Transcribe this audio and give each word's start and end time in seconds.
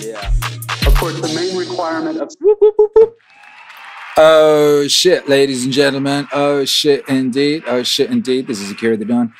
Yeah. 0.00 0.32
Of 0.86 0.94
course, 0.94 1.20
the 1.20 1.32
main 1.34 1.56
requirement 1.56 2.20
of 2.20 2.30
Oh 4.16 4.86
shit, 4.86 5.28
ladies 5.28 5.64
and 5.64 5.72
gentlemen. 5.72 6.28
Oh 6.32 6.64
shit, 6.64 7.08
indeed. 7.08 7.64
Oh 7.66 7.82
shit, 7.82 8.10
indeed. 8.10 8.46
This 8.46 8.60
is 8.60 8.70
Akira 8.70 8.96
the 8.96 9.04
Don, 9.04 9.32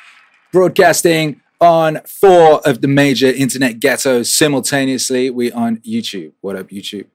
broadcasting 0.51 1.41
on 1.61 2.01
four 2.05 2.59
of 2.67 2.81
the 2.81 2.87
major 2.87 3.27
internet 3.27 3.79
ghettos 3.79 4.33
simultaneously. 4.33 5.29
We 5.29 5.51
on 5.51 5.77
YouTube. 5.77 6.33
What 6.41 6.57
up, 6.57 6.69
YouTube? 6.69 7.07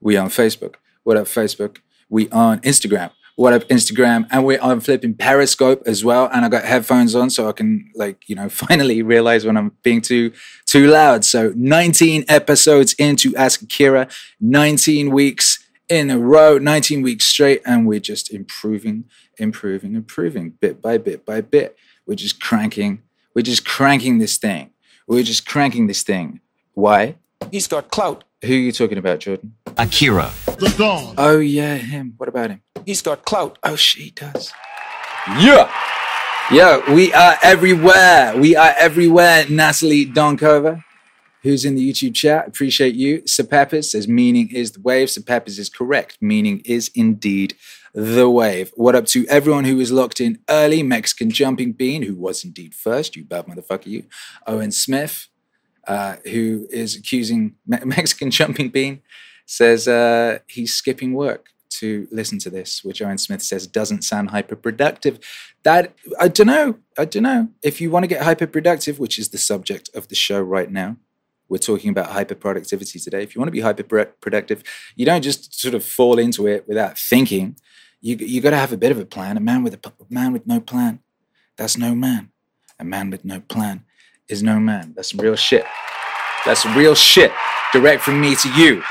We 0.00 0.16
on 0.16 0.28
Facebook. 0.28 0.74
What 1.02 1.16
up, 1.16 1.26
Facebook? 1.26 1.78
We 2.10 2.28
on 2.30 2.60
Instagram. 2.60 3.10
What 3.38 3.52
up, 3.52 3.64
Instagram? 3.64 4.26
And 4.30 4.46
we're 4.46 4.60
on 4.62 4.80
flipping 4.80 5.12
Periscope 5.12 5.82
as 5.84 6.02
well. 6.02 6.30
And 6.32 6.46
I 6.46 6.48
got 6.48 6.64
headphones 6.64 7.14
on 7.14 7.28
so 7.28 7.50
I 7.50 7.52
can, 7.52 7.90
like, 7.94 8.26
you 8.30 8.34
know, 8.34 8.48
finally 8.48 9.02
realize 9.02 9.44
when 9.44 9.58
I'm 9.58 9.72
being 9.82 10.00
too 10.00 10.32
too 10.64 10.86
loud. 10.86 11.22
So 11.22 11.52
19 11.54 12.24
episodes 12.28 12.94
into 12.94 13.36
Ask 13.36 13.60
Akira, 13.60 14.08
19 14.40 15.10
weeks 15.10 15.62
in 15.90 16.08
a 16.08 16.18
row, 16.18 16.56
19 16.56 17.02
weeks 17.02 17.26
straight, 17.26 17.60
and 17.66 17.86
we're 17.86 18.00
just 18.00 18.32
improving, 18.32 19.04
improving, 19.36 19.94
improving 19.94 20.54
bit 20.58 20.80
by 20.80 20.96
bit 20.96 21.26
by 21.26 21.42
bit. 21.42 21.76
We're 22.06 22.14
just 22.14 22.40
cranking, 22.40 23.02
we're 23.34 23.42
just 23.42 23.66
cranking 23.66 24.16
this 24.16 24.38
thing. 24.38 24.70
We're 25.06 25.22
just 25.22 25.46
cranking 25.46 25.88
this 25.88 26.02
thing. 26.02 26.40
Why? 26.72 27.16
He's 27.52 27.68
got 27.68 27.90
clout. 27.90 28.24
Who 28.46 28.54
are 28.54 28.58
you 28.58 28.72
talking 28.72 28.98
about, 28.98 29.18
Jordan? 29.18 29.54
Akira. 29.76 30.32
The 30.46 30.72
Don. 30.78 31.14
Oh 31.18 31.38
yeah, 31.38 31.76
him. 31.76 32.14
What 32.16 32.28
about 32.28 32.50
him? 32.50 32.62
He's 32.84 33.02
got 33.02 33.24
clout. 33.24 33.58
Oh 33.62 33.76
she 33.76 34.10
does. 34.10 34.52
Yeah. 35.38 35.70
Yeah, 36.52 36.94
we 36.94 37.12
are 37.12 37.36
everywhere. 37.42 38.36
We 38.36 38.54
are 38.54 38.72
everywhere. 38.78 39.46
Natalie 39.48 40.06
Donkova, 40.06 40.84
who's 41.42 41.64
in 41.64 41.74
the 41.74 41.92
YouTube 41.92 42.14
chat. 42.14 42.46
Appreciate 42.46 42.94
you. 42.94 43.22
Sepepis 43.22 43.90
says 43.90 44.06
meaning 44.06 44.50
is 44.52 44.70
the 44.72 44.80
wave. 44.80 45.08
Sepepis 45.08 45.58
is 45.58 45.68
correct. 45.68 46.18
Meaning 46.20 46.62
is 46.64 46.88
indeed 46.94 47.56
the 47.92 48.30
wave. 48.30 48.70
What 48.76 48.94
up 48.94 49.06
to 49.06 49.26
everyone 49.26 49.64
who 49.64 49.78
was 49.78 49.90
locked 49.90 50.20
in 50.20 50.38
early? 50.48 50.84
Mexican 50.84 51.30
Jumping 51.30 51.72
Bean, 51.72 52.02
who 52.02 52.14
was 52.14 52.44
indeed 52.44 52.74
first. 52.74 53.16
You 53.16 53.24
bad 53.24 53.46
motherfucker, 53.46 53.86
you. 53.86 54.04
Owen 54.46 54.70
Smith, 54.70 55.26
uh, 55.86 56.16
who 56.24 56.66
is 56.70 56.96
accusing 56.96 57.54
Me- 57.66 57.78
Mexican 57.84 58.30
Jumping 58.30 58.70
Bean, 58.70 59.02
says 59.46 59.86
uh, 59.86 60.38
he's 60.48 60.74
skipping 60.74 61.14
work 61.14 61.50
to 61.68 62.08
listen 62.10 62.38
to 62.38 62.50
this, 62.50 62.82
which 62.82 63.02
Owen 63.02 63.18
Smith 63.18 63.42
says 63.42 63.66
doesn't 63.66 64.02
sound 64.02 64.30
hyperproductive. 64.30 65.22
That 65.62 65.94
I 66.18 66.28
don't 66.28 66.46
know. 66.46 66.78
I 66.96 67.04
don't 67.04 67.22
know. 67.22 67.48
If 67.62 67.80
you 67.80 67.90
want 67.90 68.04
to 68.04 68.08
get 68.08 68.22
hyperproductive, 68.22 68.98
which 68.98 69.18
is 69.18 69.28
the 69.28 69.38
subject 69.38 69.90
of 69.94 70.08
the 70.08 70.14
show 70.14 70.40
right 70.40 70.70
now, 70.70 70.96
we're 71.48 71.58
talking 71.58 71.90
about 71.90 72.10
hyperproductivity 72.10 73.02
today. 73.02 73.22
If 73.22 73.34
you 73.34 73.40
want 73.40 73.48
to 73.48 73.52
be 73.52 73.60
hyperproductive, 73.60 74.62
you 74.96 75.06
don't 75.06 75.22
just 75.22 75.58
sort 75.58 75.74
of 75.74 75.84
fall 75.84 76.18
into 76.18 76.46
it 76.46 76.66
without 76.66 76.98
thinking. 76.98 77.56
You 78.00 78.16
you 78.16 78.40
got 78.40 78.50
to 78.50 78.56
have 78.56 78.72
a 78.72 78.76
bit 78.76 78.92
of 78.92 78.98
a 78.98 79.06
plan. 79.06 79.36
A 79.36 79.40
man 79.40 79.62
with 79.62 79.74
a 79.74 79.92
man 80.08 80.32
with 80.32 80.46
no 80.46 80.60
plan, 80.60 81.00
that's 81.56 81.76
no 81.76 81.94
man. 81.94 82.30
A 82.78 82.84
man 82.84 83.10
with 83.10 83.24
no 83.24 83.40
plan 83.40 83.85
is 84.28 84.42
no 84.42 84.58
man. 84.58 84.92
That's 84.94 85.10
some 85.10 85.20
real 85.20 85.36
shit. 85.36 85.64
That's 86.44 86.62
some 86.62 86.76
real 86.76 86.94
shit. 86.94 87.32
Direct 87.72 88.02
from 88.02 88.20
me 88.20 88.34
to 88.36 88.48
you. 88.54 88.82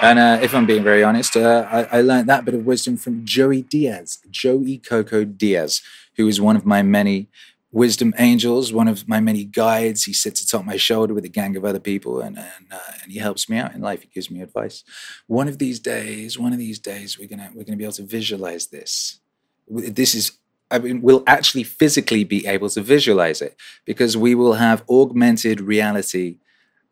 And 0.00 0.18
uh, 0.18 0.38
if 0.42 0.54
I'm 0.54 0.66
being 0.66 0.82
very 0.84 1.02
honest, 1.02 1.36
uh, 1.36 1.66
I, 1.70 1.98
I 1.98 2.00
learned 2.02 2.28
that 2.28 2.44
bit 2.44 2.54
of 2.54 2.66
wisdom 2.66 2.96
from 2.96 3.24
Joey 3.24 3.62
Diaz, 3.62 4.18
Joey 4.30 4.78
Coco 4.78 5.24
Diaz, 5.24 5.80
who 6.16 6.28
is 6.28 6.40
one 6.40 6.56
of 6.56 6.66
my 6.66 6.82
many 6.82 7.28
wisdom 7.72 8.14
angels, 8.18 8.72
one 8.72 8.88
of 8.88 9.08
my 9.08 9.20
many 9.20 9.44
guides. 9.44 10.04
He 10.04 10.12
sits 10.12 10.42
atop 10.42 10.64
my 10.64 10.76
shoulder 10.76 11.14
with 11.14 11.24
a 11.24 11.30
gang 11.30 11.56
of 11.56 11.64
other 11.64 11.80
people, 11.80 12.20
and 12.20 12.36
and, 12.38 12.66
uh, 12.70 12.92
and 13.02 13.12
he 13.12 13.18
helps 13.18 13.48
me 13.48 13.56
out 13.56 13.74
in 13.74 13.80
life. 13.80 14.02
He 14.02 14.08
gives 14.08 14.30
me 14.30 14.42
advice. 14.42 14.84
One 15.26 15.48
of 15.48 15.58
these 15.58 15.80
days, 15.80 16.38
one 16.38 16.52
of 16.52 16.58
these 16.58 16.78
days, 16.78 17.18
we're 17.18 17.28
gonna 17.28 17.50
we're 17.54 17.64
gonna 17.64 17.76
be 17.76 17.84
able 17.84 17.92
to 17.94 18.02
visualize 18.04 18.66
this. 18.66 19.20
This 19.68 20.14
is. 20.14 20.32
I 20.70 20.78
mean, 20.78 21.00
we'll 21.00 21.22
actually 21.26 21.62
physically 21.62 22.24
be 22.24 22.46
able 22.46 22.68
to 22.70 22.82
visualize 22.82 23.40
it 23.40 23.56
because 23.84 24.16
we 24.16 24.34
will 24.34 24.54
have 24.54 24.84
augmented 24.88 25.60
reality 25.60 26.38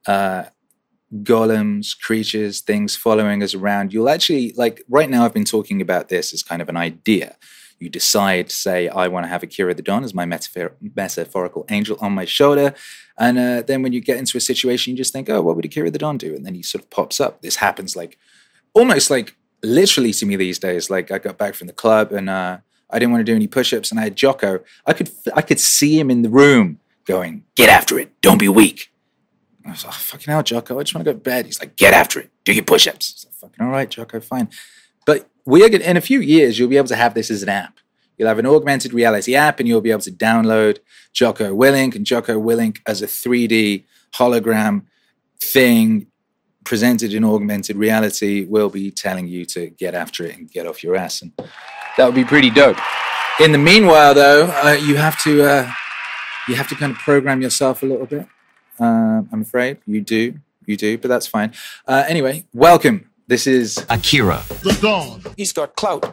uh, 0.06 0.44
golems, 1.22 1.98
creatures, 1.98 2.60
things 2.60 2.96
following 2.96 3.42
us 3.42 3.54
around. 3.54 3.92
You'll 3.92 4.08
actually, 4.08 4.52
like, 4.56 4.82
right 4.88 5.10
now, 5.10 5.24
I've 5.24 5.34
been 5.34 5.44
talking 5.44 5.80
about 5.80 6.08
this 6.08 6.32
as 6.32 6.42
kind 6.42 6.62
of 6.62 6.68
an 6.68 6.76
idea. 6.76 7.36
You 7.80 7.88
decide, 7.90 8.50
say, 8.52 8.88
I 8.88 9.08
want 9.08 9.24
to 9.24 9.28
have 9.28 9.42
Akira 9.42 9.74
the 9.74 9.82
Don 9.82 10.04
as 10.04 10.14
my 10.14 10.24
metaphor- 10.24 10.76
metaphorical 10.94 11.66
angel 11.68 11.98
on 12.00 12.12
my 12.12 12.24
shoulder. 12.24 12.74
And 13.18 13.38
uh, 13.38 13.62
then 13.62 13.82
when 13.82 13.92
you 13.92 14.00
get 14.00 14.18
into 14.18 14.38
a 14.38 14.40
situation, 14.40 14.92
you 14.92 14.96
just 14.96 15.12
think, 15.12 15.28
oh, 15.28 15.42
what 15.42 15.56
would 15.56 15.64
Akira 15.64 15.90
the 15.90 15.98
Don 15.98 16.16
do? 16.16 16.34
And 16.34 16.46
then 16.46 16.54
he 16.54 16.62
sort 16.62 16.84
of 16.84 16.90
pops 16.90 17.20
up. 17.20 17.42
This 17.42 17.56
happens 17.56 17.96
like 17.96 18.18
almost 18.72 19.10
like 19.10 19.36
literally 19.62 20.12
to 20.12 20.26
me 20.26 20.36
these 20.36 20.58
days. 20.58 20.90
Like, 20.90 21.10
I 21.10 21.18
got 21.18 21.38
back 21.38 21.54
from 21.54 21.66
the 21.66 21.72
club 21.72 22.12
and 22.12 22.30
uh, 22.30 22.58
I 22.94 22.98
didn't 23.00 23.12
want 23.12 23.20
to 23.20 23.30
do 23.30 23.34
any 23.34 23.48
push 23.48 23.74
ups, 23.74 23.90
and 23.90 23.98
I 23.98 24.04
had 24.04 24.16
Jocko. 24.16 24.60
I 24.86 24.92
could, 24.92 25.10
I 25.34 25.42
could 25.42 25.58
see 25.58 25.98
him 25.98 26.10
in 26.10 26.22
the 26.22 26.30
room 26.30 26.78
going, 27.04 27.44
get 27.56 27.68
after 27.68 27.98
it, 27.98 28.18
don't 28.20 28.38
be 28.38 28.48
weak. 28.48 28.92
I 29.66 29.70
was 29.70 29.84
like, 29.84 29.94
oh, 29.94 29.98
fucking 29.98 30.32
hell, 30.32 30.42
Jocko, 30.42 30.78
I 30.78 30.82
just 30.84 30.94
want 30.94 31.04
to 31.04 31.12
go 31.12 31.18
to 31.18 31.22
bed. 31.22 31.46
He's 31.46 31.58
like, 31.58 31.76
get 31.76 31.92
after 31.92 32.20
it, 32.20 32.30
do 32.44 32.52
your 32.52 32.64
push 32.64 32.86
ups. 32.86 33.26
Like, 33.26 33.34
fucking 33.34 33.66
all 33.66 33.72
right, 33.72 33.90
Jocko, 33.90 34.20
fine. 34.20 34.48
But 35.06 35.28
we 35.44 35.64
are 35.64 35.68
gonna, 35.68 35.84
in 35.84 35.96
a 35.96 36.00
few 36.00 36.20
years, 36.20 36.58
you'll 36.58 36.68
be 36.68 36.76
able 36.76 36.88
to 36.88 36.96
have 36.96 37.14
this 37.14 37.30
as 37.30 37.42
an 37.42 37.48
app. 37.48 37.78
You'll 38.16 38.28
have 38.28 38.38
an 38.38 38.46
augmented 38.46 38.92
reality 38.92 39.34
app 39.34 39.58
and 39.58 39.68
you'll 39.68 39.80
be 39.80 39.90
able 39.90 40.02
to 40.02 40.12
download 40.12 40.78
Jocko 41.12 41.54
Willink 41.54 41.96
and 41.96 42.06
Jocko 42.06 42.40
Willink 42.40 42.78
as 42.86 43.02
a 43.02 43.06
3D 43.06 43.84
hologram 44.14 44.84
thing 45.40 46.06
presented 46.64 47.14
in 47.14 47.24
augmented 47.24 47.76
reality 47.76 48.44
will 48.46 48.70
be 48.70 48.90
telling 48.90 49.28
you 49.28 49.44
to 49.46 49.70
get 49.70 49.94
after 49.94 50.24
it 50.24 50.36
and 50.36 50.50
get 50.50 50.66
off 50.66 50.82
your 50.82 50.96
ass. 50.96 51.22
And 51.22 51.32
that 51.96 52.06
would 52.06 52.14
be 52.14 52.24
pretty 52.24 52.50
dope. 52.50 52.78
In 53.40 53.52
the 53.52 53.58
meanwhile, 53.58 54.14
though, 54.14 54.46
uh, 54.46 54.72
you 54.72 54.96
have 54.96 55.20
to 55.24 55.42
uh, 55.44 55.70
you 56.48 56.54
have 56.54 56.68
to 56.68 56.74
kind 56.74 56.92
of 56.92 56.98
program 56.98 57.42
yourself 57.42 57.82
a 57.82 57.86
little 57.86 58.06
bit. 58.06 58.26
Uh, 58.78 59.22
I'm 59.32 59.42
afraid 59.42 59.78
you 59.86 60.00
do, 60.00 60.34
you 60.66 60.76
do, 60.76 60.98
but 60.98 61.08
that's 61.08 61.26
fine. 61.26 61.52
Uh, 61.86 62.04
anyway, 62.08 62.46
welcome. 62.52 63.10
This 63.26 63.46
is 63.46 63.84
Akira. 63.88 64.42
The 64.62 64.78
Don. 64.80 65.22
He's 65.36 65.52
got 65.52 65.76
clout. 65.76 66.12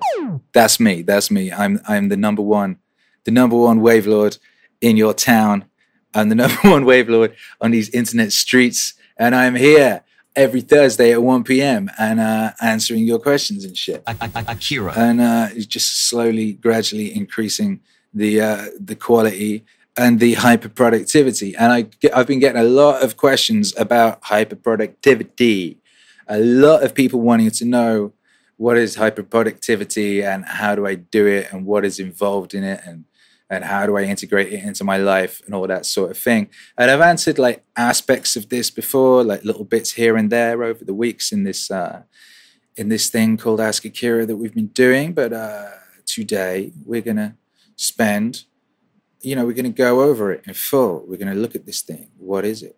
that's 0.53 0.79
me. 0.79 1.01
That's 1.01 1.29
me. 1.29 1.51
I'm 1.51 1.81
I'm 1.88 2.09
the 2.09 2.18
number 2.18 2.41
one, 2.41 2.78
the 3.25 3.31
number 3.31 3.56
one 3.57 3.81
wave 3.81 4.07
lord 4.07 4.38
in 4.79 4.97
your 4.97 5.13
town. 5.13 5.66
I'm 6.13 6.29
the 6.29 6.35
number 6.44 6.57
one 6.63 6.85
wave 6.85 7.09
lord 7.09 7.35
on 7.59 7.72
these 7.72 7.89
internet 7.89 8.31
streets, 8.31 8.94
and 9.18 9.35
I'm 9.35 9.56
here 9.56 10.03
every 10.36 10.62
Thursday 10.62 11.12
at 11.12 11.22
1 11.22 11.44
p.m. 11.44 11.90
and 11.97 12.19
uh, 12.19 12.52
answering 12.62 13.03
your 13.03 13.19
questions 13.19 13.66
and 13.66 13.78
shit. 13.78 14.03
Akira. 14.08 14.94
and 14.96 15.22
uh, 15.22 15.50
just 15.68 16.08
slowly, 16.08 16.53
gradually 16.53 17.16
increasing 17.16 17.81
the 18.14 18.42
uh, 18.42 18.66
the 18.80 18.96
quality 18.96 19.66
and 19.97 20.19
the 20.19 20.36
hyper 20.36 20.69
productivity. 20.69 21.56
And 21.56 21.72
I 21.72 21.81
get, 21.81 22.16
I've 22.16 22.28
been 22.28 22.40
getting 22.40 22.62
a 22.62 22.66
lot 22.66 23.03
of 23.03 23.18
questions 23.18 23.74
about 23.78 24.19
hyper 24.24 24.56
productivity. 24.56 25.80
A 26.28 26.40
lot 26.40 26.84
of 26.84 26.94
people 26.94 27.19
wanting 27.19 27.52
to 27.52 27.66
know 27.66 28.13
what 28.58 28.78
is 28.78 28.96
hyper 28.96 29.24
productivity 29.24 30.24
and 30.24 30.46
how 30.46 30.75
do 30.75 30.86
I 30.86 30.96
do 30.96 31.25
it 31.25 31.52
and 31.52 31.66
what 31.66 31.84
is 31.84 32.00
involved 32.00 32.53
in 32.53 32.63
it 32.63 32.81
and 32.86 33.06
and 33.51 33.66
how 33.66 33.85
do 33.85 33.97
I 33.97 34.03
integrate 34.03 34.53
it 34.53 34.63
into 34.63 34.85
my 34.85 34.95
life 34.95 35.41
and 35.45 35.53
all 35.53 35.67
that 35.67 35.85
sort 35.85 36.09
of 36.09 36.17
thing. 36.17 36.50
And 36.78 36.89
I've 36.89 37.01
answered 37.01 37.38
like 37.38 37.66
aspects 37.75 38.38
of 38.38 38.47
this 38.47 38.72
before, 38.72 39.25
like 39.25 39.44
little 39.44 39.66
bits 39.66 39.91
here 39.91 40.16
and 40.16 40.31
there 40.31 40.63
over 40.63 40.85
the 40.85 40.94
weeks 40.94 41.34
in 41.34 41.44
this 41.44 41.69
uh, 41.69 42.03
in 42.78 42.88
this 42.88 43.09
thing 43.09 43.35
called 43.35 43.59
Ask 43.59 43.84
Akira 43.84 44.25
that 44.25 44.38
we've 44.38 44.56
been 44.56 44.67
doing. 44.67 45.12
But 45.12 45.34
uh, 45.34 45.72
today 46.06 46.72
we're 46.85 47.01
gonna 47.01 47.35
spend, 47.75 48.45
you 49.19 49.35
know, 49.35 49.45
we're 49.45 49.51
gonna 49.62 49.69
go 49.69 50.01
over 50.01 50.31
it 50.31 50.44
in 50.47 50.53
full. 50.53 51.03
We're 51.06 51.18
gonna 51.18 51.35
look 51.35 51.53
at 51.53 51.66
this 51.66 51.81
thing. 51.81 52.07
What 52.18 52.45
is 52.45 52.63
it? 52.63 52.78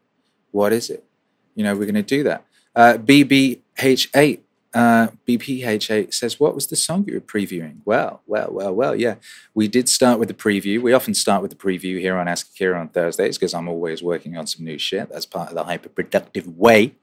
What 0.50 0.74
is 0.74 0.90
it? 0.90 1.06
You 1.54 1.64
know, 1.64 1.76
we're 1.76 1.86
gonna 1.86 2.02
do 2.02 2.24
that. 2.24 2.48
Uh, 2.76 2.98
BBH8 2.98 4.40
uh, 4.74 5.10
BPH8 5.28 6.14
says, 6.14 6.40
What 6.40 6.56
was 6.56 6.68
the 6.68 6.76
song 6.76 7.06
you 7.08 7.14
were 7.14 7.22
previewing? 7.22 7.78
Well, 7.86 8.22
well, 8.26 8.50
well, 8.52 8.74
well, 8.74 8.96
yeah. 8.96 9.16
We 9.54 9.68
did 9.68 9.88
start 9.88 10.20
with 10.20 10.28
the 10.28 10.34
preview. 10.34 10.82
We 10.82 10.94
often 10.94 11.14
start 11.14 11.42
with 11.42 11.52
the 11.52 11.58
preview 11.58 12.00
here 12.00 12.18
on 12.18 12.28
Ask 12.28 12.50
Akira 12.50 12.80
on 12.80 12.90
Thursdays 12.90 13.38
because 13.38 13.54
I'm 13.54 13.68
always 13.68 14.02
working 14.02 14.36
on 14.36 14.48
some 14.48 14.66
new 14.66 14.80
shit. 14.80 15.10
That's 15.10 15.28
part 15.28 15.50
of 15.50 15.56
the 15.56 15.64
hyper 15.64 15.90
productive 15.90 16.48
way. 16.48 16.96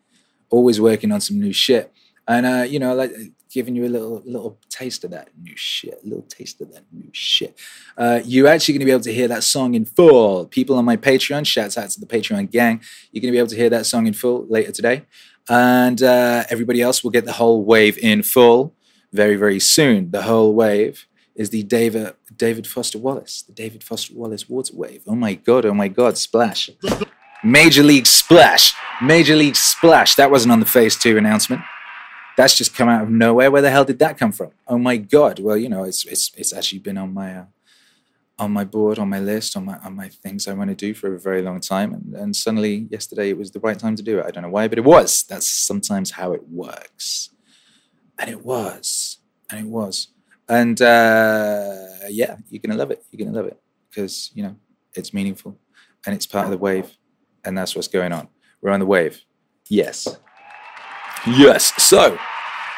Always 0.51 0.81
working 0.81 1.13
on 1.13 1.21
some 1.21 1.39
new 1.39 1.53
shit. 1.53 1.93
And, 2.27 2.45
uh, 2.45 2.65
you 2.69 2.81
know, 2.81 2.95
like 2.95 3.13
giving 3.53 3.75
you 3.75 3.85
a 3.85 3.89
little 3.89 4.23
little 4.25 4.59
taste 4.69 5.05
of 5.05 5.11
that 5.11 5.29
new 5.41 5.57
shit, 5.57 6.01
a 6.05 6.07
little 6.07 6.23
taste 6.23 6.61
of 6.61 6.73
that 6.73 6.85
new 6.93 7.09
shit. 7.13 7.59
Uh, 7.97 8.21
you're 8.25 8.47
actually 8.47 8.75
going 8.75 8.81
to 8.81 8.85
be 8.87 8.93
able 8.93 9.03
to 9.03 9.13
hear 9.13 9.29
that 9.29 9.43
song 9.45 9.75
in 9.75 9.85
full. 9.85 10.47
People 10.47 10.77
on 10.77 10.85
my 10.85 10.97
Patreon, 10.97 11.47
shouts 11.47 11.77
out 11.77 11.91
to 11.91 12.01
the 12.01 12.07
Patreon 12.07 12.51
gang. 12.51 12.81
You're 13.13 13.21
going 13.23 13.33
to 13.33 13.37
be 13.37 13.39
able 13.39 13.49
to 13.49 13.57
hear 13.57 13.71
that 13.71 13.87
song 13.87 14.07
in 14.07 14.13
full 14.13 14.47
later 14.49 14.73
today 14.73 15.05
and 15.49 16.03
uh, 16.03 16.45
everybody 16.51 16.81
else 16.83 17.03
will 17.03 17.11
get 17.11 17.25
the 17.25 17.33
whole 17.33 17.65
wave 17.65 17.99
in 17.99 18.23
full 18.23 18.75
very 19.13 19.37
very 19.37 19.61
soon. 19.61 20.11
The 20.11 20.23
whole 20.23 20.55
wave 20.55 21.07
is 21.35 21.51
the 21.51 21.63
David 21.63 22.15
David 22.37 22.67
Foster 22.67 22.99
Wallace, 22.99 23.43
the 23.43 23.53
David 23.53 23.83
Foster 23.83 24.15
Wallace 24.15 24.49
water 24.49 24.75
wave. 24.75 25.03
Oh 25.07 25.15
my 25.15 25.35
god! 25.35 25.65
Oh 25.65 25.75
my 25.75 25.89
god! 25.89 26.19
Splash! 26.19 26.71
Major 27.43 27.83
League 27.83 28.07
Splash! 28.07 28.75
Major 29.03 29.37
League 29.37 29.57
Splash. 29.57 30.15
That 30.17 30.31
wasn't 30.31 30.53
on 30.53 30.61
the 30.61 30.67
Phase 30.67 30.97
2 30.97 31.17
announcement. 31.17 31.63
That's 32.37 32.57
just 32.57 32.75
come 32.75 32.89
out 32.89 33.03
of 33.03 33.11
nowhere. 33.11 33.51
Where 33.51 33.63
the 33.63 33.71
hell 33.71 33.85
did 33.85 33.99
that 33.99 34.19
come 34.19 34.33
from? 34.33 34.51
Oh 34.69 34.79
my 34.79 34.97
god. 34.97 35.39
Well, 35.39 35.57
you 35.57 35.69
know, 35.69 35.85
it's 35.85 36.05
it's 36.05 36.31
it's 36.37 36.53
actually 36.53 36.79
been 36.79 36.97
on 36.97 37.13
my 37.13 37.35
uh, 37.35 37.45
on 38.41 38.51
my 38.51 38.65
board, 38.65 38.99
on 38.99 39.09
my 39.09 39.21
list, 39.21 39.57
on 39.57 39.67
my 39.67 39.77
on 39.85 39.95
my 39.95 40.09
things 40.09 40.49
I 40.49 40.55
want 40.55 40.71
to 40.71 40.75
do 40.75 40.95
for 40.95 41.15
a 41.15 41.21
very 41.21 41.43
long 41.43 41.61
time. 41.61 41.93
And, 41.93 42.15
and 42.15 42.35
suddenly 42.35 42.89
yesterday 42.91 43.29
it 43.29 43.39
was 43.39 43.51
the 43.51 43.61
right 43.61 43.79
time 43.79 43.95
to 43.97 44.03
do 44.03 44.19
it. 44.19 44.27
I 44.27 44.31
don't 44.31 44.43
know 44.43 44.51
why, 44.51 44.67
but 44.67 44.79
it 44.79 44.85
was. 44.85 45.25
That's 45.25 45.47
sometimes 45.47 46.13
how 46.13 46.33
it 46.33 46.49
works. 46.49 47.31
And 48.19 48.31
it 48.31 48.45
was. 48.45 49.19
And 49.51 49.61
it 49.61 49.67
was. 49.67 50.09
And 50.49 50.81
uh, 50.81 51.87
yeah, 52.09 52.39
you're 52.49 52.63
gonna 52.65 52.79
love 52.79 52.91
it. 52.91 53.05
You're 53.11 53.25
gonna 53.25 53.37
love 53.37 53.47
it. 53.47 53.61
Because, 53.89 54.31
you 54.35 54.43
know, 54.43 54.57
it's 54.95 55.13
meaningful 55.13 55.59
and 56.07 56.15
it's 56.15 56.27
part 56.27 56.47
of 56.47 56.51
the 56.51 56.59
wave. 56.59 56.97
And 57.45 57.57
that's 57.57 57.77
what's 57.77 57.89
going 57.89 58.13
on. 58.13 58.29
We're 58.63 58.71
on 58.71 58.81
the 58.81 58.87
wave. 58.87 59.23
Yes. 59.69 60.09
Yes. 61.27 61.73
So 61.83 62.19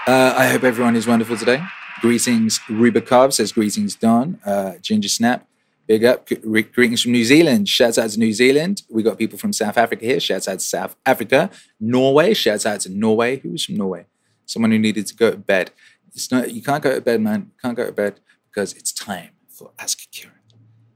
uh, 0.07 0.35
I 0.37 0.49
hope 0.49 0.65
everyone 0.65 0.97
is 0.97 1.07
wonderful 1.07 1.37
today. 1.37 1.63
Greetings, 2.01 2.59
Rubikov 2.69 3.33
says 3.33 3.53
greetings, 3.53 3.95
Don. 3.95 4.41
Uh, 4.45 4.73
Ginger 4.81 5.09
Snap, 5.09 5.47
big 5.93 6.05
up. 6.07 6.27
Greetings 6.73 7.03
from 7.03 7.13
New 7.13 7.25
Zealand. 7.25 7.69
Shouts 7.69 7.99
out 7.99 8.09
to 8.09 8.19
New 8.19 8.33
Zealand. 8.33 8.81
We 8.89 9.03
got 9.03 9.19
people 9.19 9.39
from 9.39 9.53
South 9.53 9.77
Africa 9.77 10.07
here. 10.07 10.21
Shouts 10.21 10.49
out 10.49 10.59
to 10.61 10.65
South 10.65 10.97
Africa. 11.05 11.51
Norway. 11.79 12.33
Shouts 12.33 12.65
out 12.65 12.81
to 12.81 12.89
Norway. 12.89 13.37
Who's 13.41 13.67
from 13.67 13.77
Norway? 13.77 14.07
Someone 14.47 14.71
who 14.71 14.79
needed 14.79 15.07
to 15.09 15.15
go 15.15 15.31
to 15.33 15.37
bed. 15.37 15.71
It's 16.15 16.33
not. 16.33 16.51
You 16.51 16.63
can't 16.63 16.83
go 16.83 16.95
to 16.95 17.01
bed, 17.03 17.21
man. 17.21 17.41
You 17.41 17.59
can't 17.61 17.77
go 17.77 17.85
to 17.85 17.93
bed 17.93 18.21
because 18.49 18.73
it's 18.73 18.91
time 18.91 19.33
for 19.49 19.73
Ask 19.79 19.99
Akira 20.03 20.33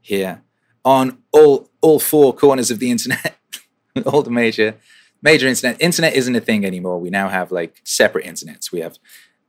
here 0.01 0.43
on 0.83 1.19
all 1.31 1.69
all 1.83 2.01
four 2.01 2.33
corners 2.33 2.71
of 2.71 2.79
the 2.79 2.91
internet, 2.91 3.37
all 4.07 4.23
the 4.23 4.31
major 4.31 4.77
major 5.21 5.47
internet. 5.47 5.77
Internet 5.79 6.15
isn't 6.15 6.37
a 6.37 6.41
thing 6.41 6.65
anymore. 6.65 6.99
We 6.99 7.11
now 7.11 7.29
have 7.29 7.53
like 7.53 7.83
separate 7.85 8.25
internets. 8.25 8.73
We 8.73 8.81
have, 8.81 8.97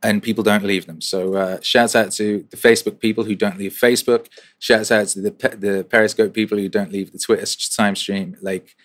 and 0.03 0.21
people 0.21 0.43
don't 0.43 0.63
leave 0.63 0.85
them. 0.85 1.01
So 1.01 1.35
uh, 1.35 1.59
shouts 1.61 1.95
out 1.95 2.11
to 2.13 2.45
the 2.49 2.57
Facebook 2.57 2.99
people 2.99 3.23
who 3.23 3.35
don't 3.35 3.57
leave 3.57 3.73
Facebook. 3.73 4.27
Shouts 4.59 4.91
out 4.91 5.07
to 5.09 5.21
the 5.21 5.31
the 5.57 5.85
Periscope 5.89 6.33
people 6.33 6.57
who 6.57 6.69
don't 6.69 6.91
leave 6.91 7.11
the 7.11 7.19
Twitter 7.19 7.45
time 7.75 7.95
stream. 7.95 8.37
Like 8.41 8.75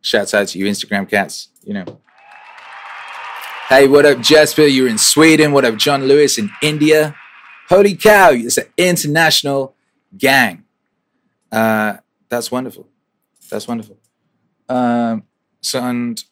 shouts 0.00 0.34
out 0.34 0.48
to 0.48 0.58
you 0.58 0.66
Instagram 0.66 1.08
cats. 1.08 1.48
You 1.64 1.74
know. 1.74 2.00
Hey, 3.68 3.88
what 3.88 4.04
up, 4.04 4.20
Jasper? 4.20 4.66
You're 4.66 4.88
in 4.88 4.98
Sweden. 4.98 5.52
What 5.52 5.64
up, 5.64 5.76
John 5.76 6.04
Lewis 6.04 6.38
in 6.38 6.50
India? 6.62 7.14
Holy 7.68 7.94
cow! 7.94 8.30
It's 8.32 8.58
an 8.58 8.66
international 8.76 9.74
gang. 10.16 10.64
Uh, 11.50 11.98
that's 12.28 12.50
wonderful. 12.50 12.88
That's 13.50 13.68
wonderful. 13.68 13.98
Um, 14.68 15.24
so 15.60 15.80
and 15.80 16.22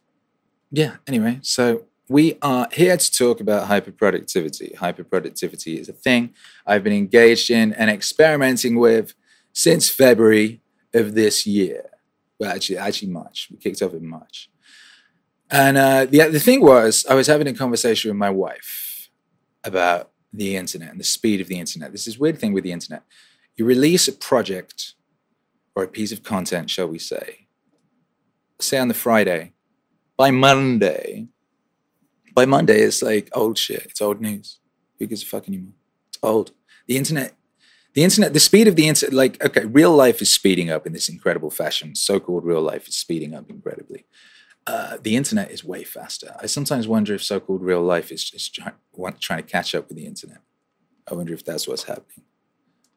yeah, 0.70 0.96
anyway, 1.06 1.38
so 1.42 1.84
we 2.10 2.36
are 2.42 2.66
here 2.72 2.96
to 2.96 3.12
talk 3.12 3.40
about 3.40 3.68
hyperproductivity. 3.68 4.74
Hyperproductivity 4.74 5.78
is 5.78 5.88
a 5.88 5.92
thing 5.92 6.34
I've 6.66 6.82
been 6.82 6.92
engaged 6.92 7.50
in 7.50 7.72
and 7.74 7.88
experimenting 7.88 8.80
with 8.80 9.14
since 9.52 9.88
February 9.88 10.60
of 10.92 11.14
this 11.14 11.46
year. 11.46 11.88
Well, 12.40 12.50
actually, 12.50 12.78
actually 12.78 13.12
March. 13.12 13.46
We 13.48 13.58
kicked 13.58 13.80
off 13.80 13.94
in 13.94 14.08
March. 14.08 14.50
And 15.52 15.76
uh, 15.76 16.06
the, 16.06 16.28
the 16.30 16.40
thing 16.40 16.62
was, 16.62 17.06
I 17.08 17.14
was 17.14 17.28
having 17.28 17.46
a 17.46 17.54
conversation 17.54 18.10
with 18.10 18.18
my 18.18 18.30
wife 18.30 19.08
about 19.62 20.10
the 20.32 20.56
internet 20.56 20.90
and 20.90 20.98
the 20.98 21.04
speed 21.04 21.40
of 21.40 21.46
the 21.46 21.60
internet. 21.60 21.92
This 21.92 22.08
is 22.08 22.18
weird 22.18 22.40
thing 22.40 22.52
with 22.52 22.64
the 22.64 22.72
internet. 22.72 23.04
You 23.54 23.64
release 23.66 24.08
a 24.08 24.12
project 24.12 24.94
or 25.76 25.84
a 25.84 25.88
piece 25.88 26.10
of 26.10 26.24
content, 26.24 26.70
shall 26.70 26.88
we 26.88 26.98
say, 26.98 27.46
say 28.58 28.78
on 28.78 28.88
the 28.88 28.94
Friday, 28.94 29.52
by 30.16 30.32
Monday, 30.32 31.28
by 32.40 32.46
Monday, 32.46 32.80
it's 32.80 33.02
like 33.02 33.28
old 33.34 33.58
shit. 33.58 33.84
It's 33.90 34.00
old 34.00 34.18
news. 34.22 34.60
Who 34.98 35.06
gives 35.06 35.22
a 35.22 35.26
fuck 35.26 35.46
anymore? 35.46 35.74
It's 36.08 36.18
old. 36.22 36.52
The 36.86 36.96
internet, 36.96 37.34
the 37.92 38.02
internet, 38.02 38.32
the 38.32 38.40
speed 38.40 38.66
of 38.66 38.76
the 38.76 38.88
internet, 38.88 39.12
like, 39.12 39.44
okay, 39.44 39.66
real 39.66 39.94
life 39.94 40.22
is 40.22 40.32
speeding 40.32 40.70
up 40.70 40.86
in 40.86 40.94
this 40.94 41.10
incredible 41.10 41.50
fashion. 41.50 41.94
So 41.94 42.18
called 42.18 42.44
real 42.46 42.62
life 42.62 42.88
is 42.88 42.96
speeding 42.96 43.34
up 43.34 43.50
incredibly. 43.50 44.06
Uh, 44.66 44.96
the 45.02 45.16
internet 45.16 45.50
is 45.50 45.62
way 45.64 45.84
faster. 45.84 46.34
I 46.40 46.46
sometimes 46.46 46.88
wonder 46.88 47.12
if 47.14 47.22
so 47.22 47.40
called 47.40 47.62
real 47.62 47.82
life 47.82 48.10
is 48.10 48.24
just 48.24 48.54
try, 48.54 48.72
trying 49.20 49.42
to 49.42 49.50
catch 49.56 49.74
up 49.74 49.88
with 49.88 49.98
the 49.98 50.06
internet. 50.06 50.40
I 51.10 51.14
wonder 51.14 51.34
if 51.34 51.44
that's 51.44 51.68
what's 51.68 51.84
happening. 51.84 52.24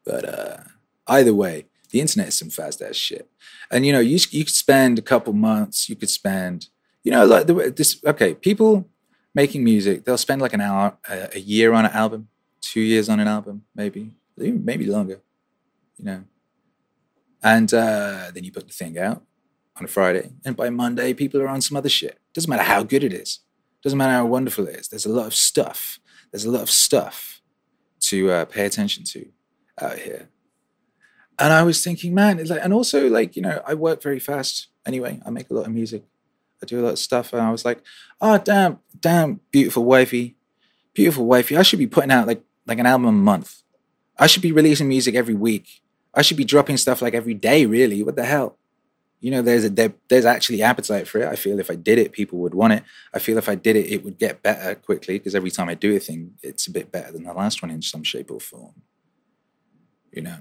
But 0.06 0.24
uh, 0.24 0.56
either 1.06 1.34
way, 1.34 1.66
the 1.90 2.00
internet 2.00 2.28
is 2.28 2.38
some 2.38 2.48
fast 2.48 2.80
ass 2.80 2.96
shit. 2.96 3.28
And 3.70 3.84
you 3.84 3.92
know, 3.92 4.00
you 4.00 4.18
you 4.30 4.44
could 4.44 4.54
spend 4.54 4.98
a 4.98 5.02
couple 5.02 5.34
months, 5.34 5.88
you 5.90 5.96
could 5.96 6.10
spend, 6.10 6.68
you 7.02 7.12
know, 7.12 7.26
like 7.26 7.46
this. 7.76 8.02
Okay, 8.06 8.34
people 8.34 8.88
making 9.34 9.64
music, 9.64 10.04
they'll 10.04 10.18
spend 10.18 10.40
like 10.40 10.52
an 10.52 10.60
hour, 10.60 10.96
a, 11.08 11.38
year 11.38 11.72
on 11.72 11.84
an 11.84 11.92
album, 11.92 12.28
two 12.60 12.80
years 12.80 13.08
on 13.08 13.20
an 13.20 13.28
album, 13.28 13.64
maybe, 13.74 14.12
maybe 14.36 14.86
longer. 14.86 15.20
You 15.98 16.04
know, 16.04 16.24
and 17.42 17.72
uh, 17.72 18.30
then 18.32 18.44
you 18.44 18.52
put 18.52 18.66
the 18.66 18.72
thing 18.72 18.98
out 18.98 19.22
on 19.76 19.84
a 19.84 19.88
Friday, 19.88 20.30
and 20.44 20.56
by 20.56 20.70
Monday, 20.70 21.14
people 21.14 21.40
are 21.40 21.48
on 21.48 21.60
some 21.60 21.76
other 21.76 21.88
shit. 21.88 22.18
Doesn't 22.32 22.50
matter 22.50 22.62
how 22.62 22.82
good 22.82 23.04
it 23.04 23.12
is. 23.12 23.40
Doesn't 23.82 23.98
matter 23.98 24.12
how 24.12 24.26
wonderful 24.26 24.66
it 24.66 24.76
is. 24.76 24.88
There's 24.88 25.06
a 25.06 25.12
lot 25.12 25.26
of 25.26 25.34
stuff. 25.34 25.98
There's 26.32 26.44
a 26.44 26.50
lot 26.50 26.62
of 26.62 26.70
stuff 26.70 27.42
to 28.00 28.30
uh, 28.30 28.44
pay 28.44 28.66
attention 28.66 29.04
to 29.04 29.26
out 29.80 29.98
here. 29.98 30.30
And 31.38 31.52
I 31.52 31.62
was 31.62 31.82
thinking, 31.82 32.14
man, 32.14 32.38
it's 32.38 32.50
like, 32.50 32.60
and 32.62 32.72
also 32.72 33.08
like, 33.08 33.36
you 33.36 33.42
know, 33.42 33.60
I 33.66 33.74
work 33.74 34.02
very 34.02 34.20
fast 34.20 34.68
anyway. 34.86 35.20
I 35.26 35.30
make 35.30 35.50
a 35.50 35.54
lot 35.54 35.66
of 35.66 35.72
music. 35.72 36.04
I 36.64 36.66
do 36.66 36.80
a 36.80 36.84
lot 36.84 36.92
of 36.92 36.98
stuff. 36.98 37.32
And 37.32 37.42
I 37.42 37.50
was 37.50 37.64
like, 37.64 37.82
oh, 38.20 38.38
damn, 38.38 38.78
damn, 38.98 39.40
beautiful 39.50 39.84
wifey, 39.84 40.36
beautiful 40.94 41.26
wifey. 41.26 41.56
I 41.56 41.62
should 41.62 41.78
be 41.78 41.86
putting 41.86 42.10
out 42.10 42.26
like, 42.26 42.42
like 42.66 42.78
an 42.78 42.86
album 42.86 43.06
a 43.06 43.12
month. 43.12 43.62
I 44.18 44.26
should 44.26 44.42
be 44.42 44.52
releasing 44.52 44.88
music 44.88 45.14
every 45.14 45.34
week. 45.34 45.82
I 46.14 46.22
should 46.22 46.36
be 46.36 46.44
dropping 46.44 46.76
stuff 46.76 47.02
like 47.02 47.14
every 47.14 47.34
day, 47.34 47.66
really. 47.66 48.02
What 48.02 48.16
the 48.16 48.24
hell? 48.24 48.58
You 49.20 49.30
know, 49.30 49.42
there's 49.42 49.64
a 49.64 49.70
there, 49.70 49.92
there's 50.08 50.24
actually 50.24 50.62
appetite 50.62 51.08
for 51.08 51.20
it. 51.20 51.28
I 51.28 51.34
feel 51.34 51.58
if 51.58 51.70
I 51.70 51.74
did 51.76 51.98
it, 51.98 52.12
people 52.12 52.38
would 52.40 52.54
want 52.54 52.74
it. 52.74 52.84
I 53.12 53.18
feel 53.18 53.38
if 53.38 53.48
I 53.48 53.54
did 53.54 53.74
it, 53.74 53.90
it 53.90 54.04
would 54.04 54.18
get 54.18 54.42
better 54.42 54.74
quickly 54.74 55.18
because 55.18 55.34
every 55.34 55.50
time 55.50 55.68
I 55.68 55.74
do 55.74 55.96
a 55.96 55.98
thing, 55.98 56.32
it's 56.42 56.66
a 56.66 56.70
bit 56.70 56.92
better 56.92 57.10
than 57.10 57.24
the 57.24 57.32
last 57.32 57.62
one 57.62 57.70
in 57.70 57.82
some 57.82 58.02
shape 58.02 58.30
or 58.30 58.40
form. 58.40 58.82
You 60.12 60.22
know. 60.22 60.38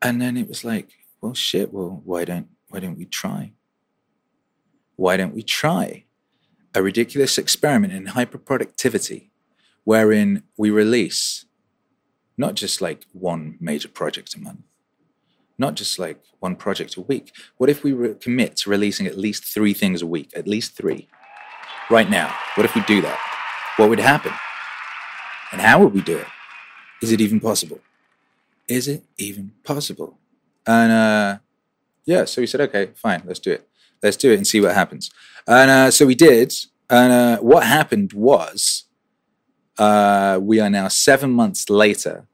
And 0.00 0.20
then 0.20 0.36
it 0.36 0.48
was 0.48 0.64
like, 0.64 0.90
well, 1.20 1.34
shit. 1.34 1.72
Well, 1.72 2.00
why 2.04 2.24
don't 2.24 2.48
why 2.68 2.80
don't 2.80 2.98
we 2.98 3.04
try? 3.04 3.52
Why 4.98 5.16
don't 5.16 5.32
we 5.32 5.44
try 5.44 6.06
a 6.74 6.82
ridiculous 6.82 7.38
experiment 7.38 7.92
in 7.92 8.06
hyperproductivity, 8.06 9.30
wherein 9.84 10.42
we 10.56 10.70
release 10.70 11.44
not 12.36 12.56
just 12.56 12.80
like 12.80 13.06
one 13.12 13.56
major 13.60 13.86
project 13.86 14.34
a 14.34 14.40
month, 14.40 14.64
not 15.56 15.76
just 15.76 16.00
like 16.00 16.20
one 16.40 16.56
project 16.56 16.96
a 16.96 17.00
week. 17.00 17.32
What 17.58 17.70
if 17.70 17.84
we 17.84 17.92
re- 17.92 18.14
commit 18.14 18.56
to 18.56 18.70
releasing 18.70 19.06
at 19.06 19.16
least 19.16 19.44
three 19.44 19.72
things 19.72 20.02
a 20.02 20.06
week? 20.06 20.32
At 20.34 20.48
least 20.48 20.76
three. 20.76 21.08
Right 21.88 22.10
now. 22.10 22.34
What 22.56 22.64
if 22.64 22.74
we 22.74 22.82
do 22.82 23.00
that? 23.02 23.20
What 23.76 23.90
would 23.90 24.00
happen? 24.00 24.32
And 25.52 25.60
how 25.60 25.78
would 25.80 25.94
we 25.94 26.02
do 26.02 26.18
it? 26.18 26.26
Is 27.02 27.12
it 27.12 27.20
even 27.20 27.38
possible? 27.38 27.78
Is 28.66 28.88
it 28.88 29.04
even 29.16 29.52
possible? 29.62 30.18
And 30.66 30.90
uh, 30.90 31.38
yeah, 32.04 32.24
so 32.24 32.42
we 32.42 32.48
said, 32.48 32.62
okay, 32.62 32.90
fine, 32.96 33.22
let's 33.24 33.38
do 33.38 33.52
it. 33.52 33.67
Let's 34.02 34.16
do 34.16 34.32
it 34.32 34.36
and 34.36 34.46
see 34.46 34.60
what 34.60 34.74
happens. 34.74 35.10
And 35.46 35.70
uh, 35.70 35.90
so 35.90 36.06
we 36.06 36.14
did. 36.14 36.52
And 36.90 37.12
uh, 37.12 37.38
what 37.38 37.64
happened 37.64 38.12
was 38.12 38.84
uh, 39.78 40.38
we 40.42 40.60
are 40.60 40.70
now 40.70 40.88
seven 40.88 41.30
months 41.30 41.68
later, 41.68 42.26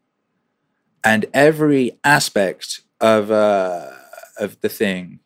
and 1.03 1.27
every 1.35 1.99
aspect 2.05 2.81
of 3.01 3.31
uh, 3.31 3.91
of 4.39 4.61
the 4.61 4.69
thing 4.69 5.21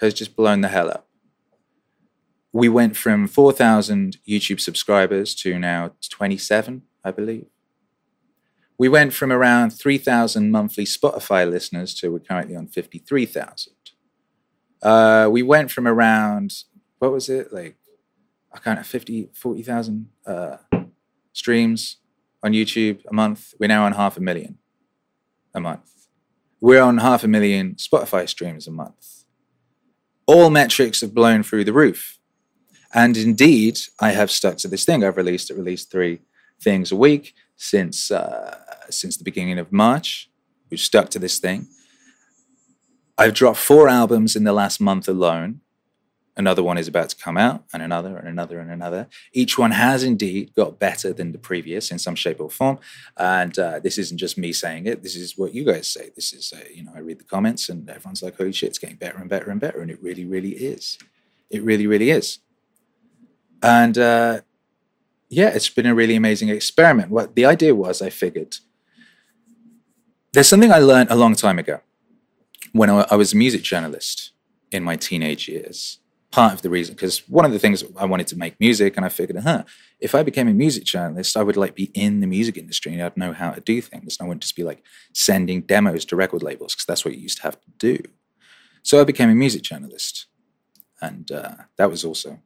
has 0.00 0.14
just 0.14 0.34
blown 0.34 0.62
the 0.62 0.68
hell 0.68 0.88
up. 0.90 1.06
We 2.52 2.68
went 2.68 2.96
from 2.96 3.28
four 3.28 3.52
thousand 3.52 4.16
YouTube 4.28 4.60
subscribers 4.60 5.34
to 5.36 5.58
now 5.58 5.92
twenty 6.08 6.38
seven, 6.38 6.82
I 7.04 7.10
believe. 7.10 7.46
We 8.78 8.88
went 8.88 9.12
from 9.12 9.30
around 9.30 9.70
three 9.70 9.98
thousand 9.98 10.50
monthly 10.50 10.84
Spotify 10.84 11.48
listeners 11.48 11.94
to 11.96 12.10
we're 12.10 12.20
currently 12.20 12.56
on 12.56 12.66
fifty 12.66 12.98
three 12.98 13.26
thousand. 13.26 13.74
Uh, 14.82 15.28
we 15.30 15.42
went 15.42 15.70
from 15.70 15.86
around 15.86 16.52
what 16.98 17.12
was 17.12 17.28
it 17.28 17.52
like? 17.52 17.76
I 18.52 18.58
can't 18.58 18.84
50, 18.84 19.30
40,000 19.32 20.08
uh, 20.26 20.56
streams 21.32 21.96
on 22.42 22.52
YouTube 22.52 23.04
a 23.08 23.12
month. 23.12 23.54
We're 23.58 23.68
now 23.68 23.84
on 23.84 23.92
half 23.92 24.16
a 24.16 24.20
million 24.20 24.58
a 25.54 25.60
month. 25.60 26.08
We're 26.60 26.82
on 26.82 26.98
half 26.98 27.24
a 27.24 27.28
million 27.28 27.76
Spotify 27.76 28.28
streams 28.28 28.66
a 28.66 28.70
month. 28.70 29.24
All 30.26 30.50
metrics 30.50 31.00
have 31.00 31.14
blown 31.14 31.42
through 31.42 31.64
the 31.64 31.72
roof. 31.72 32.18
And 32.92 33.16
indeed, 33.16 33.78
I 34.00 34.10
have 34.12 34.30
stuck 34.30 34.56
to 34.58 34.68
this 34.68 34.84
thing. 34.84 35.04
I've 35.04 35.16
released 35.16 35.50
at 35.50 35.58
least 35.58 35.90
three 35.90 36.20
things 36.60 36.92
a 36.92 36.96
week 36.96 37.34
since 37.56 38.10
uh, 38.10 38.58
since 38.90 39.16
the 39.16 39.24
beginning 39.24 39.58
of 39.58 39.72
March. 39.72 40.28
We've 40.70 40.80
stuck 40.80 41.08
to 41.10 41.18
this 41.18 41.38
thing. 41.38 41.68
I've 43.20 43.34
dropped 43.34 43.58
four 43.58 43.86
albums 43.86 44.34
in 44.34 44.44
the 44.44 44.52
last 44.54 44.80
month 44.80 45.06
alone. 45.06 45.60
Another 46.38 46.62
one 46.62 46.78
is 46.78 46.88
about 46.88 47.10
to 47.10 47.16
come 47.16 47.36
out, 47.36 47.64
and 47.70 47.82
another, 47.82 48.16
and 48.16 48.26
another, 48.26 48.60
and 48.60 48.70
another. 48.70 49.08
Each 49.34 49.58
one 49.58 49.72
has 49.72 50.02
indeed 50.02 50.54
got 50.56 50.78
better 50.78 51.12
than 51.12 51.32
the 51.32 51.38
previous 51.38 51.90
in 51.90 51.98
some 51.98 52.14
shape 52.14 52.40
or 52.40 52.48
form. 52.48 52.78
And 53.18 53.58
uh, 53.58 53.78
this 53.80 53.98
isn't 53.98 54.16
just 54.16 54.38
me 54.38 54.54
saying 54.54 54.86
it. 54.86 55.02
This 55.02 55.16
is 55.16 55.36
what 55.36 55.52
you 55.52 55.66
guys 55.66 55.86
say. 55.86 56.08
This 56.16 56.32
is, 56.32 56.50
uh, 56.56 56.64
you 56.74 56.82
know, 56.82 56.92
I 56.94 57.00
read 57.00 57.18
the 57.18 57.24
comments, 57.24 57.68
and 57.68 57.90
everyone's 57.90 58.22
like, 58.22 58.38
"Holy 58.38 58.52
shit, 58.52 58.70
it's 58.70 58.78
getting 58.78 58.96
better 58.96 59.18
and 59.18 59.28
better 59.28 59.50
and 59.50 59.60
better," 59.60 59.82
and 59.82 59.90
it 59.90 60.02
really, 60.02 60.24
really 60.24 60.52
is. 60.52 60.96
It 61.50 61.62
really, 61.62 61.86
really 61.86 62.08
is. 62.08 62.38
And 63.62 63.98
uh, 63.98 64.40
yeah, 65.28 65.48
it's 65.50 65.68
been 65.68 65.84
a 65.84 65.94
really 65.94 66.16
amazing 66.16 66.48
experiment. 66.48 67.10
What 67.10 67.34
the 67.34 67.44
idea 67.44 67.74
was, 67.74 68.00
I 68.00 68.08
figured 68.08 68.56
there's 70.32 70.48
something 70.48 70.72
I 70.72 70.78
learned 70.78 71.10
a 71.10 71.16
long 71.16 71.34
time 71.34 71.58
ago 71.58 71.80
when 72.72 72.90
I, 72.90 73.06
I 73.10 73.16
was 73.16 73.32
a 73.32 73.36
music 73.36 73.62
journalist 73.62 74.32
in 74.70 74.82
my 74.82 74.96
teenage 74.96 75.48
years. 75.48 75.98
Part 76.30 76.52
of 76.52 76.62
the 76.62 76.70
reason, 76.70 76.94
because 76.94 77.28
one 77.28 77.44
of 77.44 77.50
the 77.50 77.58
things 77.58 77.82
I 77.96 78.04
wanted 78.04 78.28
to 78.28 78.38
make 78.38 78.60
music, 78.60 78.96
and 78.96 79.04
I 79.04 79.08
figured, 79.08 79.42
huh, 79.42 79.64
if 79.98 80.14
I 80.14 80.22
became 80.22 80.46
a 80.46 80.54
music 80.54 80.84
journalist, 80.84 81.36
I 81.36 81.42
would 81.42 81.56
like 81.56 81.74
be 81.74 81.90
in 81.92 82.20
the 82.20 82.28
music 82.28 82.56
industry 82.56 82.92
and 82.92 83.02
I'd 83.02 83.16
know 83.16 83.32
how 83.32 83.50
to 83.50 83.60
do 83.60 83.80
things. 83.80 84.16
And 84.16 84.24
I 84.24 84.28
wouldn't 84.28 84.42
just 84.42 84.54
be 84.54 84.62
like 84.62 84.84
sending 85.12 85.62
demos 85.62 86.04
to 86.04 86.14
record 86.16 86.44
labels 86.44 86.74
because 86.74 86.86
that's 86.86 87.04
what 87.04 87.14
you 87.14 87.20
used 87.20 87.38
to 87.38 87.42
have 87.42 87.60
to 87.60 87.70
do. 87.78 87.98
So 88.82 89.00
I 89.00 89.04
became 89.04 89.28
a 89.28 89.34
music 89.34 89.62
journalist, 89.62 90.26
and 91.02 91.30
uh, 91.32 91.54
that 91.76 91.90
was 91.90 92.04
also 92.04 92.38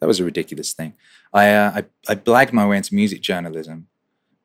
that 0.00 0.06
was 0.06 0.20
a 0.20 0.24
ridiculous 0.24 0.74
thing. 0.74 0.94
I 1.32 1.54
uh, 1.54 1.72
I, 1.76 2.12
I 2.12 2.14
blagged 2.14 2.52
my 2.52 2.66
way 2.66 2.76
into 2.76 2.94
music 2.94 3.22
journalism 3.22 3.88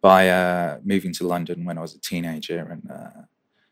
by 0.01 0.29
uh, 0.29 0.79
moving 0.83 1.13
to 1.13 1.27
London 1.27 1.65
when 1.65 1.77
I 1.77 1.81
was 1.81 1.93
a 1.93 1.99
teenager 1.99 2.59
and 2.59 2.89
uh, 2.89 3.21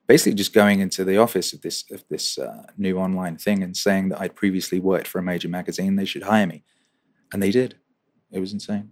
basically 0.07 0.33
just 0.33 0.53
going 0.53 0.79
into 0.79 1.03
the 1.03 1.17
office 1.17 1.53
of 1.53 1.61
this 1.61 1.83
of 1.91 2.03
this 2.09 2.37
uh, 2.37 2.63
new 2.77 2.97
online 2.97 3.37
thing 3.37 3.63
and 3.63 3.75
saying 3.75 4.09
that 4.09 4.21
I'd 4.21 4.35
previously 4.35 4.79
worked 4.79 5.07
for 5.07 5.19
a 5.19 5.23
major 5.23 5.47
magazine, 5.47 5.95
they 5.95 6.05
should 6.05 6.23
hire 6.23 6.47
me, 6.47 6.63
and 7.31 7.41
they 7.41 7.51
did. 7.51 7.75
It 8.31 8.39
was 8.39 8.53
insane, 8.53 8.91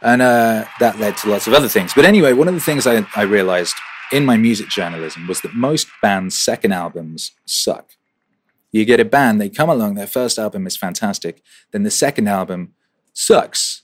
and 0.00 0.22
uh, 0.22 0.64
that 0.80 0.98
led 0.98 1.16
to 1.18 1.30
lots 1.30 1.46
of 1.46 1.54
other 1.54 1.68
things. 1.68 1.94
But 1.94 2.04
anyway, 2.04 2.32
one 2.32 2.48
of 2.48 2.54
the 2.54 2.60
things 2.60 2.86
I, 2.86 3.06
I 3.14 3.22
realized 3.22 3.74
in 4.12 4.26
my 4.26 4.36
music 4.36 4.68
journalism 4.68 5.26
was 5.26 5.40
that 5.40 5.54
most 5.54 5.88
bands' 6.02 6.36
second 6.36 6.72
albums 6.72 7.32
suck. 7.46 7.90
You 8.70 8.84
get 8.84 9.00
a 9.00 9.04
band, 9.04 9.40
they 9.40 9.48
come 9.50 9.68
along, 9.68 9.94
their 9.94 10.06
first 10.06 10.38
album 10.38 10.66
is 10.66 10.76
fantastic, 10.76 11.42
then 11.72 11.82
the 11.82 11.90
second 11.90 12.28
album 12.28 12.74
sucks. 13.12 13.81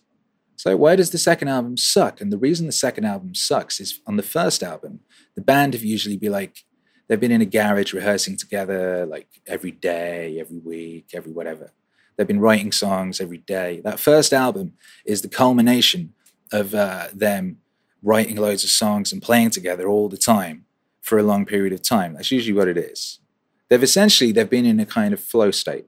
So 0.59 0.77
why 0.77 0.97
does 0.97 1.11
the 1.11 1.19
second 1.19 1.47
album 1.47 1.77
suck? 1.77 2.21
And 2.21 2.33
the 2.33 2.37
reason 2.37 2.67
the 2.67 2.73
second 2.73 3.05
album 3.05 3.33
sucks 3.33 3.79
is 3.79 4.01
on 4.09 4.17
the 4.17 4.25
first 4.25 4.65
album, 4.65 4.99
the 5.37 5.41
band 5.41 5.73
have 5.73 5.85
usually 5.85 6.17
be 6.17 6.29
like 6.29 6.65
they've 7.07 7.21
been 7.21 7.31
in 7.31 7.41
a 7.41 7.47
garage 7.47 7.93
rehearsing 7.95 8.37
together 8.37 9.07
like 9.07 9.29
every 9.47 9.71
day, 9.71 10.41
every 10.41 10.59
week, 10.59 11.11
every 11.15 11.31
whatever. 11.31 11.73
They've 12.17 12.27
been 12.27 12.41
writing 12.41 12.73
songs 12.73 13.21
every 13.21 13.39
day. 13.39 13.81
That 13.85 14.01
first 14.01 14.33
album 14.33 14.73
is 15.07 15.23
the 15.23 15.29
culmination 15.29 16.13
of 16.53 16.75
uh, 16.75 17.07
them 17.15 17.59
writing 18.03 18.37
loads 18.37 18.65
of 18.65 18.71
songs 18.71 19.13
and 19.13 19.23
playing 19.23 19.51
together 19.51 19.87
all 19.87 20.09
the 20.09 20.17
time 20.17 20.65
for 21.03 21.19
a 21.19 21.23
long 21.23 21.47
period 21.47 21.73
of 21.73 21.83
time. 21.83 22.15
That's 22.15 22.33
usually 22.33 22.59
what 22.59 22.67
it 22.67 22.77
is. 22.77 23.21
They've 23.69 23.81
essentially 23.81 24.33
they've 24.33 24.51
been 24.51 24.67
in 24.67 24.81
a 24.81 24.87
kind 24.87 25.15
of 25.15 25.21
flow 25.21 25.53
state 25.53 25.87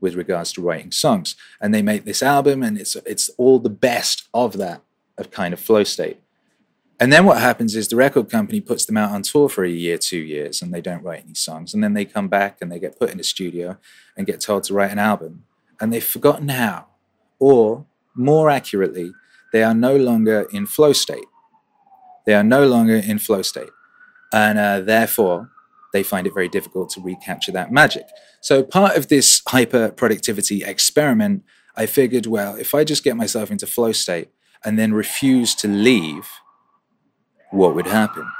with 0.00 0.14
regards 0.14 0.52
to 0.52 0.62
writing 0.62 0.92
songs, 0.92 1.36
and 1.60 1.72
they 1.72 1.82
make 1.82 2.04
this 2.04 2.22
album, 2.22 2.62
and 2.62 2.78
it's 2.78 2.96
it's 3.06 3.28
all 3.38 3.58
the 3.58 3.70
best 3.70 4.28
of 4.32 4.56
that 4.58 4.82
of 5.18 5.30
kind 5.30 5.54
of 5.54 5.60
flow 5.60 5.84
state. 5.84 6.20
And 6.98 7.12
then 7.12 7.26
what 7.26 7.40
happens 7.40 7.76
is 7.76 7.88
the 7.88 7.96
record 7.96 8.30
company 8.30 8.60
puts 8.60 8.86
them 8.86 8.96
out 8.96 9.10
on 9.10 9.22
tour 9.22 9.48
for 9.50 9.64
a 9.64 9.70
year, 9.70 9.98
two 9.98 10.18
years, 10.18 10.62
and 10.62 10.72
they 10.72 10.80
don't 10.80 11.02
write 11.02 11.24
any 11.24 11.34
songs. 11.34 11.74
And 11.74 11.84
then 11.84 11.92
they 11.92 12.06
come 12.06 12.28
back 12.28 12.58
and 12.60 12.72
they 12.72 12.78
get 12.78 12.98
put 12.98 13.10
in 13.10 13.20
a 13.20 13.24
studio 13.24 13.76
and 14.16 14.26
get 14.26 14.40
told 14.40 14.64
to 14.64 14.74
write 14.74 14.92
an 14.92 14.98
album. 14.98 15.44
And 15.78 15.92
they've 15.92 16.02
forgotten 16.02 16.48
how. 16.48 16.86
Or, 17.38 17.84
more 18.14 18.48
accurately, 18.48 19.12
they 19.52 19.62
are 19.62 19.74
no 19.74 19.94
longer 19.94 20.48
in 20.52 20.64
flow 20.64 20.94
state. 20.94 21.26
They 22.24 22.32
are 22.32 22.42
no 22.42 22.66
longer 22.66 22.96
in 22.96 23.18
flow 23.18 23.42
state. 23.42 23.70
And 24.32 24.58
uh, 24.58 24.80
therefore, 24.80 25.50
they 25.96 26.02
find 26.02 26.26
it 26.26 26.34
very 26.34 26.48
difficult 26.48 26.90
to 26.90 27.00
recapture 27.00 27.52
that 27.52 27.72
magic. 27.72 28.06
So, 28.42 28.62
part 28.62 28.96
of 28.96 29.08
this 29.08 29.42
hyper 29.48 29.90
productivity 29.90 30.62
experiment, 30.62 31.42
I 31.74 31.86
figured, 31.86 32.26
well, 32.26 32.54
if 32.56 32.74
I 32.74 32.84
just 32.84 33.02
get 33.02 33.16
myself 33.16 33.50
into 33.50 33.66
flow 33.66 33.92
state 33.92 34.28
and 34.64 34.78
then 34.78 34.92
refuse 34.92 35.54
to 35.56 35.68
leave, 35.68 36.28
what 37.50 37.74
would 37.74 37.86
happen? 37.86 38.30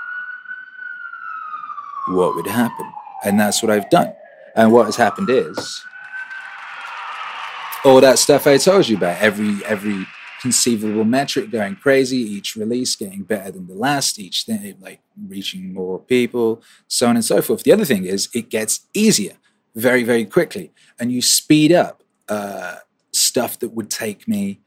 What 2.08 2.34
would 2.36 2.46
happen? 2.46 2.92
And 3.24 3.40
that's 3.40 3.62
what 3.62 3.70
I've 3.70 3.88
done. 3.88 4.12
And 4.54 4.72
what 4.72 4.84
has 4.86 4.96
happened 4.96 5.30
is 5.30 5.82
all 7.84 8.00
that 8.02 8.18
stuff 8.18 8.46
I 8.46 8.58
told 8.58 8.88
you 8.88 8.96
about, 8.96 9.20
every 9.20 9.64
every 9.64 10.06
conceivable 10.46 11.04
metric 11.04 11.50
going 11.50 11.74
crazy, 11.74 12.18
each 12.18 12.54
release 12.54 12.94
getting 12.94 13.24
better 13.24 13.50
than 13.50 13.66
the 13.66 13.74
last, 13.74 14.16
each 14.16 14.44
thing 14.44 14.76
like 14.80 15.00
reaching 15.26 15.74
more 15.74 15.98
people, 15.98 16.62
so 16.86 17.08
on 17.08 17.16
and 17.16 17.24
so 17.24 17.42
forth. 17.42 17.64
The 17.64 17.72
other 17.72 17.84
thing 17.84 18.04
is 18.04 18.28
it 18.32 18.48
gets 18.48 18.86
easier 18.94 19.38
very, 19.74 20.04
very 20.04 20.24
quickly, 20.24 20.70
and 21.00 21.10
you 21.10 21.20
speed 21.20 21.72
up 21.72 22.04
uh, 22.28 22.76
stuff 23.12 23.58
that 23.58 23.70
would 23.70 23.90
take 23.90 24.28
me 24.28 24.60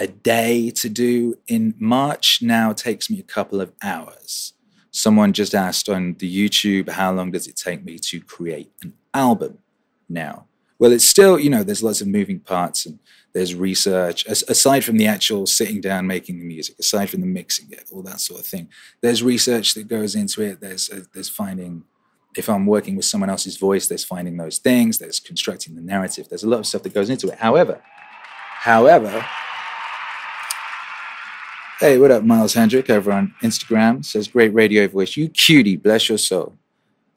a 0.00 0.08
day 0.08 0.70
to 0.70 0.88
do 0.88 1.38
in 1.46 1.74
March 1.78 2.40
now 2.42 2.72
takes 2.72 3.08
me 3.08 3.20
a 3.20 3.32
couple 3.36 3.60
of 3.60 3.70
hours. 3.82 4.54
Someone 4.90 5.32
just 5.32 5.54
asked 5.54 5.88
on 5.88 6.16
the 6.18 6.28
YouTube, 6.28 6.88
how 6.88 7.12
long 7.12 7.30
does 7.30 7.46
it 7.46 7.54
take 7.54 7.84
me 7.84 7.98
to 8.00 8.20
create 8.20 8.72
an 8.82 8.94
album 9.14 9.58
now? 10.08 10.46
Well, 10.80 10.90
it's 10.90 11.04
still, 11.04 11.38
you 11.38 11.50
know, 11.50 11.62
there's 11.62 11.84
lots 11.84 12.00
of 12.00 12.08
moving 12.08 12.40
parts 12.40 12.84
and 12.86 12.98
there's 13.32 13.54
research, 13.54 14.26
aside 14.26 14.84
from 14.84 14.96
the 14.96 15.06
actual 15.06 15.46
sitting 15.46 15.80
down 15.80 16.06
making 16.06 16.38
the 16.38 16.44
music, 16.44 16.78
aside 16.78 17.10
from 17.10 17.20
the 17.20 17.26
mixing 17.26 17.70
it, 17.70 17.88
all 17.92 18.02
that 18.02 18.20
sort 18.20 18.40
of 18.40 18.46
thing. 18.46 18.68
There's 19.00 19.22
research 19.22 19.74
that 19.74 19.88
goes 19.88 20.14
into 20.14 20.42
it. 20.42 20.60
There's, 20.60 20.90
uh, 20.90 21.02
there's 21.14 21.28
finding, 21.28 21.84
if 22.36 22.48
I'm 22.48 22.66
working 22.66 22.96
with 22.96 23.04
someone 23.04 23.30
else's 23.30 23.56
voice, 23.56 23.86
there's 23.86 24.04
finding 24.04 24.36
those 24.36 24.58
things, 24.58 24.98
there's 24.98 25.20
constructing 25.20 25.76
the 25.76 25.80
narrative. 25.80 26.28
There's 26.28 26.44
a 26.44 26.48
lot 26.48 26.60
of 26.60 26.66
stuff 26.66 26.82
that 26.82 26.94
goes 26.94 27.08
into 27.08 27.28
it. 27.28 27.38
However, 27.38 27.80
however, 28.60 29.24
Hey, 31.78 31.96
what 31.96 32.10
up, 32.10 32.22
Miles 32.24 32.52
Hendrick 32.52 32.90
over 32.90 33.10
on 33.10 33.34
Instagram 33.42 34.04
says, 34.04 34.28
great 34.28 34.52
radio 34.52 34.86
voice. 34.86 35.16
You 35.16 35.30
cutie, 35.30 35.76
bless 35.76 36.10
your 36.10 36.18
soul. 36.18 36.58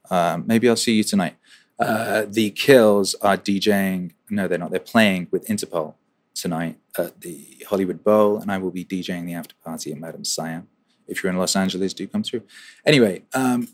Um, 0.10 0.46
maybe 0.48 0.70
I'll 0.70 0.78
see 0.78 0.94
you 0.94 1.04
tonight. 1.04 1.36
Uh, 1.78 2.24
the 2.30 2.50
Kills 2.52 3.14
are 3.16 3.36
DJing, 3.36 4.12
no, 4.30 4.48
they're 4.48 4.58
not, 4.58 4.72
they're 4.72 4.80
playing 4.80 5.28
with 5.32 5.46
Interpol 5.48 5.96
tonight 6.34 6.78
at 6.98 7.22
the 7.22 7.66
Hollywood 7.68 8.04
Bowl, 8.04 8.38
and 8.38 8.52
I 8.52 8.58
will 8.58 8.72
be 8.72 8.86
DJing 8.86 9.26
the 9.26 9.34
after 9.34 9.56
party 9.64 9.92
at 9.92 10.00
Madame 10.00 10.26
Siam. 10.26 10.68
If 11.08 11.24
you're 11.24 11.32
in 11.32 11.38
Los 11.38 11.56
Angeles, 11.56 11.94
do 11.94 12.08
come 12.08 12.24
through. 12.24 12.44
Anyway, 12.86 13.24
um, 13.34 13.68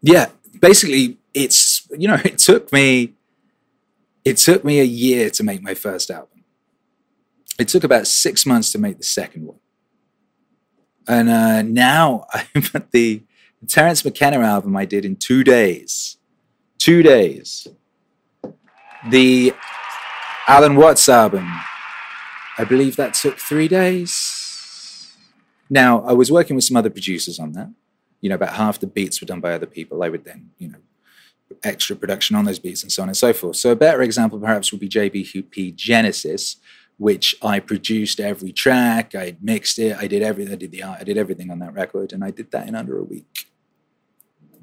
yeah, 0.00 0.30
basically, 0.60 1.18
it's, 1.34 1.86
you 1.90 2.08
know, 2.08 2.18
it 2.24 2.38
took 2.38 2.72
me, 2.72 3.14
it 4.24 4.36
took 4.36 4.64
me 4.64 4.80
a 4.80 4.84
year 4.84 5.30
to 5.30 5.42
make 5.42 5.62
my 5.62 5.74
first 5.74 6.10
album. 6.10 6.44
It 7.58 7.68
took 7.68 7.84
about 7.84 8.06
six 8.06 8.46
months 8.46 8.72
to 8.72 8.78
make 8.78 8.98
the 8.98 9.04
second 9.04 9.46
one 9.46 9.58
and 11.08 11.28
uh, 11.28 11.62
now 11.62 12.26
I'm 12.32 12.64
at 12.74 12.90
the 12.90 13.22
Terence 13.68 14.04
McKenna 14.04 14.40
album 14.40 14.76
I 14.76 14.84
did 14.84 15.04
in 15.04 15.16
two 15.16 15.44
days. 15.44 16.18
Two 16.78 17.02
days. 17.02 17.68
The 19.08 19.52
Alan 20.48 20.74
Watts 20.74 21.08
album, 21.08 21.48
I 22.58 22.64
believe 22.64 22.96
that 22.96 23.14
took 23.14 23.38
three 23.38 23.68
days. 23.68 25.16
Now, 25.70 26.00
I 26.02 26.12
was 26.12 26.32
working 26.32 26.56
with 26.56 26.64
some 26.64 26.76
other 26.76 26.90
producers 26.90 27.38
on 27.38 27.52
that. 27.52 27.70
You 28.20 28.28
know, 28.28 28.34
about 28.34 28.54
half 28.54 28.80
the 28.80 28.88
beats 28.88 29.20
were 29.20 29.26
done 29.26 29.40
by 29.40 29.52
other 29.52 29.66
people. 29.66 30.02
I 30.02 30.08
would 30.08 30.24
then, 30.24 30.50
you 30.58 30.68
know, 30.68 30.78
extra 31.62 31.94
production 31.94 32.34
on 32.34 32.44
those 32.44 32.58
beats 32.58 32.82
and 32.82 32.90
so 32.90 33.02
on 33.02 33.08
and 33.08 33.16
so 33.16 33.32
forth. 33.32 33.56
So 33.56 33.70
a 33.70 33.76
better 33.76 34.02
example 34.02 34.40
perhaps 34.40 34.72
would 34.72 34.80
be 34.80 34.88
JBP 34.88 35.76
Genesis, 35.76 36.56
which 36.98 37.36
I 37.40 37.60
produced 37.60 38.18
every 38.18 38.52
track, 38.52 39.14
I 39.14 39.36
mixed 39.40 39.78
it, 39.78 39.96
I 39.96 40.08
did 40.08 40.22
everything, 40.22 40.52
I 40.52 40.56
did 40.56 40.72
the 40.72 40.82
art, 40.82 40.98
I 41.00 41.04
did 41.04 41.18
everything 41.18 41.50
on 41.50 41.60
that 41.60 41.72
record, 41.72 42.12
and 42.12 42.24
I 42.24 42.30
did 42.30 42.50
that 42.50 42.66
in 42.66 42.74
under 42.74 42.98
a 42.98 43.04
week. 43.04 43.46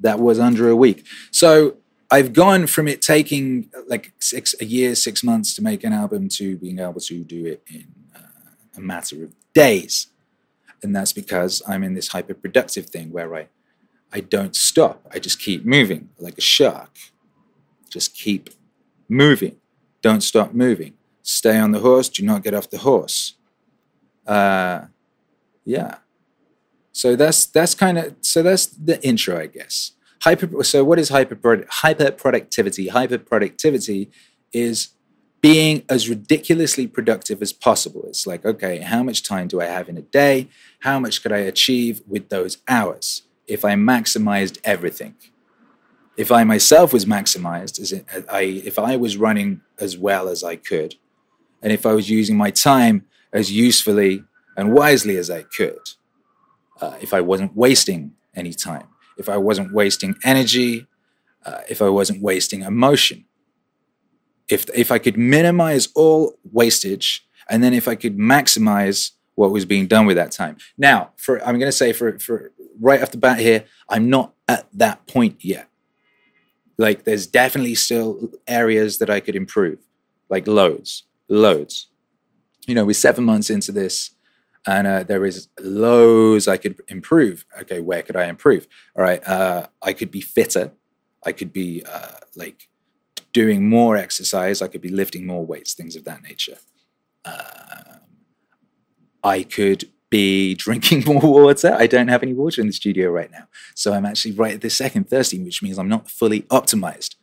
That 0.00 0.18
was 0.18 0.38
under 0.38 0.68
a 0.68 0.76
week. 0.76 1.06
So 1.30 1.76
I've 2.10 2.32
gone 2.32 2.66
from 2.66 2.88
it 2.88 3.02
taking 3.02 3.70
like 3.86 4.12
six 4.18 4.54
a 4.60 4.64
year, 4.64 4.94
six 4.94 5.22
months 5.22 5.54
to 5.54 5.62
make 5.62 5.84
an 5.84 5.92
album 5.92 6.28
to 6.30 6.56
being 6.56 6.78
able 6.78 7.00
to 7.00 7.24
do 7.24 7.46
it 7.46 7.62
in 7.68 7.86
uh, 8.16 8.50
a 8.76 8.80
matter 8.80 9.24
of 9.24 9.34
days, 9.54 10.08
and 10.82 10.94
that's 10.94 11.12
because 11.12 11.62
I'm 11.66 11.84
in 11.84 11.94
this 11.94 12.08
hyper 12.08 12.34
productive 12.34 12.86
thing 12.86 13.12
where 13.12 13.34
I 13.34 13.48
I 14.12 14.20
don't 14.20 14.56
stop. 14.56 15.06
I 15.14 15.20
just 15.20 15.40
keep 15.40 15.64
moving 15.64 16.10
like 16.18 16.36
a 16.36 16.40
shark. 16.42 16.96
Just 17.88 18.14
keep 18.14 18.50
moving. 19.08 19.56
Don't 20.02 20.22
stop 20.22 20.52
moving 20.52 20.94
stay 21.30 21.58
on 21.58 21.72
the 21.72 21.80
horse, 21.80 22.08
do 22.08 22.24
not 22.24 22.42
get 22.42 22.54
off 22.54 22.70
the 22.70 22.78
horse. 22.78 23.34
Uh, 24.26 24.86
yeah. 25.64 25.96
So 26.92 27.16
that's 27.16 27.46
that's 27.46 27.74
kind 27.74 27.98
of 27.98 28.16
so 28.20 28.42
that's 28.42 28.66
the 28.66 29.02
intro, 29.06 29.38
I 29.38 29.46
guess. 29.46 29.92
Hyper. 30.22 30.62
So 30.64 30.84
what 30.84 30.98
is 30.98 31.08
hyper 31.08 31.66
hyper 31.68 32.10
productivity? 32.10 32.88
Hyper 32.88 33.18
productivity 33.18 34.10
is 34.52 34.90
being 35.40 35.82
as 35.88 36.08
ridiculously 36.08 36.86
productive 36.86 37.40
as 37.40 37.52
possible. 37.52 38.04
It's 38.06 38.26
like, 38.26 38.44
okay, 38.44 38.80
how 38.80 39.02
much 39.02 39.22
time 39.22 39.48
do 39.48 39.60
I 39.60 39.64
have 39.66 39.88
in 39.88 39.96
a 39.96 40.02
day? 40.02 40.48
How 40.80 40.98
much 40.98 41.22
could 41.22 41.32
I 41.32 41.38
achieve 41.38 42.02
with 42.06 42.28
those 42.28 42.58
hours 42.68 43.22
if 43.46 43.64
I 43.64 43.74
maximized 43.74 44.58
everything? 44.64 45.14
If 46.16 46.30
I 46.30 46.44
myself 46.44 46.92
was 46.92 47.06
maximized, 47.06 47.80
as 47.80 47.94
I, 48.28 48.42
if 48.42 48.78
I 48.78 48.96
was 48.96 49.16
running 49.16 49.62
as 49.78 49.96
well 49.96 50.28
as 50.28 50.44
I 50.44 50.56
could, 50.56 50.96
and 51.62 51.72
if 51.72 51.86
I 51.86 51.94
was 51.94 52.10
using 52.10 52.36
my 52.36 52.50
time 52.50 53.06
as 53.32 53.50
usefully 53.50 54.24
and 54.56 54.74
wisely 54.74 55.16
as 55.16 55.30
I 55.30 55.42
could, 55.42 55.80
uh, 56.82 56.96
if 57.00 57.14
I 57.14 57.22
wasn't 57.22 57.56
wasting 57.56 58.12
any 58.34 58.52
time, 58.52 58.88
if 59.20 59.28
I 59.28 59.36
wasn't 59.36 59.72
wasting 59.72 60.16
energy, 60.24 60.86
uh, 61.46 61.60
if 61.68 61.80
I 61.80 61.88
wasn't 61.88 62.22
wasting 62.22 62.62
emotion, 62.62 63.26
if 64.48 64.68
if 64.74 64.90
I 64.90 64.98
could 64.98 65.16
minimize 65.16 65.88
all 65.94 66.34
wastage, 66.52 67.24
and 67.48 67.62
then 67.62 67.72
if 67.72 67.86
I 67.86 67.94
could 67.94 68.16
maximize 68.18 69.12
what 69.36 69.52
was 69.52 69.64
being 69.64 69.86
done 69.86 70.06
with 70.06 70.16
that 70.16 70.32
time. 70.32 70.56
Now, 70.76 71.10
for 71.16 71.38
I'm 71.46 71.58
going 71.58 71.70
to 71.74 71.80
say 71.82 71.92
for 71.92 72.18
for 72.18 72.52
right 72.80 73.02
off 73.02 73.12
the 73.12 73.18
bat 73.18 73.38
here, 73.38 73.64
I'm 73.88 74.10
not 74.10 74.34
at 74.48 74.66
that 74.72 75.06
point 75.06 75.44
yet. 75.44 75.68
Like, 76.78 77.04
there's 77.04 77.26
definitely 77.26 77.74
still 77.74 78.30
areas 78.46 78.98
that 78.98 79.10
I 79.10 79.20
could 79.20 79.36
improve, 79.36 79.78
like 80.30 80.46
loads, 80.46 81.04
loads. 81.28 81.88
You 82.66 82.74
know, 82.74 82.86
we're 82.86 82.94
seven 82.94 83.24
months 83.24 83.50
into 83.50 83.70
this, 83.70 84.10
and 84.66 84.86
uh, 84.86 85.02
there 85.02 85.24
is 85.24 85.48
loads 85.58 86.48
I 86.48 86.56
could 86.56 86.80
improve. 86.88 87.44
Okay, 87.62 87.80
where 87.80 88.02
could 88.02 88.16
I 88.16 88.26
improve? 88.26 88.68
All 88.96 89.02
right, 89.02 89.26
uh, 89.26 89.68
I 89.82 89.92
could 89.92 90.10
be 90.10 90.20
fitter. 90.20 90.72
I 91.24 91.32
could 91.32 91.52
be 91.52 91.82
uh, 91.84 92.18
like 92.36 92.68
doing 93.32 93.68
more 93.68 93.96
exercise. 93.96 94.62
I 94.62 94.68
could 94.68 94.80
be 94.80 94.88
lifting 94.88 95.26
more 95.26 95.44
weights, 95.44 95.74
things 95.74 95.96
of 95.96 96.04
that 96.04 96.22
nature. 96.22 96.56
Um, 97.24 98.00
I 99.22 99.42
could 99.42 99.90
be 100.10 100.54
drinking 100.56 101.04
more 101.06 101.20
water. 101.20 101.74
I 101.78 101.86
don't 101.86 102.08
have 102.08 102.22
any 102.22 102.32
water 102.32 102.60
in 102.60 102.66
the 102.66 102.72
studio 102.72 103.10
right 103.10 103.30
now. 103.30 103.46
So 103.74 103.92
I'm 103.92 104.06
actually 104.06 104.32
right 104.32 104.54
at 104.54 104.60
this 104.60 104.76
second 104.76 105.08
thirsty, 105.08 105.42
which 105.42 105.62
means 105.62 105.78
I'm 105.78 105.88
not 105.88 106.10
fully 106.10 106.42
optimized. 106.42 107.16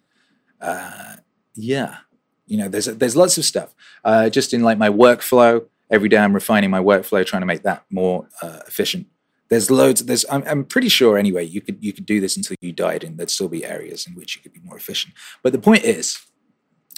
Uh, 0.61 1.17
yeah. 1.55 1.97
You 2.45 2.57
know, 2.57 2.69
there's, 2.69 2.85
there's 2.85 3.15
lots 3.15 3.37
of 3.37 3.45
stuff. 3.45 3.75
Uh, 4.03 4.29
just 4.29 4.53
in 4.53 4.63
like 4.63 4.77
my 4.77 4.89
workflow, 4.89 5.65
every 5.89 6.09
day 6.09 6.17
I'm 6.17 6.33
refining 6.33 6.69
my 6.69 6.79
workflow, 6.79 7.25
trying 7.25 7.41
to 7.41 7.45
make 7.45 7.63
that 7.63 7.83
more 7.89 8.27
uh, 8.41 8.59
efficient. 8.67 9.07
There's 9.49 9.71
loads. 9.71 10.03
There's. 10.05 10.25
I'm, 10.29 10.43
I'm 10.45 10.65
pretty 10.65 10.89
sure 10.89 11.17
anyway. 11.17 11.45
You 11.45 11.61
could 11.61 11.77
you 11.79 11.93
could 11.93 12.05
do 12.05 12.19
this 12.19 12.35
until 12.35 12.57
you 12.61 12.73
died, 12.73 13.03
and 13.03 13.17
there'd 13.17 13.31
still 13.31 13.47
be 13.47 13.63
areas 13.65 14.05
in 14.05 14.13
which 14.13 14.35
you 14.35 14.41
could 14.41 14.53
be 14.53 14.59
more 14.59 14.77
efficient. 14.77 15.13
But 15.41 15.53
the 15.53 15.59
point 15.59 15.85
is, 15.85 16.19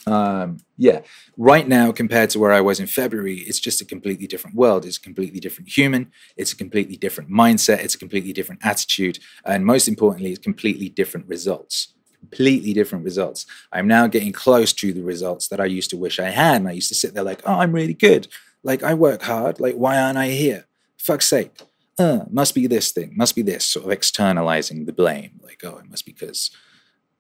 um, 0.08 0.58
yeah, 0.78 1.02
right 1.38 1.68
now 1.68 1.92
compared 1.92 2.32
to 2.32 2.40
where 2.40 2.52
I 2.52 2.62
was 2.62 2.80
in 2.80 2.88
February, 2.88 3.36
it's 3.40 3.60
just 3.60 3.82
a 3.82 3.86
completely 3.86 4.26
different 4.26 4.56
world. 4.56 4.86
It's 4.86 4.98
a 4.98 5.02
completely 5.02 5.40
different 5.40 5.70
human. 5.70 6.12
It's 6.38 6.52
a 6.52 6.56
completely 6.56 6.98
different 6.98 7.30
mindset. 7.30 7.84
It's 7.84 7.96
a 7.96 8.00
completely 8.00 8.34
different 8.34 8.66
attitude, 8.66 9.20
and 9.46 9.66
most 9.66 9.88
importantly, 9.88 10.32
it's 10.32 10.40
completely 10.44 10.90
different 10.90 11.28
results. 11.28 11.94
Completely 12.20 12.74
different 12.74 13.06
results. 13.06 13.46
I'm 13.72 13.88
now 13.88 14.08
getting 14.08 14.34
close 14.34 14.74
to 14.74 14.92
the 14.92 15.04
results 15.04 15.48
that 15.48 15.62
I 15.62 15.66
used 15.66 15.90
to 15.92 15.98
wish 15.98 16.20
I 16.20 16.32
had. 16.32 16.58
And 16.58 16.68
I 16.68 16.74
used 16.74 16.90
to 16.90 16.96
sit 16.96 17.14
there 17.14 17.24
like, 17.24 17.42
oh, 17.46 17.60
I'm 17.60 17.72
really 17.72 17.94
good. 17.94 18.28
Like 18.64 18.84
I 18.84 18.94
work 18.94 19.24
hard. 19.24 19.60
Like 19.60 19.76
why 19.76 20.00
aren't 20.00 20.18
I 20.18 20.30
here? 20.30 20.66
Fuck's 20.98 21.28
sake 21.28 21.52
uh, 22.00 22.26
must 22.30 22.56
be 22.56 22.66
this 22.66 22.92
thing, 22.92 23.12
must 23.16 23.36
be 23.36 23.42
this, 23.42 23.66
sort 23.66 23.86
of 23.86 23.92
externalizing 23.92 24.86
the 24.86 24.94
blame. 24.94 25.40
Like, 25.44 25.62
oh, 25.66 25.78
it 25.78 25.90
must 25.90 26.06
be 26.06 26.14
because 26.14 26.50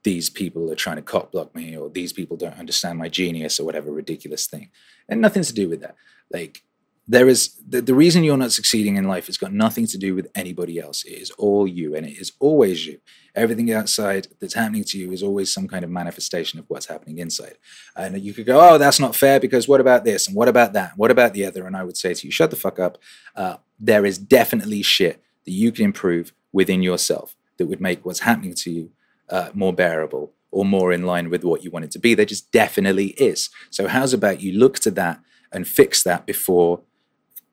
these 0.03 0.29
people 0.29 0.71
are 0.71 0.75
trying 0.75 0.95
to 0.95 1.01
cock 1.01 1.31
block 1.31 1.53
me, 1.53 1.75
or 1.75 1.89
these 1.89 2.13
people 2.13 2.37
don't 2.37 2.57
understand 2.57 2.97
my 2.97 3.09
genius, 3.09 3.59
or 3.59 3.65
whatever 3.65 3.91
ridiculous 3.91 4.47
thing. 4.47 4.71
And 5.09 5.19
nothing 5.19 5.43
to 5.43 5.53
do 5.53 5.67
with 5.67 5.81
that. 5.81 5.95
Like, 6.31 6.63
there 7.09 7.27
is 7.27 7.55
the, 7.67 7.81
the 7.81 7.95
reason 7.95 8.23
you're 8.23 8.37
not 8.37 8.51
succeeding 8.51 8.95
in 8.95 9.07
life 9.07 9.25
has 9.25 9.37
got 9.37 9.51
nothing 9.51 9.87
to 9.87 9.97
do 9.97 10.13
with 10.13 10.27
anybody 10.35 10.79
else. 10.79 11.03
It 11.03 11.13
is 11.13 11.31
all 11.31 11.67
you, 11.67 11.95
and 11.95 12.05
it 12.05 12.15
is 12.19 12.33
always 12.39 12.85
you. 12.85 12.99
Everything 13.33 13.73
outside 13.73 14.27
that's 14.39 14.53
happening 14.53 14.83
to 14.83 14.97
you 14.99 15.11
is 15.11 15.23
always 15.23 15.51
some 15.51 15.67
kind 15.67 15.83
of 15.83 15.89
manifestation 15.89 16.59
of 16.59 16.65
what's 16.67 16.85
happening 16.85 17.17
inside. 17.17 17.57
And 17.95 18.21
you 18.21 18.31
could 18.31 18.45
go, 18.45 18.59
oh, 18.61 18.77
that's 18.77 18.99
not 18.99 19.15
fair 19.15 19.39
because 19.39 19.67
what 19.67 19.81
about 19.81 20.05
this? 20.05 20.27
And 20.27 20.35
what 20.35 20.47
about 20.47 20.73
that? 20.73 20.91
What 20.97 21.09
about 21.09 21.33
the 21.33 21.45
other? 21.45 21.65
And 21.65 21.75
I 21.75 21.83
would 21.83 21.97
say 21.97 22.13
to 22.13 22.27
you, 22.27 22.31
shut 22.31 22.51
the 22.51 22.55
fuck 22.55 22.77
up. 22.77 22.99
Uh, 23.35 23.57
there 23.79 24.05
is 24.05 24.19
definitely 24.19 24.83
shit 24.83 25.19
that 25.45 25.51
you 25.51 25.71
can 25.71 25.85
improve 25.85 26.31
within 26.53 26.83
yourself 26.83 27.35
that 27.57 27.65
would 27.65 27.81
make 27.81 28.05
what's 28.05 28.19
happening 28.19 28.53
to 28.53 28.71
you 28.71 28.91
uh, 29.29 29.49
more 29.55 29.73
bearable 29.73 30.33
or 30.51 30.63
more 30.63 30.91
in 30.91 31.07
line 31.07 31.31
with 31.31 31.43
what 31.43 31.63
you 31.63 31.71
want 31.71 31.85
it 31.85 31.91
to 31.91 31.99
be. 31.99 32.13
There 32.13 32.25
just 32.25 32.51
definitely 32.51 33.07
is. 33.17 33.49
So, 33.71 33.87
how's 33.87 34.13
about 34.13 34.41
you 34.41 34.57
look 34.59 34.77
to 34.79 34.91
that 34.91 35.21
and 35.51 35.67
fix 35.67 36.03
that 36.03 36.25
before 36.27 36.81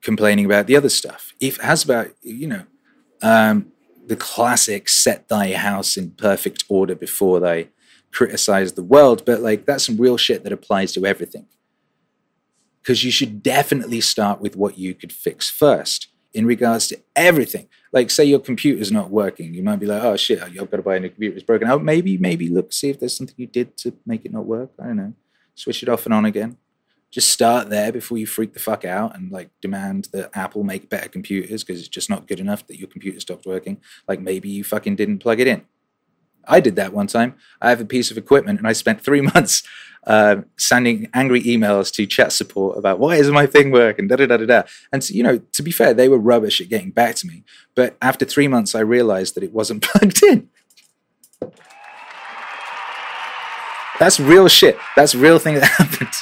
complaining 0.07 0.47
about 0.47 0.69
the 0.69 0.77
other 0.77 0.89
stuff? 0.89 1.35
If 1.41 1.59
about 1.85 2.13
you 2.23 2.47
know 2.47 2.63
um, 3.21 3.73
the 4.07 4.17
classic 4.17 4.89
set 4.89 5.29
thy 5.29 5.53
house 5.53 5.97
in 5.97 6.13
perfect 6.13 6.65
order 6.69 6.95
before 6.95 7.41
they 7.41 7.69
criticize 8.13 8.73
the 8.73 8.83
world, 8.83 9.25
but 9.27 9.41
like 9.41 9.67
that's 9.67 9.85
some 9.85 9.99
real 9.99 10.17
shit 10.17 10.45
that 10.45 10.53
applies 10.53 10.93
to 10.95 11.05
everything. 11.05 11.47
Because 12.81 13.03
you 13.05 13.11
should 13.11 13.43
definitely 13.43 14.01
start 14.01 14.41
with 14.41 14.57
what 14.57 14.79
you 14.79 14.95
could 14.95 15.13
fix 15.13 15.51
first 15.51 16.07
in 16.33 16.47
regards 16.47 16.87
to 16.87 17.01
everything. 17.17 17.67
Like, 17.93 18.11
say 18.11 18.25
your 18.25 18.39
computer's 18.39 18.93
not 18.93 19.11
working, 19.11 19.55
you 19.55 19.63
might 19.65 19.81
be 19.81 19.87
like, 19.87 20.05
"Oh 20.05 20.17
shit, 20.17 20.41
I've 20.41 20.55
got 20.55 20.77
to 20.77 20.83
buy 20.83 20.97
a 20.97 21.01
new 21.01 21.09
computer. 21.09 21.37
It's 21.37 21.45
broken." 21.45 21.69
Oh, 21.69 21.81
maybe, 21.81 22.17
maybe 22.17 22.49
look, 22.49 22.73
see 22.73 22.91
if 22.91 23.01
there's 23.01 23.17
something 23.17 23.35
you 23.37 23.49
did 23.49 23.77
to 23.79 23.93
make 24.07 24.25
it 24.25 24.33
not 24.33 24.47
work. 24.47 24.71
I 24.81 24.87
don't 24.87 24.97
know. 24.97 25.13
Switch 25.57 25.83
it 25.83 25.89
off 25.89 26.05
and 26.05 26.15
on 26.15 26.25
again. 26.25 26.59
Just 27.17 27.31
start 27.31 27.71
there 27.71 27.91
before 27.93 28.19
you 28.19 28.27
freak 28.27 28.53
the 28.53 28.59
fuck 28.61 28.85
out 28.85 29.17
and 29.17 29.33
like 29.33 29.49
demand 29.63 30.11
that 30.13 30.29
Apple 30.35 30.65
make 30.65 30.91
better 30.91 31.09
computers 31.09 31.65
because 31.65 31.81
it's 31.81 31.89
just 31.89 32.11
not 32.11 32.29
good 32.29 32.41
enough 32.41 32.67
that 32.67 32.79
your 32.79 32.89
computer 32.89 33.19
stopped 33.19 33.47
working. 33.47 33.81
Like 34.07 34.21
maybe 34.21 34.51
you 34.51 34.63
fucking 34.63 34.97
didn't 34.97 35.21
plug 35.21 35.41
it 35.41 35.47
in. 35.47 35.65
I 36.47 36.61
did 36.61 36.77
that 36.77 36.93
one 36.93 37.07
time. 37.07 37.37
I 37.59 37.71
have 37.71 37.81
a 37.81 37.87
piece 37.87 38.11
of 38.11 38.19
equipment 38.19 38.59
and 38.59 38.69
I 38.69 38.75
spent 38.75 39.01
three 39.01 39.21
months 39.35 39.63
uh, 40.07 40.43
sending 40.59 41.09
angry 41.15 41.43
emails 41.45 41.91
to 41.95 42.05
chat 42.05 42.33
support 42.33 42.77
about 42.77 42.99
why 42.99 43.17
isn't 43.17 43.33
my 43.33 43.47
thing 43.47 43.71
working, 43.71 44.09
da 44.09 44.17
da 44.17 44.27
da 44.27 44.37
da 44.37 44.45
da. 44.45 44.63
And 44.93 45.09
you 45.09 45.23
know, 45.23 45.39
to 45.39 45.63
be 45.63 45.71
fair, 45.71 45.95
they 45.95 46.11
were 46.11 46.19
rubbish 46.19 46.61
at 46.61 46.69
getting 46.69 46.91
back 46.91 47.15
to 47.15 47.27
me. 47.27 47.45
But 47.75 47.97
after 48.03 48.27
three 48.27 48.47
months, 48.47 48.75
I 48.75 48.81
realized 48.81 49.37
that 49.37 49.43
it 49.43 49.55
wasn't 49.55 49.83
plugged 49.85 50.23
in. 50.23 50.51
That's 53.99 54.21
real 54.21 54.49
shit. 54.49 54.77
That's 54.97 55.15
real 55.15 55.39
thing 55.39 55.55
that 55.55 55.65
happened. 55.79 56.13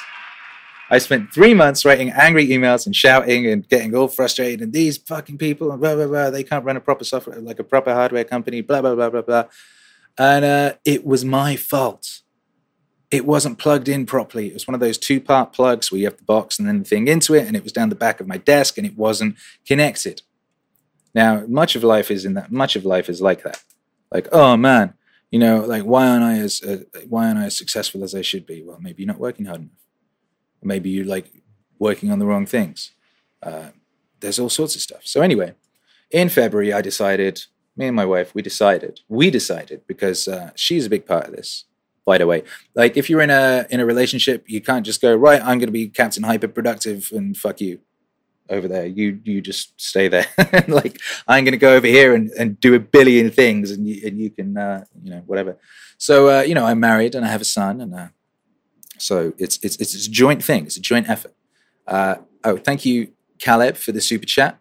I 0.91 0.99
spent 0.99 1.33
three 1.33 1.55
months 1.55 1.85
writing 1.85 2.11
angry 2.11 2.47
emails 2.49 2.87
and 2.87 2.95
shouting 2.95 3.47
and 3.47 3.67
getting 3.69 3.95
all 3.95 4.09
frustrated. 4.09 4.61
And 4.61 4.73
these 4.73 4.99
fucking 4.99 5.39
people 5.39 5.71
and 5.71 5.81
blah 5.81 5.95
blah 5.95 6.07
blah. 6.07 6.31
They 6.31 6.45
can't 6.45 6.65
run 6.65 6.77
a 6.77 6.81
proper 6.81 7.05
software 7.05 7.41
like 7.41 7.59
a 7.59 7.65
proper 7.65 7.95
hardware 7.95 8.25
company. 8.25 8.61
Blah 8.61 8.83
blah 8.83 8.95
blah 8.95 9.11
blah 9.11 9.23
blah. 9.23 9.45
And 10.19 10.45
uh, 10.45 10.75
it 10.85 11.05
was 11.05 11.25
my 11.25 11.57
fault. 11.57 12.21
It 13.11 13.25
wasn't 13.25 13.59
plugged 13.59 13.89
in 13.89 14.07
properly. 14.07 14.49
It 14.49 14.55
was 14.55 14.67
one 14.67 14.75
of 14.75 14.81
those 14.81 14.99
two 14.99 15.21
part 15.21 15.53
plugs 15.53 15.91
where 15.91 16.01
you 16.01 16.07
have 16.07 16.17
the 16.17 16.25
box 16.25 16.59
and 16.59 16.67
then 16.69 16.81
the 16.81 16.85
thing 16.85 17.09
into 17.09 17.35
it, 17.35 17.47
and 17.47 17.57
it 17.57 17.63
was 17.63 17.73
down 17.73 17.89
the 17.89 17.95
back 17.95 18.21
of 18.21 18.27
my 18.27 18.39
desk 18.39 18.77
and 18.77 18.87
it 18.87 18.97
wasn't 18.97 19.37
connected. 19.67 20.23
Now, 21.15 21.45
much 21.47 21.77
of 21.77 21.85
life 21.85 22.11
is 22.11 22.25
in 22.25 22.35
that. 22.35 22.51
Much 22.51 22.77
of 22.77 22.85
life 22.85 23.09
is 23.09 23.23
like 23.23 23.43
that. 23.45 23.63
Like, 24.11 24.29
oh 24.33 24.57
man, 24.57 24.95
you 25.31 25.39
know, 25.39 25.65
like 25.65 25.83
why 25.83 26.09
aren't 26.09 26.25
I 26.25 26.39
as 26.39 26.63
uh, 26.63 26.79
why 27.09 27.27
aren't 27.27 27.39
I 27.39 27.45
as 27.45 27.57
successful 27.57 28.05
as 28.05 28.15
I 28.15 28.23
should 28.23 28.47
be? 28.47 28.63
Well, 28.63 28.79
maybe 28.81 29.03
you're 29.03 29.13
not 29.13 29.19
working 29.19 29.47
hard 29.47 29.61
enough. 29.61 29.84
Maybe 30.65 30.91
you're 30.91 31.05
like 31.05 31.31
working 31.79 32.11
on 32.11 32.19
the 32.19 32.27
wrong 32.27 32.47
things. 32.47 32.93
Uh, 33.43 33.69
there's 34.21 34.39
all 34.39 34.49
sorts 34.49 34.75
of 34.75 34.81
stuff. 34.81 35.03
So 35.05 35.21
anyway, 35.21 35.55
in 36.11 36.29
February, 36.29 36.73
I 36.73 36.81
decided 36.81 37.45
me 37.77 37.87
and 37.87 37.97
my 37.97 38.05
wife, 38.05 38.35
we 38.35 38.43
decided, 38.43 39.01
we 39.09 39.31
decided 39.31 39.83
because 39.87 40.29
uh, 40.29 40.51
she's 40.55 40.87
a 40.87 40.91
big 40.91 41.07
part 41.07 41.27
of 41.27 41.33
this. 41.33 41.65
By 42.07 42.19
the 42.19 42.27
way, 42.27 42.45
like 42.75 42.97
if 42.99 43.09
you're 43.09 43.23
in 43.23 43.31
a 43.31 43.67
in 43.71 43.81
a 43.81 43.87
relationship, 43.87 44.45
you 44.47 44.61
can't 44.61 44.85
just 44.85 45.01
go 45.01 45.15
right. 45.15 45.41
I'm 45.41 45.59
going 45.59 45.73
to 45.73 45.73
be 45.73 45.89
Captain 45.89 46.23
Hyperproductive 46.23 47.11
and 47.13 47.35
fuck 47.35 47.63
you 47.63 47.81
over 48.51 48.69
there. 48.69 48.85
You 48.85 49.21
you 49.25 49.41
just 49.41 49.81
stay 49.81 50.09
there. 50.09 50.27
like 50.69 51.01
I'm 51.27 51.45
going 51.45 51.53
to 51.53 51.59
go 51.59 51.75
over 51.75 51.87
here 51.87 52.15
and, 52.15 52.31
and 52.39 52.61
do 52.61 52.75
a 52.75 52.79
billion 52.79 53.31
things, 53.31 53.71
and 53.71 53.89
you 53.89 54.07
and 54.07 54.19
you 54.19 54.29
can 54.29 54.59
uh, 54.59 54.85
you 55.03 55.13
know 55.13 55.23
whatever. 55.25 55.57
So 55.97 56.29
uh, 56.29 56.43
you 56.43 56.55
know 56.55 56.67
I'm 56.67 56.79
married 56.79 57.15
and 57.15 57.25
I 57.25 57.29
have 57.29 57.41
a 57.41 57.47
son, 57.47 57.81
and 57.81 57.95
uh, 57.95 58.09
so 59.05 59.35
it's 59.37 59.59
it's 59.63 59.77
it's 59.77 60.07
a 60.07 60.11
joint 60.11 60.43
thing. 60.43 60.65
It's 60.65 60.79
a 60.79 60.81
joint 60.81 61.11
effort. 61.11 61.35
Uh, 61.87 62.17
oh, 62.43 62.57
thank 62.57 62.87
you, 62.87 63.13
Caleb, 63.39 63.77
for 63.77 63.93
the 63.93 64.01
super 64.01 64.25
chat. 64.25 64.59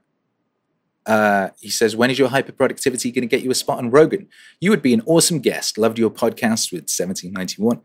Uh, 1.05 1.49
he 1.61 1.69
says, 1.69 1.95
When 1.95 2.11
is 2.11 2.19
your 2.19 2.27
hyperproductivity 2.27 3.13
going 3.15 3.21
to 3.21 3.27
get 3.27 3.41
you 3.41 3.51
a 3.51 3.55
spot 3.55 3.77
on 3.77 3.89
Rogan? 3.89 4.27
You 4.59 4.69
would 4.71 4.81
be 4.81 4.93
an 4.93 5.01
awesome 5.05 5.39
guest. 5.39 5.77
Loved 5.77 5.97
your 5.97 6.09
podcast 6.09 6.73
with 6.73 6.91
1791 6.91 7.81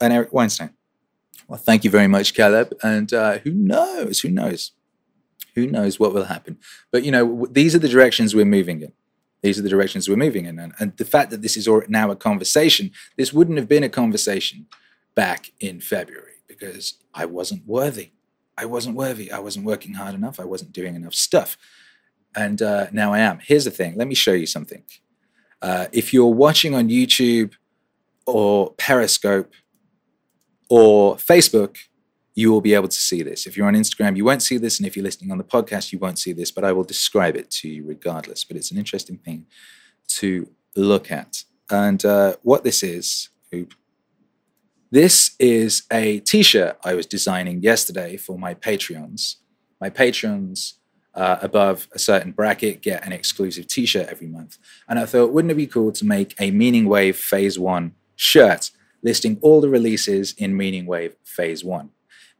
and 0.00 0.12
Eric 0.14 0.32
Weinstein. 0.32 0.70
Well, 1.46 1.58
thank 1.58 1.84
you 1.84 1.90
very 1.90 2.08
much, 2.08 2.32
Caleb. 2.32 2.74
And 2.82 3.12
uh, 3.12 3.38
who 3.38 3.52
knows? 3.52 4.20
Who 4.20 4.30
knows? 4.30 4.72
Who 5.56 5.66
knows 5.66 6.00
what 6.00 6.14
will 6.14 6.24
happen? 6.24 6.56
But, 6.90 7.04
you 7.04 7.10
know, 7.10 7.46
these 7.50 7.74
are 7.74 7.78
the 7.78 7.88
directions 7.88 8.34
we're 8.34 8.46
moving 8.46 8.80
in. 8.80 8.92
These 9.42 9.58
are 9.58 9.62
the 9.62 9.68
directions 9.68 10.08
we're 10.08 10.16
moving 10.16 10.46
in. 10.46 10.58
And, 10.58 10.72
and 10.78 10.96
the 10.96 11.04
fact 11.04 11.30
that 11.30 11.42
this 11.42 11.56
is 11.56 11.68
now 11.88 12.10
a 12.10 12.16
conversation, 12.16 12.92
this 13.18 13.32
wouldn't 13.32 13.58
have 13.58 13.68
been 13.68 13.84
a 13.84 13.88
conversation 13.90 14.66
back 15.18 15.50
in 15.58 15.80
February. 15.80 16.36
because 16.46 16.94
I 17.12 17.24
wasn't 17.24 17.66
worthy. 17.66 18.12
I 18.56 18.66
wasn't 18.66 18.94
worthy. 18.94 19.32
I 19.32 19.40
wasn't 19.40 19.66
working 19.66 19.94
hard 19.94 20.14
enough. 20.14 20.38
I 20.38 20.44
wasn't 20.44 20.72
doing 20.72 20.94
enough 20.94 21.14
stuff. 21.14 21.58
And 22.36 22.62
uh, 22.62 22.86
now 22.92 23.12
I 23.12 23.18
am. 23.18 23.40
Here's 23.50 23.64
the 23.64 23.72
thing 23.72 23.96
let 23.96 24.06
me 24.06 24.14
show 24.14 24.32
you 24.42 24.46
something. 24.46 24.84
Uh, 25.60 25.86
if 25.90 26.06
you're 26.14 26.34
watching 26.46 26.72
on 26.72 26.88
YouTube 26.88 27.54
or 28.26 28.74
Periscope 28.86 29.52
or 30.68 31.16
Facebook, 31.16 31.72
you 32.36 32.52
will 32.52 32.60
be 32.60 32.74
able 32.74 32.92
to 32.98 33.02
see 33.10 33.22
this. 33.22 33.44
If 33.48 33.56
you're 33.56 33.66
on 33.66 33.74
Instagram, 33.74 34.16
you 34.16 34.24
won't 34.24 34.42
see 34.50 34.58
this. 34.58 34.78
And 34.78 34.86
if 34.86 34.96
you're 34.96 35.08
listening 35.08 35.32
on 35.32 35.38
the 35.38 35.50
podcast, 35.56 35.92
you 35.92 35.98
won't 35.98 36.20
see 36.20 36.32
this, 36.32 36.52
but 36.52 36.62
I 36.62 36.70
will 36.70 36.84
describe 36.84 37.34
it 37.34 37.50
to 37.58 37.68
you 37.68 37.84
regardless. 37.84 38.44
But 38.44 38.56
it's 38.56 38.70
an 38.70 38.78
interesting 38.78 39.18
thing 39.18 39.46
to 40.18 40.48
look 40.76 41.10
at. 41.10 41.42
And 41.70 42.04
uh, 42.04 42.36
what 42.42 42.62
this 42.62 42.84
is, 42.84 43.30
this 44.90 45.34
is 45.38 45.82
a 45.92 46.20
t 46.20 46.42
shirt 46.42 46.78
I 46.84 46.94
was 46.94 47.06
designing 47.06 47.62
yesterday 47.62 48.16
for 48.16 48.38
my 48.38 48.54
Patreons. 48.54 49.36
My 49.80 49.90
patrons 49.90 50.74
uh, 51.14 51.38
above 51.42 51.88
a 51.92 51.98
certain 51.98 52.32
bracket 52.32 52.80
get 52.80 53.04
an 53.04 53.12
exclusive 53.12 53.66
t 53.66 53.86
shirt 53.86 54.08
every 54.08 54.28
month. 54.28 54.58
And 54.88 54.98
I 54.98 55.04
thought, 55.04 55.32
wouldn't 55.32 55.52
it 55.52 55.56
be 55.56 55.66
cool 55.66 55.92
to 55.92 56.04
make 56.04 56.34
a 56.40 56.50
Meaning 56.50 56.86
Wave 56.86 57.16
Phase 57.16 57.58
1 57.58 57.92
shirt 58.16 58.70
listing 59.02 59.38
all 59.42 59.60
the 59.60 59.68
releases 59.68 60.32
in 60.34 60.56
Meaning 60.56 60.86
Wave 60.86 61.16
Phase 61.24 61.64
1? 61.64 61.90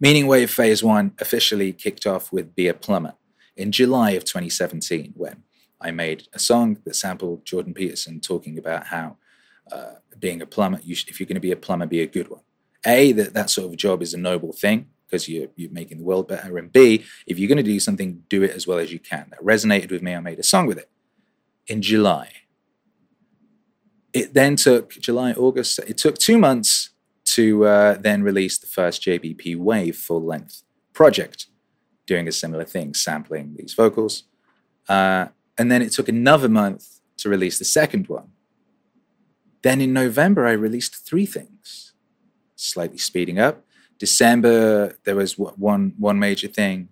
Meaning 0.01 0.27
Wave 0.27 0.51
Phase 0.51 0.83
1 0.83 1.15
officially 1.19 1.73
kicked 1.73 2.07
off 2.07 2.33
with 2.33 2.55
Be 2.55 2.69
a 2.69 2.75
Plumber 2.75 3.15
in 3.57 3.73
July 3.73 4.13
of 4.13 4.25
2017 4.25 5.13
when 5.17 5.43
I 5.81 5.91
made 5.91 6.29
a 6.33 6.39
song 6.39 6.79
that 6.85 6.95
sampled 6.95 7.45
Jordan 7.45 7.75
Peterson 7.75 8.21
talking 8.21 8.59
about 8.59 8.87
how 8.87 9.17
uh, 9.71 9.95
being 10.19 10.43
a 10.43 10.47
plumber, 10.47 10.81
you 10.83 10.95
should, 10.95 11.09
if 11.09 11.21
you're 11.21 11.27
going 11.27 11.35
to 11.37 11.41
be 11.41 11.53
a 11.53 11.57
plumber, 11.57 11.87
be 11.87 12.03
a 12.03 12.07
good 12.07 12.29
one. 12.29 12.43
A, 12.87 13.13
that 13.13 13.35
that 13.35 13.51
sort 13.51 13.71
of 13.71 13.77
job 13.77 14.03
is 14.03 14.15
a 14.15 14.19
noble 14.19 14.53
thing 14.53 14.89
because 15.07 15.29
you're, 15.29 15.49
you're 15.57 15.71
making 15.71 15.99
the 15.99 16.05
world 16.05 16.29
better. 16.29 16.59
And 16.59 16.73
B, 16.73 17.05
if 17.27 17.39
you're 17.39 17.49
going 17.49 17.57
to 17.57 17.63
do 17.63 17.81
something, 17.81 18.23
do 18.29 18.43
it 18.43 18.51
as 18.51 18.67
well 18.67 18.79
as 18.79 18.93
you 18.93 18.99
can. 18.99 19.27
That 19.31 19.41
resonated 19.41 19.91
with 19.91 20.03
me. 20.03 20.15
I 20.15 20.21
made 20.21 20.39
a 20.39 20.43
song 20.43 20.67
with 20.67 20.79
it 20.79 20.91
in 21.67 21.83
July. 21.83 22.33
It 24.13 24.35
then 24.35 24.57
took 24.57 24.91
July, 24.91 25.33
August, 25.33 25.79
it 25.81 25.99
took 25.99 26.19
two 26.19 26.39
months 26.39 26.91
to 27.27 27.67
uh, 27.67 27.95
then 27.99 28.23
release 28.23 28.59
the 28.59 28.67
first 28.67 29.03
JBP 29.03 29.57
Wave 29.57 29.97
full 29.97 30.23
length 30.23 30.63
project, 30.95 31.47
doing 32.07 32.27
a 32.27 32.33
similar 32.33 32.65
thing, 32.65 32.95
sampling 32.95 33.55
these 33.57 33.75
vocals. 33.75 34.25
Uh, 34.89 35.27
and 35.59 35.71
then 35.71 35.83
it 35.83 35.93
took 35.93 36.09
another 36.09 36.49
month 36.49 37.01
to 37.19 37.29
release 37.29 37.59
the 37.59 37.65
second 37.65 38.09
one. 38.09 38.29
Then 39.63 39.81
in 39.81 39.93
November, 39.93 40.47
I 40.47 40.53
released 40.53 40.95
three 40.95 41.27
things, 41.27 41.93
slightly 42.57 42.99
speeding 42.99 43.39
up. 43.39 43.65
December, 43.99 44.97
there 45.05 45.17
was 45.17 45.37
one, 45.37 45.95
one 45.99 46.19
major 46.19 46.49
thing. 46.49 46.89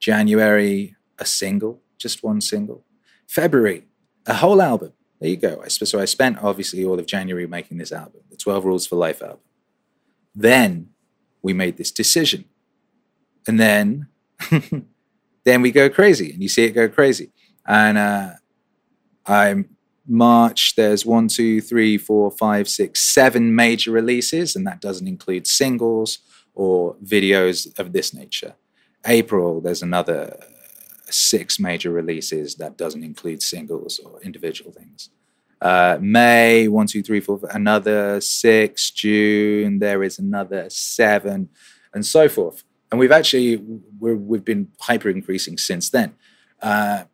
January, 0.00 0.96
a 1.18 1.24
single, 1.24 1.82
just 1.98 2.22
one 2.22 2.40
single. 2.40 2.84
February, 3.28 3.84
a 4.26 4.34
whole 4.34 4.60
album. 4.60 4.92
There 5.20 5.30
you 5.30 5.36
go. 5.36 5.62
So 5.68 6.00
I 6.00 6.04
spent 6.04 6.38
obviously 6.42 6.84
all 6.84 6.98
of 6.98 7.06
January 7.06 7.46
making 7.46 7.78
this 7.78 7.92
album, 7.92 8.20
the 8.30 8.36
12 8.36 8.64
Rules 8.64 8.86
for 8.86 8.96
Life 8.96 9.22
album. 9.22 9.40
Then 10.34 10.90
we 11.42 11.52
made 11.52 11.76
this 11.76 11.90
decision. 11.90 12.44
And 13.46 13.58
then, 13.58 14.08
then 15.44 15.62
we 15.62 15.72
go 15.72 15.88
crazy 15.88 16.32
and 16.32 16.42
you 16.42 16.48
see 16.48 16.64
it 16.64 16.72
go 16.72 16.88
crazy. 16.88 17.32
And 17.66 17.98
uh, 17.98 18.30
I'm 19.26 19.76
March, 20.08 20.74
there's 20.76 21.04
one, 21.04 21.28
two, 21.28 21.60
three, 21.60 21.98
four, 21.98 22.30
five, 22.30 22.68
six, 22.68 23.00
seven 23.00 23.54
major 23.54 23.90
releases, 23.90 24.56
and 24.56 24.66
that 24.66 24.80
doesn't 24.80 25.06
include 25.06 25.46
singles 25.46 26.18
or 26.54 26.96
videos 26.96 27.78
of 27.78 27.92
this 27.92 28.14
nature. 28.14 28.54
April, 29.06 29.60
there's 29.60 29.82
another 29.82 30.36
six 31.10 31.58
major 31.60 31.90
releases 31.90 32.56
that 32.56 32.76
doesn't 32.76 33.04
include 33.04 33.42
singles 33.42 33.98
or 33.98 34.20
individual 34.22 34.72
things. 34.72 35.10
Uh, 35.60 35.98
May, 36.00 36.68
one, 36.68 36.86
two, 36.86 37.02
three, 37.02 37.20
four, 37.20 37.40
another 37.50 38.20
six. 38.20 38.90
June, 38.90 39.78
there 39.78 40.02
is 40.02 40.18
another 40.18 40.70
seven, 40.70 41.48
and 41.92 42.06
so 42.06 42.28
forth. 42.28 42.64
And 42.90 42.98
we've 42.98 43.12
actually 43.12 43.56
we 43.98 44.38
have 44.38 44.44
been 44.44 44.68
hyper 44.80 45.10
increasing 45.10 45.58
since 45.58 45.90
then. 45.90 46.14
Uh, 46.62 47.04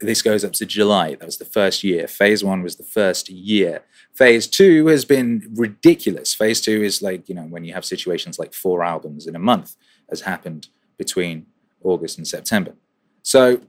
this 0.00 0.22
goes 0.22 0.44
up 0.44 0.52
to 0.52 0.66
July. 0.66 1.14
That 1.14 1.26
was 1.26 1.38
the 1.38 1.44
first 1.44 1.84
year. 1.84 2.06
Phase 2.06 2.42
one 2.42 2.62
was 2.62 2.76
the 2.76 2.84
first 2.84 3.28
year. 3.28 3.82
Phase 4.14 4.46
two 4.46 4.86
has 4.86 5.04
been 5.04 5.52
ridiculous. 5.54 6.34
Phase 6.34 6.60
two 6.60 6.82
is 6.82 7.02
like, 7.02 7.28
you 7.28 7.34
know, 7.34 7.42
when 7.42 7.64
you 7.64 7.72
have 7.74 7.84
situations 7.84 8.38
like 8.38 8.54
four 8.54 8.82
albums 8.82 9.26
in 9.26 9.36
a 9.36 9.38
month, 9.38 9.76
has 10.10 10.22
happened 10.22 10.68
between 10.98 11.46
August 11.82 12.18
and 12.18 12.26
September. 12.26 12.74
So, 13.22 13.60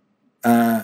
uh, 0.44 0.84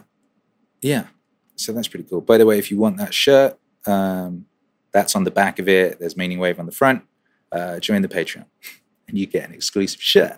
yeah, 0.81 1.07
so 1.55 1.73
that's 1.73 1.87
pretty 1.87 2.07
cool. 2.09 2.21
By 2.21 2.37
the 2.37 2.45
way, 2.45 2.57
if 2.57 2.71
you 2.71 2.77
want 2.77 2.97
that 2.97 3.13
shirt, 3.13 3.57
um, 3.85 4.45
that's 4.91 5.15
on 5.15 5.23
the 5.23 5.31
back 5.31 5.59
of 5.59 5.67
it. 5.67 5.99
There's 5.99 6.17
Meaning 6.17 6.39
Wave 6.39 6.59
on 6.59 6.65
the 6.65 6.71
front. 6.71 7.03
Uh, 7.51 7.79
join 7.79 8.01
the 8.01 8.07
Patreon 8.07 8.45
and 9.07 9.17
you 9.17 9.25
get 9.25 9.47
an 9.47 9.53
exclusive 9.53 10.01
shirt. 10.01 10.37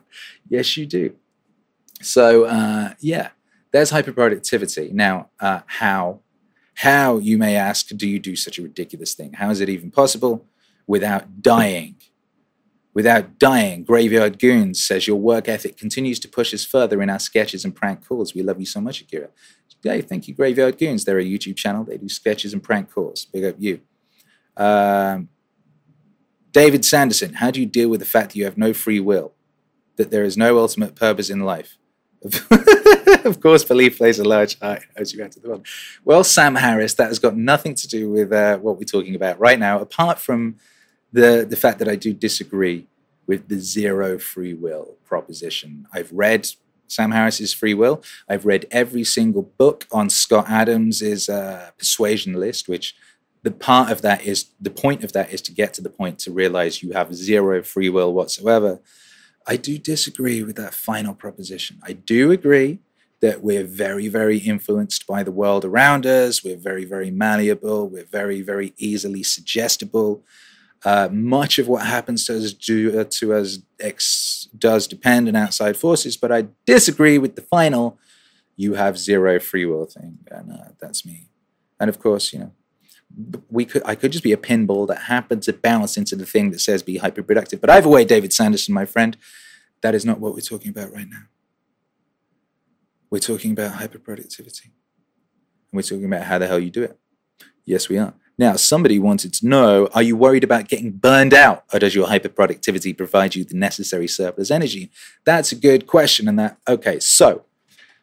Yes, 0.50 0.76
you 0.78 0.86
do. 0.86 1.16
So, 2.02 2.46
uh, 2.46 2.94
yeah 3.00 3.30
there's 3.74 3.92
hyperproductivity. 3.92 4.94
Now, 4.94 5.30
uh, 5.40 5.62
how? 5.66 6.22
How, 6.76 7.18
you 7.18 7.38
may 7.38 7.56
ask, 7.56 7.90
do 7.90 8.08
you 8.08 8.20
do 8.20 8.36
such 8.36 8.58
a 8.58 8.64
ridiculous 8.64 9.14
thing? 9.14 9.34
How 9.34 9.50
is 9.50 9.62
it 9.62 9.70
even 9.70 9.92
possible 9.92 10.48
without 10.88 11.42
dying? 11.42 11.98
Without 12.94 13.38
dying, 13.40 13.84
Graveyard 13.84 14.40
Goons 14.40 14.84
says 14.84 15.08
your 15.08 15.18
work 15.18 15.48
ethic 15.48 15.78
continues 15.78 16.20
to 16.20 16.28
push 16.28 16.54
us 16.54 16.64
further 16.64 17.02
in 17.02 17.10
our 17.10 17.20
sketches 17.20 17.66
and 17.66 17.76
prank 17.76 18.08
calls. 18.08 18.34
We 18.34 18.44
love 18.44 18.60
you 18.60 18.66
so 18.66 18.80
much, 18.80 19.02
Akira. 19.02 19.30
Hey, 19.84 20.02
thank 20.02 20.28
you, 20.28 20.34
Graveyard 20.34 20.78
Goons. 20.78 21.04
They're 21.04 21.20
a 21.20 21.26
YouTube 21.26 21.58
channel. 21.58 21.84
They 21.84 21.98
do 21.98 22.10
sketches 22.10 22.54
and 22.54 22.64
prank 22.64 22.92
calls. 22.92 23.26
Big 23.26 23.44
up 23.44 23.56
you. 23.60 23.82
Um, 24.56 25.30
David 26.52 26.86
Sanderson, 26.86 27.34
how 27.36 27.50
do 27.52 27.60
you 27.60 27.66
deal 27.66 27.90
with 27.90 28.00
the 28.00 28.06
fact 28.06 28.30
that 28.30 28.38
you 28.38 28.46
have 28.46 28.58
no 28.58 28.74
free 28.74 29.00
will? 29.00 29.34
That 29.98 30.12
there 30.12 30.24
is 30.24 30.38
no 30.38 30.60
ultimate 30.60 30.96
purpose 30.96 31.30
in 31.30 31.42
life? 31.42 31.78
of 33.26 33.40
course, 33.40 33.64
belief 33.64 33.98
plays 33.98 34.20
a 34.20 34.24
large 34.24 34.60
part 34.60 34.84
as 34.96 35.14
you 35.14 35.24
enter 35.24 35.40
the 35.40 35.50
world. 35.50 35.68
Well, 36.04 36.24
Sam 36.24 36.56
Harris, 36.56 36.94
that 36.96 37.08
has 37.08 37.20
got 37.20 37.36
nothing 37.36 37.76
to 37.76 37.88
do 37.88 38.10
with 38.10 38.32
uh, 38.32 38.58
what 38.58 38.78
we're 38.78 38.86
talking 38.86 39.16
about 39.16 39.40
right 39.40 39.60
now, 39.60 39.80
apart 39.80 40.20
from 40.20 40.56
the 41.12 41.46
the 41.48 41.56
fact 41.56 41.80
that 41.80 41.88
I 41.88 41.96
do 41.96 42.14
disagree 42.14 42.88
with 43.28 43.48
the 43.48 43.60
zero 43.60 44.18
free 44.18 44.54
will 44.54 44.96
proposition. 45.06 45.88
I've 45.94 46.12
read 46.12 46.48
Sam 46.88 47.12
Harris's 47.12 47.54
Free 47.54 47.74
Will. 47.74 48.04
I've 48.28 48.46
read 48.46 48.66
every 48.72 49.04
single 49.04 49.44
book 49.44 49.88
on 49.92 50.10
Scott 50.10 50.50
Adams's 50.50 51.30
uh, 51.30 51.72
persuasion 51.78 52.34
list, 52.34 52.68
which 52.68 52.96
the 53.44 53.52
part 53.52 53.92
of 53.92 54.02
that 54.02 54.26
is 54.26 54.48
the 54.60 54.70
point 54.70 55.04
of 55.04 55.14
that 55.14 55.32
is 55.34 55.42
to 55.44 55.52
get 55.52 55.74
to 55.76 55.82
the 55.82 55.90
point 55.90 56.20
to 56.20 56.32
realize 56.32 56.82
you 56.82 56.92
have 56.92 57.14
zero 57.14 57.62
free 57.64 57.90
will 57.90 58.14
whatsoever. 58.14 58.80
I 59.46 59.58
do 59.58 59.78
disagree 59.78 60.44
with 60.44 60.56
that 60.56 60.74
final 60.74 61.14
proposition. 61.14 61.80
I 61.84 61.94
do 61.94 62.32
agree 62.32 62.80
that 63.22 63.42
we're 63.42 63.64
very, 63.64 64.08
very 64.08 64.38
influenced 64.38 65.08
by 65.08 65.24
the 65.24 65.32
world 65.32 65.64
around 65.64 66.06
us. 66.06 66.44
We're 66.44 66.58
very, 66.58 66.86
very 66.86 67.10
malleable. 67.10 67.88
We're 67.88 68.06
very, 68.06 68.42
very 68.42 68.74
easily 68.78 69.24
suggestible. 69.24 70.24
Uh, 70.84 71.08
much 71.12 71.58
of 71.58 71.68
what 71.70 71.86
happens 71.86 72.26
to 72.26 72.38
us, 72.38 72.52
do, 72.52 73.00
uh, 73.00 73.06
to 73.10 73.34
us 73.34 73.60
ex- 73.80 74.50
does 74.58 74.88
depend 74.88 75.30
on 75.30 75.36
outside 75.38 75.78
forces, 75.78 76.18
but 76.18 76.32
I 76.32 76.48
disagree 76.66 77.18
with 77.18 77.36
the 77.36 77.42
final 77.42 77.98
you 78.58 78.74
have 78.74 78.98
zero 78.98 79.40
free 79.40 79.66
will 79.66 79.86
thing. 79.86 80.20
And 80.30 80.52
uh, 80.52 80.70
that's 80.80 81.06
me. 81.06 81.30
And 81.80 81.90
of 81.90 82.00
course, 82.00 82.34
you 82.34 82.40
know, 82.40 82.52
we 83.50 83.66
could 83.66 83.84
I 83.86 83.96
could 83.96 84.12
just 84.12 84.24
be 84.24 84.32
a 84.32 84.38
pinball 84.38 84.88
that 84.88 85.04
happened 85.04 85.44
to 85.44 85.54
bounce 85.54 85.98
into 85.98 86.16
the 86.16 86.26
thing 86.26 86.52
that 86.52 86.60
says 86.60 86.84
be 86.84 87.00
hyperproductive. 87.00 87.62
But 87.62 87.70
either 87.70 87.90
way, 87.90 88.06
David 88.06 88.34
Sanderson, 88.34 88.74
my 88.74 88.86
friend, 88.86 89.18
that 89.82 89.94
is 89.94 90.06
not 90.06 90.20
what 90.20 90.34
we're 90.34 90.42
talking 90.42 90.72
about 90.72 90.92
right 90.92 91.08
now. 91.08 91.24
We're 93.10 93.20
talking 93.20 93.52
about 93.52 93.74
hyperproductivity. 93.74 94.66
And 94.66 95.74
we're 95.74 95.84
talking 95.84 96.06
about 96.06 96.24
how 96.24 96.40
the 96.40 96.48
hell 96.48 96.60
you 96.60 96.72
do 96.72 96.84
it. 96.84 96.98
Yes, 97.66 97.90
we 97.90 97.98
are. 97.98 98.16
Now, 98.36 98.56
somebody 98.56 98.98
wanted 98.98 99.34
to 99.36 99.48
know 99.48 99.88
Are 99.94 100.02
you 100.02 100.16
worried 100.16 100.44
about 100.44 100.68
getting 100.68 100.92
burned 100.92 101.36
out, 101.36 101.64
or 101.72 101.80
does 101.80 101.94
your 101.94 102.08
hyperproductivity 102.08 102.98
provide 102.98 103.36
you 103.36 103.44
the 103.44 103.56
necessary 103.56 104.08
surplus 104.08 104.50
energy? 104.50 104.90
That's 105.24 105.52
a 105.52 105.56
good 105.56 105.86
question. 105.86 106.28
And 106.28 106.40
that, 106.40 106.58
okay, 106.68 107.00
so 107.00 107.46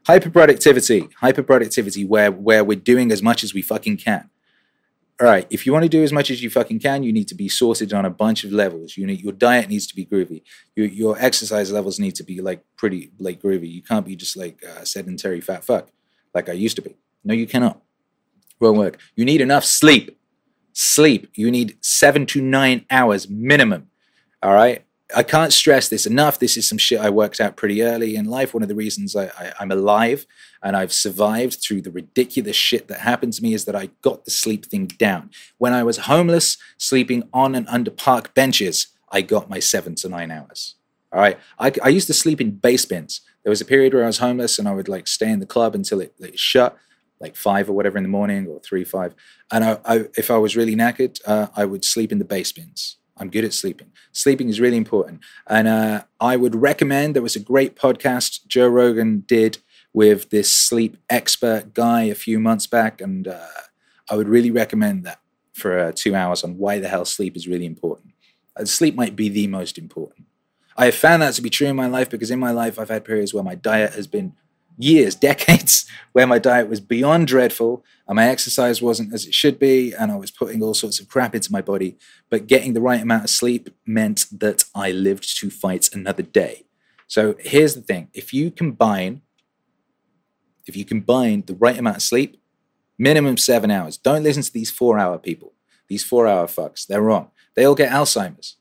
hyperproductivity, 0.07 1.11
hyperproductivity, 1.15 2.07
where, 2.07 2.31
where 2.31 2.63
we're 2.63 2.79
doing 2.79 3.11
as 3.11 3.23
much 3.23 3.43
as 3.43 3.53
we 3.53 3.63
fucking 3.63 3.97
can 3.97 4.31
all 5.21 5.27
right, 5.27 5.47
if 5.51 5.67
you 5.67 5.73
want 5.73 5.83
to 5.83 5.89
do 5.89 6.03
as 6.03 6.13
much 6.13 6.31
as 6.31 6.43
you 6.43 6.49
fucking 6.49 6.81
can, 6.81 7.03
you 7.03 7.13
need 7.13 7.29
to 7.29 7.35
be 7.35 7.47
sorted 7.47 7.93
on 7.93 8.07
a 8.07 8.11
bunch 8.11 8.43
of 8.43 8.53
levels. 8.53 8.97
You 8.97 9.07
need 9.07 9.21
your 9.21 9.35
diet 9.35 9.69
needs 9.69 9.87
to 9.89 9.95
be 9.95 10.07
groovy. 10.07 10.43
Your 10.75 10.87
your 10.87 11.19
exercise 11.19 11.71
levels 11.71 11.99
need 11.99 12.15
to 12.15 12.25
be 12.25 12.41
like 12.41 12.65
pretty 12.77 13.11
like 13.19 13.43
groovy. 13.43 13.71
You 13.71 13.83
can't 13.83 14.07
be 14.07 14.17
just 14.17 14.35
like 14.35 14.63
a 14.63 14.87
sedentary 14.87 15.43
fat 15.43 15.63
fuck 15.63 15.91
like 16.35 16.49
I 16.49 16.53
used 16.53 16.77
to 16.77 16.83
be. 16.83 16.97
No, 17.23 17.35
you 17.35 17.47
cannot. 17.47 17.83
Won't 18.61 18.79
work. 18.79 18.99
You 19.15 19.27
need 19.27 19.43
enough 19.43 19.65
sleep. 19.65 20.19
Sleep. 20.73 21.29
You 21.35 21.51
need 21.51 21.77
seven 21.83 22.25
to 22.27 22.41
nine 22.41 22.87
hours 22.91 23.29
minimum. 23.29 23.89
All 24.43 24.55
right. 24.55 24.85
I 25.15 25.23
can't 25.23 25.53
stress 25.53 25.89
this 25.89 26.07
enough. 26.07 26.39
This 26.39 26.57
is 26.57 26.69
some 26.69 26.79
shit 26.79 27.01
I 27.01 27.11
worked 27.11 27.41
out 27.41 27.57
pretty 27.57 27.83
early 27.83 28.17
in 28.17 28.27
life. 28.27 28.55
One 28.55 28.63
of 28.63 28.69
the 28.69 28.75
reasons 28.75 29.17
I, 29.17 29.27
I, 29.27 29.53
I'm 29.61 29.71
alive 29.71 30.27
and 30.63 30.77
I've 30.77 30.93
survived 30.93 31.61
through 31.63 31.83
the 31.83 31.91
ridiculous 31.91 32.57
shit 32.57 32.89
that 32.89 33.01
happened 33.01 33.33
to 33.35 33.43
me 33.43 33.55
is 33.55 33.65
that 33.65 33.77
I 33.77 33.91
got 34.03 34.25
the 34.25 34.31
sleep 34.31 34.67
thing 34.67 34.87
down. 34.87 35.31
When 35.59 35.73
I 35.73 35.83
was 35.83 35.99
homeless, 35.99 36.59
sleeping 36.79 37.29
on 37.33 37.55
and 37.55 37.67
under 37.69 37.91
park 37.91 38.35
benches, 38.35 38.89
I 39.11 39.23
got 39.23 39.51
my 39.51 39.59
seven 39.59 39.95
to 39.97 40.09
nine 40.09 40.31
hours. 40.31 40.77
All 41.13 41.21
right. 41.21 41.39
I, 41.59 41.73
I 41.83 41.89
used 41.89 42.07
to 42.07 42.15
sleep 42.15 42.41
in 42.41 42.53
basements. 42.53 43.21
There 43.43 43.51
was 43.51 43.61
a 43.61 43.65
period 43.65 43.95
where 43.95 44.05
I 44.05 44.09
was 44.09 44.19
homeless 44.19 44.59
and 44.59 44.69
I 44.69 44.73
would 44.73 44.89
like 44.89 45.09
stay 45.09 45.31
in 45.31 45.41
the 45.41 45.47
club 45.47 45.75
until 45.75 46.01
it, 46.01 46.15
it 46.19 46.39
shut, 46.39 46.77
like 47.19 47.37
five 47.37 47.69
or 47.69 47.73
whatever 47.73 47.99
in 47.99 48.05
the 48.05 48.11
morning 48.11 48.47
or 48.47 48.61
three, 48.61 48.85
five. 48.85 49.15
And 49.51 49.65
I, 49.65 49.79
I 49.85 50.05
if 50.17 50.31
I 50.31 50.39
was 50.39 50.57
really 50.57 50.77
knackered, 50.77 51.21
uh, 51.27 51.49
I 51.57 51.65
would 51.65 51.85
sleep 51.85 52.13
in 52.13 52.19
the 52.19 52.25
basements. 52.25 52.97
I'm 53.21 53.29
good 53.29 53.45
at 53.45 53.53
sleeping. 53.53 53.93
Sleeping 54.13 54.49
is 54.49 54.61
really 54.61 54.79
important. 54.79 55.21
And 55.47 55.69
uh, 55.69 56.05
I 56.19 56.37
would 56.37 56.55
recommend 56.55 57.15
there 57.15 57.23
was 57.23 57.37
a 57.37 57.41
great 57.41 57.77
podcast 57.77 58.47
Joe 58.47 58.69
Rogan 58.69 59.25
did 59.27 59.59
with 59.93 60.31
this 60.31 60.51
sleep 60.51 60.97
expert 61.11 61.75
guy 61.75 62.05
a 62.05 62.15
few 62.15 62.41
months 62.41 62.67
back. 62.67 63.01
And 63.01 63.29
uh, 63.29 63.47
I 64.09 64.17
would 64.17 64.29
really 64.29 64.51
recommend 64.51 65.05
that 65.05 65.21
for 65.53 65.79
uh, 65.79 65.93
two 65.95 66.15
hours 66.15 66.43
on 66.43 66.57
why 66.57 66.79
the 66.79 66.89
hell 66.89 67.05
sleep 67.05 67.37
is 67.37 67.47
really 67.47 67.67
important. 67.67 68.15
Uh, 68.57 68.65
sleep 68.65 68.95
might 68.95 69.15
be 69.15 69.29
the 69.29 69.47
most 69.47 69.77
important. 69.77 70.27
I 70.77 70.87
have 70.87 70.95
found 70.95 71.21
that 71.21 71.35
to 71.35 71.43
be 71.43 71.51
true 71.51 71.67
in 71.67 71.77
my 71.77 71.89
life 71.89 72.09
because 72.09 72.31
in 72.31 72.39
my 72.39 72.53
life 72.53 72.79
I've 72.79 72.89
had 72.89 73.05
periods 73.05 73.35
where 73.35 73.45
my 73.45 73.55
diet 73.55 73.93
has 73.93 74.07
been 74.07 74.33
years, 74.83 75.15
decades, 75.29 75.87
where 76.13 76.27
my 76.27 76.39
diet 76.39 76.69
was 76.69 76.81
beyond 76.81 77.27
dreadful 77.27 77.85
and 78.09 78.17
my 78.17 78.27
exercise 78.27 78.83
wasn't 78.83 79.13
as 79.15 79.27
it 79.27 79.35
should 79.35 79.59
be, 79.59 79.93
and 79.93 80.11
I 80.11 80.17
was 80.17 80.31
putting 80.31 80.63
all 80.63 80.75
sorts 80.75 80.99
of 80.99 81.09
crap 81.09 81.35
into 81.35 81.53
my 81.53 81.63
body. 81.63 81.97
But 82.29 82.47
getting 82.47 82.73
the 82.73 82.81
right 82.81 83.01
amount 83.01 83.25
of 83.25 83.31
sleep 83.31 83.71
meant 83.87 84.27
that 84.33 84.65
I 84.75 84.91
lived 84.91 85.39
to 85.39 85.51
fight 85.51 85.89
another 85.93 86.23
day. 86.23 86.65
So 87.07 87.35
here's 87.39 87.75
the 87.75 87.83
thing 87.83 88.09
if 88.13 88.33
you 88.33 88.51
combine 88.51 89.23
if 90.67 90.77
you 90.77 90.85
combine 90.85 91.43
the 91.47 91.55
right 91.55 91.79
amount 91.79 91.97
of 91.97 92.03
sleep, 92.03 92.41
minimum 92.99 93.37
seven 93.37 93.71
hours. 93.71 93.97
Don't 93.97 94.23
listen 94.23 94.43
to 94.43 94.53
these 94.53 94.71
four 94.71 94.99
hour 94.99 95.19
people, 95.19 95.53
these 95.89 96.05
four 96.05 96.27
hour 96.27 96.47
fucks. 96.47 96.87
They're 96.87 97.03
wrong. 97.03 97.31
They 97.57 97.65
all 97.65 97.75
get 97.75 97.91
Alzheimer's, 97.93 98.57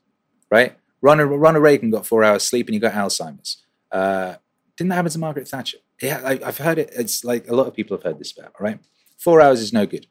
right? 0.50 0.76
Ronald, 1.00 1.30
Ronald 1.30 1.62
Reagan 1.62 1.90
got 1.90 2.06
four 2.06 2.24
hours 2.24 2.42
sleep 2.42 2.66
and 2.66 2.74
he 2.74 2.80
got 2.80 2.92
Alzheimer's. 2.92 3.64
Uh, 3.90 4.34
didn't 4.76 4.90
that 4.90 4.96
happen 4.96 5.12
to 5.12 5.18
Margaret 5.18 5.48
Thatcher? 5.48 5.78
Yeah, 6.02 6.20
I, 6.24 6.40
I've 6.44 6.58
heard 6.58 6.78
it. 6.78 6.90
It's 6.96 7.24
like 7.24 7.48
a 7.48 7.54
lot 7.54 7.66
of 7.66 7.74
people 7.74 7.96
have 7.96 8.04
heard 8.04 8.18
this 8.18 8.36
about, 8.36 8.54
all 8.58 8.64
right? 8.64 8.78
Four 9.18 9.40
hours 9.40 9.60
is 9.60 9.72
no 9.72 9.86
good. 9.86 10.06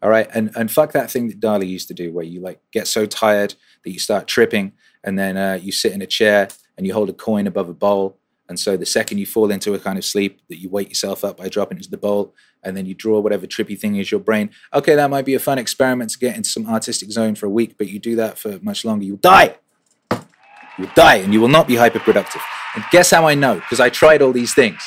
All 0.00 0.10
right. 0.10 0.28
And 0.32 0.50
and 0.54 0.70
fuck 0.70 0.92
that 0.92 1.10
thing 1.10 1.28
that 1.28 1.40
Dali 1.40 1.68
used 1.68 1.88
to 1.88 1.94
do 1.94 2.12
where 2.12 2.24
you 2.24 2.40
like 2.40 2.60
get 2.72 2.86
so 2.86 3.04
tired 3.04 3.54
that 3.84 3.90
you 3.90 3.98
start 3.98 4.28
tripping 4.28 4.72
and 5.02 5.18
then 5.18 5.36
uh, 5.36 5.58
you 5.60 5.72
sit 5.72 5.92
in 5.92 6.02
a 6.02 6.06
chair 6.06 6.48
and 6.76 6.86
you 6.86 6.92
hold 6.92 7.10
a 7.10 7.12
coin 7.12 7.46
above 7.46 7.68
a 7.68 7.74
bowl. 7.74 8.18
And 8.48 8.58
so 8.58 8.76
the 8.76 8.86
second 8.86 9.18
you 9.18 9.26
fall 9.26 9.50
into 9.50 9.74
a 9.74 9.78
kind 9.78 9.98
of 9.98 10.04
sleep 10.04 10.40
that 10.48 10.58
you 10.58 10.70
wake 10.70 10.88
yourself 10.88 11.24
up 11.24 11.36
by 11.36 11.48
dropping 11.48 11.78
into 11.78 11.90
the 11.90 11.98
bowl 11.98 12.34
and 12.62 12.76
then 12.76 12.86
you 12.86 12.94
draw 12.94 13.20
whatever 13.20 13.46
trippy 13.46 13.78
thing 13.78 13.96
is 13.96 14.10
your 14.10 14.20
brain. 14.20 14.50
Okay, 14.72 14.94
that 14.94 15.10
might 15.10 15.24
be 15.24 15.34
a 15.34 15.38
fun 15.38 15.58
experiment 15.58 16.10
to 16.10 16.18
get 16.18 16.36
into 16.36 16.48
some 16.48 16.66
artistic 16.66 17.10
zone 17.10 17.34
for 17.34 17.46
a 17.46 17.50
week, 17.50 17.76
but 17.76 17.88
you 17.88 17.98
do 17.98 18.16
that 18.16 18.38
for 18.38 18.58
much 18.62 18.84
longer, 18.84 19.04
you'll 19.04 19.18
die. 19.18 19.56
You'll 20.78 20.90
die 20.94 21.16
and 21.16 21.34
you 21.34 21.40
will 21.40 21.48
not 21.48 21.66
be 21.66 21.74
hyperproductive. 21.74 22.40
And 22.74 22.84
guess 22.90 23.10
how 23.10 23.26
I 23.26 23.34
know? 23.34 23.56
Because 23.56 23.80
I 23.80 23.90
tried 23.90 24.22
all 24.22 24.32
these 24.32 24.54
things. 24.54 24.80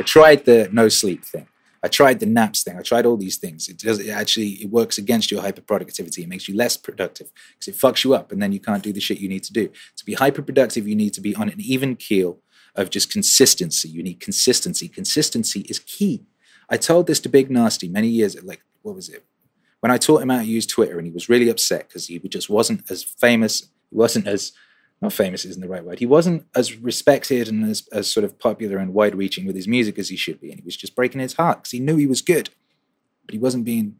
I 0.00 0.02
tried 0.02 0.46
the 0.46 0.68
no 0.72 0.88
sleep 0.88 1.24
thing. 1.24 1.46
I 1.82 1.88
tried 1.88 2.20
the 2.20 2.26
naps 2.26 2.62
thing. 2.62 2.78
I 2.78 2.82
tried 2.82 3.04
all 3.04 3.18
these 3.18 3.36
things. 3.36 3.68
It 3.68 3.78
does 3.78 3.98
it 3.98 4.08
actually 4.08 4.52
it 4.64 4.70
works 4.70 4.96
against 4.96 5.30
your 5.30 5.42
hyperproductivity. 5.42 6.20
It 6.20 6.28
makes 6.28 6.48
you 6.48 6.56
less 6.56 6.78
productive 6.78 7.30
because 7.52 7.68
it 7.68 7.78
fucks 7.78 8.02
you 8.02 8.14
up, 8.14 8.32
and 8.32 8.42
then 8.42 8.52
you 8.52 8.60
can't 8.60 8.82
do 8.82 8.94
the 8.94 9.00
shit 9.00 9.20
you 9.20 9.28
need 9.28 9.44
to 9.44 9.52
do. 9.52 9.68
To 9.96 10.04
be 10.06 10.16
hyperproductive, 10.16 10.86
you 10.86 10.96
need 10.96 11.12
to 11.14 11.20
be 11.20 11.34
on 11.34 11.50
an 11.50 11.60
even 11.60 11.96
keel 11.96 12.38
of 12.74 12.88
just 12.88 13.12
consistency. 13.12 13.90
You 13.90 14.02
need 14.02 14.20
consistency. 14.20 14.88
Consistency 14.88 15.60
is 15.68 15.78
key. 15.80 16.24
I 16.70 16.78
told 16.78 17.06
this 17.06 17.20
to 17.20 17.28
Big 17.28 17.50
Narstie 17.50 17.90
many 17.90 18.08
years. 18.08 18.34
Ago, 18.34 18.46
like 18.46 18.62
what 18.80 18.94
was 18.94 19.10
it? 19.10 19.26
When 19.80 19.92
I 19.92 19.98
taught 19.98 20.22
him 20.22 20.30
how 20.30 20.38
to 20.38 20.44
use 20.46 20.66
Twitter, 20.66 20.96
and 20.96 21.06
he 21.06 21.12
was 21.12 21.28
really 21.28 21.50
upset 21.50 21.88
because 21.88 22.06
he 22.06 22.18
just 22.20 22.48
wasn't 22.48 22.90
as 22.90 23.02
famous. 23.02 23.68
He 23.90 23.96
wasn't 23.96 24.26
as 24.26 24.52
not 25.00 25.12
famous 25.12 25.44
isn't 25.44 25.62
the 25.62 25.68
right 25.68 25.84
word. 25.84 25.98
He 25.98 26.06
wasn't 26.06 26.46
as 26.54 26.76
respected 26.76 27.48
and 27.48 27.64
as, 27.70 27.88
as 27.90 28.10
sort 28.10 28.24
of 28.24 28.38
popular 28.38 28.78
and 28.78 28.92
wide 28.92 29.14
reaching 29.14 29.46
with 29.46 29.56
his 29.56 29.66
music 29.66 29.98
as 29.98 30.10
he 30.10 30.16
should 30.16 30.40
be, 30.40 30.50
and 30.50 30.60
he 30.60 30.64
was 30.64 30.76
just 30.76 30.94
breaking 30.94 31.20
his 31.20 31.34
heart 31.34 31.58
because 31.58 31.70
he 31.70 31.80
knew 31.80 31.96
he 31.96 32.06
was 32.06 32.20
good, 32.20 32.50
but 33.24 33.32
he 33.32 33.38
wasn't 33.38 33.64
being 33.64 33.96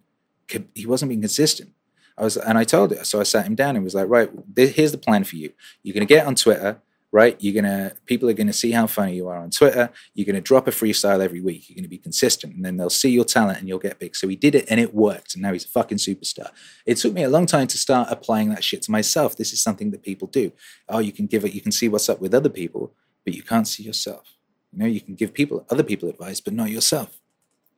he 0.75 0.87
wasn't 0.87 1.09
being 1.09 1.21
consistent. 1.21 1.71
I 2.19 2.25
was, 2.25 2.37
and 2.37 2.59
I 2.59 2.65
told 2.65 2.93
it, 2.93 3.07
so 3.07 3.21
I 3.21 3.23
sat 3.23 3.47
him 3.47 3.55
down 3.55 3.77
and 3.77 3.85
was 3.85 3.95
like, 3.95 4.09
right, 4.09 4.29
here's 4.57 4.93
the 4.93 4.99
plan 4.99 5.25
for 5.25 5.37
you. 5.37 5.53
You're 5.83 5.95
going 5.95 6.07
to 6.07 6.13
get 6.13 6.27
on 6.27 6.35
Twitter 6.35 6.83
right? 7.13 7.37
You're 7.41 7.61
gonna 7.61 7.93
people 8.07 8.29
are 8.29 8.35
gonna 8.35 8.53
see 8.53 8.71
how 8.71 8.87
funny 8.87 9.15
you 9.15 9.29
are 9.29 9.37
on 9.37 9.51
Twitter. 9.51 9.91
You're 10.15 10.27
gonna 10.27 10.41
drop 10.41 10.69
a 10.69 10.71
freestyle 10.71 11.21
every 11.21 11.41
week. 11.41 11.69
You're 11.69 11.77
gonna 11.77 11.89
be 11.89 11.99
consistent, 11.99 12.55
and 12.55 12.65
then 12.65 12.77
they'll 12.77 12.91
see 12.91 13.11
your 13.11 13.25
talent 13.25 13.59
and 13.59 13.69
you'll 13.69 13.79
get 13.79 13.99
big. 13.99 14.17
So 14.17 14.29
he 14.29 14.37
did 14.37 14.55
it, 14.55 14.67
and 14.71 14.81
it 14.81 14.95
worked, 14.95 15.35
and 15.35 15.43
now 15.43 15.53
he's 15.53 15.65
a 15.65 15.69
fucking 15.69 15.99
superstar. 15.99 16.51
It 16.87 16.97
took 16.97 17.13
me 17.13 17.23
a 17.23 17.29
long 17.29 17.47
time 17.47 17.67
to 17.69 17.79
start 17.79 18.09
applying 18.11 18.51
that 18.51 18.65
shit 18.65 18.83
to 18.83 18.91
myself. 18.91 19.37
This 19.37 19.53
is 19.53 19.63
something 19.63 19.91
that 19.91 20.03
people 20.03 20.29
do. 20.29 20.53
Oh, 20.89 20.99
you 20.99 21.13
can 21.13 21.27
give 21.27 21.45
it, 21.45 21.55
you 21.55 21.61
can 21.61 21.73
see 21.73 21.89
what's 21.89 22.09
up 22.09 22.21
with 22.21 22.35
other 22.35 22.49
people, 22.49 22.95
but 23.25 23.35
you 23.35 23.43
can't 23.43 23.69
see 23.69 23.83
yourself. 23.83 24.37
You 24.73 24.79
know, 24.79 24.87
you 24.87 25.01
can 25.01 25.15
give 25.15 25.35
people 25.35 25.67
other 25.71 25.83
people 25.83 26.09
advice, 26.09 26.41
but 26.41 26.55
not 26.55 26.71
yourself 26.71 27.20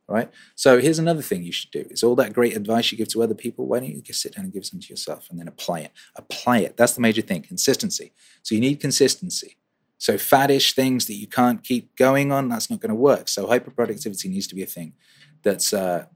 right? 0.09 0.31
So 0.55 0.81
here's 0.81 0.99
another 0.99 1.23
thing 1.23 1.43
you 1.43 1.53
should 1.53 1.71
do: 1.71 1.87
is 1.91 2.03
all 2.03 2.15
that 2.17 2.33
great 2.33 2.57
advice 2.57 2.91
you 2.93 2.99
give 2.99 3.09
to 3.09 3.23
other 3.23 3.35
people. 3.35 3.67
Why 3.67 3.81
don't 3.81 3.95
you 3.95 4.03
just 4.03 4.21
sit 4.21 4.35
down 4.35 4.45
and 4.45 4.53
give 4.53 4.67
some 4.67 4.81
to 4.81 4.89
yourself, 4.89 5.29
and 5.31 5.39
then 5.39 5.49
apply 5.49 5.81
it? 5.81 5.93
Apply 6.17 6.59
it. 6.59 6.77
That's 6.77 6.95
the 6.95 7.01
major 7.01 7.23
thing: 7.23 7.43
consistency. 7.43 8.13
So 8.43 8.55
you 8.55 8.61
need 8.61 8.81
consistency. 8.81 9.57
So 9.99 10.15
faddish 10.15 10.75
things 10.75 11.07
that 11.07 11.15
you 11.15 11.29
can't 11.29 11.63
keep 11.63 11.95
going 11.95 12.33
on, 12.33 12.49
that's 12.49 12.69
not 12.69 12.81
going 12.81 12.89
to 12.89 12.95
work. 12.97 13.29
So 13.29 13.47
hyperproductivity 13.47 14.29
needs 14.29 14.49
to 14.49 14.55
be 14.57 14.63
a 14.65 14.67
thing 14.67 14.95
that's 15.43 15.73
uh, 15.73 16.07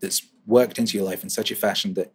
that's 0.00 0.26
worked 0.46 0.78
into 0.78 0.96
your 0.96 1.06
life 1.06 1.22
in 1.22 1.28
such 1.28 1.50
a 1.50 1.56
fashion 1.56 1.94
that 1.94 2.12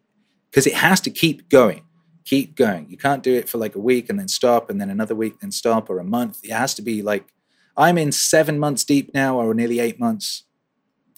because 0.50 0.66
it 0.66 0.74
has 0.74 1.00
to 1.02 1.12
keep 1.12 1.50
going 1.50 1.84
keep 2.24 2.56
going. 2.56 2.88
You 2.90 2.98
can't 2.98 3.24
do 3.24 3.34
it 3.34 3.50
for 3.50 3.58
like 3.58 3.76
a 3.76 3.80
week 3.80 4.10
and 4.10 4.20
then 4.20 4.28
stop, 4.28 4.70
and 4.70 4.80
then 4.80 4.90
another 4.90 5.16
week, 5.16 5.40
then 5.40 5.52
stop, 5.52 5.90
or 5.90 6.00
a 6.00 6.04
month. 6.04 6.40
It 6.44 6.52
has 6.52 6.74
to 6.76 6.82
be 6.82 7.02
like 7.02 7.34
I'm 7.78 7.98
in 7.98 8.12
seven 8.12 8.60
months 8.60 8.84
deep 8.84 9.14
now, 9.14 9.38
or 9.38 9.54
nearly 9.54 9.80
eight 9.80 10.00
months. 10.00 10.44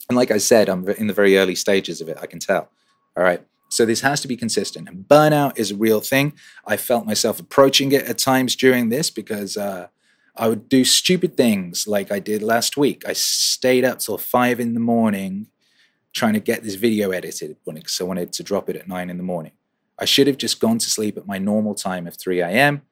And 0.09 0.17
like 0.17 0.31
I 0.31 0.37
said, 0.37 0.69
I'm 0.69 0.87
in 0.89 1.07
the 1.07 1.13
very 1.13 1.37
early 1.37 1.55
stages 1.55 2.01
of 2.01 2.09
it, 2.09 2.17
I 2.21 2.25
can 2.25 2.39
tell. 2.39 2.69
All 3.15 3.23
right. 3.23 3.45
So 3.69 3.85
this 3.85 4.01
has 4.01 4.21
to 4.21 4.27
be 4.27 4.37
consistent. 4.37 4.87
And 4.87 5.07
burnout 5.07 5.57
is 5.57 5.71
a 5.71 5.75
real 5.75 5.99
thing. 5.99 6.33
I 6.65 6.77
felt 6.77 7.05
myself 7.05 7.39
approaching 7.39 7.91
it 7.91 8.05
at 8.05 8.19
times 8.19 8.55
during 8.55 8.89
this 8.89 9.09
because 9.09 9.57
uh, 9.57 9.87
I 10.35 10.47
would 10.47 10.69
do 10.69 10.85
stupid 10.85 11.35
things 11.35 11.87
like 11.87 12.11
I 12.11 12.19
did 12.19 12.43
last 12.43 12.77
week. 12.77 13.03
I 13.07 13.13
stayed 13.13 13.83
up 13.83 13.99
till 13.99 14.17
five 14.17 14.59
in 14.59 14.73
the 14.73 14.79
morning 14.79 15.47
trying 16.13 16.33
to 16.33 16.39
get 16.39 16.63
this 16.63 16.75
video 16.75 17.11
edited 17.11 17.57
because 17.65 17.99
I 17.99 18.03
wanted 18.03 18.31
to 18.33 18.43
drop 18.43 18.69
it 18.69 18.75
at 18.75 18.87
nine 18.87 19.09
in 19.09 19.17
the 19.17 19.23
morning. 19.23 19.53
I 19.97 20.05
should 20.05 20.27
have 20.27 20.37
just 20.37 20.59
gone 20.59 20.77
to 20.79 20.89
sleep 20.89 21.17
at 21.17 21.27
my 21.27 21.37
normal 21.37 21.75
time 21.75 22.07
of 22.07 22.15
3 22.15 22.41
a.m. 22.41 22.83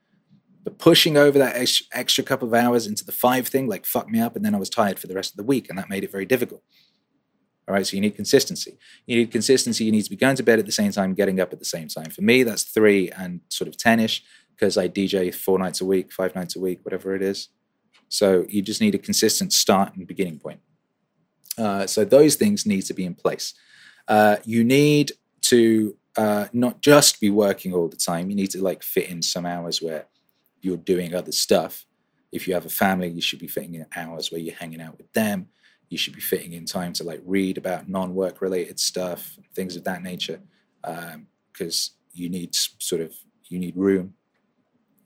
But 0.63 0.77
pushing 0.77 1.17
over 1.17 1.39
that 1.39 1.55
extra 1.91 2.23
couple 2.23 2.47
of 2.47 2.53
hours 2.53 2.85
into 2.85 3.03
the 3.03 3.11
five 3.11 3.47
thing 3.47 3.67
like 3.67 3.85
fucked 3.85 4.09
me 4.09 4.19
up. 4.19 4.35
And 4.35 4.45
then 4.45 4.53
I 4.53 4.59
was 4.59 4.69
tired 4.69 4.99
for 4.99 5.07
the 5.07 5.15
rest 5.15 5.33
of 5.33 5.37
the 5.37 5.43
week. 5.43 5.69
And 5.69 5.77
that 5.77 5.89
made 5.89 6.03
it 6.03 6.11
very 6.11 6.25
difficult. 6.25 6.61
All 7.67 7.75
right, 7.75 7.85
so 7.85 7.95
you 7.95 8.01
need 8.01 8.15
consistency. 8.15 8.77
You 9.05 9.17
need 9.17 9.31
consistency. 9.31 9.85
You 9.85 9.91
need 9.91 10.03
to 10.03 10.09
be 10.09 10.15
going 10.15 10.35
to 10.35 10.43
bed 10.43 10.59
at 10.59 10.65
the 10.65 10.71
same 10.71 10.91
time, 10.91 11.13
getting 11.13 11.39
up 11.39 11.53
at 11.53 11.59
the 11.59 11.65
same 11.65 11.87
time. 11.87 12.09
For 12.09 12.21
me, 12.21 12.43
that's 12.43 12.63
three 12.63 13.09
and 13.11 13.41
sort 13.49 13.67
of 13.67 13.77
10 13.77 13.99
ish 13.99 14.23
because 14.55 14.77
I 14.77 14.87
DJ 14.87 15.33
four 15.33 15.59
nights 15.59 15.79
a 15.81 15.85
week, 15.85 16.11
five 16.11 16.35
nights 16.35 16.55
a 16.55 16.59
week, 16.59 16.79
whatever 16.83 17.15
it 17.15 17.21
is. 17.21 17.49
So 18.09 18.45
you 18.49 18.61
just 18.61 18.81
need 18.81 18.95
a 18.95 18.97
consistent 18.97 19.53
start 19.53 19.95
and 19.95 20.07
beginning 20.07 20.39
point. 20.39 20.59
Uh, 21.57 21.85
so 21.85 22.03
those 22.03 22.35
things 22.35 22.65
need 22.65 22.81
to 22.83 22.93
be 22.93 23.05
in 23.05 23.13
place. 23.13 23.53
Uh, 24.07 24.37
you 24.43 24.63
need 24.63 25.11
to 25.41 25.95
uh, 26.17 26.47
not 26.53 26.81
just 26.81 27.21
be 27.21 27.29
working 27.29 27.73
all 27.73 27.87
the 27.87 27.95
time. 27.95 28.29
You 28.29 28.35
need 28.35 28.51
to 28.51 28.61
like 28.61 28.83
fit 28.83 29.09
in 29.09 29.21
some 29.21 29.45
hours 29.45 29.81
where 29.81 30.07
you're 30.61 30.77
doing 30.77 31.13
other 31.13 31.31
stuff. 31.31 31.85
If 32.31 32.47
you 32.47 32.53
have 32.53 32.65
a 32.65 32.69
family, 32.69 33.09
you 33.09 33.21
should 33.21 33.39
be 33.39 33.47
fitting 33.47 33.75
in 33.75 33.85
hours 33.95 34.31
where 34.31 34.41
you're 34.41 34.55
hanging 34.55 34.81
out 34.81 34.97
with 34.97 35.11
them 35.13 35.47
you 35.91 35.97
should 35.97 36.15
be 36.15 36.21
fitting 36.21 36.53
in 36.53 36.65
time 36.65 36.93
to 36.93 37.03
like 37.03 37.21
read 37.25 37.57
about 37.57 37.89
non-work 37.89 38.41
related 38.41 38.79
stuff, 38.79 39.37
things 39.53 39.75
of 39.75 39.83
that 39.83 40.01
nature, 40.01 40.39
because 40.81 41.91
um, 41.91 41.97
you 42.13 42.29
need 42.29 42.55
sort 42.55 43.01
of 43.01 43.13
you 43.49 43.59
need 43.59 43.75
room, 43.75 44.13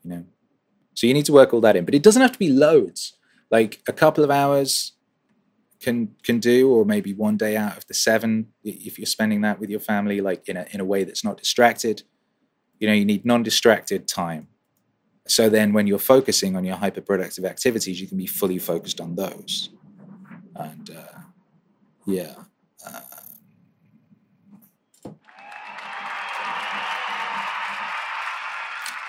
you 0.04 0.10
know. 0.10 0.24
So 0.94 1.08
you 1.08 1.12
need 1.12 1.26
to 1.26 1.32
work 1.32 1.52
all 1.52 1.60
that 1.62 1.74
in, 1.74 1.84
but 1.84 1.94
it 1.94 2.04
doesn't 2.04 2.22
have 2.22 2.32
to 2.32 2.38
be 2.38 2.48
loads. 2.48 3.14
Like 3.50 3.82
a 3.88 3.92
couple 3.92 4.22
of 4.22 4.30
hours 4.30 4.92
can 5.80 6.14
can 6.22 6.38
do, 6.38 6.70
or 6.70 6.84
maybe 6.84 7.12
one 7.12 7.36
day 7.36 7.56
out 7.56 7.76
of 7.76 7.86
the 7.88 7.94
seven 7.94 8.52
if 8.62 8.96
you're 8.96 9.06
spending 9.06 9.40
that 9.40 9.58
with 9.58 9.70
your 9.70 9.80
family, 9.80 10.20
like 10.20 10.48
in 10.48 10.56
a 10.56 10.66
in 10.70 10.80
a 10.80 10.84
way 10.84 11.02
that's 11.02 11.24
not 11.24 11.36
distracted. 11.36 12.04
You 12.78 12.86
know, 12.86 12.94
you 12.94 13.06
need 13.06 13.24
non-distracted 13.24 14.06
time. 14.06 14.48
So 15.26 15.48
then, 15.48 15.72
when 15.72 15.88
you're 15.88 15.98
focusing 15.98 16.54
on 16.54 16.64
your 16.64 16.76
hyper-productive 16.76 17.44
activities, 17.44 18.00
you 18.00 18.06
can 18.06 18.18
be 18.18 18.26
fully 18.26 18.58
focused 18.58 19.00
on 19.00 19.16
those 19.16 19.70
and 20.58 20.90
uh, 20.90 21.18
yeah. 22.06 22.34
Um, 22.86 23.02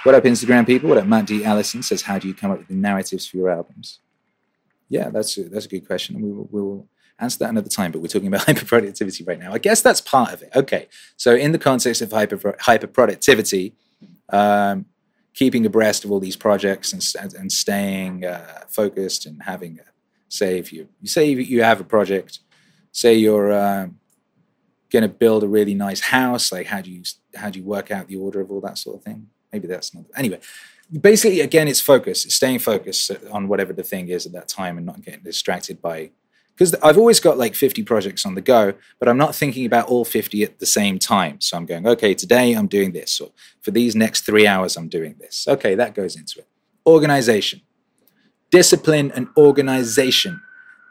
What 0.08 0.16
up, 0.16 0.24
Instagram 0.24 0.66
people? 0.66 0.88
What 0.88 0.98
up, 0.98 1.06
Matt 1.06 1.26
D. 1.26 1.44
Allison 1.44 1.84
says, 1.84 2.04
How 2.04 2.18
do 2.18 2.30
you 2.30 2.34
come 2.34 2.50
up 2.50 2.60
with 2.60 2.70
the 2.70 2.76
narratives 2.76 3.28
for 3.28 3.36
your 3.36 3.50
albums? 3.50 4.00
Yeah, 4.88 5.10
that's 5.10 5.38
a, 5.38 5.50
that's 5.50 5.66
a 5.66 5.68
good 5.68 5.86
question. 5.86 6.22
We 6.22 6.32
will, 6.32 6.48
we 6.50 6.62
will 6.62 6.88
answer 7.20 7.40
that 7.40 7.50
another 7.50 7.68
time, 7.68 7.92
but 7.92 8.00
we're 8.00 8.08
talking 8.08 8.30
about 8.30 8.42
hyperproductivity 8.48 9.28
right 9.28 9.38
now. 9.38 9.52
I 9.52 9.58
guess 9.58 9.82
that's 9.82 10.00
part 10.00 10.32
of 10.32 10.42
it. 10.44 10.52
Okay. 10.56 10.88
So, 11.18 11.36
in 11.36 11.52
the 11.52 11.60
context 11.60 12.02
of 12.02 12.14
hyper 12.14 12.38
hyperproductivity, 12.38 13.74
um, 14.30 14.86
keeping 15.34 15.66
abreast 15.66 16.06
of 16.06 16.12
all 16.14 16.22
these 16.22 16.38
projects 16.38 16.94
and, 16.94 17.34
and 17.34 17.52
staying 17.52 18.24
uh, 18.24 18.62
focused 18.70 19.26
and 19.26 19.44
having, 19.44 19.82
say, 20.30 20.60
if 20.60 20.72
you, 20.74 20.88
you 21.02 21.08
say 21.08 21.30
you 21.30 21.64
have 21.64 21.80
a 21.80 21.84
project, 21.84 22.40
say 22.92 23.16
you're 23.16 23.52
um, 23.54 24.00
going 24.92 25.04
to 25.04 25.10
build 25.10 25.44
a 25.44 25.48
really 25.48 25.74
nice 25.74 26.02
house, 26.02 26.52
like 26.52 26.68
how 26.68 26.82
do 26.82 26.92
you 26.92 27.04
how 27.36 27.50
do 27.50 27.60
you 27.60 27.66
work 27.66 27.92
out 27.92 28.08
the 28.08 28.16
order 28.16 28.42
of 28.42 28.52
all 28.52 28.62
that 28.62 28.78
sort 28.78 28.98
of 28.98 29.04
thing? 29.04 29.28
Maybe 29.52 29.68
that's 29.68 29.94
not 29.94 30.06
anyway. 30.16 30.40
Basically, 31.02 31.42
again, 31.42 31.68
it's 31.68 31.82
focus. 31.82 32.26
It's 32.26 32.36
staying 32.36 32.60
focused 32.60 33.12
on 33.32 33.50
whatever 33.50 33.74
the 33.74 33.84
thing 33.84 34.08
is 34.08 34.26
at 34.26 34.32
that 34.32 34.48
time 34.48 34.78
and 34.78 34.86
not 34.86 35.02
getting 35.02 35.24
distracted 35.24 35.82
by 35.82 36.12
because 36.58 36.74
I've 36.82 36.98
always 36.98 37.20
got 37.20 37.38
like 37.38 37.54
50 37.54 37.84
projects 37.84 38.26
on 38.26 38.34
the 38.34 38.42
go, 38.42 38.74
but 39.00 39.08
I'm 39.08 39.18
not 39.18 39.36
thinking 39.36 39.68
about 39.68 39.88
all 39.90 40.04
50 40.04 40.42
at 40.42 40.58
the 40.58 40.66
same 40.66 40.98
time. 40.98 41.40
So 41.40 41.56
I'm 41.56 41.68
going, 41.68 41.86
okay, 41.86 42.16
today 42.16 42.54
I'm 42.54 42.66
doing 42.66 42.94
this, 42.94 43.22
or 43.22 43.30
for 43.62 43.70
these 43.70 43.96
next 43.96 44.22
three 44.22 44.48
hours, 44.48 44.76
I'm 44.76 44.90
doing 44.90 45.16
this. 45.20 45.46
Okay, 45.48 45.76
that 45.76 45.94
goes 45.94 46.16
into 46.16 46.40
it. 46.40 46.48
Organization, 46.88 47.62
discipline, 48.52 49.12
and 49.16 49.28
organization. 49.38 50.42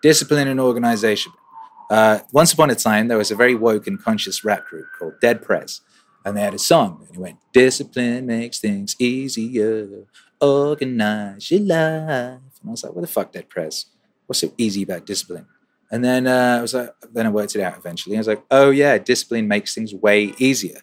Discipline 0.02 0.48
and 0.48 0.60
organization. 0.60 1.32
Uh, 1.90 2.20
once 2.32 2.52
upon 2.52 2.70
a 2.70 2.74
time, 2.74 3.08
there 3.08 3.18
was 3.18 3.30
a 3.30 3.36
very 3.36 3.54
woke 3.54 3.86
and 3.86 4.02
conscious 4.02 4.44
rap 4.44 4.66
group 4.66 4.86
called 4.98 5.20
Dead 5.20 5.42
Prez, 5.42 5.80
and 6.24 6.36
they 6.36 6.40
had 6.40 6.54
a 6.54 6.58
song, 6.58 7.04
and 7.06 7.16
it 7.16 7.20
went, 7.20 7.38
Discipline 7.52 8.26
makes 8.26 8.58
things 8.58 8.96
easier, 8.98 10.06
organize 10.40 11.50
your 11.50 11.60
life. 11.60 12.40
And 12.60 12.68
I 12.68 12.70
was 12.70 12.84
like, 12.84 12.92
what 12.92 13.02
the 13.02 13.06
fuck, 13.06 13.32
Dead 13.32 13.48
Prez? 13.48 13.86
What's 14.26 14.40
so 14.40 14.52
easy 14.58 14.82
about 14.82 15.06
discipline? 15.06 15.46
And 15.90 16.04
then 16.04 16.26
uh, 16.26 16.56
I 16.58 16.62
was 16.62 16.74
like, 16.74 16.90
then 17.12 17.26
I 17.26 17.30
worked 17.30 17.54
it 17.54 17.62
out 17.62 17.78
eventually. 17.78 18.16
I 18.16 18.18
was 18.18 18.26
like, 18.26 18.42
oh 18.50 18.70
yeah, 18.70 18.98
discipline 18.98 19.46
makes 19.46 19.74
things 19.74 19.94
way 19.94 20.34
easier. 20.38 20.80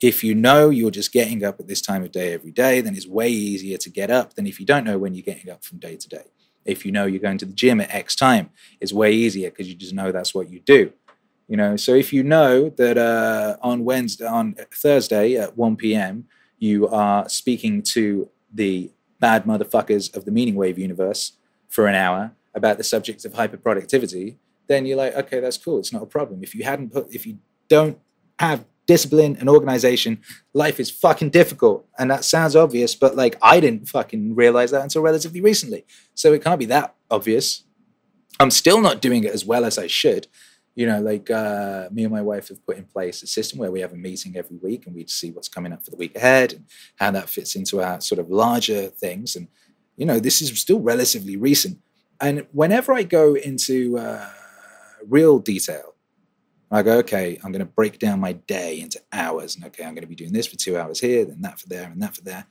If 0.00 0.22
you 0.22 0.34
know 0.34 0.70
you're 0.70 0.90
just 0.90 1.12
getting 1.12 1.44
up 1.44 1.58
at 1.58 1.68
this 1.68 1.80
time 1.80 2.02
of 2.02 2.12
day 2.12 2.32
every 2.32 2.52
day, 2.52 2.80
then 2.80 2.94
it's 2.94 3.06
way 3.06 3.28
easier 3.28 3.78
to 3.78 3.90
get 3.90 4.10
up 4.10 4.34
than 4.34 4.46
if 4.46 4.60
you 4.60 4.66
don't 4.66 4.84
know 4.84 4.98
when 4.98 5.14
you're 5.14 5.22
getting 5.22 5.50
up 5.50 5.64
from 5.64 5.78
day 5.78 5.96
to 5.96 6.08
day. 6.08 6.24
If 6.64 6.84
you 6.84 6.92
know 6.92 7.06
you're 7.06 7.20
going 7.20 7.38
to 7.38 7.46
the 7.46 7.54
gym 7.54 7.80
at 7.80 7.94
X 7.94 8.14
time, 8.16 8.50
it's 8.80 8.92
way 8.92 9.12
easier 9.12 9.50
because 9.50 9.68
you 9.68 9.74
just 9.74 9.94
know 9.94 10.12
that's 10.12 10.34
what 10.34 10.50
you 10.50 10.60
do. 10.60 10.92
You 11.48 11.56
know, 11.56 11.76
so 11.76 11.94
if 11.94 12.12
you 12.12 12.24
know 12.24 12.70
that 12.70 12.98
uh, 12.98 13.56
on 13.62 13.84
Wednesday, 13.84 14.26
on 14.26 14.56
Thursday 14.74 15.36
at 15.36 15.56
1 15.56 15.76
p.m., 15.76 16.26
you 16.58 16.88
are 16.88 17.28
speaking 17.28 17.82
to 17.82 18.28
the 18.52 18.90
bad 19.20 19.44
motherfuckers 19.44 20.14
of 20.16 20.24
the 20.24 20.30
meaning 20.30 20.56
wave 20.56 20.78
universe 20.78 21.32
for 21.68 21.86
an 21.86 21.94
hour 21.94 22.32
about 22.54 22.78
the 22.78 22.84
subject 22.84 23.24
of 23.24 23.32
hyperproductivity, 23.32 24.36
then 24.66 24.86
you're 24.86 24.96
like, 24.96 25.14
okay, 25.14 25.40
that's 25.40 25.58
cool. 25.58 25.78
It's 25.78 25.92
not 25.92 26.02
a 26.02 26.06
problem. 26.06 26.42
If 26.42 26.54
you 26.54 26.64
hadn't 26.64 26.92
put, 26.92 27.14
if 27.14 27.26
you 27.26 27.38
don't 27.68 27.98
have 28.38 28.64
discipline 28.86 29.36
and 29.38 29.48
organization, 29.48 30.20
life 30.54 30.78
is 30.80 30.90
fucking 30.90 31.30
difficult. 31.30 31.86
And 31.98 32.10
that 32.10 32.24
sounds 32.24 32.56
obvious, 32.56 32.94
but 32.94 33.16
like 33.16 33.36
I 33.42 33.60
didn't 33.60 33.88
fucking 33.88 34.34
realize 34.34 34.70
that 34.70 34.82
until 34.82 35.02
relatively 35.02 35.40
recently. 35.40 35.84
So 36.14 36.32
it 36.32 36.42
can't 36.42 36.58
be 36.58 36.66
that 36.66 36.94
obvious. 37.10 37.64
I'm 38.38 38.50
still 38.50 38.80
not 38.80 39.00
doing 39.00 39.24
it 39.24 39.32
as 39.32 39.44
well 39.44 39.64
as 39.64 39.78
I 39.78 39.86
should. 39.86 40.26
You 40.74 40.86
know, 40.86 41.00
like 41.00 41.30
uh, 41.30 41.88
me 41.90 42.04
and 42.04 42.12
my 42.12 42.20
wife 42.20 42.48
have 42.48 42.64
put 42.66 42.76
in 42.76 42.84
place 42.84 43.22
a 43.22 43.26
system 43.26 43.58
where 43.58 43.70
we 43.70 43.80
have 43.80 43.94
a 43.94 43.96
meeting 43.96 44.36
every 44.36 44.58
week 44.58 44.86
and 44.86 44.94
we 44.94 45.06
see 45.06 45.30
what's 45.30 45.48
coming 45.48 45.72
up 45.72 45.82
for 45.82 45.90
the 45.90 45.96
week 45.96 46.14
ahead 46.14 46.52
and 46.52 46.64
how 46.96 47.10
that 47.12 47.30
fits 47.30 47.56
into 47.56 47.80
our 47.80 48.00
sort 48.00 48.18
of 48.18 48.30
larger 48.30 48.88
things. 48.88 49.36
And, 49.36 49.48
you 49.96 50.04
know, 50.04 50.20
this 50.20 50.42
is 50.42 50.58
still 50.60 50.80
relatively 50.80 51.36
recent. 51.36 51.78
And 52.20 52.46
whenever 52.52 52.92
I 52.92 53.04
go 53.04 53.34
into 53.34 53.98
uh, 53.98 54.28
real 55.08 55.38
detail, 55.38 55.95
I 56.70 56.82
go, 56.82 56.98
okay, 56.98 57.38
I'm 57.44 57.52
going 57.52 57.64
to 57.64 57.72
break 57.72 57.98
down 57.98 58.20
my 58.20 58.32
day 58.32 58.80
into 58.80 59.00
hours. 59.12 59.54
And 59.54 59.64
okay, 59.66 59.84
I'm 59.84 59.94
going 59.94 60.02
to 60.02 60.08
be 60.08 60.16
doing 60.16 60.32
this 60.32 60.46
for 60.46 60.56
two 60.56 60.76
hours 60.76 61.00
here, 61.00 61.24
then 61.24 61.40
that 61.42 61.60
for 61.60 61.68
there, 61.68 61.84
and 61.84 62.02
that 62.02 62.16
for 62.16 62.22
there. 62.22 62.46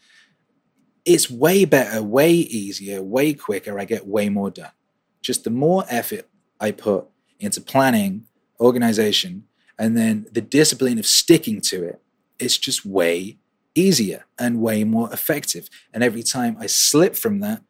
It's 1.03 1.29
way 1.29 1.65
better, 1.65 2.01
way 2.01 2.31
easier, 2.31 3.01
way 3.01 3.33
quicker. 3.33 3.79
I 3.79 3.85
get 3.85 4.07
way 4.07 4.29
more 4.29 4.49
done. 4.49 4.71
Just 5.21 5.43
the 5.43 5.49
more 5.49 5.83
effort 5.89 6.27
I 6.59 6.71
put 6.71 7.05
into 7.39 7.61
planning, 7.61 8.25
organization, 8.59 9.43
and 9.77 9.97
then 9.97 10.27
the 10.31 10.41
discipline 10.41 10.97
of 10.97 11.05
sticking 11.05 11.59
to 11.61 11.83
it, 11.83 12.01
it's 12.39 12.57
just 12.57 12.85
way 12.85 13.37
easier 13.75 14.25
and 14.39 14.61
way 14.61 14.83
more 14.83 15.11
effective. 15.11 15.67
And 15.93 16.03
every 16.03 16.23
time 16.23 16.55
I 16.59 16.67
slip 16.67 17.15
from 17.15 17.41
that, 17.41 17.61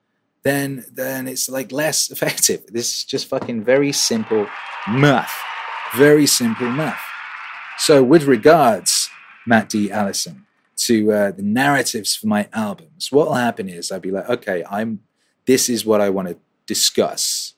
then 0.43 0.85
then 0.91 1.27
it's 1.27 1.49
like 1.49 1.71
less 1.71 2.11
effective. 2.11 2.67
This 2.67 2.93
is 2.93 3.03
just 3.03 3.27
fucking 3.27 3.63
very 3.63 3.91
simple 3.91 4.47
math. 4.87 5.33
Very 5.93 6.25
simple 6.25 6.69
math. 6.69 7.01
So 7.77 8.03
with 8.03 8.23
regards, 8.23 9.09
Matt 9.45 9.69
D. 9.69 9.91
Allison, 9.91 10.45
to 10.77 11.11
uh, 11.11 11.31
the 11.31 11.41
narratives 11.41 12.15
for 12.15 12.27
my 12.27 12.49
albums, 12.53 13.11
what 13.11 13.27
will 13.27 13.35
happen 13.35 13.69
is 13.69 13.91
I'll 13.91 13.99
be 13.99 14.11
like, 14.11 14.29
okay, 14.29 14.63
I'm 14.69 14.99
this 15.45 15.69
is 15.69 15.85
what 15.85 16.01
I 16.01 16.09
want 16.09 16.27
to 16.27 16.37
discuss. 16.65 17.53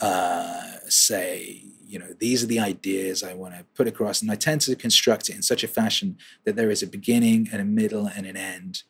Uh, 0.00 0.78
say, 0.88 1.62
you 1.84 1.98
know, 1.98 2.14
these 2.18 2.42
are 2.42 2.46
the 2.46 2.60
ideas 2.60 3.22
I 3.22 3.34
want 3.34 3.54
to 3.54 3.64
put 3.74 3.86
across, 3.86 4.22
and 4.22 4.30
I 4.30 4.34
tend 4.34 4.62
to 4.62 4.74
construct 4.74 5.28
it 5.28 5.36
in 5.36 5.42
such 5.42 5.62
a 5.62 5.68
fashion 5.68 6.16
that 6.44 6.56
there 6.56 6.70
is 6.70 6.82
a 6.82 6.86
beginning 6.86 7.48
and 7.52 7.60
a 7.60 7.64
middle 7.64 8.06
and 8.06 8.26
an 8.26 8.36
end 8.36 8.82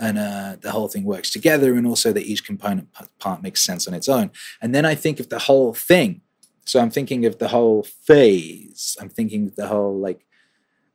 and 0.00 0.18
uh, 0.18 0.56
the 0.60 0.70
whole 0.70 0.88
thing 0.88 1.04
works 1.04 1.30
together, 1.30 1.74
and 1.74 1.86
also 1.86 2.12
that 2.12 2.24
each 2.24 2.44
component 2.44 2.88
part 3.18 3.42
makes 3.42 3.64
sense 3.64 3.88
on 3.88 3.94
its 3.94 4.08
own. 4.08 4.30
And 4.60 4.74
then 4.74 4.84
I 4.84 4.94
think 4.94 5.20
of 5.20 5.28
the 5.28 5.40
whole 5.40 5.74
thing. 5.74 6.22
So 6.68 6.80
I'm 6.80 6.90
thinking 6.90 7.24
of 7.24 7.38
the 7.38 7.48
whole 7.48 7.82
phase. 7.82 8.94
I'm 9.00 9.08
thinking 9.08 9.52
the 9.56 9.68
whole 9.68 9.98
like 9.98 10.26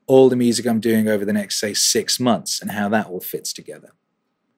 all 0.06 0.30
the 0.30 0.36
music 0.36 0.68
I'm 0.68 0.80
doing 0.80 1.08
over 1.08 1.26
the 1.26 1.34
next 1.34 1.60
say 1.60 1.74
six 1.74 2.20
months 2.20 2.62
and 2.62 2.70
how 2.70 2.90
that 2.90 3.08
all 3.08 3.20
fits 3.20 3.52
together. 3.52 3.90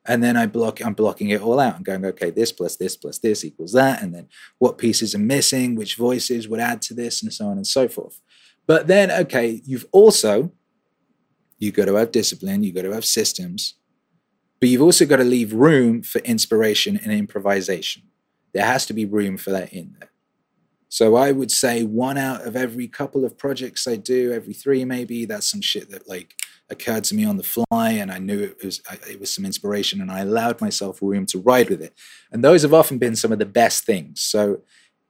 And 0.06 0.21
then 0.21 0.36
I 0.36 0.45
block, 0.45 0.84
I'm 0.84 0.93
blocking 0.93 1.30
it 1.30 1.41
all 1.41 1.60
out 1.60 1.78
and 1.78 1.86
going, 1.86 2.04
okay, 2.04 2.32
this 2.32 2.51
plus 2.51 2.75
this 2.75 2.97
plus 2.97 3.19
this 3.19 3.45
equals 3.45 3.71
that. 3.71 4.04
And 4.04 4.13
then 4.13 4.28
what 4.60 4.78
pieces 4.78 5.15
are 5.15 5.19
missing, 5.19 5.75
which 5.75 5.95
voices 5.95 6.49
would 6.49 6.60
add 6.60 6.82
to 6.84 6.93
this, 6.93 7.23
and 7.23 7.34
so 7.34 7.47
on 7.47 7.56
and 7.58 7.65
so 7.65 7.88
forth. 7.88 8.19
But 8.67 8.88
then, 8.88 9.10
okay, 9.10 9.62
you've 9.63 9.86
also, 9.93 10.51
you've 11.58 11.75
got 11.75 11.86
to 11.86 11.95
have 11.95 12.12
discipline, 12.12 12.62
you've 12.62 12.75
got 12.75 12.82
to 12.82 12.91
have 12.91 13.06
systems, 13.06 13.75
but 14.60 14.67
you've 14.67 14.82
also 14.82 15.06
got 15.06 15.17
to 15.17 15.23
leave 15.23 15.54
room 15.54 16.04
for 16.04 16.19
inspiration 16.19 16.97
and 16.97 17.13
improvisation. 17.13 18.04
There 18.54 18.65
has 18.65 18.86
to 18.88 18.93
be 18.93 19.06
room 19.06 19.38
for 19.38 19.51
that 19.51 19.71
in 19.71 19.95
there. 19.99 20.10
So 20.89 21.15
I 21.15 21.31
would 21.31 21.51
say 21.51 21.83
one 21.83 22.17
out 22.17 22.45
of 22.45 22.55
every 22.55 22.87
couple 22.87 23.25
of 23.25 23.37
projects 23.37 23.87
I 23.87 23.95
do, 23.95 24.31
every 24.31 24.53
three 24.53 24.85
maybe, 24.85 25.25
that's 25.25 25.49
some 25.49 25.61
shit 25.61 25.89
that 25.91 26.07
like 26.07 26.35
occurred 26.69 27.03
to 27.05 27.15
me 27.15 27.25
on 27.25 27.37
the 27.37 27.43
fly, 27.43 27.91
and 27.91 28.11
I 28.11 28.17
knew 28.17 28.41
it 28.41 28.63
was 28.63 28.81
it 29.07 29.19
was 29.19 29.33
some 29.33 29.45
inspiration, 29.45 30.01
and 30.01 30.11
I 30.11 30.21
allowed 30.21 30.61
myself 30.61 31.01
room 31.01 31.25
to 31.27 31.39
ride 31.39 31.69
with 31.69 31.81
it. 31.81 31.93
And 32.31 32.43
those 32.43 32.61
have 32.61 32.73
often 32.73 32.97
been 32.97 33.15
some 33.15 33.31
of 33.31 33.39
the 33.39 33.45
best 33.45 33.85
things. 33.85 34.21
So 34.21 34.61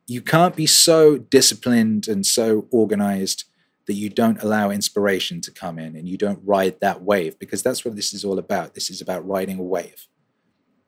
you 0.07 0.21
can't 0.21 0.55
be 0.55 0.67
so 0.67 1.17
disciplined 1.17 2.07
and 2.07 2.25
so 2.25 2.67
organized 2.71 3.45
that 3.87 3.93
you 3.93 4.09
don't 4.09 4.41
allow 4.41 4.69
inspiration 4.69 5.41
to 5.41 5.51
come 5.51 5.77
in 5.77 5.95
and 5.95 6.07
you 6.07 6.17
don't 6.17 6.39
ride 6.43 6.79
that 6.81 7.03
wave 7.03 7.37
because 7.39 7.61
that's 7.61 7.85
what 7.85 7.95
this 7.95 8.13
is 8.13 8.25
all 8.25 8.39
about. 8.39 8.73
This 8.73 8.89
is 8.89 9.01
about 9.01 9.27
riding 9.27 9.59
a 9.59 9.63
wave. 9.63 10.07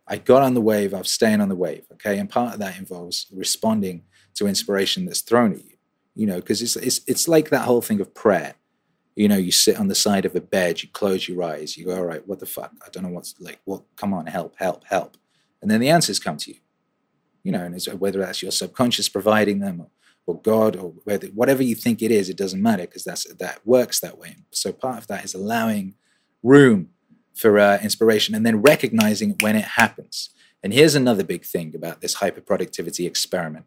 I 0.07 0.17
got 0.17 0.41
on 0.41 0.53
the 0.53 0.61
wave, 0.61 0.93
I'm 0.93 1.03
staying 1.03 1.41
on 1.41 1.49
the 1.49 1.55
wave, 1.55 1.85
okay? 1.93 2.17
And 2.17 2.29
part 2.29 2.53
of 2.53 2.59
that 2.59 2.77
involves 2.77 3.27
responding 3.31 4.03
to 4.37 4.47
inspiration 4.47 5.05
that's 5.05 5.21
thrown 5.21 5.53
at 5.53 5.65
you, 5.65 5.77
you 6.15 6.25
know, 6.25 6.37
because 6.37 6.61
it's, 6.61 6.75
it's, 6.75 7.01
it's 7.07 7.27
like 7.27 7.49
that 7.49 7.65
whole 7.65 7.81
thing 7.81 8.01
of 8.01 8.13
prayer. 8.13 8.55
You 9.15 9.27
know, 9.27 9.37
you 9.37 9.51
sit 9.51 9.79
on 9.79 9.87
the 9.87 9.95
side 9.95 10.25
of 10.25 10.35
a 10.35 10.41
bed, 10.41 10.83
you 10.83 10.89
close 10.89 11.27
your 11.27 11.43
eyes, 11.43 11.75
you 11.75 11.85
go, 11.85 11.97
all 11.97 12.05
right, 12.05 12.27
what 12.27 12.39
the 12.39 12.45
fuck? 12.45 12.71
I 12.85 12.89
don't 12.91 13.03
know 13.03 13.09
what's 13.09 13.33
like, 13.39 13.59
what, 13.65 13.83
come 13.95 14.13
on, 14.13 14.27
help, 14.27 14.55
help, 14.57 14.83
help. 14.85 15.17
And 15.61 15.71
then 15.71 15.79
the 15.79 15.89
answers 15.89 16.19
come 16.19 16.37
to 16.37 16.51
you, 16.51 16.57
you 17.43 17.51
know, 17.51 17.63
and 17.63 17.81
whether 17.99 18.19
that's 18.19 18.43
your 18.43 18.51
subconscious 18.51 19.09
providing 19.09 19.59
them 19.59 19.81
or 19.81 19.87
or 20.27 20.39
God 20.39 20.75
or 20.75 20.93
whether, 21.05 21.27
whatever 21.27 21.63
you 21.63 21.73
think 21.73 22.01
it 22.01 22.11
is, 22.11 22.29
it 22.29 22.37
doesn't 22.37 22.61
matter 22.61 22.83
because 22.83 23.03
that's 23.03 23.23
that 23.35 23.65
works 23.65 24.01
that 24.01 24.19
way. 24.19 24.35
So 24.51 24.71
part 24.71 24.99
of 24.99 25.07
that 25.07 25.23
is 25.23 25.33
allowing 25.33 25.95
room 26.43 26.89
for 27.33 27.57
uh, 27.57 27.79
inspiration 27.81 28.35
and 28.35 28.45
then 28.45 28.61
recognizing 28.61 29.35
when 29.39 29.55
it 29.55 29.63
happens. 29.63 30.29
And 30.61 30.73
here's 30.73 30.95
another 30.95 31.23
big 31.23 31.45
thing 31.45 31.73
about 31.73 32.01
this 32.01 32.15
hyperproductivity 32.15 33.07
experiment: 33.07 33.65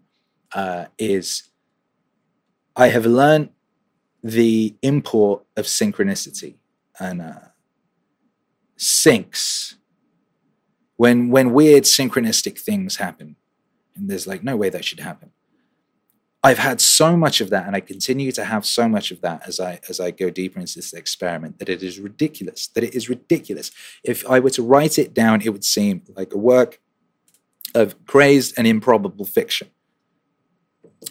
uh, 0.55 0.87
is 0.99 1.45
I 2.77 2.89
have 2.89 3.07
learned 3.07 3.51
the 4.23 4.77
import 4.83 5.45
of 5.57 5.67
synchronicity 5.67 6.57
and 6.99 7.23
uh, 7.23 7.49
syncs. 8.79 9.75
When 10.97 11.31
when 11.31 11.53
weird 11.53 11.85
synchronistic 11.85 12.59
things 12.59 12.97
happen, 12.97 13.37
and 13.97 14.09
there's 14.09 14.27
like 14.27 14.43
no 14.43 14.57
way 14.57 14.69
that 14.69 14.85
should 14.85 15.01
happen 15.01 15.33
I've 16.43 16.59
had 16.59 16.81
so 16.81 17.17
much 17.17 17.43
of 17.43 17.51
that, 17.51 17.67
and 17.67 17.77
I 17.77 17.81
continue 17.81 18.33
to 18.33 18.45
have 18.45 18.65
so 18.65 18.89
much 18.89 19.11
of 19.11 19.21
that 19.21 19.47
as 19.47 19.61
I 19.61 19.81
as 19.91 20.01
I 20.01 20.11
go 20.11 20.31
deeper 20.31 20.59
into 20.59 20.77
this 20.77 20.95
experiment 20.95 21.59
that 21.59 21.69
it 21.69 21.83
is 21.83 22.01
ridiculous. 22.01 22.69
That 22.69 22.83
it 22.83 22.95
is 22.95 23.11
ridiculous. 23.11 23.71
If 24.03 24.27
I 24.29 24.41
were 24.41 24.51
to 24.51 24.63
write 24.63 24.99
it 24.99 25.13
down, 25.13 25.43
it 25.43 25.51
would 25.51 25.65
seem 25.65 26.03
like 26.17 26.33
a 26.33 26.39
work 26.39 26.81
of 27.75 28.07
crazed 28.07 28.55
and 28.57 28.67
improbable 28.67 29.27
fiction. 29.27 29.69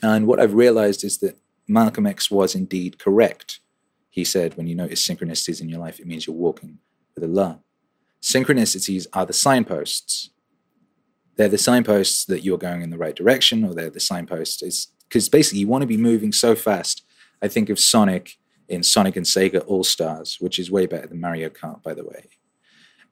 And 0.01 0.27
what 0.27 0.39
I've 0.39 0.53
realized 0.53 1.03
is 1.03 1.17
that 1.19 1.37
Malcolm 1.67 2.05
X 2.05 2.31
was 2.31 2.55
indeed 2.55 2.99
correct. 2.99 3.59
He 4.09 4.23
said, 4.23 4.57
when 4.57 4.67
you 4.67 4.75
notice 4.75 5.07
synchronicities 5.07 5.61
in 5.61 5.69
your 5.69 5.79
life, 5.79 5.99
it 5.99 6.07
means 6.07 6.25
you're 6.25 6.35
walking 6.35 6.79
with 7.15 7.23
Allah. 7.23 7.59
Synchronicities 8.21 9.07
are 9.13 9.25
the 9.25 9.33
signposts. 9.33 10.31
They're 11.35 11.47
the 11.47 11.57
signposts 11.57 12.25
that 12.25 12.43
you're 12.43 12.57
going 12.57 12.81
in 12.81 12.89
the 12.89 12.97
right 12.97 13.15
direction, 13.15 13.63
or 13.63 13.73
they're 13.73 13.89
the 13.89 13.99
signposts. 13.99 14.87
Because 15.07 15.29
basically 15.29 15.59
you 15.59 15.67
want 15.67 15.83
to 15.83 15.87
be 15.87 15.97
moving 15.97 16.31
so 16.31 16.55
fast. 16.55 17.03
I 17.41 17.47
think 17.47 17.69
of 17.69 17.79
Sonic 17.79 18.37
in 18.67 18.83
Sonic 18.83 19.15
and 19.15 19.25
Sega 19.25 19.63
All 19.65 19.83
Stars, 19.83 20.37
which 20.39 20.59
is 20.59 20.69
way 20.69 20.85
better 20.85 21.07
than 21.07 21.19
Mario 21.19 21.49
Kart, 21.49 21.81
by 21.81 21.93
the 21.93 22.03
way. 22.03 22.29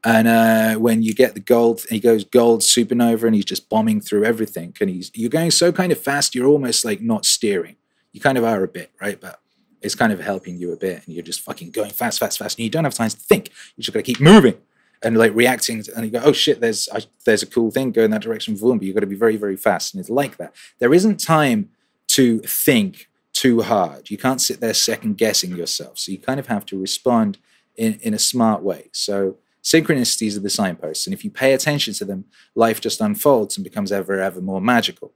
And 0.03 0.27
uh, 0.27 0.75
when 0.75 1.01
you 1.01 1.13
get 1.13 1.33
the 1.33 1.39
gold, 1.39 1.85
he 1.89 1.99
goes 1.99 2.23
gold 2.23 2.61
supernova, 2.61 3.23
and 3.23 3.35
he's 3.35 3.45
just 3.45 3.69
bombing 3.69 3.99
through 3.99 4.25
everything. 4.25 4.75
And 4.79 4.89
he's 4.89 5.11
you're 5.13 5.29
going 5.29 5.51
so 5.51 5.71
kind 5.71 5.91
of 5.91 5.99
fast, 5.99 6.35
you're 6.35 6.47
almost 6.47 6.85
like 6.85 7.01
not 7.01 7.25
steering. 7.25 7.75
You 8.13 8.21
kind 8.21 8.37
of 8.37 8.43
are 8.43 8.63
a 8.63 8.67
bit, 8.67 8.91
right? 9.01 9.19
But 9.19 9.41
it's 9.81 9.95
kind 9.95 10.13
of 10.13 10.19
helping 10.19 10.57
you 10.57 10.71
a 10.71 10.77
bit, 10.77 11.05
and 11.05 11.15
you're 11.15 11.23
just 11.23 11.41
fucking 11.41 11.71
going 11.71 11.91
fast, 11.91 12.19
fast, 12.19 12.39
fast, 12.39 12.57
and 12.57 12.63
you 12.63 12.69
don't 12.69 12.83
have 12.83 12.93
time 12.93 13.09
to 13.09 13.17
think. 13.17 13.49
You 13.75 13.83
just 13.83 13.93
got 13.93 13.99
to 13.99 14.03
keep 14.03 14.19
moving 14.19 14.57
and 15.03 15.17
like 15.17 15.33
reacting, 15.35 15.83
and 15.95 16.05
you 16.05 16.11
go, 16.11 16.21
"Oh 16.23 16.31
shit, 16.31 16.59
there's 16.59 16.87
I, 16.93 17.01
there's 17.25 17.43
a 17.43 17.47
cool 17.47 17.71
thing, 17.71 17.91
go 17.91 18.03
in 18.03 18.11
that 18.11 18.21
direction, 18.21 18.55
boom!" 18.55 18.77
But 18.77 18.85
you've 18.85 18.95
got 18.95 19.01
to 19.01 19.07
be 19.07 19.15
very, 19.15 19.35
very 19.35 19.57
fast, 19.57 19.93
and 19.93 20.01
it's 20.01 20.09
like 20.09 20.37
that. 20.37 20.55
There 20.79 20.93
isn't 20.93 21.19
time 21.19 21.69
to 22.09 22.39
think 22.39 23.09
too 23.33 23.61
hard. 23.61 24.09
You 24.09 24.17
can't 24.17 24.41
sit 24.41 24.59
there 24.59 24.73
second 24.73 25.17
guessing 25.17 25.55
yourself. 25.55 25.99
So 25.99 26.11
you 26.11 26.17
kind 26.17 26.39
of 26.39 26.47
have 26.47 26.65
to 26.67 26.79
respond 26.79 27.37
in, 27.75 27.99
in 28.01 28.15
a 28.15 28.19
smart 28.19 28.63
way. 28.63 28.89
So 28.93 29.37
synchronicities 29.67 30.37
are 30.37 30.39
the 30.39 30.49
signposts. 30.49 31.05
And 31.05 31.13
if 31.13 31.25
you 31.25 31.29
pay 31.29 31.51
attention 31.53 31.93
to 31.95 32.05
them, 32.05 32.23
life 32.55 32.79
just 32.79 33.01
unfolds 33.01 33.57
and 33.57 33.65
becomes 33.65 33.91
ever, 33.91 34.21
ever 34.21 34.39
more 34.39 34.61
magical. 34.61 35.11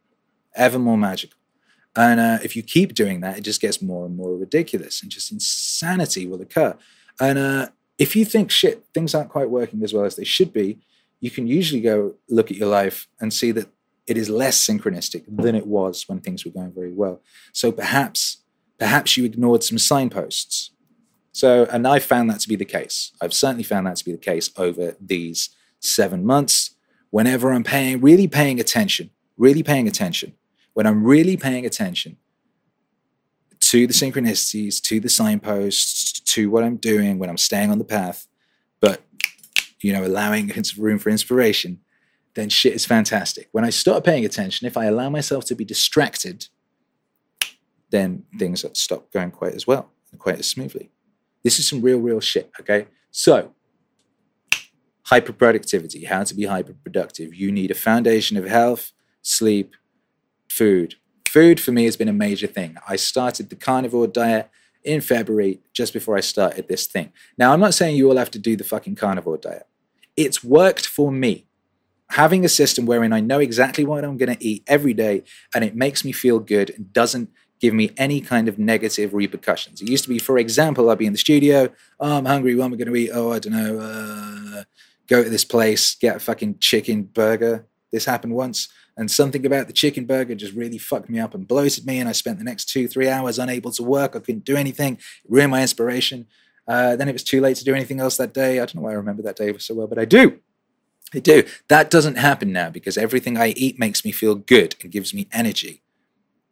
Ever 0.56 0.78
more 0.78 0.98
magical. 0.98 1.40
And 1.96 2.20
uh, 2.20 2.40
if 2.44 2.58
you 2.58 2.62
keep 2.62 2.94
doing 2.94 3.22
that, 3.22 3.38
it 3.38 3.42
just 3.42 3.62
gets 3.62 3.82
more 3.82 4.06
and 4.06 4.18
more 4.18 4.36
ridiculous 4.36 5.02
and 5.02 5.10
just 5.10 5.32
insanity 5.32 6.28
will 6.28 6.42
occur. 6.42 6.76
And 7.18 7.40
uh, 7.40 7.68
if 7.98 8.14
you 8.14 8.26
think, 8.26 8.52
shit, 8.52 8.84
things 8.94 9.16
aren't 9.16 9.30
quite 9.30 9.50
working 9.50 9.84
as 9.84 9.94
well 9.94 10.04
as 10.04 10.18
they 10.18 10.26
should 10.26 10.52
be, 10.52 10.80
you 11.22 11.32
can 11.32 11.48
usually 11.48 11.82
go 11.82 12.16
look 12.28 12.52
at 12.52 12.58
your 12.58 12.68
life 12.68 13.08
and 13.22 13.34
see 13.34 13.52
that 13.52 13.70
it 14.06 14.18
is 14.18 14.30
less 14.30 14.58
synchronistic 14.68 15.24
than 15.30 15.56
it 15.56 15.68
was 15.68 16.10
when 16.10 16.20
things 16.20 16.44
were 16.44 16.52
going 16.52 16.74
very 16.74 16.92
well. 16.92 17.22
So 17.54 17.72
perhaps, 17.72 18.38
perhaps 18.78 19.16
you 19.16 19.24
ignored 19.24 19.64
some 19.64 19.78
signposts. 19.78 20.72
So, 21.32 21.66
and 21.72 21.88
I've 21.88 22.04
found 22.04 22.30
that 22.30 22.40
to 22.42 22.50
be 22.50 22.56
the 22.56 22.66
case. 22.66 23.12
I've 23.22 23.34
certainly 23.34 23.64
found 23.64 23.88
that 23.88 23.96
to 23.98 24.06
be 24.06 24.12
the 24.12 24.18
case 24.18 24.50
over 24.58 24.96
these 25.00 25.50
seven 25.80 26.26
months. 26.26 26.76
Whenever 27.10 27.52
I'm 27.52 27.64
paying, 27.64 28.02
really 28.02 28.28
paying 28.28 28.60
attention, 28.60 29.12
really 29.38 29.64
paying 29.64 29.88
attention, 29.88 30.34
when 30.74 30.88
I'm 30.88 31.04
really 31.04 31.38
paying 31.38 31.66
attention 31.66 32.18
to 33.60 33.88
the 33.88 33.94
synchronicities, 33.94 34.82
to 34.82 35.00
the 35.00 35.10
signposts, 35.10 36.20
to 36.20 36.50
what 36.50 36.64
I'm 36.64 36.78
doing, 36.78 37.20
when 37.20 37.30
I'm 37.30 37.38
staying 37.38 37.72
on 37.72 37.78
the 37.78 37.86
path, 37.86 38.28
but 38.80 39.02
you 39.80 39.94
know, 39.94 40.06
allowing 40.06 40.52
room 40.78 41.00
for 41.00 41.10
inspiration, 41.10 41.80
then 42.34 42.50
shit 42.50 42.74
is 42.74 42.86
fantastic. 42.86 43.50
When 43.52 43.66
I 43.66 43.70
start 43.70 44.04
paying 44.04 44.26
attention, 44.26 44.68
if 44.68 44.78
I 44.78 44.86
allow 44.86 45.10
myself 45.10 45.46
to 45.46 45.56
be 45.56 45.66
distracted, 45.66 46.48
then 47.90 48.24
things 48.40 48.66
stop 48.74 49.12
going 49.12 49.32
quite 49.32 49.54
as 49.54 49.68
well 49.68 49.92
quite 50.18 50.40
as 50.40 50.48
smoothly. 50.48 50.91
This 51.44 51.60
is 51.60 51.68
some 51.68 51.82
real, 51.82 52.00
real 52.00 52.20
shit, 52.20 52.52
okay? 52.60 52.88
So, 53.10 53.54
hyperproductivity, 55.10 56.08
how 56.08 56.24
to 56.24 56.36
be 56.36 56.44
hyperproductive. 56.44 57.36
You 57.36 57.52
need 57.52 57.72
a 57.72 57.76
foundation 57.76 58.38
of 58.38 58.46
health, 58.46 58.92
sleep, 59.22 59.76
food. 60.50 60.96
Food 61.28 61.60
for 61.60 61.72
me 61.72 61.86
has 61.86 61.98
been 61.98 62.08
a 62.08 62.14
major 62.14 62.48
thing. 62.48 62.78
I 62.88 62.96
started 62.96 63.50
the 63.50 63.56
carnivore 63.56 64.08
diet 64.08 64.50
in 64.84 65.02
February, 65.02 65.60
just 65.74 65.94
before 65.94 66.18
I 66.18 66.22
started 66.22 66.68
this 66.68 66.88
thing. 66.88 67.14
Now, 67.38 67.54
I'm 67.54 67.60
not 67.60 67.74
saying 67.74 67.96
you 67.96 68.10
all 68.10 68.18
have 68.18 68.32
to 68.32 68.40
do 68.40 68.56
the 68.56 68.64
fucking 68.64 68.96
carnivore 68.96 69.38
diet. 69.38 69.68
It's 70.18 70.44
worked 70.44 70.86
for 70.86 71.12
me 71.12 71.46
having 72.12 72.44
a 72.44 72.50
system 72.50 72.86
wherein 72.86 73.14
I 73.14 73.22
know 73.22 73.40
exactly 73.40 73.86
what 73.86 74.04
I'm 74.04 74.18
going 74.18 74.36
to 74.36 74.46
eat 74.46 74.64
every 74.68 74.94
day 74.94 75.24
and 75.56 75.64
it 75.64 75.76
makes 75.76 76.04
me 76.04 76.12
feel 76.12 76.40
good 76.40 76.70
and 76.70 76.92
doesn't 76.92 77.30
give 77.62 77.74
me 77.76 77.92
any 77.96 78.20
kind 78.20 78.48
of 78.48 78.58
negative 78.58 79.14
repercussions. 79.14 79.82
It 79.82 79.90
used 79.90 80.04
to 80.04 80.10
be, 80.10 80.20
for 80.20 80.38
example, 80.40 80.90
I'd 80.90 80.98
be 80.98 81.06
in 81.06 81.14
the 81.14 81.20
studio, 81.20 81.70
oh, 82.00 82.18
I'm 82.18 82.26
hungry, 82.26 82.56
what 82.56 82.66
am 82.66 82.74
I 82.74 82.78
going 82.78 82.88
to 82.88 82.96
eat? 82.96 83.12
Oh, 83.14 83.32
I 83.32 83.40
don't 83.40 83.54
know, 83.54 83.80
uh, 83.80 84.64
go 85.08 85.24
to 85.24 85.30
this 85.30 85.46
place, 85.46 85.96
get 85.96 86.16
a 86.18 86.20
fucking 86.20 86.58
chicken 86.60 87.04
burger. 87.04 87.68
This 87.92 88.06
happened 88.06 88.34
once, 88.34 88.68
and 88.98 89.12
something 89.12 89.46
about 89.46 89.68
the 89.68 89.74
chicken 89.74 90.06
burger 90.06 90.34
just 90.34 90.54
really 90.54 90.80
fucked 90.80 91.10
me 91.10 91.20
up 91.20 91.36
and 91.36 91.48
bloated 91.48 91.86
me, 91.86 92.00
and 92.00 92.10
I 92.10 92.14
spent 92.14 92.40
the 92.40 92.44
next 92.44 92.66
two, 92.66 92.88
three 92.88 93.08
hours 93.08 93.38
unable 93.38 93.72
to 93.72 93.84
work. 93.84 94.16
I 94.16 94.20
couldn't 94.20 94.46
do 94.46 94.58
anything, 94.58 94.98
ruined 95.30 95.52
my 95.52 95.62
inspiration. 95.62 96.26
Uh, 96.68 96.96
then 96.96 97.10
it 97.10 97.14
was 97.14 97.24
too 97.24 97.42
late 97.42 97.58
to 97.58 97.64
do 97.64 97.76
anything 97.76 98.00
else 98.00 98.18
that 98.18 98.34
day. 98.34 98.60
I 98.60 98.66
don't 98.66 98.76
know 98.76 98.82
why 98.84 98.92
I 98.92 98.96
remember 98.96 99.22
that 99.24 99.36
day 99.36 99.56
so 99.58 99.76
well, 99.76 99.88
but 99.88 100.00
I 100.00 100.06
do. 100.06 100.40
I 101.14 101.20
do. 101.20 101.44
That 101.68 101.90
doesn't 101.90 102.18
happen 102.18 102.54
now 102.54 102.70
because 102.70 102.98
everything 102.98 103.38
I 103.38 103.50
eat 103.50 103.78
makes 103.78 104.06
me 104.06 104.12
feel 104.12 104.36
good 104.36 104.76
and 104.82 104.92
gives 104.92 105.14
me 105.14 105.28
energy. 105.34 105.82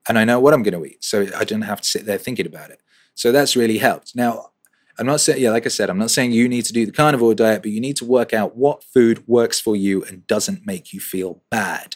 And 0.09 0.17
I 0.17 0.25
know 0.25 0.39
what 0.39 0.53
I'm 0.53 0.63
going 0.63 0.73
to 0.73 0.85
eat. 0.89 1.03
So 1.03 1.27
I 1.37 1.45
don't 1.45 1.61
have 1.61 1.81
to 1.81 1.87
sit 1.87 2.05
there 2.05 2.17
thinking 2.17 2.47
about 2.47 2.71
it. 2.71 2.81
So 3.13 3.31
that's 3.31 3.55
really 3.55 3.77
helped. 3.77 4.15
Now, 4.15 4.49
I'm 4.97 5.05
not 5.05 5.21
saying, 5.21 5.41
yeah, 5.41 5.51
like 5.51 5.65
I 5.65 5.69
said, 5.69 5.89
I'm 5.89 5.99
not 5.99 6.11
saying 6.11 6.31
you 6.31 6.49
need 6.49 6.65
to 6.65 6.73
do 6.73 6.85
the 6.85 6.91
carnivore 6.91 7.35
diet, 7.35 7.61
but 7.61 7.71
you 7.71 7.79
need 7.79 7.95
to 7.97 8.05
work 8.05 8.33
out 8.33 8.57
what 8.57 8.83
food 8.83 9.25
works 9.27 9.59
for 9.59 9.75
you 9.75 10.03
and 10.03 10.27
doesn't 10.27 10.65
make 10.65 10.91
you 10.91 10.99
feel 10.99 11.41
bad. 11.49 11.95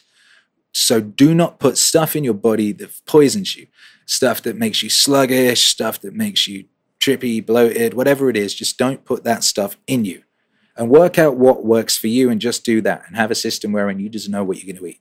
So 0.72 1.00
do 1.00 1.34
not 1.34 1.58
put 1.58 1.76
stuff 1.76 2.16
in 2.16 2.24
your 2.24 2.34
body 2.34 2.72
that 2.72 2.90
poisons 3.04 3.56
you, 3.56 3.66
stuff 4.06 4.42
that 4.42 4.56
makes 4.56 4.82
you 4.82 4.90
sluggish, 4.90 5.64
stuff 5.64 6.00
that 6.00 6.14
makes 6.14 6.46
you 6.46 6.66
trippy, 7.00 7.44
bloated, 7.44 7.94
whatever 7.94 8.30
it 8.30 8.36
is. 8.36 8.54
Just 8.54 8.78
don't 8.78 9.04
put 9.04 9.24
that 9.24 9.44
stuff 9.44 9.76
in 9.86 10.04
you 10.04 10.22
and 10.76 10.88
work 10.88 11.18
out 11.18 11.36
what 11.36 11.64
works 11.64 11.96
for 11.96 12.08
you 12.08 12.30
and 12.30 12.40
just 12.40 12.64
do 12.64 12.80
that 12.80 13.04
and 13.06 13.16
have 13.16 13.30
a 13.30 13.34
system 13.34 13.72
wherein 13.72 13.98
you 13.98 14.08
just 14.08 14.28
know 14.28 14.44
what 14.44 14.62
you're 14.62 14.72
going 14.72 14.82
to 14.82 14.90
eat. 14.90 15.00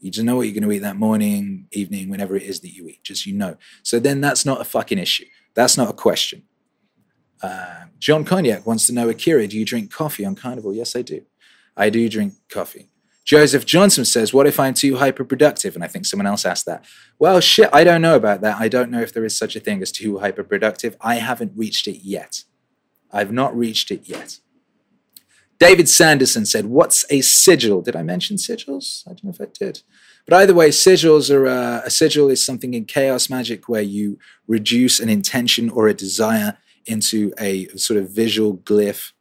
You 0.00 0.10
just 0.10 0.24
know 0.24 0.36
what 0.36 0.42
you're 0.42 0.54
going 0.54 0.68
to 0.68 0.72
eat 0.72 0.80
that 0.80 0.96
morning, 0.96 1.66
evening, 1.72 2.08
whenever 2.08 2.36
it 2.36 2.42
is 2.42 2.60
that 2.60 2.72
you 2.72 2.88
eat. 2.88 3.04
Just 3.04 3.26
you 3.26 3.34
know. 3.34 3.56
So 3.82 4.00
then 4.00 4.20
that's 4.20 4.44
not 4.46 4.60
a 4.60 4.64
fucking 4.64 4.98
issue. 4.98 5.26
That's 5.54 5.76
not 5.76 5.90
a 5.90 5.92
question. 5.92 6.44
Uh, 7.42 7.84
John 7.98 8.24
Cognac 8.24 8.66
wants 8.66 8.86
to 8.86 8.92
know, 8.92 9.08
Akira, 9.08 9.46
do 9.46 9.58
you 9.58 9.64
drink 9.64 9.92
coffee 9.92 10.24
on 10.24 10.34
carnivore? 10.34 10.74
Yes, 10.74 10.96
I 10.96 11.02
do. 11.02 11.22
I 11.76 11.90
do 11.90 12.08
drink 12.08 12.34
coffee. 12.48 12.88
Joseph 13.24 13.64
Johnson 13.64 14.04
says, 14.04 14.32
What 14.32 14.46
if 14.46 14.58
I'm 14.58 14.74
too 14.74 14.94
hyperproductive? 14.94 15.74
And 15.74 15.84
I 15.84 15.86
think 15.86 16.06
someone 16.06 16.26
else 16.26 16.44
asked 16.44 16.66
that. 16.66 16.84
Well, 17.18 17.40
shit, 17.40 17.70
I 17.72 17.84
don't 17.84 18.02
know 18.02 18.16
about 18.16 18.40
that. 18.40 18.58
I 18.58 18.68
don't 18.68 18.90
know 18.90 19.00
if 19.00 19.12
there 19.12 19.24
is 19.24 19.36
such 19.36 19.54
a 19.54 19.60
thing 19.60 19.82
as 19.82 19.92
too 19.92 20.14
hyperproductive. 20.14 20.96
I 21.00 21.16
haven't 21.16 21.52
reached 21.54 21.86
it 21.86 21.98
yet. 22.02 22.44
I've 23.12 23.32
not 23.32 23.56
reached 23.56 23.90
it 23.90 24.08
yet. 24.08 24.40
David 25.60 25.90
Sanderson 25.90 26.46
said, 26.46 26.66
What's 26.66 27.04
a 27.10 27.20
sigil? 27.20 27.82
Did 27.82 27.94
I 27.94 28.02
mention 28.02 28.36
sigils? 28.38 29.06
I 29.06 29.10
don't 29.10 29.24
know 29.24 29.30
if 29.30 29.40
I 29.42 29.46
did. 29.52 29.82
But 30.26 30.36
either 30.36 30.54
way, 30.54 30.70
sigils 30.70 31.32
are 31.32 31.46
uh, 31.46 31.82
a 31.84 31.90
sigil 31.90 32.30
is 32.30 32.44
something 32.44 32.72
in 32.72 32.86
chaos 32.86 33.28
magic 33.28 33.68
where 33.68 33.82
you 33.82 34.18
reduce 34.48 34.98
an 34.98 35.10
intention 35.10 35.68
or 35.68 35.86
a 35.86 35.94
desire 35.94 36.56
into 36.86 37.32
a 37.38 37.68
sort 37.76 37.98
of 38.00 38.10
visual 38.10 38.56
glyph 38.56 39.12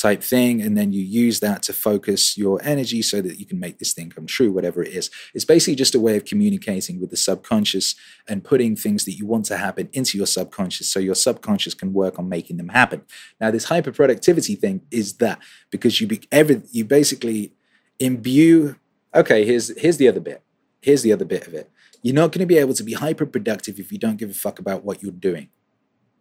type 0.00 0.22
thing 0.22 0.62
and 0.62 0.78
then 0.78 0.92
you 0.92 1.02
use 1.02 1.40
that 1.40 1.62
to 1.62 1.72
focus 1.72 2.38
your 2.38 2.58
energy 2.62 3.02
so 3.02 3.20
that 3.20 3.38
you 3.38 3.44
can 3.44 3.60
make 3.60 3.78
this 3.78 3.92
thing 3.92 4.08
come 4.08 4.26
true 4.26 4.50
whatever 4.50 4.82
it 4.82 4.92
is. 4.92 5.10
It's 5.34 5.44
basically 5.44 5.74
just 5.74 5.94
a 5.94 6.00
way 6.00 6.16
of 6.16 6.24
communicating 6.24 7.00
with 7.00 7.10
the 7.10 7.16
subconscious 7.16 7.94
and 8.26 8.42
putting 8.42 8.76
things 8.76 9.04
that 9.04 9.12
you 9.12 9.26
want 9.26 9.44
to 9.46 9.58
happen 9.58 9.90
into 9.92 10.16
your 10.16 10.26
subconscious 10.26 10.90
so 10.90 11.00
your 11.00 11.14
subconscious 11.14 11.74
can 11.74 11.92
work 11.92 12.18
on 12.18 12.28
making 12.28 12.56
them 12.56 12.70
happen. 12.70 13.02
Now 13.40 13.50
this 13.50 13.64
hyper 13.64 13.92
productivity 13.92 14.54
thing 14.54 14.80
is 14.90 15.18
that 15.18 15.38
because 15.70 16.00
you 16.00 16.06
be 16.06 16.22
every 16.32 16.62
you 16.70 16.84
basically 16.84 17.52
imbue 17.98 18.76
okay 19.14 19.44
here's 19.44 19.78
here's 19.78 19.98
the 19.98 20.08
other 20.08 20.20
bit. 20.20 20.42
Here's 20.80 21.02
the 21.02 21.12
other 21.12 21.26
bit 21.26 21.46
of 21.46 21.52
it. 21.52 21.70
You're 22.02 22.14
not 22.14 22.32
going 22.32 22.40
to 22.40 22.46
be 22.46 22.56
able 22.56 22.72
to 22.72 22.82
be 22.82 22.94
hyper 22.94 23.26
productive 23.26 23.78
if 23.78 23.92
you 23.92 23.98
don't 23.98 24.16
give 24.16 24.30
a 24.30 24.34
fuck 24.34 24.58
about 24.58 24.82
what 24.82 25.02
you're 25.02 25.12
doing 25.12 25.50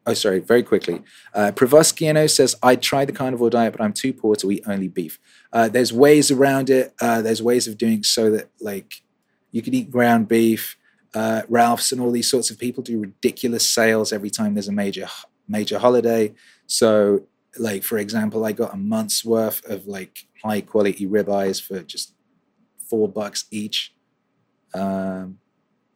Oh, 0.06 0.14
sorry, 0.14 0.40
very 0.40 0.64
quickly. 0.64 1.04
Uh, 1.34 1.52
Provoskiano 1.54 2.30
says, 2.30 2.56
I 2.64 2.76
tried 2.76 3.10
the 3.10 3.14
carnivore 3.14 3.50
diet, 3.50 3.74
but 3.74 3.84
I'm 3.84 3.94
too 3.94 4.14
poor 4.14 4.36
to 4.38 4.50
eat 4.50 4.64
only 4.66 4.88
beef. 4.88 5.20
Uh, 5.54 5.70
there's 5.70 5.94
ways 5.94 6.32
around 6.32 6.70
it. 6.70 6.94
Uh, 7.00 7.22
there's 7.22 7.44
ways 7.44 7.68
of 7.68 7.78
doing 7.78 8.04
so 8.04 8.32
that, 8.32 8.50
like, 8.60 8.94
you 9.52 9.62
could 9.62 9.76
eat 9.76 9.92
ground 9.92 10.28
beef. 10.28 10.78
Uh, 11.14 11.42
Ralphs 11.50 11.92
and 11.92 12.00
all 12.00 12.12
these 12.12 12.30
sorts 12.30 12.50
of 12.50 12.60
people 12.60 12.84
do 12.84 13.00
ridiculous 13.00 13.68
sales 13.68 14.14
every 14.14 14.30
time 14.30 14.54
there's 14.54 14.68
a 14.68 14.72
major 14.72 15.08
major 15.48 15.80
holiday. 15.80 16.34
So, 16.68 17.26
like 17.58 17.84
for 17.84 17.98
example, 17.98 18.46
I 18.46 18.52
got 18.52 18.74
a 18.74 18.78
month's 18.78 19.26
worth 19.26 19.66
of 19.66 19.88
like 19.88 20.28
high 20.44 20.62
quality 20.62 21.08
ribeyes 21.08 21.60
for 21.60 21.82
just 21.82 22.14
four 22.88 23.10
bucks 23.10 23.46
each, 23.50 23.96
um, 24.76 25.40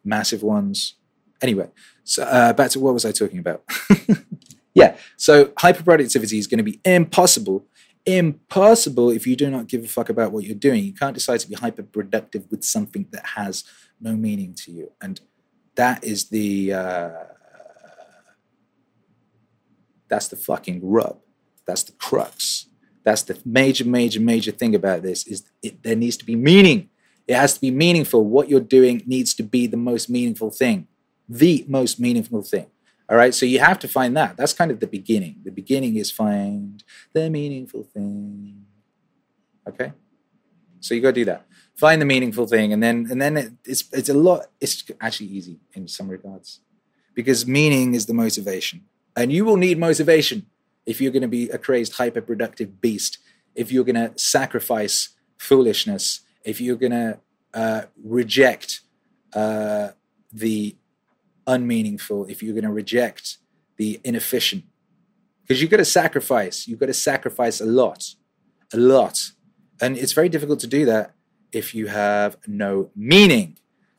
massive 0.04 0.42
ones 0.42 0.96
Anyway, 1.44 1.70
so 2.06 2.24
uh, 2.24 2.54
back 2.54 2.72
to 2.72 2.80
what 2.80 2.94
was 2.94 3.06
I 3.06 3.12
talking 3.12 3.38
about? 3.38 3.64
yeah, 4.74 4.96
so 5.18 5.48
hyperproductivity 5.48 6.40
is 6.40 6.48
going 6.48 6.58
to 6.58 6.64
be 6.64 6.80
impossible. 6.86 7.68
Impossible 8.06 9.12
if 9.12 9.28
you 9.28 9.36
do 9.36 9.50
not 9.50 9.68
give 9.68 9.84
a 9.84 9.88
fuck 9.88 10.08
about 10.08 10.32
what 10.32 10.46
you're 10.46 10.56
doing. 10.56 10.84
You 10.86 10.94
can't 10.94 11.14
decide 11.14 11.42
to 11.42 11.50
be 11.50 11.56
hyperproductive 11.56 12.50
with 12.50 12.64
something 12.64 13.08
that 13.12 13.26
has 13.36 13.66
no 14.00 14.16
meaning 14.16 14.54
to 14.56 14.72
you. 14.72 14.92
And 15.02 15.20
that 15.76 16.04
is 16.04 16.30
the 16.30 16.74
uh, 16.74 17.12
that's 20.08 20.30
the 20.30 20.38
fucking 20.38 20.80
rub. 20.82 21.20
That's 21.66 21.84
the 21.84 21.94
crux. 21.94 22.68
That's 23.04 23.24
the 23.24 23.38
major, 23.46 23.86
major, 23.86 24.22
major 24.22 24.52
thing 24.52 24.76
about 24.76 25.02
this 25.02 25.28
is 25.28 25.44
it, 25.62 25.84
there 25.84 25.96
needs 25.96 26.18
to 26.18 26.26
be 26.26 26.36
meaning. 26.36 26.90
It 27.28 27.36
has 27.36 27.56
to 27.56 27.62
be 27.62 27.72
meaningful. 27.72 28.24
What 28.24 28.50
you're 28.50 28.60
doing 28.60 29.04
needs 29.06 29.34
to 29.36 29.44
be 29.44 29.68
the 29.68 29.78
most 29.78 30.10
meaningful 30.10 30.52
thing, 30.52 30.88
the 31.40 31.66
most 31.68 32.00
meaningful 32.00 32.42
thing. 32.42 32.68
All 33.10 33.18
right. 33.18 33.34
So 33.34 33.46
you 33.46 33.60
have 33.60 33.80
to 33.80 33.88
find 33.88 34.16
that. 34.18 34.38
That's 34.38 34.54
kind 34.54 34.72
of 34.72 34.80
the 34.80 34.88
beginning. 34.88 35.36
The 35.44 35.52
beginning 35.52 35.98
is 35.98 36.12
find 36.12 36.84
the 37.14 37.30
meaningful 37.30 37.84
thing. 37.84 38.66
Okay. 39.68 39.94
So 40.80 40.94
you 40.94 41.02
got 41.02 41.10
to 41.10 41.22
do 41.22 41.26
that. 41.26 41.46
Find 41.76 42.02
the 42.02 42.06
meaningful 42.06 42.46
thing, 42.46 42.72
and 42.72 42.84
then 42.84 43.08
and 43.10 43.20
then 43.20 43.36
it, 43.36 43.52
it's 43.66 43.84
it's 43.92 44.10
a 44.10 44.14
lot. 44.14 44.46
It's 44.62 44.84
actually 45.02 45.30
easy 45.30 45.60
in 45.74 45.88
some 45.88 46.08
regards, 46.08 46.60
because 47.16 47.48
meaning 47.48 47.96
is 47.96 48.06
the 48.06 48.14
motivation, 48.14 48.86
and 49.16 49.32
you 49.32 49.44
will 49.44 49.58
need 49.58 49.80
motivation 49.80 50.46
if 50.86 51.02
you're 51.02 51.12
going 51.12 51.24
to 51.30 51.36
be 51.40 51.50
a 51.50 51.58
crazed, 51.58 51.94
hyper 51.96 52.22
productive 52.22 52.80
beast. 52.80 53.18
If 53.56 53.72
you're 53.72 53.86
going 53.86 53.96
to 53.96 54.12
sacrifice 54.18 55.10
foolishness, 55.38 56.22
if 56.44 56.62
you're 56.62 56.82
going 56.86 56.92
to 56.92 57.20
uh, 57.54 57.82
reject 58.04 58.82
uh, 59.34 59.90
the 60.32 60.76
unmeaningful, 61.48 62.26
if 62.26 62.42
you're 62.42 62.54
going 62.54 62.64
to 62.64 62.72
reject 62.72 63.38
the 63.78 64.00
inefficient, 64.04 64.64
because 65.42 65.62
you've 65.62 65.72
got 65.72 65.78
to 65.78 65.86
sacrifice. 65.86 66.68
You've 66.68 66.80
got 66.80 66.88
to 66.88 66.94
sacrifice 66.94 67.60
a 67.60 67.66
lot, 67.66 68.16
a 68.74 68.78
lot, 68.78 69.32
and 69.82 69.98
it's 69.98 70.14
very 70.14 70.30
difficult 70.30 70.60
to 70.62 70.68
do 70.68 70.86
that 70.86 71.14
if 71.52 71.76
you 71.76 71.88
have 71.88 72.38
no 72.48 72.90
meaning. 72.96 73.58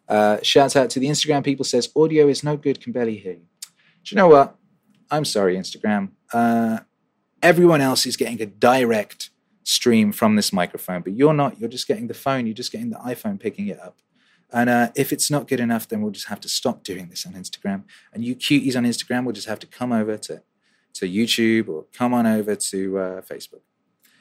Uh, 0.09 0.39
shout 0.43 0.77
out 0.77 0.91
to 0.91 1.01
the 1.01 1.07
Instagram 1.07 1.43
people 1.45 1.65
says 1.65 1.89
audio 1.97 2.29
is 2.29 2.45
no 2.45 2.57
good, 2.57 2.81
can 2.81 2.93
barely 2.93 3.17
hear 3.17 3.33
you. 3.33 3.47
Do 4.05 4.15
you 4.15 4.17
know 4.17 4.29
what? 4.29 4.57
I'm 5.11 5.25
sorry, 5.25 5.57
Instagram. 5.57 6.11
Uh, 6.33 6.81
everyone 7.43 7.81
else 7.81 8.07
is 8.07 8.17
getting 8.17 8.41
a 8.43 8.47
direct 8.47 9.31
stream 9.63 10.13
from 10.13 10.37
this 10.37 10.53
microphone, 10.53 11.03
but 11.03 11.15
you're 11.15 11.35
not. 11.35 11.59
You're 11.59 11.71
just 11.71 11.89
getting 11.89 12.07
the 12.07 12.15
phone. 12.15 12.47
You're 12.47 12.55
just 12.55 12.73
getting 12.73 12.91
the 12.91 12.99
iPhone 12.99 13.41
picking 13.41 13.69
it 13.69 13.81
up. 13.81 13.99
And 14.53 14.71
uh, 14.71 14.91
if 14.95 15.13
it's 15.13 15.31
not 15.31 15.49
good 15.49 15.61
enough, 15.61 15.89
then 15.89 16.01
we'll 16.03 16.13
just 16.13 16.29
have 16.29 16.41
to 16.41 16.49
stop 16.49 16.85
doing 16.85 17.09
this 17.09 17.27
on 17.27 17.33
Instagram. 17.33 17.85
And 18.13 18.25
you 18.25 18.37
cuties 18.37 18.77
on 18.77 18.85
Instagram 18.85 19.25
will 19.25 19.33
just 19.33 19.49
have 19.49 19.59
to 19.61 19.67
come 19.67 19.93
over 19.93 20.17
to, 20.17 20.43
to 20.95 21.09
YouTube 21.09 21.69
or 21.69 21.87
come 21.93 22.15
on 22.15 22.27
over 22.27 22.55
to 22.55 22.99
uh, 22.99 23.21
Facebook. 23.23 23.61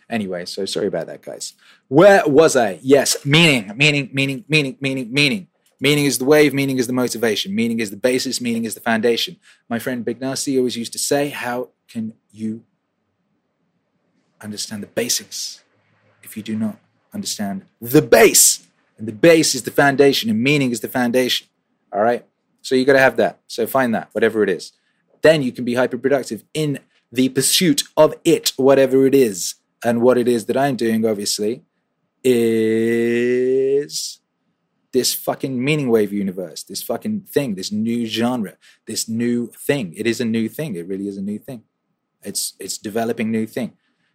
Anyway, 0.09 0.45
so 0.45 0.65
sorry 0.65 0.87
about 0.87 1.07
that, 1.07 1.21
guys. 1.21 1.53
Where 1.87 2.23
was 2.27 2.55
I? 2.55 2.79
Yes, 2.81 3.25
meaning, 3.25 3.71
meaning, 3.75 4.09
meaning, 4.13 4.45
meaning, 4.47 4.77
meaning, 4.79 5.13
meaning. 5.13 5.47
Meaning 5.79 6.05
is 6.05 6.17
the 6.17 6.25
wave, 6.25 6.53
meaning 6.53 6.77
is 6.77 6.87
the 6.87 6.93
motivation, 6.93 7.53
meaning 7.53 7.79
is 7.79 7.89
the 7.89 7.97
basis, 7.97 8.39
meaning 8.39 8.63
is 8.63 8.73
the 8.73 8.79
foundation. 8.79 9.37
My 9.67 9.79
friend 9.79 10.05
Big 10.05 10.19
Narstie 10.19 10.57
always 10.57 10.77
used 10.77 10.93
to 10.93 10.99
say, 10.99 11.29
How 11.29 11.71
can 11.89 12.13
you 12.31 12.63
understand 14.39 14.83
the 14.83 14.87
basics 14.87 15.63
if 16.21 16.37
you 16.37 16.43
do 16.43 16.55
not 16.55 16.79
understand 17.13 17.65
the 17.81 18.01
base? 18.01 18.65
And 18.97 19.07
the 19.07 19.13
base 19.13 19.55
is 19.55 19.63
the 19.63 19.71
foundation, 19.71 20.29
and 20.29 20.41
meaning 20.41 20.71
is 20.71 20.81
the 20.81 20.87
foundation. 20.87 21.47
All 21.91 22.01
right? 22.01 22.25
So 22.61 22.75
you 22.75 22.85
got 22.85 22.93
to 22.93 22.99
have 22.99 23.17
that. 23.17 23.39
So 23.47 23.67
find 23.67 23.93
that, 23.93 24.09
whatever 24.13 24.43
it 24.43 24.49
is. 24.49 24.71
Then 25.21 25.41
you 25.41 25.51
can 25.51 25.65
be 25.65 25.75
hyper 25.75 25.97
productive 25.97 26.43
in 26.53 26.79
the 27.11 27.29
pursuit 27.29 27.83
of 27.95 28.15
it, 28.23 28.53
whatever 28.57 29.05
it 29.05 29.15
is. 29.15 29.55
And 29.83 30.01
what 30.01 30.17
it 30.17 30.27
is 30.27 30.45
that 30.45 30.57
I'm 30.57 30.75
doing, 30.75 31.05
obviously, 31.05 31.63
is 32.23 34.19
this 34.93 35.13
fucking 35.13 35.61
meaning 35.63 35.89
wave 35.89 36.13
universe, 36.13 36.63
this 36.63 36.81
fucking 36.81 37.21
thing, 37.21 37.55
this 37.55 37.71
new 37.71 38.05
genre, 38.05 38.55
this 38.87 39.09
new 39.09 39.47
thing. 39.47 39.93
It 39.95 40.07
is 40.07 40.21
a 40.21 40.25
new 40.25 40.47
thing. 40.47 40.75
It 40.75 40.87
really 40.87 41.07
is 41.07 41.17
a 41.17 41.21
new 41.21 41.39
thing. 41.39 41.63
It's 42.21 42.53
it's 42.59 42.77
developing 42.77 43.31
new 43.31 43.45
thing, 43.45 43.73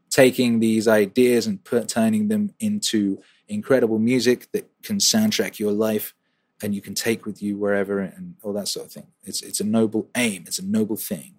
taking 0.09 0.61
these 0.61 0.89
ideas 0.89 1.47
and 1.47 1.63
put, 1.63 1.89
turning 1.89 2.29
them 2.29 2.55
into 2.59 3.21
incredible 3.49 3.99
music 3.99 4.51
that 4.53 4.71
can 4.83 4.99
soundtrack 4.99 5.59
your 5.59 5.73
life 5.73 6.15
and 6.63 6.75
you 6.75 6.81
can 6.81 6.95
take 6.95 7.25
with 7.25 7.43
you 7.43 7.57
wherever 7.57 8.01
and 8.01 8.35
all 8.43 8.53
that 8.53 8.69
sort 8.69 8.87
of 8.87 8.93
thing. 8.93 9.07
It's 9.25 9.43
it's 9.43 9.61
a 9.61 9.65
noble 9.65 10.09
aim. 10.17 10.45
It's 10.47 10.59
a 10.59 10.65
noble 10.65 10.97
thing. 10.97 11.35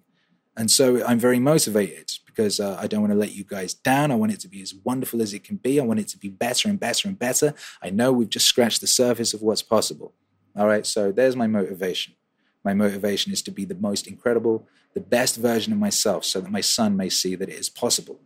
And 0.56 0.70
so 0.70 1.04
I'm 1.06 1.18
very 1.18 1.38
motivated 1.38 2.10
because 2.26 2.60
uh, 2.60 2.76
I 2.78 2.86
don't 2.86 3.00
want 3.00 3.12
to 3.12 3.18
let 3.18 3.32
you 3.32 3.44
guys 3.44 3.72
down. 3.74 4.10
I 4.10 4.16
want 4.16 4.32
it 4.32 4.40
to 4.40 4.48
be 4.48 4.60
as 4.62 4.74
wonderful 4.84 5.22
as 5.22 5.32
it 5.32 5.44
can 5.44 5.56
be. 5.56 5.80
I 5.80 5.84
want 5.84 6.00
it 6.00 6.08
to 6.08 6.18
be 6.18 6.28
better 6.28 6.68
and 6.68 6.78
better 6.78 7.08
and 7.08 7.18
better. 7.18 7.54
I 7.82 7.90
know 7.90 8.12
we've 8.12 8.28
just 8.28 8.46
scratched 8.46 8.80
the 8.80 8.86
surface 8.86 9.32
of 9.32 9.42
what's 9.42 9.62
possible. 9.62 10.12
All 10.56 10.66
right, 10.66 10.84
so 10.84 11.12
there's 11.12 11.36
my 11.36 11.46
motivation. 11.46 12.14
My 12.64 12.74
motivation 12.74 13.32
is 13.32 13.42
to 13.42 13.50
be 13.50 13.64
the 13.64 13.76
most 13.76 14.06
incredible, 14.06 14.66
the 14.94 15.00
best 15.00 15.36
version 15.36 15.72
of 15.72 15.78
myself 15.78 16.24
so 16.24 16.40
that 16.40 16.50
my 16.50 16.60
son 16.60 16.96
may 16.96 17.08
see 17.08 17.34
that 17.36 17.48
it 17.48 17.54
is 17.54 17.70
possible. 17.70 18.20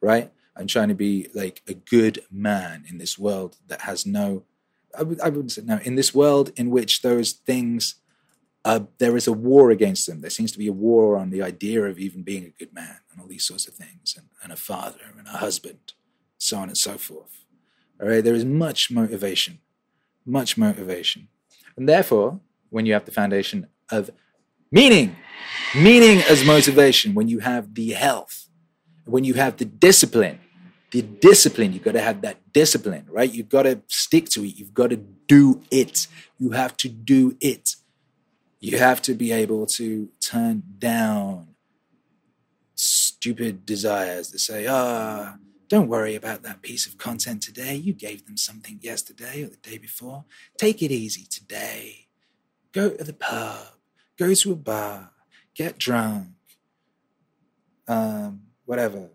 Right? 0.00 0.32
I'm 0.56 0.66
trying 0.66 0.88
to 0.88 0.94
be 0.94 1.28
like 1.34 1.62
a 1.66 1.74
good 1.74 2.20
man 2.30 2.84
in 2.88 2.98
this 2.98 3.18
world 3.18 3.56
that 3.66 3.82
has 3.82 4.06
no, 4.06 4.44
I, 4.96 5.02
would, 5.02 5.20
I 5.20 5.28
wouldn't 5.28 5.52
say 5.52 5.62
no, 5.64 5.80
in 5.82 5.96
this 5.96 6.14
world 6.14 6.52
in 6.56 6.70
which 6.70 7.02
those 7.02 7.32
things 7.32 7.96
uh, 8.64 8.80
there 8.98 9.16
is 9.16 9.26
a 9.26 9.32
war 9.32 9.70
against 9.70 10.06
them. 10.06 10.20
There 10.20 10.30
seems 10.30 10.52
to 10.52 10.58
be 10.58 10.68
a 10.68 10.72
war 10.72 11.16
on 11.16 11.30
the 11.30 11.42
idea 11.42 11.82
of 11.84 11.98
even 11.98 12.22
being 12.22 12.44
a 12.44 12.58
good 12.58 12.72
man 12.72 13.00
and 13.12 13.20
all 13.20 13.26
these 13.26 13.44
sorts 13.44 13.68
of 13.68 13.74
things, 13.74 14.14
and, 14.16 14.28
and 14.42 14.52
a 14.52 14.56
father 14.56 15.00
and 15.18 15.26
a 15.26 15.38
husband, 15.38 15.92
so 16.38 16.56
on 16.56 16.68
and 16.68 16.78
so 16.78 16.96
forth. 16.96 17.44
All 18.00 18.08
right, 18.08 18.24
there 18.24 18.34
is 18.34 18.44
much 18.44 18.90
motivation, 18.90 19.58
much 20.24 20.56
motivation. 20.56 21.28
And 21.76 21.88
therefore, 21.88 22.40
when 22.70 22.86
you 22.86 22.94
have 22.94 23.04
the 23.04 23.12
foundation 23.12 23.68
of 23.90 24.10
meaning, 24.70 25.16
meaning 25.76 26.22
as 26.22 26.44
motivation, 26.44 27.14
when 27.14 27.28
you 27.28 27.40
have 27.40 27.74
the 27.74 27.90
health, 27.90 28.48
when 29.04 29.24
you 29.24 29.34
have 29.34 29.58
the 29.58 29.64
discipline, 29.64 30.40
the 30.94 31.02
discipline, 31.02 31.72
you've 31.74 31.82
got 31.82 31.92
to 31.92 32.00
have 32.00 32.22
that 32.22 32.52
discipline, 32.52 33.06
right? 33.10 33.32
You've 33.32 33.48
got 33.50 33.64
to 33.64 33.82
stick 33.88 34.30
to 34.30 34.44
it. 34.44 34.56
You've 34.56 34.72
got 34.72 34.90
to 34.90 34.96
do 34.96 35.60
it. 35.70 36.06
You 36.38 36.52
have 36.52 36.76
to 36.78 36.88
do 36.88 37.36
it 37.40 37.76
you 38.64 38.78
have 38.78 39.02
to 39.02 39.12
be 39.12 39.30
able 39.30 39.66
to 39.66 40.08
turn 40.22 40.62
down 40.78 41.48
stupid 42.74 43.66
desires 43.66 44.30
that 44.30 44.38
say, 44.38 44.66
ah, 44.66 45.34
oh, 45.34 45.38
don't 45.68 45.86
worry 45.86 46.14
about 46.14 46.42
that 46.44 46.62
piece 46.62 46.86
of 46.86 46.96
content 46.96 47.42
today. 47.42 47.74
You 47.74 47.92
gave 47.92 48.24
them 48.24 48.38
something 48.38 48.78
yesterday 48.80 49.42
or 49.42 49.48
the 49.48 49.58
day 49.58 49.76
before. 49.76 50.24
Take 50.56 50.80
it 50.82 50.90
easy 50.90 51.26
today. 51.28 52.06
Go 52.72 52.88
to 52.88 53.04
the 53.04 53.12
pub, 53.12 53.66
go 54.18 54.32
to 54.32 54.52
a 54.52 54.56
bar, 54.56 55.10
get 55.54 55.76
drunk, 55.76 56.28
um, 57.86 58.44
whatever. 58.64 59.10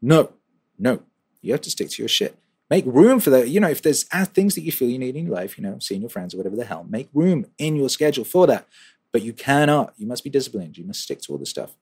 No, 0.00 0.30
no. 0.78 1.02
You 1.42 1.52
have 1.52 1.60
to 1.62 1.70
stick 1.70 1.90
to 1.90 2.02
your 2.02 2.08
shit. 2.08 2.38
Make 2.68 2.84
room 2.86 3.20
for 3.20 3.30
that. 3.30 3.48
You 3.48 3.60
know, 3.60 3.68
if 3.68 3.82
there's 3.82 4.02
things 4.04 4.56
that 4.56 4.62
you 4.62 4.72
feel 4.72 4.88
you 4.88 4.98
need 4.98 5.14
in 5.14 5.26
your 5.26 5.34
life, 5.34 5.56
you 5.56 5.62
know, 5.62 5.78
seeing 5.78 6.00
your 6.00 6.10
friends 6.10 6.34
or 6.34 6.38
whatever 6.38 6.56
the 6.56 6.64
hell, 6.64 6.84
make 6.88 7.08
room 7.14 7.46
in 7.58 7.76
your 7.76 7.88
schedule 7.88 8.24
for 8.24 8.46
that. 8.48 8.66
But 9.12 9.22
you 9.22 9.32
cannot. 9.32 9.94
You 9.96 10.06
must 10.06 10.24
be 10.24 10.30
disciplined. 10.30 10.76
You 10.76 10.84
must 10.84 11.00
stick 11.00 11.20
to 11.22 11.32
all 11.32 11.38
the 11.38 11.46
stuff. 11.46 11.76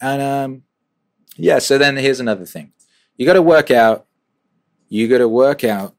And 0.00 0.20
um, 0.20 0.62
yeah, 1.36 1.60
so 1.60 1.78
then 1.78 1.96
here's 1.96 2.20
another 2.20 2.44
thing. 2.44 2.72
You 3.16 3.26
got 3.26 3.34
to 3.34 3.42
work 3.42 3.70
out. 3.70 4.06
You 4.88 5.08
got 5.08 5.18
to 5.18 5.28
work 5.28 5.62
out 5.62 5.94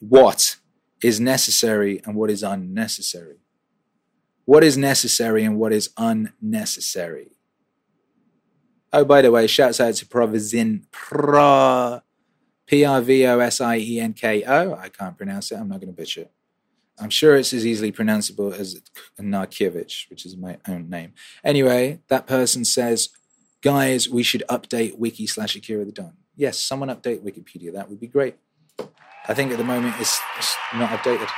what 0.00 0.56
is 1.02 1.20
necessary 1.20 2.02
and 2.04 2.16
what 2.16 2.30
is 2.30 2.42
unnecessary. 2.42 3.38
What 4.44 4.64
is 4.64 4.76
necessary 4.76 5.44
and 5.44 5.58
what 5.58 5.72
is 5.72 5.90
unnecessary. 5.96 7.35
Oh, 8.96 9.04
by 9.04 9.20
the 9.20 9.30
way, 9.30 9.46
shouts 9.46 9.78
out 9.78 9.92
to 9.96 10.06
Provizin 10.06 10.84
Pro 10.90 12.00
P 12.64 12.82
R 12.82 13.02
V 13.02 13.26
O 13.26 13.38
S 13.40 13.60
I 13.60 13.76
E 13.76 14.00
N 14.00 14.14
K 14.14 14.42
O. 14.42 14.72
I 14.72 14.88
can't 14.88 15.18
pronounce 15.18 15.52
it. 15.52 15.56
I'm 15.56 15.68
not 15.68 15.80
going 15.80 15.92
to 15.92 15.96
butcher 15.96 16.22
it. 16.22 16.32
I'm 16.98 17.10
sure 17.10 17.36
it's 17.36 17.52
as 17.52 17.66
easily 17.66 17.92
pronounceable 17.92 18.58
as 18.58 18.80
Narkiewicz, 19.20 20.08
which 20.08 20.24
is 20.24 20.34
my 20.34 20.56
own 20.66 20.88
name. 20.88 21.12
Anyway, 21.44 22.00
that 22.08 22.26
person 22.26 22.64
says, 22.64 23.10
guys, 23.60 24.08
we 24.08 24.22
should 24.22 24.42
update 24.48 24.96
wiki 24.96 25.26
slash 25.26 25.54
Akira 25.56 25.84
the 25.84 25.92
Don. 25.92 26.14
Yes, 26.34 26.58
someone 26.58 26.88
update 26.88 27.20
Wikipedia. 27.20 27.74
That 27.74 27.90
would 27.90 28.00
be 28.00 28.06
great. 28.06 28.36
I 29.28 29.34
think 29.34 29.52
at 29.52 29.58
the 29.58 29.64
moment 29.64 29.94
it's, 29.98 30.18
it's 30.38 30.56
not 30.74 30.88
updated. 30.88 31.28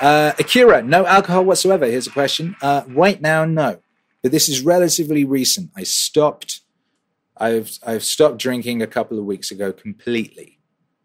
Uh, 0.00 0.32
Akira, 0.36 0.82
no 0.82 1.06
alcohol 1.06 1.44
whatsoever. 1.44 1.86
Here's 1.86 2.08
a 2.08 2.10
question. 2.10 2.56
Uh, 2.60 2.82
right 2.88 3.22
now, 3.22 3.44
no. 3.44 3.78
But 4.22 4.32
this 4.32 4.48
is 4.48 4.62
relatively 4.62 5.24
recent. 5.24 5.70
I 5.76 5.84
stopped 5.84 6.55
I've 7.36 7.78
I've 7.84 8.04
stopped 8.04 8.38
drinking 8.38 8.82
a 8.82 8.86
couple 8.86 9.18
of 9.18 9.24
weeks 9.24 9.50
ago 9.50 9.72
completely. 9.72 10.58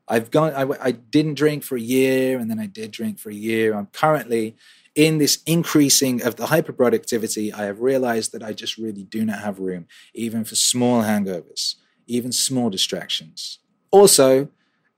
I've 0.07 0.31
gone. 0.31 0.53
I, 0.53 0.67
I 0.81 0.91
didn't 0.91 1.35
drink 1.35 1.63
for 1.63 1.75
a 1.77 1.81
year, 1.81 2.39
and 2.39 2.49
then 2.49 2.59
I 2.59 2.65
did 2.65 2.91
drink 2.91 3.19
for 3.19 3.29
a 3.29 3.35
year. 3.35 3.73
I'm 3.73 3.87
currently 3.87 4.55
in 4.95 5.17
this 5.17 5.41
increasing 5.45 6.21
of 6.21 6.35
the 6.35 6.47
hyperproductivity, 6.47 7.53
I 7.53 7.63
have 7.63 7.79
realized 7.79 8.33
that 8.33 8.43
I 8.43 8.53
just 8.53 8.77
really 8.77 9.03
do 9.03 9.23
not 9.23 9.39
have 9.39 9.59
room, 9.59 9.87
even 10.13 10.43
for 10.43 10.55
small 10.55 11.03
hangovers, 11.03 11.75
even 12.07 12.31
small 12.31 12.69
distractions. 12.69 13.59
Also, 13.89 14.49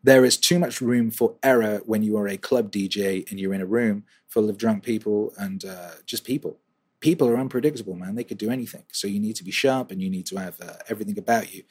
there 0.04 0.26
is 0.26 0.38
too 0.38 0.60
much 0.60 0.82
room 0.82 1.12
for 1.12 1.36
error 1.44 1.82
when 1.86 2.04
you 2.04 2.18
are 2.18 2.28
a 2.28 2.38
club 2.38 2.72
DJ 2.72 3.30
and 3.30 3.40
you're 3.40 3.54
in 3.54 3.62
a 3.62 3.66
room 3.66 4.04
full 4.28 4.50
of 4.50 4.58
drunk 4.58 4.84
people 4.84 5.32
and 5.38 5.64
uh, 5.64 5.92
just 6.06 6.26
people. 6.26 6.58
People 7.04 7.28
are 7.28 7.38
unpredictable, 7.38 7.96
man. 7.96 8.16
They 8.16 8.24
could 8.24 8.38
do 8.38 8.50
anything. 8.50 8.86
So 8.94 9.10
you 9.10 9.20
need 9.20 9.36
to 9.36 9.44
be 9.44 9.52
sharp 9.52 9.92
and 9.92 10.02
you 10.02 10.10
need 10.10 10.26
to 10.28 10.38
have 10.38 10.56
uh, 10.62 10.76
everything 10.88 11.18
about 11.18 11.54
you. 11.54 11.64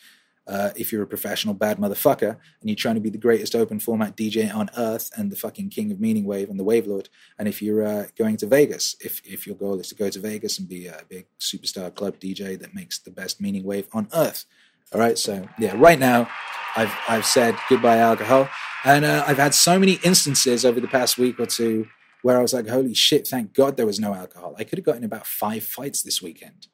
Uh, 0.47 0.69
if 0.77 0.93
you're 0.93 1.03
a 1.03 1.07
professional 1.07 1.55
bad 1.55 1.79
motherfucker 1.79 2.33
and 2.61 2.69
you're 2.69 2.77
trying 2.77 2.97
to 2.97 3.01
be 3.01 3.09
the 3.09 3.17
greatest 3.17 3.55
open 3.55 3.81
format 3.81 4.15
DJ 4.15 4.55
on 4.55 4.69
earth 4.77 5.11
and 5.17 5.33
the 5.33 5.37
fucking 5.37 5.71
king 5.71 5.91
of 5.91 5.99
meaning 5.99 6.27
wave 6.27 6.51
and 6.51 6.61
the 6.61 6.65
wave 6.65 6.87
lord, 6.87 7.09
and 7.39 7.49
if 7.49 7.63
you're 7.63 7.83
uh, 7.83 8.05
going 8.19 8.37
to 8.37 8.47
Vegas, 8.47 8.95
if 9.01 9.23
if 9.25 9.47
your 9.47 9.57
goal 9.57 9.81
is 9.81 9.89
to 9.89 9.95
go 9.95 10.11
to 10.11 10.19
Vegas 10.19 10.59
and 10.59 10.69
be 10.69 10.87
a 10.87 11.01
big 11.09 11.25
superstar 11.41 11.95
club 11.95 12.19
DJ 12.21 12.59
that 12.61 12.75
makes 12.75 12.99
the 12.99 13.11
best 13.11 13.41
meaning 13.41 13.65
wave 13.65 13.89
on 13.95 14.09
earth, 14.15 14.45
all 14.93 15.01
right. 15.01 15.17
So 15.17 15.49
yeah, 15.59 15.75
right 15.77 15.99
now, 15.99 16.29
I've 16.77 16.93
I've 17.09 17.25
said 17.25 17.57
goodbye 17.71 17.99
alcohol, 17.99 18.51
and 18.85 19.07
uh, 19.07 19.25
I've 19.27 19.39
had 19.39 19.55
so 19.55 19.79
many 19.79 19.95
instances 20.05 20.67
over 20.67 20.79
the 20.79 20.89
past 20.89 21.17
week 21.17 21.41
or 21.41 21.47
two 21.47 21.87
where 22.23 22.39
I 22.39 22.43
was 22.43 22.53
like, 22.53 22.69
holy 22.69 22.95
shit, 22.95 23.27
thank 23.27 23.53
God 23.53 23.77
there 23.77 23.87
was 23.87 24.01
no 24.01 24.15
alcohol. 24.15 24.55
I 24.59 24.65
could 24.65 24.79
have 24.79 24.87
gotten 24.87 25.05
about 25.05 25.27
five 25.27 25.65
fights 25.65 26.03
this 26.03 26.23
weekend 26.23 26.69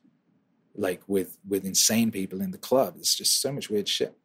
like 0.78 1.02
with 1.08 1.36
with 1.46 1.66
insane 1.66 2.10
people 2.10 2.40
in 2.40 2.52
the 2.52 2.58
club. 2.58 2.94
It's 2.98 3.14
just 3.14 3.42
so 3.42 3.52
much 3.52 3.68
weird 3.68 3.88
shit. 3.88 4.16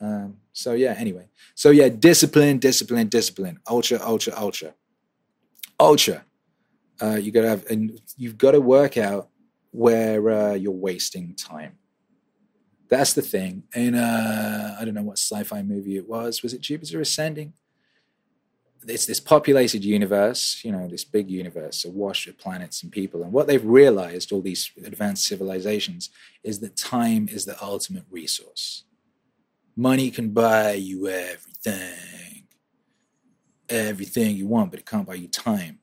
Um, 0.00 0.38
so 0.52 0.72
yeah. 0.72 0.94
Anyway, 0.98 1.28
so 1.54 1.70
yeah, 1.70 1.88
discipline, 1.88 2.58
discipline, 2.58 3.08
discipline. 3.08 3.60
Ultra, 3.68 4.00
ultra, 4.02 4.34
ultra, 4.36 4.74
ultra. 5.80 6.24
Uh, 7.00 7.14
you 7.14 7.30
gotta 7.30 7.48
have, 7.48 7.64
and 7.70 8.00
you've 8.16 8.36
got 8.36 8.50
to 8.50 8.60
work 8.60 8.96
out 8.96 9.28
where 9.70 10.30
uh, 10.30 10.54
you're 10.54 10.72
wasting 10.72 11.34
time. 11.34 11.78
That's 12.90 13.12
the 13.12 13.22
thing. 13.22 13.64
And 13.74 13.94
uh, 13.94 14.76
I 14.80 14.84
don't 14.84 14.94
know 14.94 15.02
what 15.02 15.18
sci-fi 15.18 15.62
movie 15.62 15.96
it 15.96 16.08
was. 16.08 16.42
Was 16.42 16.54
it 16.54 16.60
Jupiter 16.60 17.00
Ascending? 17.00 17.52
It's 18.86 19.06
this 19.06 19.20
populated 19.20 19.84
universe, 19.84 20.60
you 20.64 20.72
know, 20.72 20.86
this 20.86 21.04
big 21.04 21.30
universe 21.30 21.84
awash 21.84 22.26
with 22.26 22.38
planets 22.38 22.82
and 22.82 22.92
people. 22.92 23.22
And 23.22 23.32
what 23.32 23.46
they've 23.46 23.64
realized, 23.64 24.32
all 24.32 24.40
these 24.40 24.70
advanced 24.84 25.24
civilizations, 25.24 26.10
is 26.44 26.60
that 26.60 26.76
time 26.76 27.28
is 27.30 27.44
the 27.44 27.62
ultimate 27.62 28.04
resource. 28.10 28.84
Money 29.76 30.10
can 30.10 30.30
buy 30.30 30.72
you 30.72 31.08
everything, 31.08 32.44
everything 33.68 34.36
you 34.36 34.46
want, 34.46 34.70
but 34.70 34.80
it 34.80 34.86
can't 34.86 35.06
buy 35.06 35.14
you 35.14 35.28
time 35.28 35.80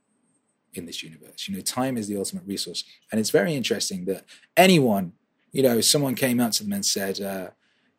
in 0.74 0.86
this 0.86 1.04
universe. 1.04 1.48
You 1.48 1.56
know, 1.56 1.62
time 1.62 1.98
is 1.98 2.08
the 2.08 2.18
ultimate 2.18 2.46
resource. 2.46 2.84
And 3.12 3.20
it's 3.20 3.30
very 3.30 3.56
interesting 3.56 4.06
that 4.06 4.26
anyone, 4.58 5.14
you 5.52 5.64
know, 5.64 5.82
someone 5.82 6.16
came 6.16 6.40
up 6.40 6.52
to 6.54 6.64
them 6.64 6.74
and 6.74 6.86
said, 6.86 7.22
uh, 7.22 7.50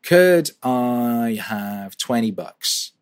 Could 0.03 0.51
I 0.63 1.39
have 1.43 1.97
20 1.97 2.31
bucks? 2.31 2.93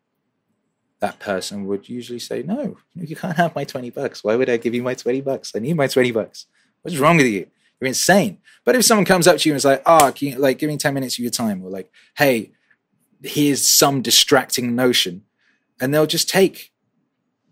That 1.05 1.19
person 1.19 1.67
would 1.67 1.87
usually 1.87 2.17
say, 2.17 2.41
No, 2.41 2.77
you 2.95 3.15
can't 3.15 3.37
have 3.37 3.53
my 3.55 3.63
20 3.63 3.91
bucks. 3.91 4.23
Why 4.23 4.35
would 4.35 4.49
I 4.49 4.57
give 4.57 4.73
you 4.73 4.81
my 4.81 4.95
20 4.95 5.21
bucks? 5.21 5.51
I 5.55 5.59
need 5.59 5.75
my 5.75 5.87
20 5.87 6.11
bucks. 6.11 6.47
What's 6.81 6.97
wrong 6.97 7.17
with 7.17 7.27
you? 7.27 7.45
You're 7.79 7.89
insane. 7.89 8.39
But 8.63 8.75
if 8.75 8.85
someone 8.85 9.05
comes 9.05 9.27
up 9.27 9.37
to 9.37 9.47
you 9.47 9.53
and 9.53 9.57
is 9.57 9.65
like, 9.65 9.83
Oh, 9.85 10.11
can 10.15 10.29
you, 10.29 10.37
like, 10.37 10.57
give 10.57 10.67
me 10.67 10.77
10 10.77 10.93
minutes 10.95 11.15
of 11.15 11.19
your 11.19 11.31
time, 11.31 11.63
or 11.63 11.69
like, 11.69 11.91
Hey, 12.17 12.53
here's 13.21 13.67
some 13.67 14.01
distracting 14.01 14.75
notion, 14.75 15.23
and 15.79 15.93
they'll 15.93 16.07
just 16.07 16.27
take 16.27 16.71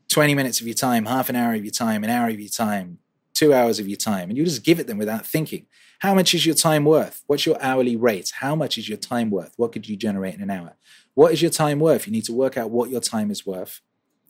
20 0.09 0.33
minutes 0.33 0.59
of 0.59 0.65
your 0.65 0.75
time, 0.75 1.05
half 1.05 1.29
an 1.29 1.35
hour 1.35 1.53
of 1.53 1.63
your 1.63 1.71
time, 1.71 2.03
an 2.03 2.09
hour 2.09 2.29
of 2.29 2.39
your 2.39 2.49
time, 2.49 2.97
two 3.35 3.53
hours 3.53 3.77
of 3.77 3.87
your 3.87 3.97
time, 3.97 4.29
and 4.29 4.37
you 4.37 4.45
just 4.45 4.63
give 4.63 4.79
it 4.79 4.87
them 4.87 4.97
without 4.97 5.27
thinking. 5.27 5.67
How 5.99 6.15
much 6.15 6.33
is 6.33 6.45
your 6.45 6.55
time 6.55 6.85
worth? 6.85 7.23
What's 7.27 7.45
your 7.45 7.61
hourly 7.61 7.95
rate? 7.95 8.31
How 8.35 8.55
much 8.55 8.77
is 8.79 8.89
your 8.89 8.97
time 8.97 9.29
worth? 9.29 9.53
What 9.57 9.71
could 9.71 9.87
you 9.87 9.95
generate 9.95 10.33
in 10.33 10.41
an 10.41 10.49
hour? 10.49 10.75
What 11.15 11.31
is 11.31 11.41
your 11.41 11.51
time 11.51 11.79
worth? 11.79 12.07
You 12.07 12.13
need 12.13 12.25
to 12.25 12.33
work 12.33 12.57
out 12.57 12.71
what 12.71 12.89
your 12.89 13.01
time 13.01 13.31
is 13.31 13.45
worth. 13.45 13.81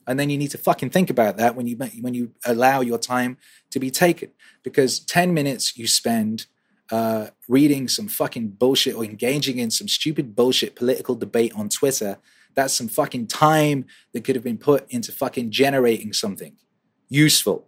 And 0.05 0.19
then 0.19 0.29
you 0.29 0.37
need 0.37 0.51
to 0.51 0.57
fucking 0.57 0.89
think 0.89 1.09
about 1.09 1.37
that 1.37 1.55
when 1.55 1.65
you 1.65 1.77
when 1.77 2.13
you 2.13 2.33
allow 2.45 2.81
your 2.81 2.97
time 2.97 3.37
to 3.71 3.79
be 3.79 3.89
taken. 3.89 4.31
Because 4.63 4.99
10 4.99 5.33
minutes 5.33 5.77
you 5.77 5.87
spend 5.87 6.47
uh, 6.91 7.27
reading 7.47 7.87
some 7.87 8.07
fucking 8.07 8.49
bullshit 8.49 8.95
or 8.95 9.05
engaging 9.05 9.59
in 9.59 9.71
some 9.71 9.87
stupid 9.87 10.35
bullshit 10.35 10.75
political 10.75 11.15
debate 11.15 11.53
on 11.55 11.69
Twitter, 11.69 12.17
that's 12.53 12.73
some 12.73 12.89
fucking 12.89 13.27
time 13.27 13.85
that 14.11 14.23
could 14.23 14.35
have 14.35 14.43
been 14.43 14.57
put 14.57 14.89
into 14.91 15.11
fucking 15.11 15.51
generating 15.51 16.11
something 16.11 16.57
useful 17.07 17.67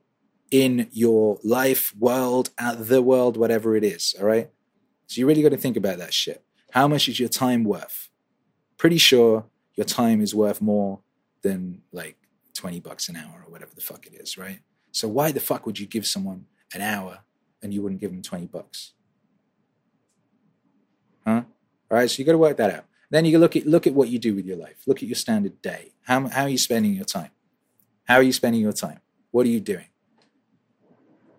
in 0.52 0.88
your 0.92 1.40
life, 1.44 1.94
world, 1.98 2.50
the 2.78 3.02
world, 3.02 3.38
whatever 3.38 3.76
it 3.76 3.84
is. 3.84 4.14
All 4.20 4.26
right. 4.26 4.50
So 5.08 5.20
you 5.20 5.28
really 5.28 5.42
got 5.42 5.50
to 5.50 5.58
think 5.58 5.78
about 5.78 5.98
that 6.00 6.14
shit. 6.14 6.44
How 6.72 6.88
much 6.88 7.08
is 7.08 7.20
your 7.20 7.30
time 7.30 7.64
worth? 7.64 8.10
Pretty 8.78 8.98
sure 8.98 9.46
your 9.76 9.86
time 9.86 10.22
is 10.22 10.34
worth 10.34 10.62
more 10.62 11.00
than 11.42 11.82
like 11.92 12.18
20 12.56 12.80
bucks 12.80 13.10
an 13.10 13.16
hour 13.16 13.44
or 13.46 13.52
whatever 13.52 13.72
the 13.76 13.82
fuck 13.82 14.06
it 14.08 14.14
is, 14.14 14.38
right? 14.38 14.60
So 14.92 15.08
why 15.08 15.32
the 15.32 15.40
fuck 15.40 15.66
would 15.66 15.80
you 15.80 15.86
give 15.86 16.06
someone 16.06 16.46
an 16.74 16.82
hour 16.82 17.20
and 17.62 17.74
you 17.74 17.82
wouldn't 17.82 18.02
give 18.02 18.12
them 18.12 18.22
20 18.22 18.48
bucks? 18.48 18.94
Huh? 21.26 21.44
All 21.92 21.98
right, 21.98 22.10
so 22.10 22.20
you 22.20 22.26
got 22.26 22.34
to 22.34 22.38
work 22.38 22.58
that 22.58 22.74
out. 22.74 22.86
Then 23.10 23.26
you 23.26 23.38
look 23.38 23.56
at 23.56 23.66
look 23.66 23.86
at 23.86 23.94
what 23.94 24.10
you 24.10 24.18
do 24.18 24.36
with 24.36 24.46
your 24.46 24.58
life. 24.58 24.84
Look 24.88 24.98
at 24.98 25.08
your 25.08 25.16
standard 25.16 25.62
day. 25.62 25.94
How 26.04 26.28
how 26.28 26.44
are 26.44 26.50
you 26.50 26.58
spending 26.58 26.94
your 26.94 27.06
time? 27.06 27.30
How 28.06 28.16
are 28.16 28.24
you 28.24 28.34
spending 28.34 28.62
your 28.62 28.74
time? 28.74 29.00
What 29.32 29.46
are 29.46 29.50
you 29.50 29.60
doing? 29.60 29.88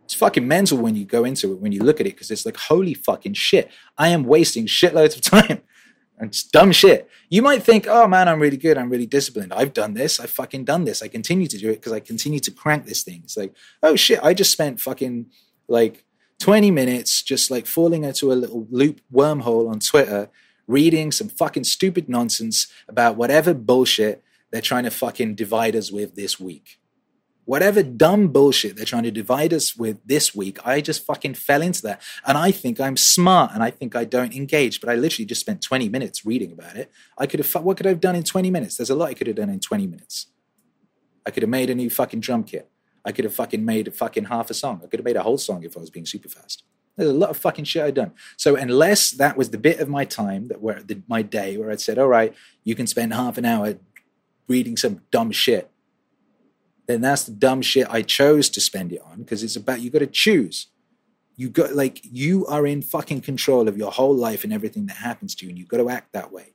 It's 0.04 0.14
fucking 0.14 0.46
mental 0.46 0.78
when 0.78 0.94
you 0.94 1.04
go 1.04 1.24
into 1.24 1.52
it, 1.52 1.60
when 1.60 1.72
you 1.72 1.82
look 1.82 2.00
at 2.00 2.06
it, 2.06 2.14
because 2.14 2.30
it's 2.30 2.46
like, 2.46 2.56
holy 2.56 2.94
fucking 2.94 3.34
shit. 3.34 3.70
I 3.98 4.08
am 4.08 4.22
wasting 4.22 4.66
shitloads 4.66 5.16
of 5.16 5.22
time 5.22 5.62
and 6.18 6.28
it's 6.28 6.42
dumb 6.42 6.72
shit. 6.72 7.08
You 7.28 7.42
might 7.42 7.62
think, 7.62 7.86
oh 7.88 8.08
man, 8.08 8.28
I'm 8.28 8.40
really 8.40 8.56
good. 8.56 8.78
I'm 8.78 8.90
really 8.90 9.06
disciplined. 9.06 9.52
I've 9.52 9.72
done 9.72 9.94
this. 9.94 10.18
I've 10.18 10.30
fucking 10.30 10.64
done 10.64 10.84
this. 10.84 11.02
I 11.02 11.08
continue 11.08 11.46
to 11.46 11.58
do 11.58 11.70
it 11.70 11.76
because 11.76 11.92
I 11.92 12.00
continue 12.00 12.40
to 12.40 12.50
crank 12.50 12.86
this 12.86 13.02
thing. 13.02 13.20
It's 13.24 13.36
like, 13.36 13.54
oh 13.82 13.96
shit, 13.96 14.20
I 14.22 14.34
just 14.34 14.52
spent 14.52 14.80
fucking 14.80 15.26
like 15.68 16.04
20 16.40 16.70
minutes 16.70 17.22
just 17.22 17.50
like 17.50 17.66
falling 17.66 18.04
into 18.04 18.32
a 18.32 18.34
little 18.34 18.66
loop 18.70 19.00
wormhole 19.12 19.68
on 19.70 19.80
Twitter, 19.80 20.30
reading 20.66 21.12
some 21.12 21.28
fucking 21.28 21.64
stupid 21.64 22.08
nonsense 22.08 22.66
about 22.88 23.16
whatever 23.16 23.54
bullshit 23.54 24.22
they're 24.50 24.60
trying 24.60 24.84
to 24.84 24.90
fucking 24.90 25.34
divide 25.34 25.76
us 25.76 25.90
with 25.90 26.14
this 26.14 26.40
week 26.40 26.78
whatever 27.46 27.82
dumb 27.82 28.28
bullshit 28.28 28.76
they're 28.76 28.84
trying 28.84 29.04
to 29.04 29.10
divide 29.10 29.54
us 29.54 29.74
with 29.74 29.96
this 30.04 30.34
week, 30.34 30.58
I 30.66 30.80
just 30.82 31.06
fucking 31.06 31.34
fell 31.34 31.62
into 31.62 31.80
that. 31.82 32.02
And 32.26 32.36
I 32.36 32.50
think 32.50 32.78
I'm 32.78 32.96
smart 32.96 33.52
and 33.54 33.62
I 33.62 33.70
think 33.70 33.96
I 33.96 34.04
don't 34.04 34.34
engage, 34.34 34.80
but 34.80 34.90
I 34.90 34.96
literally 34.96 35.24
just 35.24 35.40
spent 35.40 35.62
20 35.62 35.88
minutes 35.88 36.26
reading 36.26 36.52
about 36.52 36.76
it. 36.76 36.90
I 37.16 37.26
could 37.26 37.40
have, 37.40 37.64
what 37.64 37.78
could 37.78 37.86
I 37.86 37.90
have 37.90 38.00
done 38.00 38.16
in 38.16 38.24
20 38.24 38.50
minutes? 38.50 38.76
There's 38.76 38.90
a 38.90 38.94
lot 38.94 39.08
I 39.08 39.14
could 39.14 39.28
have 39.28 39.36
done 39.36 39.48
in 39.48 39.60
20 39.60 39.86
minutes. 39.86 40.26
I 41.24 41.30
could 41.30 41.42
have 41.42 41.50
made 41.50 41.70
a 41.70 41.74
new 41.74 41.88
fucking 41.88 42.20
drum 42.20 42.44
kit. 42.44 42.68
I 43.04 43.12
could 43.12 43.24
have 43.24 43.34
fucking 43.34 43.64
made 43.64 43.86
a 43.86 43.92
fucking 43.92 44.24
half 44.24 44.50
a 44.50 44.54
song. 44.54 44.80
I 44.82 44.88
could 44.88 44.98
have 44.98 45.04
made 45.04 45.16
a 45.16 45.22
whole 45.22 45.38
song 45.38 45.62
if 45.62 45.76
I 45.76 45.80
was 45.80 45.90
being 45.90 46.06
super 46.06 46.28
fast. 46.28 46.64
There's 46.96 47.10
a 47.10 47.14
lot 47.14 47.30
of 47.30 47.36
fucking 47.36 47.66
shit 47.66 47.84
I've 47.84 47.94
done. 47.94 48.12
So 48.36 48.56
unless 48.56 49.10
that 49.12 49.36
was 49.36 49.50
the 49.50 49.58
bit 49.58 49.78
of 49.80 49.88
my 49.88 50.04
time 50.04 50.48
that 50.48 50.60
where 50.60 50.82
the, 50.82 51.02
my 51.06 51.22
day 51.22 51.56
where 51.56 51.70
I'd 51.70 51.80
said, 51.80 51.98
all 51.98 52.08
right, 52.08 52.34
you 52.64 52.74
can 52.74 52.86
spend 52.86 53.14
half 53.14 53.38
an 53.38 53.44
hour 53.44 53.76
reading 54.48 54.76
some 54.76 55.02
dumb 55.10 55.30
shit 55.30 55.70
then 56.86 57.00
that's 57.00 57.24
the 57.24 57.32
dumb 57.32 57.62
shit 57.62 57.86
I 57.90 58.02
chose 58.02 58.48
to 58.50 58.60
spend 58.60 58.92
it 58.92 59.02
on 59.04 59.18
because 59.18 59.42
it's 59.42 59.56
about 59.56 59.80
you 59.80 59.90
got 59.90 60.00
to 60.00 60.06
choose. 60.06 60.68
You 61.36 61.50
got 61.50 61.74
like 61.74 62.00
you 62.02 62.46
are 62.46 62.66
in 62.66 62.80
fucking 62.82 63.20
control 63.20 63.68
of 63.68 63.76
your 63.76 63.90
whole 63.90 64.14
life 64.14 64.44
and 64.44 64.52
everything 64.52 64.86
that 64.86 64.96
happens 64.96 65.34
to 65.36 65.44
you, 65.44 65.50
and 65.50 65.58
you've 65.58 65.68
got 65.68 65.78
to 65.78 65.90
act 65.90 66.12
that 66.12 66.32
way. 66.32 66.54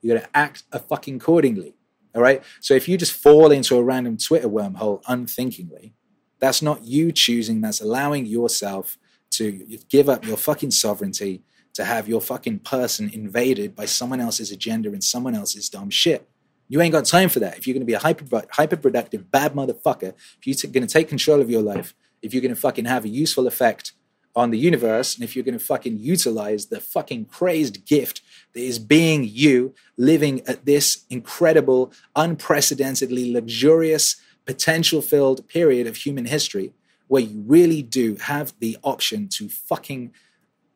You 0.00 0.14
got 0.14 0.22
to 0.22 0.28
act 0.36 0.64
a 0.70 0.78
fucking 0.78 1.16
accordingly. 1.16 1.74
All 2.14 2.22
right. 2.22 2.42
So 2.60 2.74
if 2.74 2.88
you 2.88 2.96
just 2.96 3.12
fall 3.12 3.50
into 3.50 3.76
a 3.76 3.82
random 3.82 4.16
Twitter 4.16 4.48
wormhole 4.48 5.02
unthinkingly, 5.08 5.94
that's 6.38 6.62
not 6.62 6.84
you 6.84 7.10
choosing. 7.10 7.60
That's 7.60 7.80
allowing 7.80 8.26
yourself 8.26 8.98
to 9.32 9.78
give 9.88 10.08
up 10.08 10.24
your 10.24 10.36
fucking 10.36 10.70
sovereignty 10.70 11.42
to 11.74 11.84
have 11.84 12.08
your 12.08 12.20
fucking 12.20 12.60
person 12.60 13.10
invaded 13.12 13.74
by 13.74 13.84
someone 13.84 14.20
else's 14.20 14.52
agenda 14.52 14.90
and 14.90 15.02
someone 15.02 15.34
else's 15.34 15.68
dumb 15.68 15.90
shit. 15.90 16.28
You 16.68 16.80
ain't 16.80 16.92
got 16.92 17.04
time 17.04 17.28
for 17.28 17.40
that. 17.40 17.58
If 17.58 17.66
you're 17.66 17.74
going 17.74 17.82
to 17.82 17.86
be 17.86 17.94
a 17.94 17.98
hyper 17.98 18.24
hyper 18.50 18.76
productive 18.76 19.30
bad 19.30 19.54
motherfucker, 19.54 20.14
if 20.42 20.46
you're 20.46 20.72
going 20.72 20.86
to 20.86 20.92
take 20.92 21.08
control 21.08 21.40
of 21.40 21.50
your 21.50 21.62
life, 21.62 21.94
if 22.22 22.32
you're 22.32 22.42
going 22.42 22.54
to 22.54 22.60
fucking 22.60 22.86
have 22.86 23.04
a 23.04 23.08
useful 23.08 23.46
effect 23.46 23.92
on 24.36 24.50
the 24.50 24.58
universe, 24.58 25.14
and 25.14 25.22
if 25.22 25.36
you're 25.36 25.44
going 25.44 25.58
to 25.58 25.64
fucking 25.64 25.98
utilize 25.98 26.66
the 26.66 26.80
fucking 26.80 27.26
crazed 27.26 27.86
gift 27.86 28.20
that 28.52 28.60
is 28.60 28.78
being 28.78 29.28
you 29.30 29.74
living 29.96 30.40
at 30.46 30.64
this 30.64 31.04
incredible, 31.08 31.92
unprecedentedly 32.16 33.32
luxurious, 33.32 34.16
potential 34.44 35.00
filled 35.00 35.46
period 35.48 35.86
of 35.86 35.96
human 35.96 36.24
history, 36.26 36.72
where 37.06 37.22
you 37.22 37.44
really 37.46 37.82
do 37.82 38.16
have 38.16 38.52
the 38.58 38.76
option 38.82 39.28
to 39.28 39.48
fucking 39.48 40.12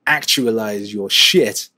actualize 0.07 0.93
your 0.93 1.11
shit 1.11 1.69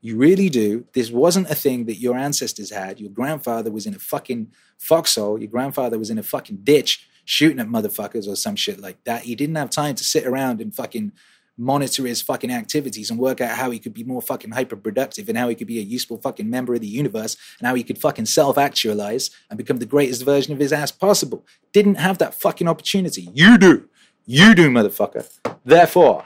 you 0.00 0.16
really 0.16 0.48
do. 0.48 0.84
This 0.92 1.10
wasn't 1.10 1.50
a 1.50 1.54
thing 1.54 1.86
that 1.86 1.96
your 1.96 2.16
ancestors 2.16 2.70
had. 2.70 3.00
Your 3.00 3.10
grandfather 3.10 3.70
was 3.70 3.86
in 3.86 3.94
a 3.94 3.98
fucking 3.98 4.52
foxhole. 4.78 5.40
Your 5.40 5.50
grandfather 5.50 5.98
was 5.98 6.10
in 6.10 6.18
a 6.18 6.22
fucking 6.22 6.60
ditch 6.62 7.08
shooting 7.24 7.58
at 7.58 7.68
motherfuckers 7.68 8.28
or 8.28 8.36
some 8.36 8.56
shit 8.56 8.78
like 8.78 9.02
that. 9.04 9.22
He 9.22 9.34
didn't 9.34 9.56
have 9.56 9.70
time 9.70 9.94
to 9.96 10.04
sit 10.04 10.26
around 10.26 10.60
and 10.60 10.74
fucking 10.74 11.12
monitor 11.58 12.06
his 12.06 12.22
fucking 12.22 12.52
activities 12.52 13.10
and 13.10 13.18
work 13.18 13.40
out 13.40 13.56
how 13.56 13.70
he 13.70 13.78
could 13.78 13.94
be 13.94 14.04
more 14.04 14.20
fucking 14.20 14.50
hyper 14.50 14.76
productive 14.76 15.28
and 15.28 15.38
how 15.38 15.48
he 15.48 15.54
could 15.54 15.66
be 15.66 15.78
a 15.78 15.82
useful 15.82 16.18
fucking 16.18 16.48
member 16.48 16.74
of 16.74 16.80
the 16.80 16.86
universe 16.86 17.36
and 17.58 17.66
how 17.66 17.74
he 17.74 17.82
could 17.82 17.98
fucking 17.98 18.26
self 18.26 18.58
actualize 18.58 19.30
and 19.48 19.56
become 19.56 19.78
the 19.78 19.86
greatest 19.86 20.24
version 20.24 20.52
of 20.52 20.58
his 20.58 20.72
ass 20.72 20.92
possible. 20.92 21.46
Didn't 21.72 21.96
have 21.96 22.18
that 22.18 22.34
fucking 22.34 22.68
opportunity. 22.68 23.30
You 23.32 23.58
do. 23.58 23.88
You 24.26 24.54
do, 24.54 24.70
motherfucker. 24.70 25.26
Therefore, 25.64 26.24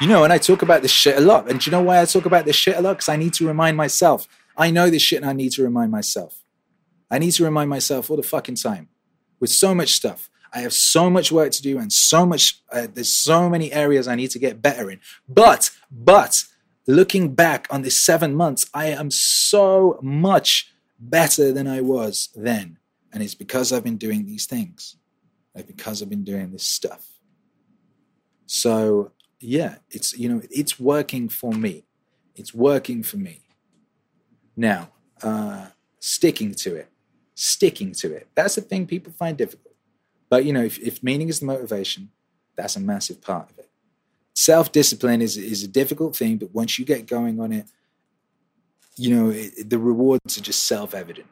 you 0.00 0.06
know, 0.06 0.24
and 0.24 0.32
I 0.32 0.38
talk 0.38 0.62
about 0.62 0.82
this 0.82 0.90
shit 0.90 1.16
a 1.16 1.20
lot. 1.20 1.48
And 1.48 1.60
do 1.60 1.70
you 1.70 1.72
know 1.72 1.82
why 1.82 2.00
I 2.00 2.04
talk 2.04 2.26
about 2.26 2.44
this 2.44 2.56
shit 2.56 2.76
a 2.76 2.80
lot? 2.80 2.94
Because 2.94 3.08
I 3.08 3.16
need 3.16 3.34
to 3.34 3.46
remind 3.46 3.76
myself. 3.76 4.28
I 4.56 4.70
know 4.70 4.90
this 4.90 5.02
shit 5.02 5.20
and 5.20 5.30
I 5.30 5.32
need 5.32 5.52
to 5.52 5.62
remind 5.62 5.90
myself. 5.90 6.42
I 7.10 7.18
need 7.18 7.32
to 7.32 7.44
remind 7.44 7.70
myself 7.70 8.10
all 8.10 8.16
the 8.16 8.22
fucking 8.22 8.56
time 8.56 8.88
with 9.40 9.50
so 9.50 9.74
much 9.74 9.92
stuff. 9.92 10.30
I 10.52 10.60
have 10.60 10.72
so 10.72 11.10
much 11.10 11.32
work 11.32 11.50
to 11.52 11.62
do 11.62 11.78
and 11.78 11.92
so 11.92 12.24
much, 12.24 12.62
uh, 12.72 12.86
there's 12.92 13.14
so 13.14 13.50
many 13.50 13.72
areas 13.72 14.06
I 14.06 14.14
need 14.14 14.30
to 14.30 14.38
get 14.38 14.62
better 14.62 14.90
in. 14.90 15.00
But, 15.28 15.70
but 15.90 16.44
looking 16.86 17.34
back 17.34 17.66
on 17.70 17.82
this 17.82 17.98
seven 17.98 18.34
months, 18.34 18.68
I 18.72 18.86
am 18.86 19.10
so 19.10 19.98
much 20.00 20.72
better 20.98 21.52
than 21.52 21.66
I 21.66 21.80
was 21.80 22.28
then. 22.34 22.78
And 23.12 23.22
it's 23.22 23.34
because 23.34 23.72
I've 23.72 23.84
been 23.84 23.96
doing 23.96 24.26
these 24.26 24.46
things, 24.46 24.96
like 25.54 25.66
because 25.66 26.02
I've 26.02 26.10
been 26.10 26.24
doing 26.24 26.50
this 26.50 26.66
stuff. 26.66 27.08
So, 28.46 29.12
yeah, 29.44 29.76
it's, 29.90 30.16
you 30.18 30.28
know, 30.28 30.42
it's 30.50 30.78
working 30.80 31.28
for 31.28 31.52
me. 31.52 31.84
It's 32.34 32.54
working 32.54 33.02
for 33.02 33.16
me. 33.16 33.42
Now, 34.56 34.90
uh, 35.22 35.68
sticking 36.00 36.54
to 36.54 36.76
it, 36.76 36.88
sticking 37.34 37.92
to 37.92 38.12
it. 38.12 38.28
That's 38.34 38.56
the 38.56 38.60
thing 38.60 38.86
people 38.86 39.12
find 39.12 39.36
difficult. 39.36 39.74
But 40.28 40.44
you 40.44 40.52
know, 40.52 40.64
if, 40.64 40.78
if 40.78 41.02
meaning 41.02 41.28
is 41.28 41.40
the 41.40 41.46
motivation, 41.46 42.10
that's 42.56 42.76
a 42.76 42.80
massive 42.80 43.20
part 43.20 43.50
of 43.50 43.58
it. 43.58 43.70
Self 44.34 44.72
discipline 44.72 45.22
is 45.22 45.36
is 45.36 45.62
a 45.62 45.68
difficult 45.68 46.16
thing, 46.16 46.38
but 46.38 46.52
once 46.54 46.78
you 46.78 46.84
get 46.84 47.06
going 47.06 47.40
on 47.40 47.52
it, 47.52 47.66
you 48.96 49.14
know 49.14 49.30
it, 49.30 49.70
the 49.70 49.78
rewards 49.78 50.36
are 50.38 50.42
just 50.42 50.64
self 50.64 50.94
evident. 50.94 51.28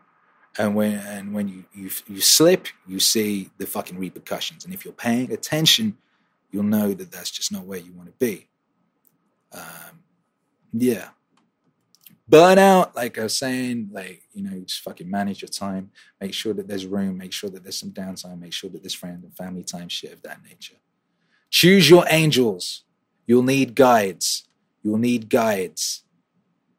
And 0.59 0.75
when 0.75 0.95
and 0.95 1.35
when 1.35 1.49
you, 1.49 1.65
you 1.75 1.91
you 2.07 2.21
slip, 2.21 2.69
you 2.87 3.01
see 3.01 3.51
the 3.59 3.67
fucking 3.67 3.99
repercussions. 3.99 4.65
And 4.65 4.73
if 4.73 4.85
you're 4.85 4.95
paying 4.95 5.33
attention, 5.33 5.97
you'll 6.53 6.63
know 6.63 6.95
that 6.95 7.11
that's 7.11 7.31
just 7.31 7.51
not 7.51 7.65
where 7.65 7.79
you 7.79 7.93
want 7.93 8.09
to 8.09 8.15
be. 8.25 8.49
Um, 9.53 10.05
yeah, 10.73 11.09
burnout, 12.31 12.95
like 12.95 13.19
I 13.19 13.25
was 13.25 13.37
saying, 13.37 13.91
like, 13.93 14.23
you 14.33 14.43
know, 14.43 14.59
just 14.61 14.81
fucking 14.81 15.11
manage 15.11 15.43
your 15.43 15.49
time, 15.49 15.91
make 16.21 16.33
sure 16.33 16.55
that 16.55 16.69
there's 16.69 16.87
room, 16.87 17.19
make 17.19 17.33
sure 17.33 17.51
that 17.51 17.63
there's 17.63 17.79
some 17.79 17.91
downtime, 17.91 18.41
make 18.41 18.53
sure 18.53 18.71
that 18.71 18.83
there's 18.83 18.95
friend 18.95 19.23
and 19.23 19.37
family 19.37 19.65
time, 19.65 19.89
shit 19.89 20.13
of 20.13 20.23
that 20.23 20.43
nature. 20.43 20.77
Choose 21.51 21.91
your 21.91 22.07
angels. 22.09 22.85
You'll 23.27 23.43
need 23.43 23.75
guides. 23.75 24.49
You'll 24.83 24.99
need 24.99 25.29
guides. 25.29 26.05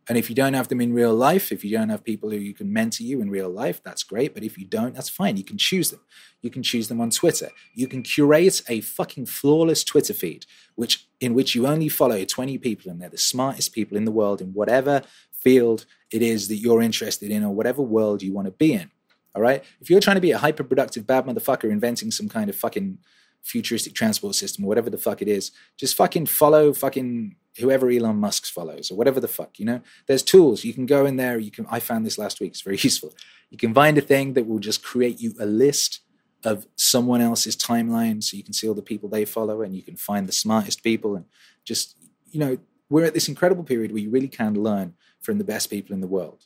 And 0.09 0.17
if 0.17 0.29
you 0.29 0.35
don't 0.35 0.53
have 0.53 0.67
them 0.67 0.81
in 0.81 0.93
real 0.93 1.13
life, 1.13 1.51
if 1.51 1.63
you 1.63 1.71
don't 1.71 1.89
have 1.89 2.03
people 2.03 2.29
who 2.29 2.37
you 2.37 2.53
can 2.53 2.71
mentor 2.71 3.03
you 3.03 3.21
in 3.21 3.29
real 3.29 3.49
life, 3.49 3.81
that's 3.83 4.03
great. 4.03 4.33
But 4.33 4.43
if 4.43 4.57
you 4.57 4.65
don't, 4.65 4.93
that's 4.93 5.09
fine. 5.09 5.37
You 5.37 5.45
can 5.45 5.57
choose 5.57 5.91
them. 5.91 6.01
You 6.41 6.49
can 6.49 6.61
choose 6.61 6.89
them 6.89 6.99
on 6.99 7.09
Twitter. 7.09 7.49
You 7.73 7.87
can 7.87 8.03
curate 8.03 8.61
a 8.67 8.81
fucking 8.81 9.27
flawless 9.27 9.83
Twitter 9.83 10.13
feed, 10.13 10.45
which 10.75 11.07
in 11.21 11.33
which 11.33 11.55
you 11.55 11.67
only 11.67 11.87
follow 11.87 12.25
20 12.25 12.57
people, 12.57 12.91
and 12.91 13.01
they're 13.01 13.09
the 13.09 13.17
smartest 13.17 13.71
people 13.73 13.95
in 13.95 14.03
the 14.03 14.11
world 14.11 14.41
in 14.41 14.53
whatever 14.53 15.03
field 15.31 15.85
it 16.11 16.21
is 16.21 16.47
that 16.49 16.55
you're 16.55 16.81
interested 16.81 17.31
in 17.31 17.43
or 17.43 17.53
whatever 17.53 17.81
world 17.81 18.21
you 18.21 18.33
want 18.33 18.45
to 18.45 18.51
be 18.51 18.73
in. 18.73 18.91
All 19.35 19.41
right. 19.41 19.63
If 19.81 19.89
you're 19.89 19.99
trying 19.99 20.15
to 20.15 20.21
be 20.21 20.31
a 20.31 20.37
hyper 20.37 20.63
productive 20.63 21.07
bad 21.07 21.25
motherfucker 21.25 21.71
inventing 21.71 22.11
some 22.11 22.29
kind 22.29 22.49
of 22.49 22.55
fucking 22.55 22.99
futuristic 23.41 23.93
transport 23.93 24.35
system 24.35 24.63
or 24.63 24.67
whatever 24.67 24.89
the 24.89 24.97
fuck 24.97 25.21
it 25.21 25.27
is, 25.27 25.51
just 25.77 25.95
fucking 25.95 26.27
follow 26.27 26.71
fucking 26.73 27.35
whoever 27.57 27.89
Elon 27.89 28.17
Musk 28.17 28.45
follows 28.45 28.89
or 28.89 28.95
whatever 28.95 29.19
the 29.19 29.27
fuck, 29.27 29.59
you 29.59 29.65
know? 29.65 29.81
There's 30.07 30.23
tools. 30.23 30.63
You 30.63 30.73
can 30.73 30.85
go 30.85 31.05
in 31.05 31.17
there. 31.17 31.37
You 31.37 31.51
can, 31.51 31.65
I 31.69 31.79
found 31.79 32.05
this 32.05 32.17
last 32.17 32.39
week. 32.39 32.51
It's 32.51 32.61
very 32.61 32.77
useful. 32.81 33.13
You 33.49 33.57
can 33.57 33.73
find 33.73 33.97
a 33.97 34.01
thing 34.01 34.33
that 34.33 34.47
will 34.47 34.59
just 34.59 34.83
create 34.83 35.21
you 35.21 35.33
a 35.39 35.45
list 35.45 35.99
of 36.43 36.67
someone 36.75 37.21
else's 37.21 37.55
timeline 37.55 38.23
so 38.23 38.35
you 38.35 38.43
can 38.43 38.53
see 38.53 38.67
all 38.67 38.73
the 38.73 38.81
people 38.81 39.07
they 39.07 39.25
follow 39.25 39.61
and 39.61 39.75
you 39.75 39.81
can 39.81 39.95
find 39.95 40.27
the 40.27 40.33
smartest 40.33 40.83
people 40.83 41.15
and 41.15 41.25
just, 41.63 41.95
you 42.31 42.39
know, 42.39 42.57
we're 42.89 43.05
at 43.05 43.13
this 43.13 43.29
incredible 43.29 43.63
period 43.63 43.91
where 43.91 44.01
you 44.01 44.09
really 44.09 44.27
can 44.27 44.55
learn 44.55 44.93
from 45.21 45.37
the 45.37 45.43
best 45.43 45.69
people 45.69 45.93
in 45.93 46.01
the 46.01 46.07
world, 46.07 46.45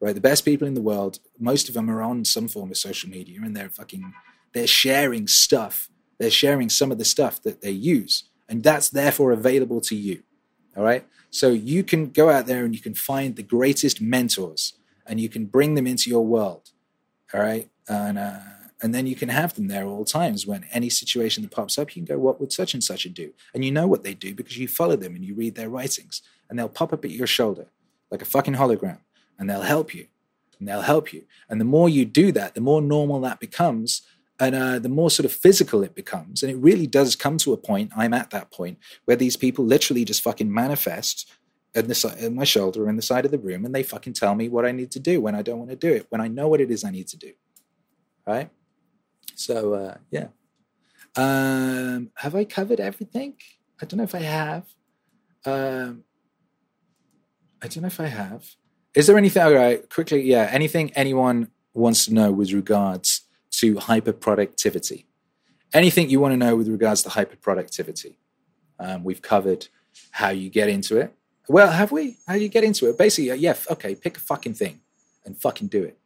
right? 0.00 0.14
The 0.14 0.20
best 0.20 0.44
people 0.44 0.66
in 0.68 0.74
the 0.74 0.82
world, 0.82 1.18
most 1.38 1.68
of 1.68 1.74
them 1.74 1.90
are 1.90 2.02
on 2.02 2.24
some 2.24 2.46
form 2.48 2.70
of 2.70 2.76
social 2.76 3.08
media 3.08 3.40
and 3.42 3.56
they're 3.56 3.70
fucking, 3.70 4.12
they're 4.52 4.66
sharing 4.66 5.26
stuff. 5.26 5.88
They're 6.18 6.30
sharing 6.30 6.68
some 6.68 6.92
of 6.92 6.98
the 6.98 7.04
stuff 7.04 7.42
that 7.42 7.62
they 7.62 7.70
use. 7.70 8.24
And 8.48 8.62
that's 8.62 8.90
therefore 8.90 9.32
available 9.32 9.80
to 9.82 9.96
you. 9.96 10.22
All 10.76 10.82
right. 10.82 11.06
So 11.30 11.50
you 11.50 11.82
can 11.82 12.10
go 12.10 12.30
out 12.30 12.46
there 12.46 12.64
and 12.64 12.74
you 12.74 12.80
can 12.80 12.94
find 12.94 13.36
the 13.36 13.42
greatest 13.42 14.00
mentors 14.00 14.74
and 15.06 15.20
you 15.20 15.28
can 15.28 15.46
bring 15.46 15.74
them 15.74 15.86
into 15.86 16.10
your 16.10 16.24
world. 16.24 16.70
All 17.34 17.40
right. 17.40 17.68
And, 17.88 18.18
uh, 18.18 18.38
and 18.82 18.92
then 18.92 19.06
you 19.06 19.14
can 19.14 19.28
have 19.28 19.54
them 19.54 19.68
there 19.68 19.86
all 19.86 20.04
times 20.04 20.46
when 20.46 20.66
any 20.72 20.90
situation 20.90 21.42
that 21.42 21.52
pops 21.52 21.78
up, 21.78 21.94
you 21.94 22.02
can 22.02 22.16
go, 22.16 22.18
What 22.18 22.40
would 22.40 22.52
such 22.52 22.74
and 22.74 22.82
such 22.82 23.04
do? 23.14 23.32
And 23.54 23.64
you 23.64 23.70
know 23.70 23.86
what 23.86 24.02
they 24.02 24.14
do 24.14 24.34
because 24.34 24.58
you 24.58 24.66
follow 24.66 24.96
them 24.96 25.14
and 25.14 25.24
you 25.24 25.34
read 25.34 25.54
their 25.54 25.68
writings, 25.68 26.20
and 26.50 26.58
they'll 26.58 26.68
pop 26.68 26.92
up 26.92 27.04
at 27.04 27.12
your 27.12 27.28
shoulder 27.28 27.66
like 28.10 28.22
a 28.22 28.26
fucking 28.26 28.54
hologram, 28.54 28.98
and 29.38 29.48
they'll 29.48 29.62
help 29.62 29.94
you, 29.94 30.08
and 30.58 30.66
they'll 30.66 30.82
help 30.82 31.12
you. 31.12 31.22
And 31.48 31.60
the 31.60 31.64
more 31.64 31.88
you 31.88 32.04
do 32.04 32.32
that, 32.32 32.54
the 32.54 32.60
more 32.60 32.82
normal 32.82 33.20
that 33.20 33.40
becomes, 33.40 34.02
and 34.42 34.56
uh, 34.56 34.78
the 34.80 34.88
more 34.88 35.08
sort 35.08 35.24
of 35.24 35.32
physical 35.32 35.84
it 35.84 35.94
becomes. 35.94 36.42
And 36.42 36.50
it 36.50 36.56
really 36.56 36.88
does 36.88 37.14
come 37.14 37.38
to 37.38 37.52
a 37.52 37.56
point. 37.56 37.92
I'm 37.96 38.12
at 38.12 38.30
that 38.30 38.50
point 38.50 38.78
where 39.04 39.16
these 39.16 39.36
people 39.36 39.64
literally 39.64 40.04
just 40.04 40.20
fucking 40.20 40.52
manifest 40.52 41.30
in 41.76 41.86
the 41.86 42.16
in 42.18 42.34
my 42.34 42.42
shoulder, 42.42 42.88
in 42.88 42.96
the 42.96 43.02
side 43.02 43.24
of 43.24 43.30
the 43.30 43.38
room, 43.38 43.64
and 43.64 43.72
they 43.72 43.84
fucking 43.84 44.14
tell 44.14 44.34
me 44.34 44.48
what 44.48 44.66
I 44.66 44.72
need 44.72 44.90
to 44.90 45.00
do 45.00 45.20
when 45.20 45.36
I 45.36 45.42
don't 45.42 45.60
want 45.60 45.70
to 45.70 45.76
do 45.76 45.92
it, 45.92 46.06
when 46.08 46.20
I 46.20 46.26
know 46.26 46.48
what 46.48 46.60
it 46.60 46.72
is 46.72 46.82
I 46.82 46.90
need 46.90 47.06
to 47.08 47.16
do. 47.16 47.32
Right. 48.26 48.50
So 49.36 49.74
uh, 49.74 49.96
yeah. 50.10 50.28
Um, 51.14 52.10
have 52.16 52.34
I 52.34 52.44
covered 52.44 52.80
everything? 52.80 53.34
I 53.80 53.86
don't 53.86 53.98
know 53.98 54.04
if 54.04 54.14
I 54.14 54.22
have. 54.22 54.64
Um, 55.46 56.02
I 57.62 57.68
don't 57.68 57.82
know 57.82 57.86
if 57.86 58.00
I 58.00 58.06
have. 58.06 58.56
Is 58.92 59.06
there 59.06 59.16
anything? 59.16 59.42
All 59.42 59.54
right, 59.54 59.88
quickly, 59.88 60.22
yeah. 60.22 60.48
Anything 60.50 60.90
anyone 60.94 61.48
wants 61.74 62.06
to 62.06 62.14
know 62.14 62.32
with 62.32 62.52
regards 62.52 63.21
to 63.52 63.76
hyper 63.76 64.12
productivity? 64.12 65.06
Anything 65.72 66.10
you 66.10 66.20
want 66.20 66.32
to 66.32 66.36
know 66.36 66.56
with 66.56 66.68
regards 66.68 67.02
to 67.04 67.10
hyper 67.10 67.36
productivity? 67.36 68.18
Um, 68.78 69.04
we've 69.04 69.22
covered 69.22 69.68
how 70.10 70.30
you 70.30 70.50
get 70.50 70.68
into 70.68 70.98
it. 70.98 71.14
Well, 71.48 71.70
have 71.70 71.92
we? 71.92 72.18
How 72.26 72.34
do 72.34 72.40
you 72.40 72.48
get 72.48 72.64
into 72.64 72.88
it? 72.88 72.98
Basically, 72.98 73.30
uh, 73.30 73.34
yeah. 73.34 73.54
Okay, 73.70 73.94
pick 73.94 74.16
a 74.16 74.20
fucking 74.20 74.54
thing 74.54 74.80
and 75.24 75.36
fucking 75.36 75.68
do 75.68 75.82
it. 75.82 75.98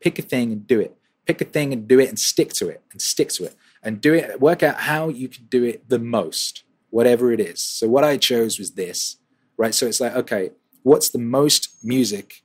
Pick 0.00 0.18
a 0.18 0.22
thing 0.22 0.52
and 0.52 0.66
do 0.66 0.80
it. 0.80 0.96
Pick 1.26 1.40
a 1.40 1.44
thing 1.44 1.72
and 1.72 1.86
do 1.86 2.00
it 2.00 2.08
and 2.08 2.18
stick 2.18 2.52
to 2.54 2.68
it 2.68 2.82
and 2.90 3.00
stick 3.00 3.28
to 3.30 3.44
it 3.44 3.54
and 3.82 4.00
do 4.00 4.14
it. 4.14 4.40
Work 4.40 4.62
out 4.62 4.76
how 4.80 5.08
you 5.08 5.28
can 5.28 5.44
do 5.46 5.64
it 5.64 5.88
the 5.88 5.98
most, 5.98 6.64
whatever 6.90 7.32
it 7.32 7.40
is. 7.40 7.62
So 7.62 7.88
what 7.88 8.04
I 8.04 8.16
chose 8.16 8.58
was 8.58 8.72
this, 8.72 9.16
right? 9.56 9.74
So 9.74 9.86
it's 9.86 10.00
like, 10.00 10.14
okay, 10.16 10.50
what's 10.82 11.10
the 11.10 11.18
most 11.18 11.84
music 11.84 12.41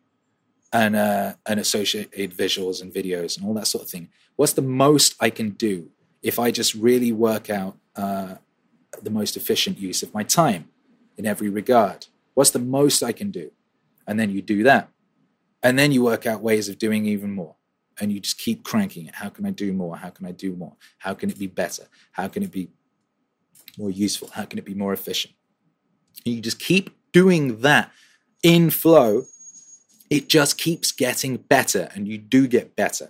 and 0.74 0.96
uh, 0.96 1.34
and 1.46 1.60
associated 1.60 2.32
visuals 2.36 2.82
and 2.82 2.94
videos 2.94 3.38
and 3.38 3.46
all 3.46 3.54
that 3.54 3.68
sort 3.68 3.84
of 3.84 3.90
thing. 3.90 4.10
What's 4.36 4.54
the 4.54 4.62
most 4.62 5.16
I 5.20 5.30
can 5.30 5.52
do 5.52 5.90
if 6.22 6.40
I 6.40 6.52
just 6.52 6.74
really 6.74 7.12
work 7.12 7.50
out 7.50 7.78
uh, 7.96 8.36
the 9.02 9.10
most 9.10 9.38
efficient 9.38 9.80
use 9.80 10.04
of 10.04 10.14
my 10.14 10.24
time 10.24 10.70
in 11.18 11.26
every 11.26 11.50
regard? 11.50 12.08
What's 12.34 12.52
the 12.52 12.60
most 12.60 13.02
I 13.02 13.14
can 13.14 13.32
do? 13.32 13.52
And 14.06 14.20
then 14.20 14.30
you 14.30 14.42
do 14.42 14.64
that. 14.64 14.90
And 15.64 15.78
then 15.78 15.92
you 15.92 16.04
work 16.04 16.26
out 16.26 16.42
ways 16.42 16.70
of 16.70 16.78
doing 16.78 17.06
even 17.06 17.32
more. 17.32 17.56
And 18.00 18.12
you 18.12 18.20
just 18.20 18.38
keep 18.38 18.64
cranking 18.64 19.08
it. 19.08 19.16
How 19.16 19.30
can 19.30 19.46
I 19.46 19.50
do 19.50 19.74
more? 19.74 19.98
How 19.98 20.12
can 20.12 20.28
I 20.28 20.32
do 20.32 20.56
more? 20.56 20.76
How 21.00 21.16
can 21.16 21.32
it 21.32 21.40
be 21.40 21.48
better? 21.48 21.88
How 22.12 22.28
can 22.28 22.44
it 22.44 22.52
be 22.52 22.70
more 23.78 23.90
useful? 23.90 24.30
How 24.34 24.46
can 24.46 24.60
it 24.60 24.66
be 24.66 24.76
more 24.76 24.94
efficient? 24.94 25.34
And 26.26 26.36
you 26.36 26.42
just 26.42 26.60
keep 26.60 26.96
doing 27.12 27.62
that 27.62 27.92
in 28.44 28.70
flow, 28.70 29.26
it 30.10 30.30
just 30.30 30.58
keeps 30.58 30.92
getting 30.92 31.38
better 31.38 31.90
and 31.94 32.08
you 32.08 32.18
do 32.18 32.48
get 32.48 32.76
better. 32.76 33.10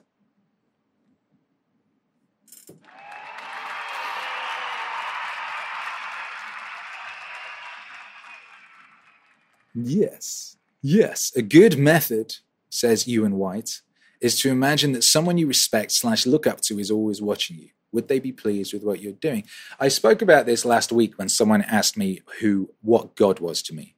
Yes, 9.76 10.58
yes. 10.82 11.32
A 11.36 11.43
good 11.43 11.78
method, 11.78 12.38
says 12.70 13.08
Ewan 13.08 13.36
White, 13.36 13.82
is 14.20 14.39
to 14.39 14.50
imagine 14.50 14.93
that 14.93 15.04
someone 15.04 15.38
you 15.38 15.45
respect 15.45 15.91
slash 15.91 16.26
look 16.26 16.48
up 16.48 16.62
to 16.62 16.80
is 16.80 16.89
always 16.89 17.22
watching 17.22 17.60
you. 17.60 17.70
Would 17.91 18.08
they 18.08 18.20
be 18.20 18.32
pleased 18.32 18.74
with 18.74 18.84
what 18.84 19.02
you're 19.02 19.14
doing? 19.14 19.43
I 19.80 19.89
spoke 19.89 20.24
about 20.24 20.48
this 20.48 20.66
last 20.66 20.91
week 20.91 21.20
when 21.20 21.30
someone 21.30 21.62
asked 21.62 21.95
me 21.95 22.22
who 22.39 22.72
what 22.82 23.16
God 23.16 23.39
was 23.39 23.62
to 23.64 23.76
me 23.76 23.97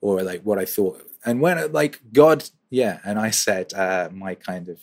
or 0.00 0.22
like 0.22 0.42
what 0.42 0.58
I 0.58 0.64
thought. 0.64 1.04
And 1.24 1.40
when 1.40 1.72
like 1.72 2.00
God, 2.12 2.48
yeah, 2.70 3.00
and 3.04 3.18
I 3.18 3.30
said 3.30 3.72
uh, 3.74 4.08
my 4.12 4.34
kind 4.34 4.68
of 4.68 4.80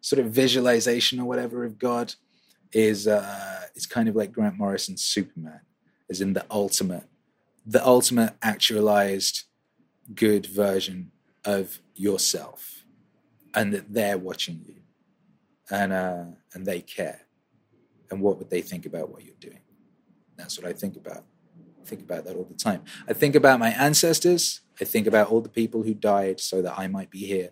sort 0.00 0.20
of 0.20 0.32
visualization 0.32 1.20
or 1.20 1.26
whatever 1.26 1.64
of 1.64 1.78
God 1.78 2.14
is 2.72 3.08
uh, 3.08 3.62
it's 3.74 3.86
kind 3.86 4.08
of 4.08 4.16
like 4.16 4.32
Grant 4.32 4.58
Morrison's 4.58 5.02
Superman, 5.02 5.60
as 6.10 6.20
in 6.20 6.34
the 6.34 6.44
ultimate, 6.50 7.04
the 7.66 7.84
ultimate 7.84 8.34
actualized 8.42 9.44
good 10.14 10.46
version 10.46 11.10
of 11.44 11.80
yourself, 11.94 12.84
and 13.54 13.72
that 13.72 13.92
they're 13.92 14.18
watching 14.18 14.62
you, 14.66 14.76
and 15.70 15.92
uh, 15.92 16.24
and 16.52 16.66
they 16.66 16.80
care, 16.80 17.22
and 18.10 18.20
what 18.20 18.38
would 18.38 18.50
they 18.50 18.62
think 18.62 18.84
about 18.86 19.10
what 19.10 19.24
you're 19.24 19.34
doing? 19.40 19.60
That's 20.36 20.58
what 20.58 20.68
I 20.68 20.72
think 20.72 20.96
about. 20.96 21.24
Think 21.88 22.02
about 22.02 22.26
that 22.26 22.36
all 22.36 22.44
the 22.44 22.54
time. 22.54 22.82
I 23.08 23.14
think 23.14 23.34
about 23.34 23.58
my 23.58 23.70
ancestors. 23.70 24.60
I 24.80 24.84
think 24.84 25.06
about 25.06 25.30
all 25.30 25.40
the 25.40 25.48
people 25.48 25.82
who 25.82 25.94
died 25.94 26.38
so 26.38 26.60
that 26.62 26.78
I 26.78 26.86
might 26.86 27.10
be 27.10 27.26
here 27.26 27.50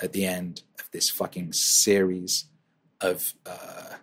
at 0.00 0.12
the 0.12 0.24
end 0.24 0.62
of 0.78 0.90
this 0.90 1.10
fucking 1.10 1.52
series 1.52 2.46
of 3.02 3.34
uh, 3.44 3.94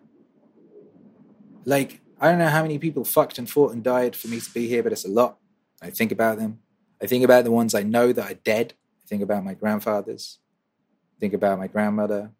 like 1.66 2.02
I 2.20 2.30
don't 2.30 2.40
know 2.40 2.50
how 2.50 2.62
many 2.62 2.80
people 2.80 3.04
fucked 3.04 3.38
and 3.38 3.50
fought 3.50 3.74
and 3.74 3.84
died 3.84 4.16
for 4.16 4.28
me 4.28 4.40
to 4.40 4.52
be 4.52 4.68
here, 4.68 4.84
but 4.84 4.92
it's 4.92 5.06
a 5.06 5.10
lot. 5.10 5.38
I 5.82 5.90
think 5.90 6.12
about 6.12 6.38
them. 6.38 6.60
I 7.02 7.08
think 7.08 7.24
about 7.24 7.44
the 7.44 7.52
ones 7.52 7.76
I 7.76 7.84
know 7.84 8.12
that 8.12 8.32
are 8.32 8.36
dead. 8.36 8.74
I 9.04 9.08
think 9.08 9.22
about 9.22 9.44
my 9.44 9.54
grandfathers. 9.54 10.40
I 11.16 11.20
think 11.20 11.34
about 11.34 11.60
my 11.60 11.68
grandmother. 11.68 12.32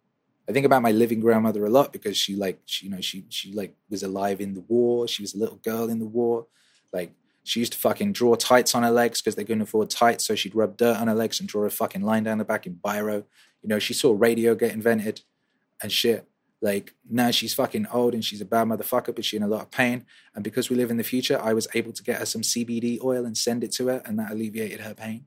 I 0.50 0.52
think 0.52 0.66
about 0.66 0.82
my 0.82 0.92
living 0.92 1.20
grandmother 1.20 1.66
a 1.66 1.70
lot 1.70 1.92
because 1.92 2.16
she 2.16 2.36
like 2.36 2.62
she, 2.66 2.86
you 2.86 2.92
know 2.92 3.02
she 3.02 3.26
she 3.30 3.54
like 3.54 3.76
was 3.90 4.02
alive 4.04 4.40
in 4.40 4.54
the 4.54 4.62
war. 4.62 5.08
She 5.08 5.22
was 5.22 5.36
a 5.36 5.38
little 5.38 5.58
girl 5.58 5.90
in 5.90 6.00
the 6.00 6.06
war. 6.06 6.48
Like 6.94 7.14
she 7.44 7.60
used 7.60 7.74
to 7.74 7.80
fucking 7.80 8.14
draw 8.14 8.36
tights 8.36 8.76
on 8.76 8.84
her 8.84 8.92
legs 8.92 9.22
because 9.22 9.36
they 9.36 9.44
couldn't 9.44 9.62
afford 9.62 9.90
tights, 9.90 10.26
so 10.26 10.36
she'd 10.36 10.56
rub 10.56 10.78
dirt 10.78 10.98
on 10.98 11.08
her 11.08 11.16
legs 11.16 11.40
and 11.40 11.48
draw 11.48 11.64
a 11.64 11.70
fucking 11.70 12.02
line 12.02 12.24
down 12.24 12.38
the 12.38 12.46
back 12.46 12.66
in 12.66 12.76
biro. 12.76 13.24
You 13.62 13.70
know, 13.70 13.80
she 13.80 13.94
saw 13.94 14.16
radio 14.18 14.56
get 14.56 14.74
invented 14.74 15.22
and 15.82 15.92
shit. 15.92 16.28
Like 16.62 16.96
now 17.08 17.32
she's 17.32 17.54
fucking 17.54 17.88
old 17.94 18.14
and 18.14 18.26
she's 18.26 18.42
a 18.42 18.46
bad 18.46 18.68
motherfucker, 18.68 19.16
but 19.16 19.24
she's 19.24 19.38
in 19.38 19.44
a 19.44 19.48
lot 19.48 19.62
of 19.62 19.72
pain. 19.72 20.06
And 20.34 20.44
because 20.44 20.70
we 20.70 20.76
live 20.76 20.90
in 20.90 20.98
the 20.98 21.04
future, 21.04 21.40
I 21.42 21.54
was 21.54 21.68
able 21.76 21.92
to 21.94 22.04
get 22.04 22.20
her 22.20 22.26
some 22.26 22.42
CBD 22.42 23.04
oil 23.04 23.26
and 23.26 23.38
send 23.38 23.64
it 23.64 23.72
to 23.74 23.88
her, 23.88 24.02
and 24.06 24.18
that 24.20 24.32
alleviated 24.32 24.82
her 24.82 24.94
pain. 24.94 25.26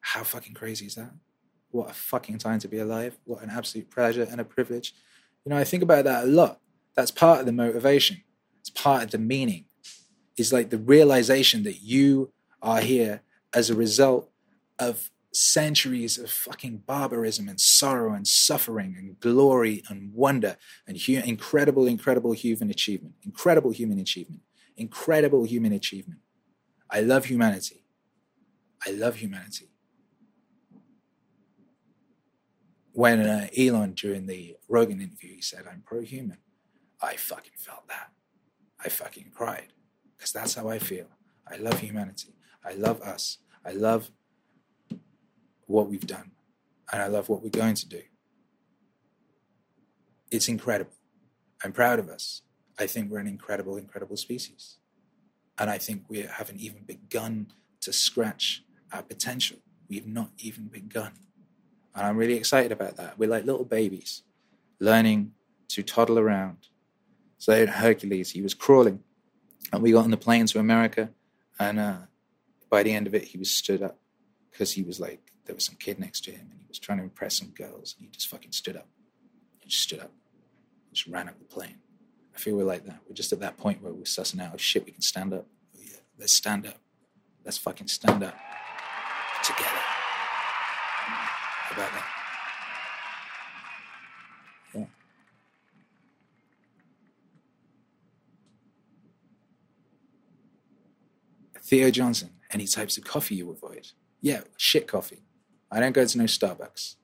How 0.00 0.22
fucking 0.22 0.54
crazy 0.54 0.86
is 0.86 0.94
that? 0.94 1.10
What 1.70 1.90
a 1.90 1.94
fucking 1.94 2.38
time 2.38 2.58
to 2.60 2.68
be 2.68 2.78
alive. 2.78 3.18
What 3.24 3.42
an 3.42 3.50
absolute 3.50 3.90
pleasure 3.90 4.26
and 4.30 4.40
a 4.40 4.44
privilege. 4.44 4.94
You 5.44 5.50
know, 5.50 5.58
I 5.58 5.64
think 5.64 5.82
about 5.82 6.04
that 6.04 6.24
a 6.24 6.26
lot. 6.26 6.60
That's 6.94 7.10
part 7.10 7.40
of 7.40 7.46
the 7.46 7.52
motivation. 7.52 8.22
It's 8.60 8.70
part 8.70 9.04
of 9.04 9.10
the 9.10 9.18
meaning. 9.18 9.66
Is 10.36 10.52
like 10.52 10.70
the 10.70 10.78
realization 10.78 11.62
that 11.62 11.82
you 11.82 12.32
are 12.60 12.80
here 12.80 13.22
as 13.54 13.70
a 13.70 13.74
result 13.74 14.30
of 14.78 15.10
centuries 15.32 16.18
of 16.18 16.30
fucking 16.30 16.78
barbarism 16.86 17.48
and 17.48 17.60
sorrow 17.60 18.12
and 18.14 18.26
suffering 18.26 18.96
and 18.98 19.20
glory 19.20 19.82
and 19.88 20.12
wonder 20.12 20.56
and 20.86 20.98
hu- 20.98 21.22
incredible, 21.24 21.86
incredible 21.86 22.32
human 22.32 22.70
achievement. 22.70 23.14
Incredible 23.22 23.70
human 23.70 23.98
achievement. 23.98 24.40
Incredible 24.76 25.44
human 25.44 25.72
achievement. 25.72 26.20
I 26.90 27.00
love 27.00 27.26
humanity. 27.26 27.84
I 28.86 28.90
love 28.90 29.16
humanity. 29.16 29.70
When 32.92 33.20
uh, 33.20 33.48
Elon, 33.56 33.92
during 33.92 34.26
the 34.26 34.56
Rogan 34.68 35.00
interview, 35.00 35.34
he 35.34 35.42
said, 35.42 35.64
I'm 35.70 35.82
pro 35.84 36.00
human, 36.00 36.38
I 37.02 37.16
fucking 37.16 37.52
felt 37.58 37.88
that. 37.88 38.10
I 38.82 38.88
fucking 38.88 39.32
cried 39.34 39.72
because 40.16 40.32
that's 40.32 40.54
how 40.54 40.68
I 40.68 40.78
feel. 40.78 41.06
I 41.46 41.56
love 41.56 41.80
humanity. 41.80 42.34
I 42.64 42.72
love 42.72 43.00
us. 43.00 43.38
I 43.64 43.72
love 43.72 44.10
what 45.66 45.88
we've 45.88 46.06
done. 46.06 46.32
And 46.92 47.02
I 47.02 47.08
love 47.08 47.28
what 47.28 47.42
we're 47.42 47.50
going 47.50 47.74
to 47.74 47.88
do. 47.88 48.02
It's 50.30 50.48
incredible. 50.48 50.92
I'm 51.64 51.72
proud 51.72 51.98
of 51.98 52.08
us. 52.08 52.42
I 52.78 52.86
think 52.86 53.10
we're 53.10 53.18
an 53.18 53.26
incredible, 53.26 53.76
incredible 53.76 54.16
species. 54.16 54.76
And 55.58 55.70
I 55.70 55.78
think 55.78 56.04
we 56.08 56.20
haven't 56.22 56.60
even 56.60 56.82
begun 56.86 57.48
to 57.80 57.92
scratch 57.92 58.64
our 58.92 59.02
potential. 59.02 59.58
We've 59.88 60.06
not 60.06 60.30
even 60.38 60.66
begun. 60.66 61.12
And 61.94 62.06
I'm 62.06 62.16
really 62.16 62.34
excited 62.34 62.72
about 62.72 62.96
that. 62.96 63.18
We're 63.18 63.30
like 63.30 63.44
little 63.44 63.64
babies 63.64 64.22
learning 64.78 65.32
to 65.68 65.82
toddle 65.82 66.18
around. 66.18 66.68
So 67.38 67.66
Hercules, 67.66 68.30
he 68.32 68.42
was 68.42 68.54
crawling, 68.54 69.00
and 69.72 69.82
we 69.82 69.92
got 69.92 70.04
on 70.04 70.10
the 70.10 70.16
plane 70.16 70.46
to 70.46 70.58
America. 70.58 71.10
And 71.58 71.78
uh, 71.78 71.96
by 72.70 72.82
the 72.82 72.92
end 72.92 73.06
of 73.06 73.14
it, 73.14 73.24
he 73.24 73.38
was 73.38 73.50
stood 73.50 73.82
up 73.82 73.98
because 74.50 74.72
he 74.72 74.82
was 74.82 75.00
like 75.00 75.32
there 75.46 75.54
was 75.54 75.64
some 75.64 75.76
kid 75.76 75.98
next 75.98 76.24
to 76.24 76.30
him 76.30 76.48
and 76.50 76.60
he 76.60 76.66
was 76.68 76.78
trying 76.78 76.98
to 76.98 77.04
impress 77.04 77.38
some 77.38 77.48
girls 77.48 77.94
and 77.96 78.06
he 78.06 78.10
just 78.10 78.28
fucking 78.28 78.52
stood 78.52 78.76
up. 78.76 78.88
He 79.60 79.68
just 79.68 79.82
stood 79.82 80.00
up. 80.00 80.12
Just 80.92 81.06
ran 81.08 81.28
up 81.28 81.38
the 81.38 81.44
plane. 81.44 81.78
I 82.34 82.38
feel 82.38 82.56
we're 82.56 82.64
like 82.64 82.84
that. 82.84 83.00
We're 83.08 83.14
just 83.14 83.32
at 83.32 83.40
that 83.40 83.56
point 83.56 83.82
where 83.82 83.92
we're 83.92 84.02
sussing 84.02 84.42
out, 84.42 84.52
oh 84.54 84.58
shit, 84.58 84.84
we 84.84 84.92
can 84.92 85.02
stand 85.02 85.32
up. 85.32 85.46
Oh, 85.74 85.80
yeah, 85.82 85.96
let's 86.18 86.34
stand 86.34 86.66
up. 86.66 86.78
Let's 87.44 87.58
fucking 87.58 87.88
stand 87.88 88.24
up 88.24 88.34
together. 89.42 89.82
How 91.66 91.76
about 91.76 91.92
that? 91.92 92.06
Yeah. 94.74 94.84
Theo 101.66 101.90
Johnson, 101.90 102.30
any 102.52 102.66
types 102.66 102.96
of 102.96 103.04
coffee 103.04 103.34
you 103.34 103.50
avoid? 103.50 103.88
Yeah, 104.20 104.42
shit 104.56 104.86
coffee. 104.86 105.24
I 105.70 105.80
don't 105.80 105.92
go 105.92 106.04
to 106.04 106.18
no 106.18 106.24
Starbucks. 106.24 106.94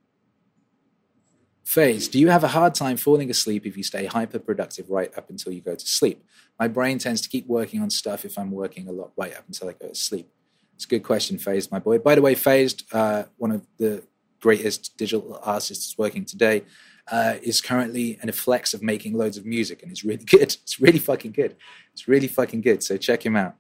Phase, 1.64 2.06
do 2.06 2.18
you 2.18 2.28
have 2.28 2.44
a 2.44 2.48
hard 2.48 2.74
time 2.74 2.96
falling 2.96 3.28
asleep 3.28 3.66
if 3.66 3.76
you 3.76 3.82
stay 3.82 4.06
hyper 4.06 4.38
productive 4.38 4.88
right 4.88 5.16
up 5.18 5.30
until 5.30 5.52
you 5.52 5.60
go 5.60 5.74
to 5.74 5.86
sleep? 5.86 6.24
My 6.60 6.68
brain 6.68 6.98
tends 6.98 7.20
to 7.22 7.28
keep 7.28 7.46
working 7.48 7.80
on 7.80 7.90
stuff 7.90 8.24
if 8.24 8.38
I'm 8.38 8.52
working 8.52 8.86
a 8.86 8.92
lot 8.92 9.12
right 9.16 9.36
up 9.36 9.44
until 9.48 9.68
I 9.68 9.72
go 9.72 9.88
to 9.88 9.94
sleep. 9.94 10.28
It's 10.76 10.84
a 10.84 10.88
good 10.88 11.02
question, 11.02 11.38
Phazed, 11.38 11.72
my 11.72 11.78
boy. 11.80 11.98
By 11.98 12.14
the 12.14 12.22
way, 12.22 12.34
Phazed, 12.34 12.84
uh, 12.92 13.24
one 13.38 13.50
of 13.50 13.66
the 13.78 14.04
greatest 14.40 14.96
digital 14.96 15.40
artists 15.42 15.96
working 15.98 16.24
today, 16.24 16.62
uh, 17.10 17.34
is 17.42 17.60
currently 17.60 18.18
in 18.22 18.28
a 18.28 18.32
flex 18.32 18.74
of 18.74 18.82
making 18.82 19.14
loads 19.14 19.36
of 19.36 19.44
music 19.44 19.82
and 19.82 19.90
it's 19.90 20.04
really 20.04 20.24
good. 20.36 20.42
It's 20.42 20.80
really 20.80 21.00
fucking 21.00 21.32
good. 21.32 21.56
It's 21.92 22.06
really 22.06 22.28
fucking 22.28 22.60
good. 22.60 22.82
So 22.84 22.96
check 22.96 23.26
him 23.26 23.34
out. 23.34 23.56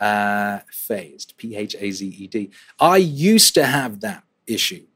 Uh, 0.00 0.60
Phazed, 0.72 1.36
P 1.36 1.54
H 1.54 1.76
A 1.78 1.90
Z 1.90 2.06
E 2.06 2.26
D. 2.26 2.50
I 2.78 2.96
used 2.96 3.54
to 3.54 3.66
have 3.66 4.00
that 4.00 4.24
issue. 4.46 4.86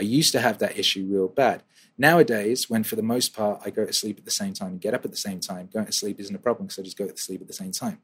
I 0.00 0.04
used 0.04 0.32
to 0.32 0.40
have 0.40 0.58
that 0.58 0.78
issue 0.78 1.06
real 1.08 1.28
bad. 1.28 1.62
Nowadays, 1.98 2.68
when 2.68 2.82
for 2.82 2.96
the 2.96 3.02
most 3.02 3.34
part 3.34 3.62
I 3.64 3.70
go 3.70 3.84
to 3.86 3.92
sleep 3.92 4.18
at 4.18 4.24
the 4.24 4.30
same 4.30 4.52
time 4.52 4.72
and 4.72 4.80
get 4.80 4.94
up 4.94 5.04
at 5.04 5.10
the 5.10 5.16
same 5.16 5.40
time, 5.40 5.68
going 5.72 5.86
to 5.86 5.92
sleep 5.92 6.20
isn't 6.20 6.34
a 6.34 6.38
problem 6.38 6.66
because 6.66 6.78
I 6.78 6.82
just 6.82 6.98
go 6.98 7.06
to 7.06 7.16
sleep 7.16 7.40
at 7.40 7.46
the 7.46 7.52
same 7.52 7.72
time. 7.72 7.98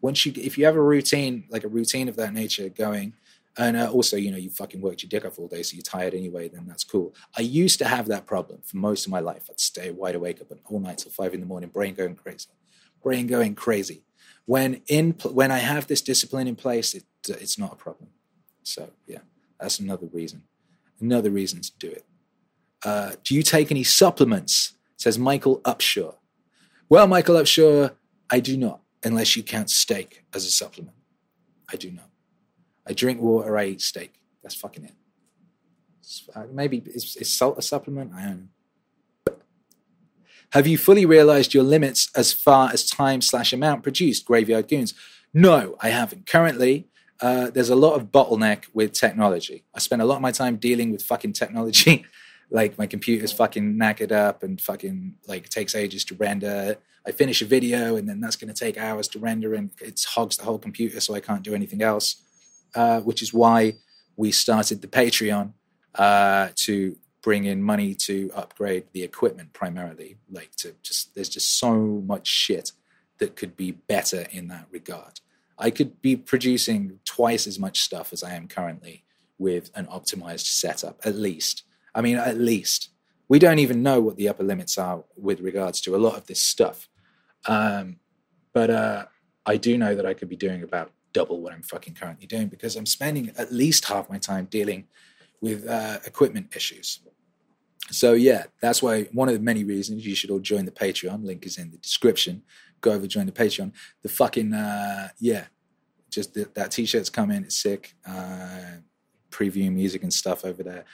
Once 0.00 0.24
you, 0.24 0.32
if 0.36 0.56
you 0.58 0.64
have 0.64 0.76
a 0.76 0.82
routine, 0.82 1.44
like 1.50 1.64
a 1.64 1.68
routine 1.68 2.08
of 2.08 2.16
that 2.16 2.32
nature 2.32 2.68
going, 2.68 3.14
and 3.56 3.76
uh, 3.76 3.90
also, 3.90 4.16
you 4.16 4.30
know, 4.30 4.36
you 4.36 4.50
fucking 4.50 4.80
worked 4.80 5.02
your 5.02 5.08
dick 5.08 5.24
off 5.24 5.38
all 5.38 5.48
day, 5.48 5.62
so 5.62 5.74
you're 5.74 5.82
tired 5.82 6.14
anyway, 6.14 6.48
then 6.48 6.66
that's 6.66 6.84
cool. 6.84 7.14
I 7.36 7.40
used 7.40 7.78
to 7.80 7.86
have 7.86 8.06
that 8.06 8.24
problem 8.24 8.60
for 8.62 8.76
most 8.76 9.04
of 9.06 9.10
my 9.10 9.18
life. 9.18 9.48
I'd 9.50 9.58
stay 9.58 9.90
wide 9.90 10.14
awake 10.14 10.40
up 10.40 10.52
all 10.66 10.78
night 10.78 10.98
till 10.98 11.10
five 11.10 11.34
in 11.34 11.40
the 11.40 11.46
morning, 11.46 11.70
brain 11.70 11.94
going 11.94 12.14
crazy, 12.14 12.48
brain 13.02 13.26
going 13.26 13.54
crazy. 13.56 14.04
When 14.48 14.70
in, 14.86 15.14
when 15.40 15.50
I 15.50 15.58
have 15.58 15.86
this 15.86 16.02
discipline 16.02 16.48
in 16.48 16.56
place, 16.56 16.88
it, 16.94 17.04
it's 17.28 17.58
not 17.58 17.72
a 17.72 17.76
problem. 17.76 18.08
So 18.62 18.90
yeah. 19.06 19.22
That's 19.60 19.80
another 19.80 20.06
reason. 20.12 20.44
Another 21.00 21.30
reason 21.30 21.60
to 21.60 21.72
do 21.78 21.88
it. 21.88 22.04
Uh, 22.84 23.12
do 23.24 23.34
you 23.34 23.42
take 23.42 23.70
any 23.70 23.84
supplements? 23.84 24.74
Says 24.96 25.18
Michael 25.18 25.60
Upshaw. 25.60 26.14
Well, 26.88 27.06
Michael 27.06 27.36
Upshaw, 27.36 27.94
I 28.30 28.40
do 28.40 28.56
not, 28.56 28.80
unless 29.04 29.36
you 29.36 29.42
count 29.42 29.70
steak 29.70 30.24
as 30.34 30.44
a 30.44 30.50
supplement. 30.50 30.96
I 31.72 31.76
do 31.76 31.90
not. 31.90 32.08
I 32.86 32.92
drink 32.94 33.20
water, 33.20 33.58
I 33.58 33.66
eat 33.66 33.80
steak. 33.80 34.14
That's 34.42 34.54
fucking 34.54 34.84
it. 34.84 34.94
Uh, 36.34 36.44
maybe 36.52 36.82
is 36.86 37.32
salt 37.32 37.58
a 37.58 37.62
supplement? 37.62 38.12
I 38.14 38.22
don't 38.22 38.40
know. 38.40 38.48
Have 40.52 40.66
you 40.66 40.78
fully 40.78 41.04
realized 41.04 41.52
your 41.52 41.62
limits 41.62 42.10
as 42.16 42.32
far 42.32 42.70
as 42.72 42.88
time 42.88 43.20
slash 43.20 43.52
amount 43.52 43.82
produced, 43.82 44.24
Graveyard 44.24 44.68
Goons? 44.68 44.94
No, 45.34 45.76
I 45.80 45.90
haven't. 45.90 46.26
Currently, 46.26 46.86
uh, 47.20 47.50
there's 47.50 47.68
a 47.68 47.76
lot 47.76 47.94
of 47.94 48.06
bottleneck 48.06 48.64
with 48.72 48.92
technology. 48.92 49.64
I 49.74 49.78
spend 49.80 50.00
a 50.00 50.06
lot 50.06 50.16
of 50.16 50.22
my 50.22 50.32
time 50.32 50.56
dealing 50.56 50.90
with 50.90 51.02
fucking 51.02 51.34
technology. 51.34 52.06
like 52.50 52.78
my 52.78 52.86
computer's 52.86 53.32
fucking 53.32 53.74
knackered 53.74 54.10
up 54.10 54.42
and 54.42 54.58
fucking 54.58 55.14
like 55.26 55.50
takes 55.50 55.74
ages 55.74 56.04
to 56.06 56.14
render. 56.14 56.76
I 57.06 57.12
finish 57.12 57.42
a 57.42 57.44
video 57.44 57.96
and 57.96 58.08
then 58.08 58.20
that's 58.20 58.36
going 58.36 58.52
to 58.52 58.58
take 58.58 58.78
hours 58.78 59.06
to 59.08 59.18
render 59.18 59.54
and 59.54 59.70
it 59.80 60.02
hogs 60.08 60.38
the 60.38 60.44
whole 60.44 60.58
computer, 60.58 61.00
so 61.00 61.14
I 61.14 61.20
can't 61.20 61.42
do 61.42 61.54
anything 61.54 61.82
else. 61.82 62.16
Uh, 62.74 63.00
which 63.00 63.22
is 63.22 63.32
why 63.32 63.74
we 64.16 64.30
started 64.30 64.82
the 64.82 64.88
Patreon 64.88 65.52
uh, 65.94 66.48
to 66.54 66.96
bring 67.22 67.44
in 67.44 67.62
money 67.62 67.94
to 67.94 68.30
upgrade 68.34 68.84
the 68.92 69.02
equipment 69.02 69.52
primarily. 69.52 70.16
Like 70.30 70.54
to 70.56 70.74
just 70.82 71.14
there's 71.14 71.28
just 71.28 71.58
so 71.58 71.76
much 71.76 72.26
shit 72.26 72.72
that 73.18 73.36
could 73.36 73.56
be 73.56 73.72
better 73.72 74.26
in 74.30 74.48
that 74.48 74.66
regard. 74.70 75.20
I 75.58 75.70
could 75.70 76.00
be 76.00 76.16
producing 76.16 77.00
twice 77.04 77.46
as 77.46 77.58
much 77.58 77.80
stuff 77.80 78.12
as 78.12 78.22
I 78.22 78.34
am 78.34 78.46
currently 78.46 79.04
with 79.38 79.70
an 79.74 79.86
optimized 79.86 80.46
setup, 80.46 81.00
at 81.04 81.16
least. 81.16 81.64
I 81.94 82.00
mean, 82.00 82.16
at 82.16 82.38
least. 82.38 82.90
We 83.28 83.38
don't 83.38 83.58
even 83.58 83.82
know 83.82 84.00
what 84.00 84.16
the 84.16 84.28
upper 84.28 84.42
limits 84.42 84.78
are 84.78 85.04
with 85.16 85.40
regards 85.40 85.80
to 85.82 85.94
a 85.94 85.98
lot 85.98 86.16
of 86.16 86.26
this 86.26 86.40
stuff. 86.40 86.88
Um, 87.46 87.96
but 88.54 88.70
uh, 88.70 89.06
I 89.44 89.56
do 89.56 89.76
know 89.76 89.94
that 89.94 90.06
I 90.06 90.14
could 90.14 90.28
be 90.28 90.36
doing 90.36 90.62
about 90.62 90.92
double 91.12 91.40
what 91.40 91.52
I'm 91.52 91.62
fucking 91.62 91.94
currently 91.94 92.26
doing 92.26 92.48
because 92.48 92.76
I'm 92.76 92.86
spending 92.86 93.32
at 93.36 93.52
least 93.52 93.86
half 93.86 94.08
my 94.08 94.18
time 94.18 94.46
dealing 94.46 94.86
with 95.40 95.66
uh, 95.66 95.98
equipment 96.04 96.54
issues. 96.54 97.00
So 97.90 98.12
yeah, 98.12 98.44
that's 98.60 98.82
why 98.82 99.04
one 99.12 99.28
of 99.28 99.34
the 99.34 99.40
many 99.40 99.64
reasons 99.64 100.06
you 100.06 100.14
should 100.14 100.30
all 100.30 100.40
join 100.40 100.64
the 100.64 100.70
Patreon. 100.70 101.24
Link 101.24 101.46
is 101.46 101.58
in 101.58 101.70
the 101.70 101.78
description. 101.78 102.42
Go 102.80 102.92
over, 102.92 103.06
join 103.06 103.26
the 103.26 103.32
Patreon. 103.32 103.72
The 104.02 104.08
fucking 104.08 104.52
uh, 104.52 105.08
yeah, 105.18 105.46
just 106.10 106.34
the, 106.34 106.48
that 106.54 106.70
t-shirt's 106.70 107.10
coming. 107.10 107.44
It's 107.44 107.60
sick. 107.60 107.94
Uh, 108.06 108.78
preview 109.30 109.72
music 109.72 110.02
and 110.02 110.12
stuff 110.12 110.44
over 110.44 110.62
there. 110.62 110.84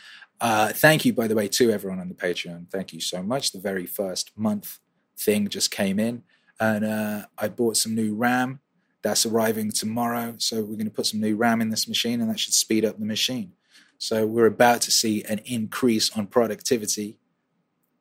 Uh, 0.41 0.73
thank 0.73 1.05
you, 1.05 1.13
by 1.13 1.27
the 1.27 1.35
way, 1.35 1.49
to 1.49 1.71
everyone 1.71 2.01
on 2.01 2.09
the 2.09 2.15
Patreon. 2.15 2.71
Thank 2.71 2.93
you 2.93 3.01
so 3.01 3.23
much. 3.23 3.53
The 3.53 3.61
very 3.61 3.87
first 3.87 4.37
month 4.37 4.79
thing 5.19 5.49
just 5.49 5.71
came 5.71 5.99
in, 5.99 6.23
and 6.61 6.85
uh, 6.85 7.27
I 7.39 7.49
bought 7.49 7.77
some 7.77 7.95
new 7.95 8.15
RAM. 8.15 8.61
That's 9.03 9.27
arriving 9.27 9.71
tomorrow. 9.71 10.35
So 10.39 10.61
we're 10.61 10.77
going 10.77 10.87
to 10.87 10.91
put 10.91 11.07
some 11.07 11.21
new 11.21 11.37
RAM 11.37 11.61
in 11.61 11.71
this 11.71 11.87
machine, 11.87 12.21
and 12.21 12.31
that 12.31 12.41
should 12.41 12.55
speed 12.55 12.85
up 12.85 12.99
the 12.99 13.05
machine. 13.05 13.53
So 13.99 14.27
we're 14.27 14.47
about 14.47 14.83
to 14.83 14.91
see 14.91 15.23
an 15.25 15.41
increase 15.45 16.15
on 16.17 16.27
productivity 16.27 17.19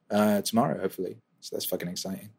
uh, 0.10 0.42
tomorrow, 0.42 0.80
hopefully. 0.80 1.18
So 1.40 1.56
that's 1.56 1.66
fucking 1.66 1.88
exciting. 1.88 2.30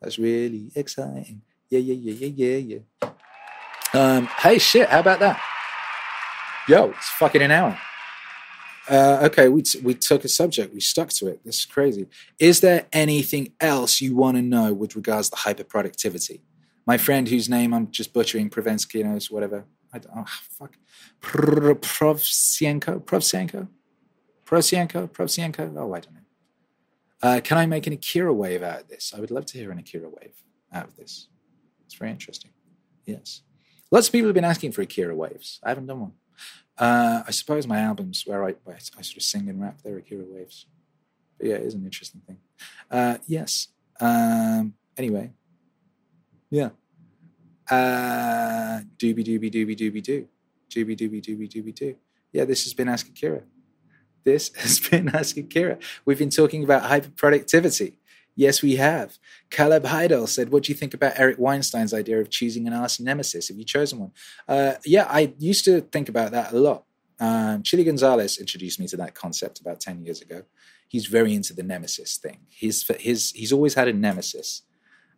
That's 0.00 0.18
really 0.18 0.70
exciting. 0.74 1.42
Yeah, 1.70 1.80
yeah, 1.80 1.94
yeah, 1.94 2.28
yeah, 2.28 2.56
yeah, 2.56 2.78
yeah. 3.02 3.10
Um, 3.94 4.26
hey, 4.38 4.58
shit, 4.58 4.88
how 4.88 5.00
about 5.00 5.20
that? 5.20 5.40
Yo, 6.68 6.90
it's 6.90 7.08
fucking 7.10 7.42
an 7.42 7.50
hour. 7.50 7.78
Uh, 8.88 9.20
okay, 9.24 9.48
we, 9.48 9.62
t- 9.62 9.80
we 9.80 9.94
took 9.94 10.24
a 10.24 10.28
subject, 10.28 10.72
we 10.72 10.80
stuck 10.80 11.08
to 11.08 11.26
it. 11.26 11.44
This 11.44 11.58
is 11.60 11.64
crazy. 11.64 12.06
Is 12.38 12.60
there 12.60 12.86
anything 12.92 13.52
else 13.60 14.00
you 14.00 14.14
want 14.14 14.36
to 14.36 14.42
know 14.42 14.72
with 14.72 14.94
regards 14.94 15.28
to 15.30 15.36
hyperproductivity? 15.36 16.40
My 16.86 16.98
friend, 16.98 17.28
whose 17.28 17.48
name 17.48 17.74
I'm 17.74 17.90
just 17.90 18.12
butchering, 18.12 18.48
Provenskinos, 18.48 19.28
whatever. 19.30 19.64
I 19.96 19.98
don't, 19.98 20.12
oh, 20.16 20.24
fuck. 20.26 20.76
Pr- 21.20 21.72
Provsienko? 21.72 23.02
Provsienko? 23.02 23.68
Provsienko? 24.44 25.08
Provsienko? 25.08 25.74
Oh, 25.76 25.94
I 25.94 26.00
don't 26.00 26.14
know. 26.14 26.20
Uh, 27.22 27.40
can 27.42 27.56
I 27.56 27.66
make 27.66 27.86
an 27.86 27.94
Akira 27.94 28.32
wave 28.32 28.62
out 28.62 28.82
of 28.82 28.88
this? 28.88 29.14
I 29.16 29.20
would 29.20 29.30
love 29.30 29.46
to 29.46 29.58
hear 29.58 29.70
an 29.70 29.78
Akira 29.78 30.08
wave 30.08 30.34
out 30.72 30.86
of 30.86 30.96
this. 30.96 31.28
It's 31.86 31.94
very 31.94 32.10
interesting. 32.10 32.50
Yes. 33.06 33.42
Lots 33.90 34.08
of 34.08 34.12
people 34.12 34.28
have 34.28 34.34
been 34.34 34.44
asking 34.44 34.72
for 34.72 34.82
Akira 34.82 35.16
waves. 35.16 35.60
I 35.64 35.70
haven't 35.70 35.86
done 35.86 36.00
one. 36.00 36.12
Uh, 36.76 37.22
I 37.26 37.30
suppose 37.30 37.66
my 37.66 37.80
albums 37.80 38.24
where 38.26 38.44
I, 38.44 38.54
where 38.64 38.76
I 38.76 39.02
sort 39.02 39.16
of 39.16 39.22
sing 39.22 39.48
and 39.48 39.60
rap, 39.60 39.80
they're 39.82 39.96
Akira 39.96 40.24
waves. 40.28 40.66
But 41.38 41.48
yeah, 41.48 41.54
it 41.56 41.62
is 41.62 41.74
an 41.74 41.84
interesting 41.84 42.20
thing. 42.26 42.38
Uh, 42.90 43.16
yes. 43.26 43.68
Um, 43.98 44.74
anyway, 44.98 45.32
yeah. 46.50 46.70
Uh, 47.70 48.80
doobie 48.98 49.24
doobie 49.24 49.50
doobie 49.50 49.76
doobie 49.76 50.02
doo. 50.02 50.28
Doobie 50.70 50.96
doobie 50.96 51.22
doobie 51.22 51.48
doobie 51.48 51.74
doo. 51.74 51.96
Yeah, 52.32 52.44
this 52.44 52.64
has 52.64 52.74
been 52.74 52.88
Ask 52.88 53.08
Akira. 53.08 53.42
This 54.24 54.54
has 54.56 54.80
been 54.80 55.08
Ask 55.08 55.36
Akira. 55.36 55.78
We've 56.04 56.18
been 56.18 56.30
talking 56.30 56.64
about 56.64 56.82
hyperproductivity. 56.90 57.94
Yes, 58.34 58.60
we 58.60 58.76
have. 58.76 59.18
Caleb 59.48 59.86
Heidel 59.86 60.26
said, 60.26 60.50
What 60.50 60.64
do 60.64 60.72
you 60.72 60.76
think 60.76 60.92
about 60.92 61.18
Eric 61.18 61.38
Weinstein's 61.38 61.94
idea 61.94 62.20
of 62.20 62.28
choosing 62.28 62.66
an 62.66 62.74
arch 62.74 63.00
nemesis? 63.00 63.48
Have 63.48 63.56
you 63.56 63.64
chosen 63.64 63.98
one? 63.98 64.12
Uh, 64.46 64.74
yeah, 64.84 65.06
I 65.08 65.32
used 65.38 65.64
to 65.64 65.80
think 65.80 66.10
about 66.10 66.32
that 66.32 66.52
a 66.52 66.58
lot. 66.58 66.84
Um, 67.18 67.62
Chilly 67.62 67.84
Gonzales 67.84 68.36
introduced 68.36 68.78
me 68.78 68.86
to 68.88 68.96
that 68.98 69.14
concept 69.14 69.60
about 69.60 69.80
10 69.80 70.04
years 70.04 70.20
ago. 70.20 70.42
He's 70.86 71.06
very 71.06 71.34
into 71.34 71.54
the 71.54 71.62
nemesis 71.62 72.18
thing. 72.18 72.40
He's, 72.50 72.86
his, 73.00 73.30
he's 73.30 73.52
always 73.52 73.72
had 73.72 73.88
a 73.88 73.92
nemesis. 73.94 74.62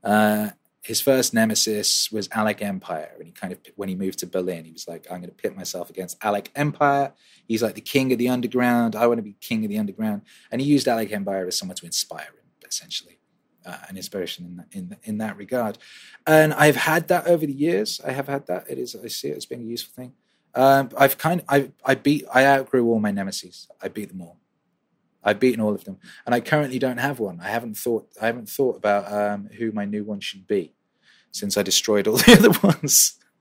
Uh, 0.05 0.51
his 0.83 1.01
first 1.01 1.35
nemesis 1.35 2.11
was 2.11 2.29
Alec 2.33 2.63
Empire. 2.63 3.13
And 3.19 3.27
he 3.27 3.33
kind 3.33 3.53
of, 3.53 3.59
when 3.77 3.89
he 3.89 3.95
moved 3.95 4.21
to 4.21 4.27
Berlin, 4.27 4.65
he 4.65 4.73
was 4.73 4.87
like, 4.89 5.07
I'm 5.11 5.19
going 5.19 5.31
to 5.31 5.35
pit 5.35 5.57
myself 5.57 5.91
against 5.91 6.17
Alec 6.23 6.51
Empire. 6.55 7.13
He's 7.47 7.63
like 7.63 7.75
the 7.75 7.81
king 7.81 8.13
of 8.13 8.19
the 8.19 8.29
underground. 8.29 8.95
I 8.95 9.07
want 9.07 9.19
to 9.19 9.23
be 9.23 9.35
king 9.41 9.65
of 9.65 9.71
the 9.71 9.79
underground. 9.79 10.23
And 10.51 10.61
he 10.61 10.67
used 10.67 10.89
Alec 10.89 11.13
Empire 11.13 11.47
as 11.47 11.59
someone 11.59 11.77
to 11.77 11.87
inspire 11.87 12.23
him 12.23 12.35
essentially, 12.69 13.19
uh, 13.67 13.79
an 13.89 13.97
inspiration 13.97 14.45
in 14.45 14.57
that, 14.57 14.67
in, 14.73 14.97
in 15.05 15.19
that 15.19 15.37
regard. 15.37 15.79
And 16.27 16.53
I've 16.55 16.77
had 16.77 17.09
that 17.09 17.27
over 17.27 17.47
the 17.47 17.53
years. 17.53 18.01
I 18.07 18.13
have 18.13 18.29
had 18.29 18.47
that. 18.47 18.71
It 18.71 18.79
is. 18.79 18.95
I 18.95 19.09
see 19.09 19.29
it 19.29 19.37
as 19.37 19.47
being 19.47 19.63
a 19.63 19.65
useful 19.65 19.95
thing. 19.95 20.13
Um, 20.55 20.91
I've 20.99 21.19
kind. 21.19 21.43
I 21.49 21.71
I 21.85 21.95
beat. 21.95 22.25
I 22.33 22.45
outgrew 22.45 22.87
all 22.87 23.01
my 23.01 23.11
nemesis. 23.11 23.69
I 23.83 23.89
beat 23.89 24.09
them 24.09 24.23
all. 24.23 24.39
I've 25.23 25.41
beaten 25.41 25.61
all 25.61 25.75
of 25.75 25.85
them, 25.85 25.99
and 26.25 26.35
I 26.35 26.41
currently 26.41 26.79
don't 26.79 26.99
have 26.99 27.19
one. 27.19 27.41
I 27.41 27.49
haven't 27.49 27.77
thought. 27.77 28.09
I 28.21 28.27
haven't 28.27 28.49
thought 28.49 28.77
about 28.77 29.13
um, 29.13 29.49
who 29.59 29.73
my 29.73 29.85
new 29.85 30.05
one 30.05 30.21
should 30.21 30.47
be, 30.47 30.75
since 31.33 31.57
I 31.57 31.63
destroyed 31.63 32.07
all 32.07 32.17
the 32.19 32.33
other 32.39 32.59
ones. 32.63 33.19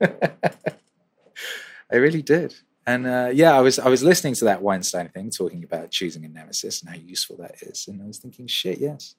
I 1.90 1.96
really 1.96 2.22
did. 2.22 2.54
And 2.86 3.06
uh, 3.06 3.30
yeah, 3.32 3.56
I 3.56 3.60
was 3.60 3.78
I 3.78 3.88
was 3.88 4.02
listening 4.02 4.34
to 4.36 4.46
that 4.46 4.62
Weinstein 4.62 5.08
thing, 5.10 5.30
talking 5.30 5.62
about 5.62 5.90
choosing 5.90 6.24
a 6.24 6.28
nemesis 6.28 6.80
and 6.80 6.90
how 6.90 6.96
useful 6.96 7.36
that 7.36 7.62
is, 7.62 7.86
and 7.86 8.00
I 8.02 8.06
was 8.06 8.18
thinking, 8.18 8.46
shit, 8.46 8.78
yes, 8.78 9.14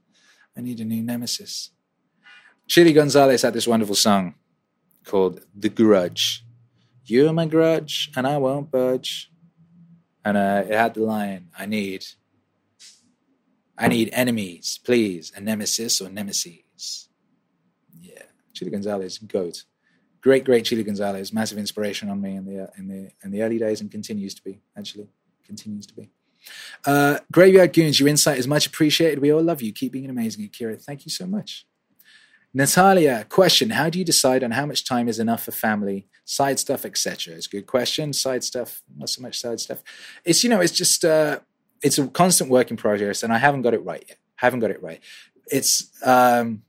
I 0.57 0.61
need 0.61 0.79
a 0.79 0.85
new 0.85 1.03
nemesis. 1.03 1.69
Chilly 2.67 2.93
Gonzales 2.93 3.43
had 3.43 3.53
this 3.53 3.67
wonderful 3.67 3.95
song 3.95 4.35
called 5.05 5.41
"The 5.55 5.69
Grudge." 5.69 6.43
You're 7.05 7.33
my 7.33 7.45
grudge, 7.45 8.11
and 8.15 8.27
I 8.27 8.37
won't 8.37 8.69
budge. 8.69 9.31
And 10.23 10.37
uh, 10.37 10.63
it 10.67 10.73
had 10.73 10.95
the 10.95 11.01
line, 11.01 11.49
"I 11.57 11.65
need, 11.65 12.05
I 13.79 13.87
need 13.87 14.09
enemies, 14.11 14.79
please, 14.83 15.31
a 15.35 15.41
nemesis 15.41 16.01
or 16.01 16.09
nemesis." 16.09 17.07
Yeah, 17.99 18.23
Chilly 18.53 18.71
Gonzales, 18.71 19.17
goat 19.19 19.63
great, 20.21 20.43
great 20.43 20.65
Chilly 20.65 20.83
Gonzales, 20.83 21.31
massive 21.33 21.57
inspiration 21.57 22.09
on 22.09 22.21
me 22.21 22.35
in 22.35 22.45
the 22.45 22.69
in 22.77 22.87
the 22.87 23.11
in 23.23 23.31
the 23.31 23.41
early 23.41 23.57
days, 23.57 23.81
and 23.81 23.91
continues 23.91 24.33
to 24.35 24.43
be 24.43 24.61
actually 24.77 25.07
continues 25.45 25.85
to 25.87 25.95
be. 25.95 26.09
Uh, 26.85 27.19
Graveyard 27.31 27.73
Goons, 27.73 27.99
your 27.99 28.07
insight 28.07 28.37
is 28.37 28.47
much 28.47 28.65
appreciated. 28.65 29.19
We 29.19 29.31
all 29.31 29.43
love 29.43 29.61
you. 29.61 29.73
Keep 29.73 29.91
being 29.91 30.09
amazing, 30.09 30.45
Akira. 30.45 30.77
Thank 30.77 31.05
you 31.05 31.11
so 31.11 31.25
much. 31.25 31.65
Natalia, 32.53 33.25
question: 33.29 33.71
How 33.71 33.89
do 33.89 33.99
you 33.99 34.05
decide 34.05 34.43
on 34.43 34.51
how 34.51 34.65
much 34.65 34.85
time 34.85 35.07
is 35.07 35.19
enough 35.19 35.43
for 35.43 35.51
family, 35.51 36.07
side 36.25 36.59
stuff, 36.59 36.85
etc.? 36.85 37.35
It's 37.35 37.47
a 37.47 37.49
good 37.49 37.67
question. 37.67 38.13
Side 38.13 38.43
stuff, 38.43 38.81
not 38.95 39.09
so 39.09 39.21
much 39.21 39.39
side 39.39 39.59
stuff. 39.59 39.83
It's 40.25 40.43
you 40.43 40.49
know, 40.49 40.61
it's 40.61 40.73
just 40.73 41.05
uh, 41.05 41.39
it's 41.81 41.97
a 41.97 42.07
constant 42.07 42.49
work 42.49 42.71
in 42.71 42.77
progress, 42.77 43.23
and 43.23 43.33
I 43.33 43.37
haven't 43.37 43.61
got 43.61 43.73
it 43.73 43.83
right 43.83 44.03
yet. 44.07 44.17
Haven't 44.35 44.59
got 44.59 44.71
it 44.71 44.81
right. 44.81 45.01
It's 45.51 45.91
um, 46.05 46.63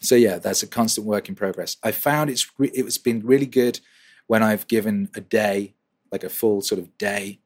so 0.00 0.14
yeah, 0.14 0.38
that's 0.38 0.62
a 0.62 0.66
constant 0.66 1.06
work 1.06 1.28
in 1.28 1.34
progress. 1.34 1.76
I 1.82 1.92
found 1.92 2.30
it's 2.30 2.46
it's 2.58 2.98
been 2.98 3.24
really 3.24 3.46
good 3.46 3.80
when 4.26 4.42
I've 4.42 4.66
given 4.68 5.08
a 5.14 5.20
day, 5.20 5.74
like 6.12 6.24
a 6.24 6.28
full 6.28 6.60
sort 6.60 6.80
of 6.80 6.96
day, 6.98 7.40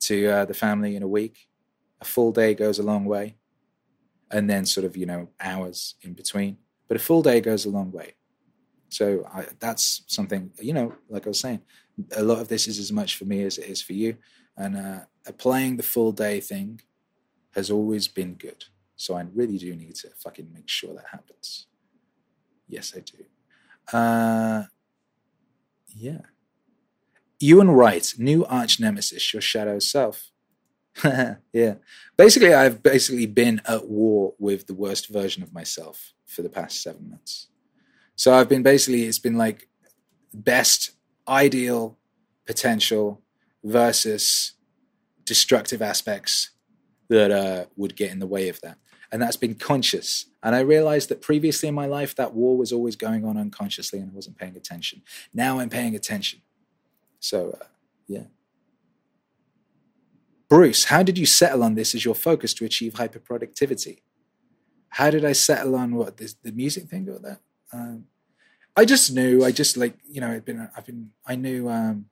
to 0.00 0.26
uh, 0.28 0.44
the 0.44 0.54
family 0.54 0.96
in 0.96 1.02
a 1.02 1.08
week. 1.08 1.48
A 2.00 2.04
full 2.04 2.32
day 2.32 2.54
goes 2.54 2.78
a 2.78 2.82
long 2.82 3.04
way, 3.04 3.36
and 4.30 4.48
then 4.48 4.66
sort 4.66 4.84
of 4.86 4.96
you 4.96 5.06
know 5.06 5.28
hours 5.40 5.94
in 6.02 6.14
between. 6.14 6.58
But 6.88 6.96
a 6.96 7.00
full 7.00 7.22
day 7.22 7.40
goes 7.40 7.64
a 7.64 7.70
long 7.70 7.92
way. 7.92 8.14
So 8.88 9.26
I, 9.32 9.46
that's 9.58 10.02
something 10.06 10.52
you 10.60 10.72
know, 10.72 10.94
like 11.08 11.26
I 11.26 11.30
was 11.30 11.40
saying, 11.40 11.62
a 12.16 12.22
lot 12.22 12.40
of 12.40 12.48
this 12.48 12.68
is 12.68 12.78
as 12.78 12.92
much 12.92 13.16
for 13.16 13.24
me 13.24 13.42
as 13.42 13.58
it 13.58 13.68
is 13.68 13.82
for 13.82 13.92
you, 13.92 14.16
and 14.56 14.76
uh, 14.76 15.00
applying 15.26 15.76
the 15.76 15.82
full 15.82 16.12
day 16.12 16.40
thing 16.40 16.80
has 17.54 17.70
always 17.70 18.08
been 18.08 18.34
good. 18.34 18.64
So 18.96 19.14
I 19.14 19.26
really 19.34 19.58
do 19.58 19.74
need 19.74 19.94
to 19.96 20.08
fucking 20.18 20.50
make 20.52 20.68
sure 20.68 20.94
that 20.94 21.06
happens. 21.10 21.66
Yes, 22.68 22.94
I 22.96 23.00
do. 23.00 23.96
Uh, 23.96 24.64
yeah. 25.94 26.20
Ewan 27.40 27.70
Wright, 27.70 28.12
new 28.18 28.44
arch 28.44 28.80
nemesis, 28.80 29.32
your 29.32 29.42
shadow 29.42 29.78
self. 29.78 30.30
yeah. 31.52 31.74
Basically, 32.16 32.54
I've 32.54 32.82
basically 32.82 33.26
been 33.26 33.60
at 33.66 33.88
war 33.88 34.34
with 34.38 34.66
the 34.66 34.74
worst 34.74 35.08
version 35.08 35.42
of 35.42 35.52
myself 35.52 36.12
for 36.26 36.42
the 36.42 36.48
past 36.48 36.82
seven 36.82 37.10
months. 37.10 37.48
So 38.16 38.32
I've 38.32 38.48
been 38.48 38.62
basically, 38.62 39.04
it's 39.04 39.18
been 39.18 39.36
like 39.36 39.68
best, 40.32 40.92
ideal, 41.26 41.98
potential 42.46 43.20
versus 43.62 44.52
destructive 45.24 45.82
aspects 45.82 46.50
that 47.08 47.30
uh, 47.30 47.66
would 47.76 47.96
get 47.96 48.10
in 48.10 48.18
the 48.18 48.26
way 48.26 48.48
of 48.48 48.60
that 48.62 48.78
and 49.14 49.22
that's 49.22 49.36
been 49.36 49.54
conscious. 49.54 50.26
And 50.42 50.56
I 50.56 50.60
realized 50.60 51.08
that 51.08 51.22
previously 51.22 51.68
in 51.68 51.74
my 51.74 51.86
life, 51.86 52.16
that 52.16 52.34
war 52.34 52.56
was 52.56 52.72
always 52.72 52.96
going 52.96 53.24
on 53.24 53.36
unconsciously 53.36 54.00
and 54.00 54.10
I 54.10 54.12
wasn't 54.12 54.36
paying 54.36 54.56
attention. 54.56 55.02
Now 55.32 55.60
I'm 55.60 55.68
paying 55.68 55.94
attention. 55.94 56.40
So, 57.20 57.56
uh, 57.60 57.66
yeah. 58.08 58.24
Bruce, 60.48 60.86
how 60.86 61.04
did 61.04 61.16
you 61.16 61.26
settle 61.26 61.62
on 61.62 61.76
this 61.76 61.94
as 61.94 62.04
your 62.04 62.16
focus 62.16 62.52
to 62.54 62.64
achieve 62.64 62.94
hyperproductivity? 62.94 64.00
How 64.88 65.10
did 65.10 65.24
I 65.24 65.30
settle 65.30 65.76
on 65.76 65.94
what 65.94 66.16
the 66.16 66.52
music 66.52 66.88
thing 66.88 67.08
or 67.08 67.20
that? 67.20 67.38
Um, 67.72 68.06
I 68.76 68.84
just 68.84 69.14
knew. 69.14 69.44
I 69.44 69.52
just 69.52 69.76
like 69.76 69.96
you 70.04 70.20
know. 70.20 70.30
I've 70.32 70.44
been. 70.44 70.68
I've 70.76 70.86
been. 70.86 71.10
I 71.24 71.36
knew. 71.36 71.68
Um, 71.68 72.06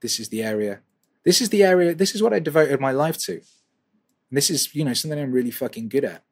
this 0.00 0.18
is 0.20 0.28
the 0.28 0.42
area. 0.42 0.80
This 1.24 1.40
is 1.40 1.48
the 1.48 1.62
area. 1.62 1.94
This 1.94 2.14
is 2.14 2.22
what 2.22 2.32
I 2.32 2.38
devoted 2.38 2.80
my 2.80 2.92
life 2.92 3.18
to. 3.24 3.32
And 3.32 3.42
this 4.30 4.50
is, 4.50 4.74
you 4.74 4.84
know, 4.84 4.94
something 4.94 5.18
I'm 5.18 5.32
really 5.32 5.50
fucking 5.50 5.88
good 5.88 6.04
at. 6.04 6.24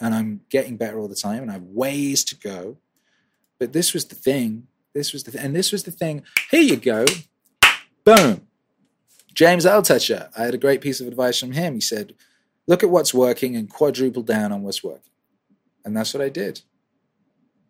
And 0.00 0.14
I'm 0.14 0.42
getting 0.50 0.76
better 0.76 0.98
all 0.98 1.08
the 1.08 1.14
time 1.14 1.42
and 1.42 1.50
I 1.50 1.54
have 1.54 1.62
ways 1.62 2.24
to 2.24 2.36
go. 2.36 2.78
But 3.58 3.72
this 3.72 3.92
was 3.92 4.06
the 4.06 4.14
thing. 4.14 4.66
This 4.92 5.12
was 5.12 5.24
the 5.24 5.32
th- 5.32 5.44
and 5.44 5.54
this 5.54 5.72
was 5.72 5.84
the 5.84 5.90
thing. 5.90 6.22
Here 6.50 6.62
you 6.62 6.76
go. 6.76 7.04
Boom. 8.04 8.46
James 9.32 9.64
Altucher. 9.64 10.30
I 10.36 10.44
had 10.44 10.54
a 10.54 10.58
great 10.58 10.80
piece 10.80 11.00
of 11.00 11.08
advice 11.08 11.38
from 11.38 11.52
him. 11.52 11.74
He 11.74 11.80
said, 11.80 12.14
look 12.66 12.82
at 12.82 12.90
what's 12.90 13.12
working 13.12 13.56
and 13.56 13.68
quadruple 13.68 14.22
down 14.22 14.52
on 14.52 14.62
what's 14.62 14.84
working. 14.84 15.12
And 15.84 15.96
that's 15.96 16.14
what 16.14 16.22
I 16.22 16.28
did. 16.28 16.62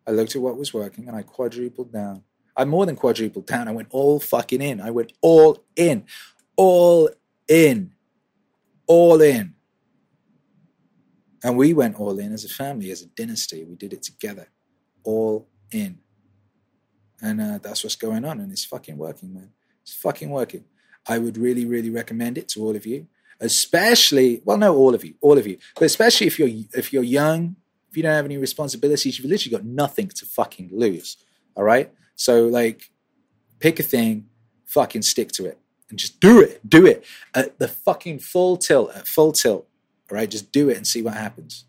I 0.07 0.11
looked 0.11 0.35
at 0.35 0.41
what 0.41 0.57
was 0.57 0.73
working 0.73 1.07
and 1.07 1.17
I 1.17 1.23
quadrupled 1.23 1.91
down. 1.91 2.23
I 2.57 2.65
more 2.65 2.85
than 2.85 2.95
quadrupled 2.95 3.45
down. 3.45 3.67
I 3.67 3.71
went 3.71 3.89
all 3.91 4.19
fucking 4.19 4.61
in. 4.61 4.79
I 4.79 4.91
went 4.91 5.13
all 5.21 5.63
in. 5.75 6.05
All 6.55 7.09
in. 7.47 7.93
All 8.87 9.21
in. 9.21 9.53
And 11.43 11.57
we 11.57 11.73
went 11.73 11.99
all 11.99 12.17
in 12.17 12.33
as 12.33 12.45
a 12.45 12.49
family, 12.49 12.91
as 12.91 13.01
a 13.01 13.07
dynasty. 13.07 13.63
We 13.63 13.75
did 13.75 13.93
it 13.93 14.03
together. 14.03 14.47
All 15.03 15.47
in. 15.71 15.99
And 17.21 17.41
uh, 17.41 17.59
that's 17.61 17.83
what's 17.83 17.95
going 17.95 18.25
on. 18.25 18.39
And 18.39 18.51
it's 18.51 18.65
fucking 18.65 18.97
working, 18.97 19.33
man. 19.33 19.51
It's 19.81 19.93
fucking 19.93 20.29
working. 20.29 20.65
I 21.07 21.19
would 21.19 21.37
really, 21.37 21.65
really 21.65 21.89
recommend 21.89 22.37
it 22.37 22.47
to 22.49 22.61
all 22.61 22.75
of 22.75 22.85
you, 22.85 23.07
especially, 23.39 24.41
well, 24.43 24.57
no, 24.57 24.75
all 24.75 24.95
of 24.95 25.05
you, 25.05 25.13
all 25.21 25.37
of 25.37 25.45
you, 25.45 25.57
but 25.75 25.85
especially 25.85 26.25
if 26.25 26.39
you're, 26.39 26.49
if 26.73 26.91
you're 26.91 27.03
young, 27.03 27.57
if 27.89 27.97
you 27.97 28.03
don't 28.03 28.13
have 28.13 28.25
any 28.25 28.37
responsibilities, 28.37 29.19
you've 29.19 29.29
literally 29.29 29.55
got 29.55 29.65
nothing 29.65 30.07
to 30.07 30.25
fucking 30.25 30.69
lose. 30.73 31.17
All 31.55 31.63
right. 31.63 31.93
So, 32.15 32.47
like, 32.47 32.89
pick 33.59 33.79
a 33.79 33.83
thing, 33.83 34.27
fucking 34.65 35.01
stick 35.03 35.31
to 35.33 35.45
it 35.45 35.57
and 35.89 35.99
just 35.99 36.19
do 36.19 36.41
it. 36.41 36.67
Do 36.67 36.85
it 36.85 37.05
at 37.33 37.59
the 37.59 37.67
fucking 37.67 38.19
full 38.19 38.57
tilt, 38.57 38.95
at 38.95 39.07
full 39.07 39.31
tilt. 39.31 39.67
All 40.11 40.15
right. 40.17 40.29
Just 40.29 40.51
do 40.51 40.69
it 40.69 40.77
and 40.77 40.85
see 40.85 41.01
what 41.01 41.15
happens. 41.15 41.65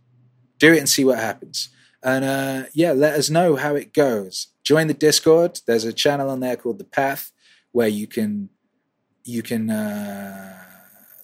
Do 0.59 0.73
it 0.73 0.79
and 0.79 0.89
see 0.89 1.05
what 1.05 1.19
happens. 1.19 1.71
And 2.03 2.25
uh, 2.25 2.69
yeah, 2.73 2.93
let 2.93 3.15
us 3.15 3.31
know 3.31 3.57
how 3.57 3.75
it 3.75 3.93
goes. 3.93 4.49
Join 4.63 4.87
the 4.87 4.95
Discord. 4.95 5.61
There's 5.67 5.85
a 5.85 5.93
channel 5.93 6.31
on 6.31 6.41
there 6.41 6.57
called 6.57 6.79
The 6.79 6.85
Path 6.85 7.33
where 7.73 7.89
you 7.89 8.07
can 8.07 8.49
you 9.25 9.43
can 9.43 9.69
uh, 9.71 10.57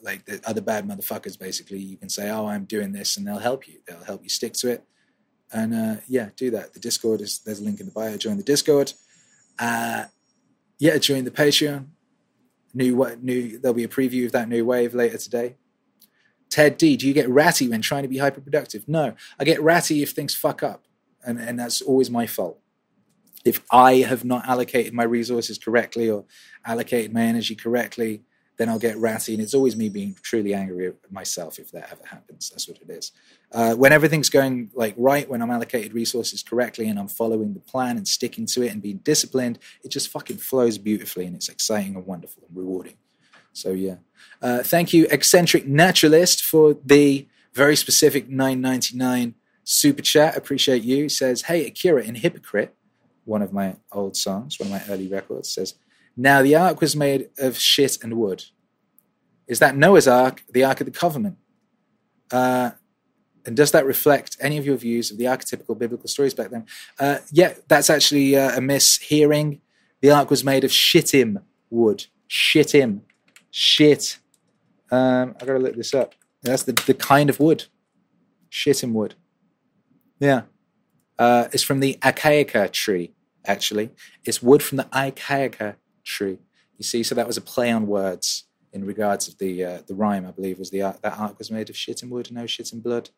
like 0.02 0.24
the 0.24 0.40
other 0.44 0.60
bad 0.60 0.86
motherfuckers 0.86 1.38
basically 1.38 1.78
you 1.78 1.96
can 1.96 2.08
say 2.08 2.28
oh 2.28 2.46
i'm 2.46 2.64
doing 2.64 2.92
this 2.92 3.16
and 3.16 3.26
they'll 3.26 3.38
help 3.38 3.66
you 3.66 3.78
they'll 3.86 4.04
help 4.04 4.22
you 4.22 4.28
stick 4.28 4.52
to 4.52 4.68
it 4.68 4.84
and 5.52 5.72
uh, 5.72 5.96
yeah 6.08 6.28
do 6.36 6.50
that 6.50 6.74
the 6.74 6.80
discord 6.80 7.20
is 7.20 7.38
there's 7.38 7.60
a 7.60 7.64
link 7.64 7.80
in 7.80 7.86
the 7.86 7.92
bio 7.92 8.16
join 8.16 8.36
the 8.36 8.42
discord 8.42 8.92
uh, 9.58 10.04
yeah 10.78 10.98
join 10.98 11.24
the 11.24 11.30
patreon. 11.30 11.86
New 12.74 12.96
what 12.96 13.22
new 13.22 13.58
there'll 13.58 13.74
be 13.74 13.84
a 13.84 13.88
preview 13.88 14.26
of 14.26 14.32
that 14.32 14.48
new 14.48 14.64
wave 14.64 14.94
later 14.94 15.18
today. 15.18 15.56
Ted 16.50 16.76
d 16.76 16.96
do 16.96 17.06
you 17.06 17.14
get 17.14 17.28
ratty 17.28 17.68
when 17.68 17.80
trying 17.80 18.02
to 18.02 18.08
be 18.08 18.18
hyper 18.18 18.42
productive 18.42 18.86
no 18.86 19.14
i 19.38 19.44
get 19.44 19.62
ratty 19.62 20.02
if 20.02 20.10
things 20.10 20.34
fuck 20.34 20.62
up 20.62 20.84
and 21.24 21.38
and 21.38 21.58
that's 21.58 21.82
always 21.82 22.10
my 22.10 22.26
fault. 22.26 22.58
If 23.44 23.62
I 23.70 23.96
have 23.96 24.24
not 24.24 24.46
allocated 24.48 24.92
my 24.92 25.02
resources 25.02 25.58
correctly 25.58 26.08
or 26.08 26.24
allocated 26.64 27.12
my 27.12 27.22
energy 27.22 27.56
correctly, 27.56 28.22
then 28.56 28.68
I'll 28.68 28.78
get 28.78 28.96
ratty. 28.98 29.34
And 29.34 29.42
it's 29.42 29.54
always 29.54 29.76
me 29.76 29.88
being 29.88 30.16
truly 30.22 30.54
angry 30.54 30.88
at 30.88 31.12
myself 31.12 31.58
if 31.58 31.70
that 31.72 31.90
ever 31.90 32.04
happens. 32.04 32.50
That's 32.50 32.68
what 32.68 32.78
it 32.78 32.90
is. 32.90 33.12
Uh, 33.50 33.74
when 33.74 33.92
everything's 33.92 34.30
going 34.30 34.70
like 34.74 34.94
right, 34.96 35.28
when 35.28 35.42
I'm 35.42 35.50
allocated 35.50 35.92
resources 35.92 36.42
correctly 36.42 36.88
and 36.88 36.98
I'm 36.98 37.08
following 37.08 37.54
the 37.54 37.60
plan 37.60 37.96
and 37.96 38.06
sticking 38.06 38.46
to 38.46 38.62
it 38.62 38.72
and 38.72 38.82
being 38.82 38.98
disciplined, 38.98 39.58
it 39.82 39.88
just 39.88 40.08
fucking 40.08 40.38
flows 40.38 40.78
beautifully 40.78 41.26
and 41.26 41.34
it's 41.34 41.48
exciting 41.48 41.94
and 41.96 42.06
wonderful 42.06 42.44
and 42.48 42.56
rewarding. 42.56 42.96
So 43.52 43.70
yeah, 43.72 43.96
uh, 44.40 44.62
thank 44.62 44.92
you, 44.92 45.06
eccentric 45.10 45.66
naturalist, 45.66 46.42
for 46.42 46.76
the 46.84 47.26
very 47.52 47.76
specific 47.76 48.30
9.99 48.30 49.34
super 49.64 50.02
chat. 50.02 50.36
Appreciate 50.36 50.82
you. 50.82 51.08
Says, 51.08 51.42
hey 51.42 51.66
Akira 51.66 52.02
in 52.02 52.14
Hypocrite 52.14 52.74
one 53.24 53.42
of 53.42 53.52
my 53.52 53.76
old 53.92 54.16
songs, 54.16 54.58
one 54.58 54.66
of 54.66 54.72
my 54.72 54.92
early 54.92 55.08
records, 55.08 55.52
says, 55.52 55.74
Now 56.16 56.42
the 56.42 56.54
ark 56.54 56.80
was 56.80 56.94
made 56.94 57.30
of 57.38 57.56
shit 57.56 57.98
and 58.02 58.16
wood. 58.16 58.44
Is 59.46 59.58
that 59.58 59.76
Noah's 59.76 60.08
ark, 60.08 60.44
the 60.50 60.64
ark 60.64 60.80
of 60.80 60.86
the 60.86 60.92
covenant? 60.92 61.36
Uh, 62.30 62.72
and 63.44 63.56
does 63.56 63.72
that 63.72 63.84
reflect 63.84 64.36
any 64.40 64.56
of 64.56 64.64
your 64.64 64.76
views 64.76 65.10
of 65.10 65.18
the 65.18 65.24
archetypical 65.24 65.76
biblical 65.76 66.08
stories 66.08 66.34
back 66.34 66.50
then? 66.50 66.66
Uh, 66.98 67.18
yeah, 67.32 67.54
that's 67.68 67.90
actually 67.90 68.36
uh, 68.36 68.56
a 68.56 68.60
mishearing. 68.60 69.60
The 70.00 70.10
ark 70.10 70.30
was 70.30 70.44
made 70.44 70.64
of 70.64 70.72
shittim 70.72 71.40
wood. 71.70 72.06
Shittim. 72.28 73.02
Shit. 73.50 74.18
Um, 74.90 75.34
I 75.40 75.44
gotta 75.44 75.58
look 75.58 75.76
this 75.76 75.92
up. 75.92 76.14
That's 76.42 76.62
the, 76.62 76.72
the 76.72 76.94
kind 76.94 77.30
of 77.30 77.40
wood. 77.40 77.64
Shittim 78.48 78.94
wood. 78.94 79.14
Yeah 80.20 80.42
uh, 81.22 81.48
is 81.52 81.62
from 81.62 81.78
the 81.80 81.98
acacia 82.02 82.68
tree, 82.68 83.12
actually. 83.44 83.90
It's 84.24 84.42
wood 84.42 84.62
from 84.62 84.78
the 84.78 84.88
acacia 84.92 85.76
tree. 86.04 86.38
You 86.78 86.84
see, 86.84 87.02
so 87.02 87.14
that 87.14 87.26
was 87.26 87.36
a 87.36 87.42
play 87.42 87.70
on 87.70 87.86
words 87.86 88.44
in 88.72 88.84
regards 88.84 89.28
of 89.28 89.38
the 89.38 89.64
uh, 89.64 89.78
the 89.86 89.94
rhyme, 89.94 90.26
I 90.26 90.30
believe, 90.30 90.58
was 90.58 90.70
the 90.70 90.80
that 90.80 91.18
ark 91.18 91.38
was 91.38 91.50
made 91.50 91.70
of 91.70 91.76
shit 91.76 92.02
and 92.02 92.10
wood, 92.10 92.30
no 92.32 92.46
shit 92.46 92.72
and 92.72 92.82
blood. 92.82 93.10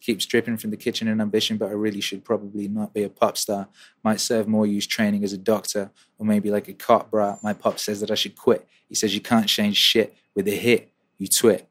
Keeps 0.00 0.24
dripping 0.24 0.56
from 0.56 0.70
the 0.70 0.78
kitchen 0.78 1.08
and 1.08 1.20
ambition, 1.20 1.58
but 1.58 1.68
I 1.68 1.72
really 1.72 2.00
should 2.00 2.24
probably 2.24 2.68
not 2.68 2.94
be 2.94 3.02
a 3.02 3.10
pop 3.10 3.36
star. 3.36 3.68
Might 4.02 4.20
serve 4.20 4.48
more 4.48 4.66
use 4.66 4.86
training 4.86 5.24
as 5.24 5.34
a 5.34 5.38
doctor 5.38 5.90
or 6.18 6.24
maybe 6.24 6.50
like 6.50 6.68
a 6.68 6.72
cop 6.72 7.10
bra. 7.10 7.36
My 7.42 7.52
pop 7.52 7.78
says 7.78 8.00
that 8.00 8.10
I 8.10 8.14
should 8.14 8.34
quit. 8.34 8.66
He 8.88 8.94
says 8.94 9.14
you 9.14 9.20
can't 9.20 9.46
change 9.46 9.76
shit 9.76 10.16
with 10.34 10.48
a 10.48 10.56
hit. 10.56 10.92
You 11.18 11.26
twit. 11.28 11.68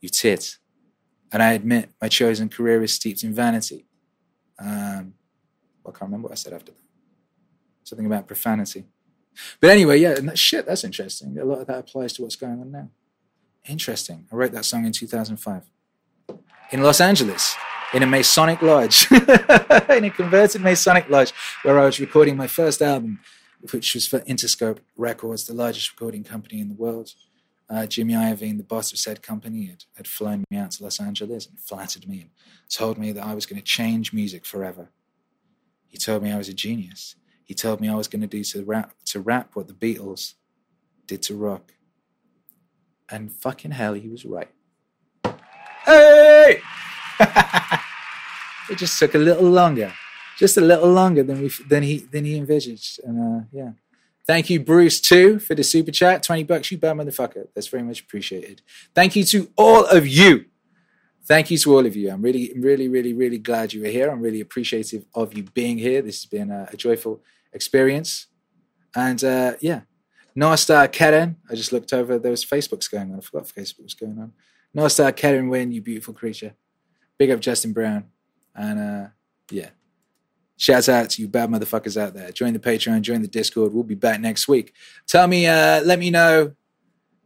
You 0.00 0.08
tit. 0.08 0.58
And 1.30 1.40
I 1.40 1.52
admit 1.52 1.90
my 2.00 2.08
chosen 2.08 2.48
career 2.48 2.82
is 2.82 2.92
steeped 2.92 3.22
in 3.22 3.32
vanity. 3.32 3.86
Um, 4.58 5.14
I 5.86 5.90
can't 5.90 6.02
remember 6.02 6.28
what 6.28 6.32
I 6.32 6.36
said 6.36 6.52
after 6.52 6.72
that. 6.72 6.80
Something 7.84 8.06
about 8.06 8.26
profanity. 8.26 8.86
But 9.60 9.70
anyway, 9.70 9.98
yeah, 9.98 10.14
and 10.16 10.28
that, 10.28 10.38
shit, 10.38 10.66
that's 10.66 10.84
interesting. 10.84 11.38
A 11.38 11.44
lot 11.44 11.60
of 11.60 11.66
that 11.66 11.78
applies 11.78 12.12
to 12.14 12.22
what's 12.22 12.36
going 12.36 12.60
on 12.60 12.70
now. 12.70 12.90
Interesting. 13.66 14.26
I 14.32 14.36
wrote 14.36 14.52
that 14.52 14.64
song 14.64 14.86
in 14.86 14.92
2005 14.92 15.64
in 16.70 16.82
Los 16.82 17.00
Angeles 17.00 17.56
in 17.94 18.02
a 18.02 18.06
Masonic 18.06 18.60
lodge, 18.60 19.10
in 19.90 20.04
a 20.04 20.10
converted 20.10 20.60
Masonic 20.60 21.08
lodge, 21.08 21.32
where 21.62 21.78
I 21.78 21.86
was 21.86 21.98
recording 21.98 22.36
my 22.36 22.46
first 22.46 22.82
album, 22.82 23.20
which 23.72 23.94
was 23.94 24.06
for 24.06 24.20
Interscope 24.20 24.78
Records, 24.96 25.46
the 25.46 25.54
largest 25.54 25.90
recording 25.92 26.24
company 26.24 26.60
in 26.60 26.68
the 26.68 26.74
world. 26.74 27.14
Uh, 27.70 27.86
Jimmy 27.86 28.14
Iovine, 28.14 28.56
the 28.56 28.62
boss 28.62 28.92
of 28.92 28.98
said 28.98 29.22
company, 29.22 29.66
had, 29.66 29.84
had 29.94 30.06
flown 30.06 30.44
me 30.50 30.58
out 30.58 30.70
to 30.72 30.84
Los 30.84 31.00
Angeles 31.00 31.46
and 31.46 31.58
flattered 31.58 32.08
me 32.08 32.20
and 32.22 32.30
told 32.70 32.98
me 32.98 33.12
that 33.12 33.24
I 33.24 33.34
was 33.34 33.46
going 33.46 33.60
to 33.60 33.64
change 33.64 34.12
music 34.12 34.46
forever. 34.46 34.88
He 35.86 35.98
told 35.98 36.22
me 36.22 36.32
I 36.32 36.38
was 36.38 36.48
a 36.48 36.54
genius. 36.54 37.14
He 37.48 37.54
told 37.54 37.80
me 37.80 37.88
I 37.88 37.94
was 37.94 38.08
going 38.08 38.20
to 38.20 38.26
do 38.26 38.44
to 38.44 38.62
rap, 38.62 38.92
to 39.06 39.20
rap 39.20 39.52
what 39.54 39.68
the 39.68 39.72
Beatles 39.72 40.34
did 41.06 41.22
to 41.22 41.34
rock. 41.34 41.72
And 43.08 43.32
fucking 43.32 43.70
hell, 43.70 43.94
he 43.94 44.06
was 44.06 44.26
right. 44.26 44.50
Hey! 45.86 46.60
it 48.70 48.76
just 48.76 48.98
took 48.98 49.14
a 49.14 49.18
little 49.18 49.48
longer, 49.48 49.94
just 50.36 50.58
a 50.58 50.60
little 50.60 50.92
longer 50.92 51.22
than 51.22 51.40
we 51.40 51.48
than 51.66 51.82
he 51.82 52.00
than 52.00 52.26
he 52.26 52.36
envisaged. 52.36 53.00
And 53.02 53.18
uh, 53.18 53.44
yeah, 53.50 53.70
thank 54.26 54.50
you, 54.50 54.60
Bruce, 54.60 55.00
too, 55.00 55.38
for 55.38 55.54
the 55.54 55.64
super 55.64 55.90
chat. 55.90 56.22
Twenty 56.22 56.44
bucks, 56.44 56.70
you 56.70 56.76
bad 56.76 56.98
motherfucker. 56.98 57.48
That's 57.54 57.68
very 57.68 57.82
much 57.82 58.02
appreciated. 58.02 58.60
Thank 58.94 59.16
you 59.16 59.24
to 59.24 59.50
all 59.56 59.86
of 59.86 60.06
you 60.06 60.44
thank 61.28 61.50
you 61.50 61.58
to 61.58 61.74
all 61.74 61.84
of 61.84 61.94
you. 61.94 62.10
I'm 62.10 62.22
really, 62.22 62.52
really, 62.56 62.88
really, 62.88 63.12
really 63.12 63.38
glad 63.38 63.74
you 63.74 63.82
were 63.82 63.88
here. 63.88 64.10
I'm 64.10 64.22
really 64.22 64.40
appreciative 64.40 65.04
of 65.14 65.34
you 65.34 65.42
being 65.42 65.76
here. 65.76 66.00
This 66.00 66.22
has 66.22 66.26
been 66.26 66.50
a, 66.50 66.68
a 66.72 66.76
joyful 66.76 67.20
experience. 67.52 68.26
And 68.94 69.22
uh, 69.22 69.54
yeah, 69.60 69.82
Nostar 70.36 70.90
Karen. 70.92 71.36
I 71.50 71.54
just 71.54 71.72
looked 71.72 71.92
over. 71.92 72.18
There 72.18 72.30
was 72.30 72.44
Facebook's 72.44 72.88
going 72.88 73.12
on. 73.12 73.18
I 73.18 73.20
forgot 73.20 73.46
Facebook 73.48 73.84
was 73.84 73.94
going 73.94 74.18
on. 74.18 74.32
Nostar 74.76 75.14
Karen 75.14 75.48
Win, 75.48 75.72
you 75.72 75.80
beautiful 75.80 76.14
creature. 76.14 76.54
Big 77.18 77.30
up 77.30 77.40
Justin 77.40 77.72
Brown. 77.72 78.04
And 78.54 78.78
uh, 78.78 79.08
yeah, 79.50 79.70
shouts 80.56 80.88
out 80.88 81.10
to 81.10 81.22
you 81.22 81.28
bad 81.28 81.50
motherfuckers 81.50 82.00
out 82.00 82.14
there. 82.14 82.30
Join 82.32 82.52
the 82.52 82.58
Patreon, 82.58 83.00
join 83.02 83.22
the 83.22 83.28
Discord. 83.28 83.72
We'll 83.72 83.84
be 83.84 83.94
back 83.94 84.20
next 84.20 84.48
week. 84.48 84.74
Tell 85.06 85.26
me, 85.26 85.46
uh, 85.46 85.82
let 85.82 85.98
me 85.98 86.10
know 86.10 86.54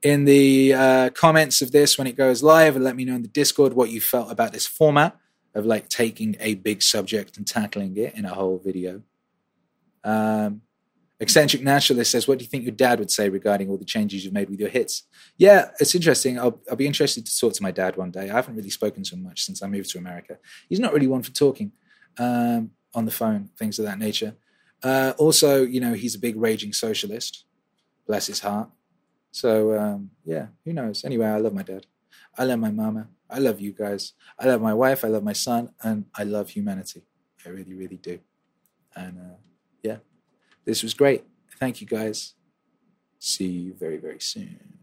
in 0.02 0.24
the 0.24 0.74
uh, 0.74 1.10
comments 1.10 1.62
of 1.62 1.72
this 1.72 1.96
when 1.96 2.06
it 2.06 2.16
goes 2.16 2.42
live 2.42 2.76
and 2.76 2.84
let 2.84 2.96
me 2.96 3.04
know 3.04 3.14
in 3.14 3.22
the 3.22 3.28
Discord 3.28 3.72
what 3.74 3.90
you 3.90 4.00
felt 4.00 4.30
about 4.30 4.52
this 4.52 4.66
format 4.66 5.16
of 5.54 5.66
like 5.66 5.88
taking 5.88 6.36
a 6.40 6.54
big 6.54 6.82
subject 6.82 7.36
and 7.36 7.46
tackling 7.46 7.96
it 7.96 8.14
in 8.14 8.24
a 8.24 8.34
whole 8.34 8.58
video. 8.58 9.02
Um, 10.04 10.62
Eccentric 11.22 11.62
Naturalist 11.62 12.10
says, 12.10 12.26
What 12.26 12.38
do 12.38 12.44
you 12.44 12.50
think 12.50 12.64
your 12.64 12.74
dad 12.74 12.98
would 12.98 13.10
say 13.10 13.28
regarding 13.28 13.70
all 13.70 13.78
the 13.78 13.84
changes 13.84 14.24
you've 14.24 14.34
made 14.34 14.50
with 14.50 14.58
your 14.58 14.68
hits? 14.68 15.04
Yeah, 15.38 15.70
it's 15.78 15.94
interesting. 15.94 16.36
I'll, 16.36 16.60
I'll, 16.68 16.76
be 16.76 16.86
interested 16.86 17.24
to 17.24 17.38
talk 17.38 17.52
to 17.54 17.62
my 17.62 17.70
dad 17.70 17.96
one 17.96 18.10
day. 18.10 18.28
I 18.28 18.34
haven't 18.34 18.56
really 18.56 18.70
spoken 18.70 19.04
to 19.04 19.14
him 19.14 19.22
much 19.22 19.44
since 19.44 19.62
I 19.62 19.68
moved 19.68 19.90
to 19.90 19.98
America. 19.98 20.38
He's 20.68 20.80
not 20.80 20.92
really 20.92 21.06
one 21.06 21.22
for 21.22 21.30
talking 21.30 21.70
um, 22.18 22.72
on 22.92 23.04
the 23.04 23.12
phone, 23.12 23.50
things 23.56 23.78
of 23.78 23.84
that 23.84 24.00
nature. 24.00 24.34
Uh, 24.82 25.12
also, 25.16 25.62
you 25.62 25.80
know, 25.80 25.92
he's 25.92 26.16
a 26.16 26.18
big 26.18 26.36
raging 26.36 26.72
socialist, 26.72 27.44
bless 28.04 28.26
his 28.26 28.40
heart. 28.40 28.68
So, 29.30 29.78
um, 29.78 30.10
yeah, 30.24 30.48
who 30.64 30.72
knows? 30.72 31.04
Anyway, 31.04 31.26
I 31.26 31.36
love 31.36 31.54
my 31.54 31.62
dad. 31.62 31.86
I 32.36 32.44
love 32.44 32.58
my 32.58 32.72
mama. 32.72 33.06
I 33.30 33.38
love 33.38 33.60
you 33.60 33.72
guys. 33.72 34.14
I 34.40 34.46
love 34.46 34.60
my 34.60 34.74
wife. 34.74 35.04
I 35.04 35.08
love 35.08 35.22
my 35.22 35.32
son. 35.34 35.70
And 35.82 36.06
I 36.16 36.24
love 36.24 36.50
humanity. 36.50 37.02
I 37.46 37.50
really, 37.50 37.74
really 37.74 37.96
do. 37.96 38.18
And, 38.96 39.18
uh, 39.18 39.51
yeah, 39.82 39.98
this 40.64 40.82
was 40.82 40.94
great. 40.94 41.24
Thank 41.58 41.80
you 41.80 41.86
guys. 41.86 42.34
See 43.18 43.46
you 43.46 43.74
very, 43.74 43.98
very 43.98 44.20
soon. 44.20 44.81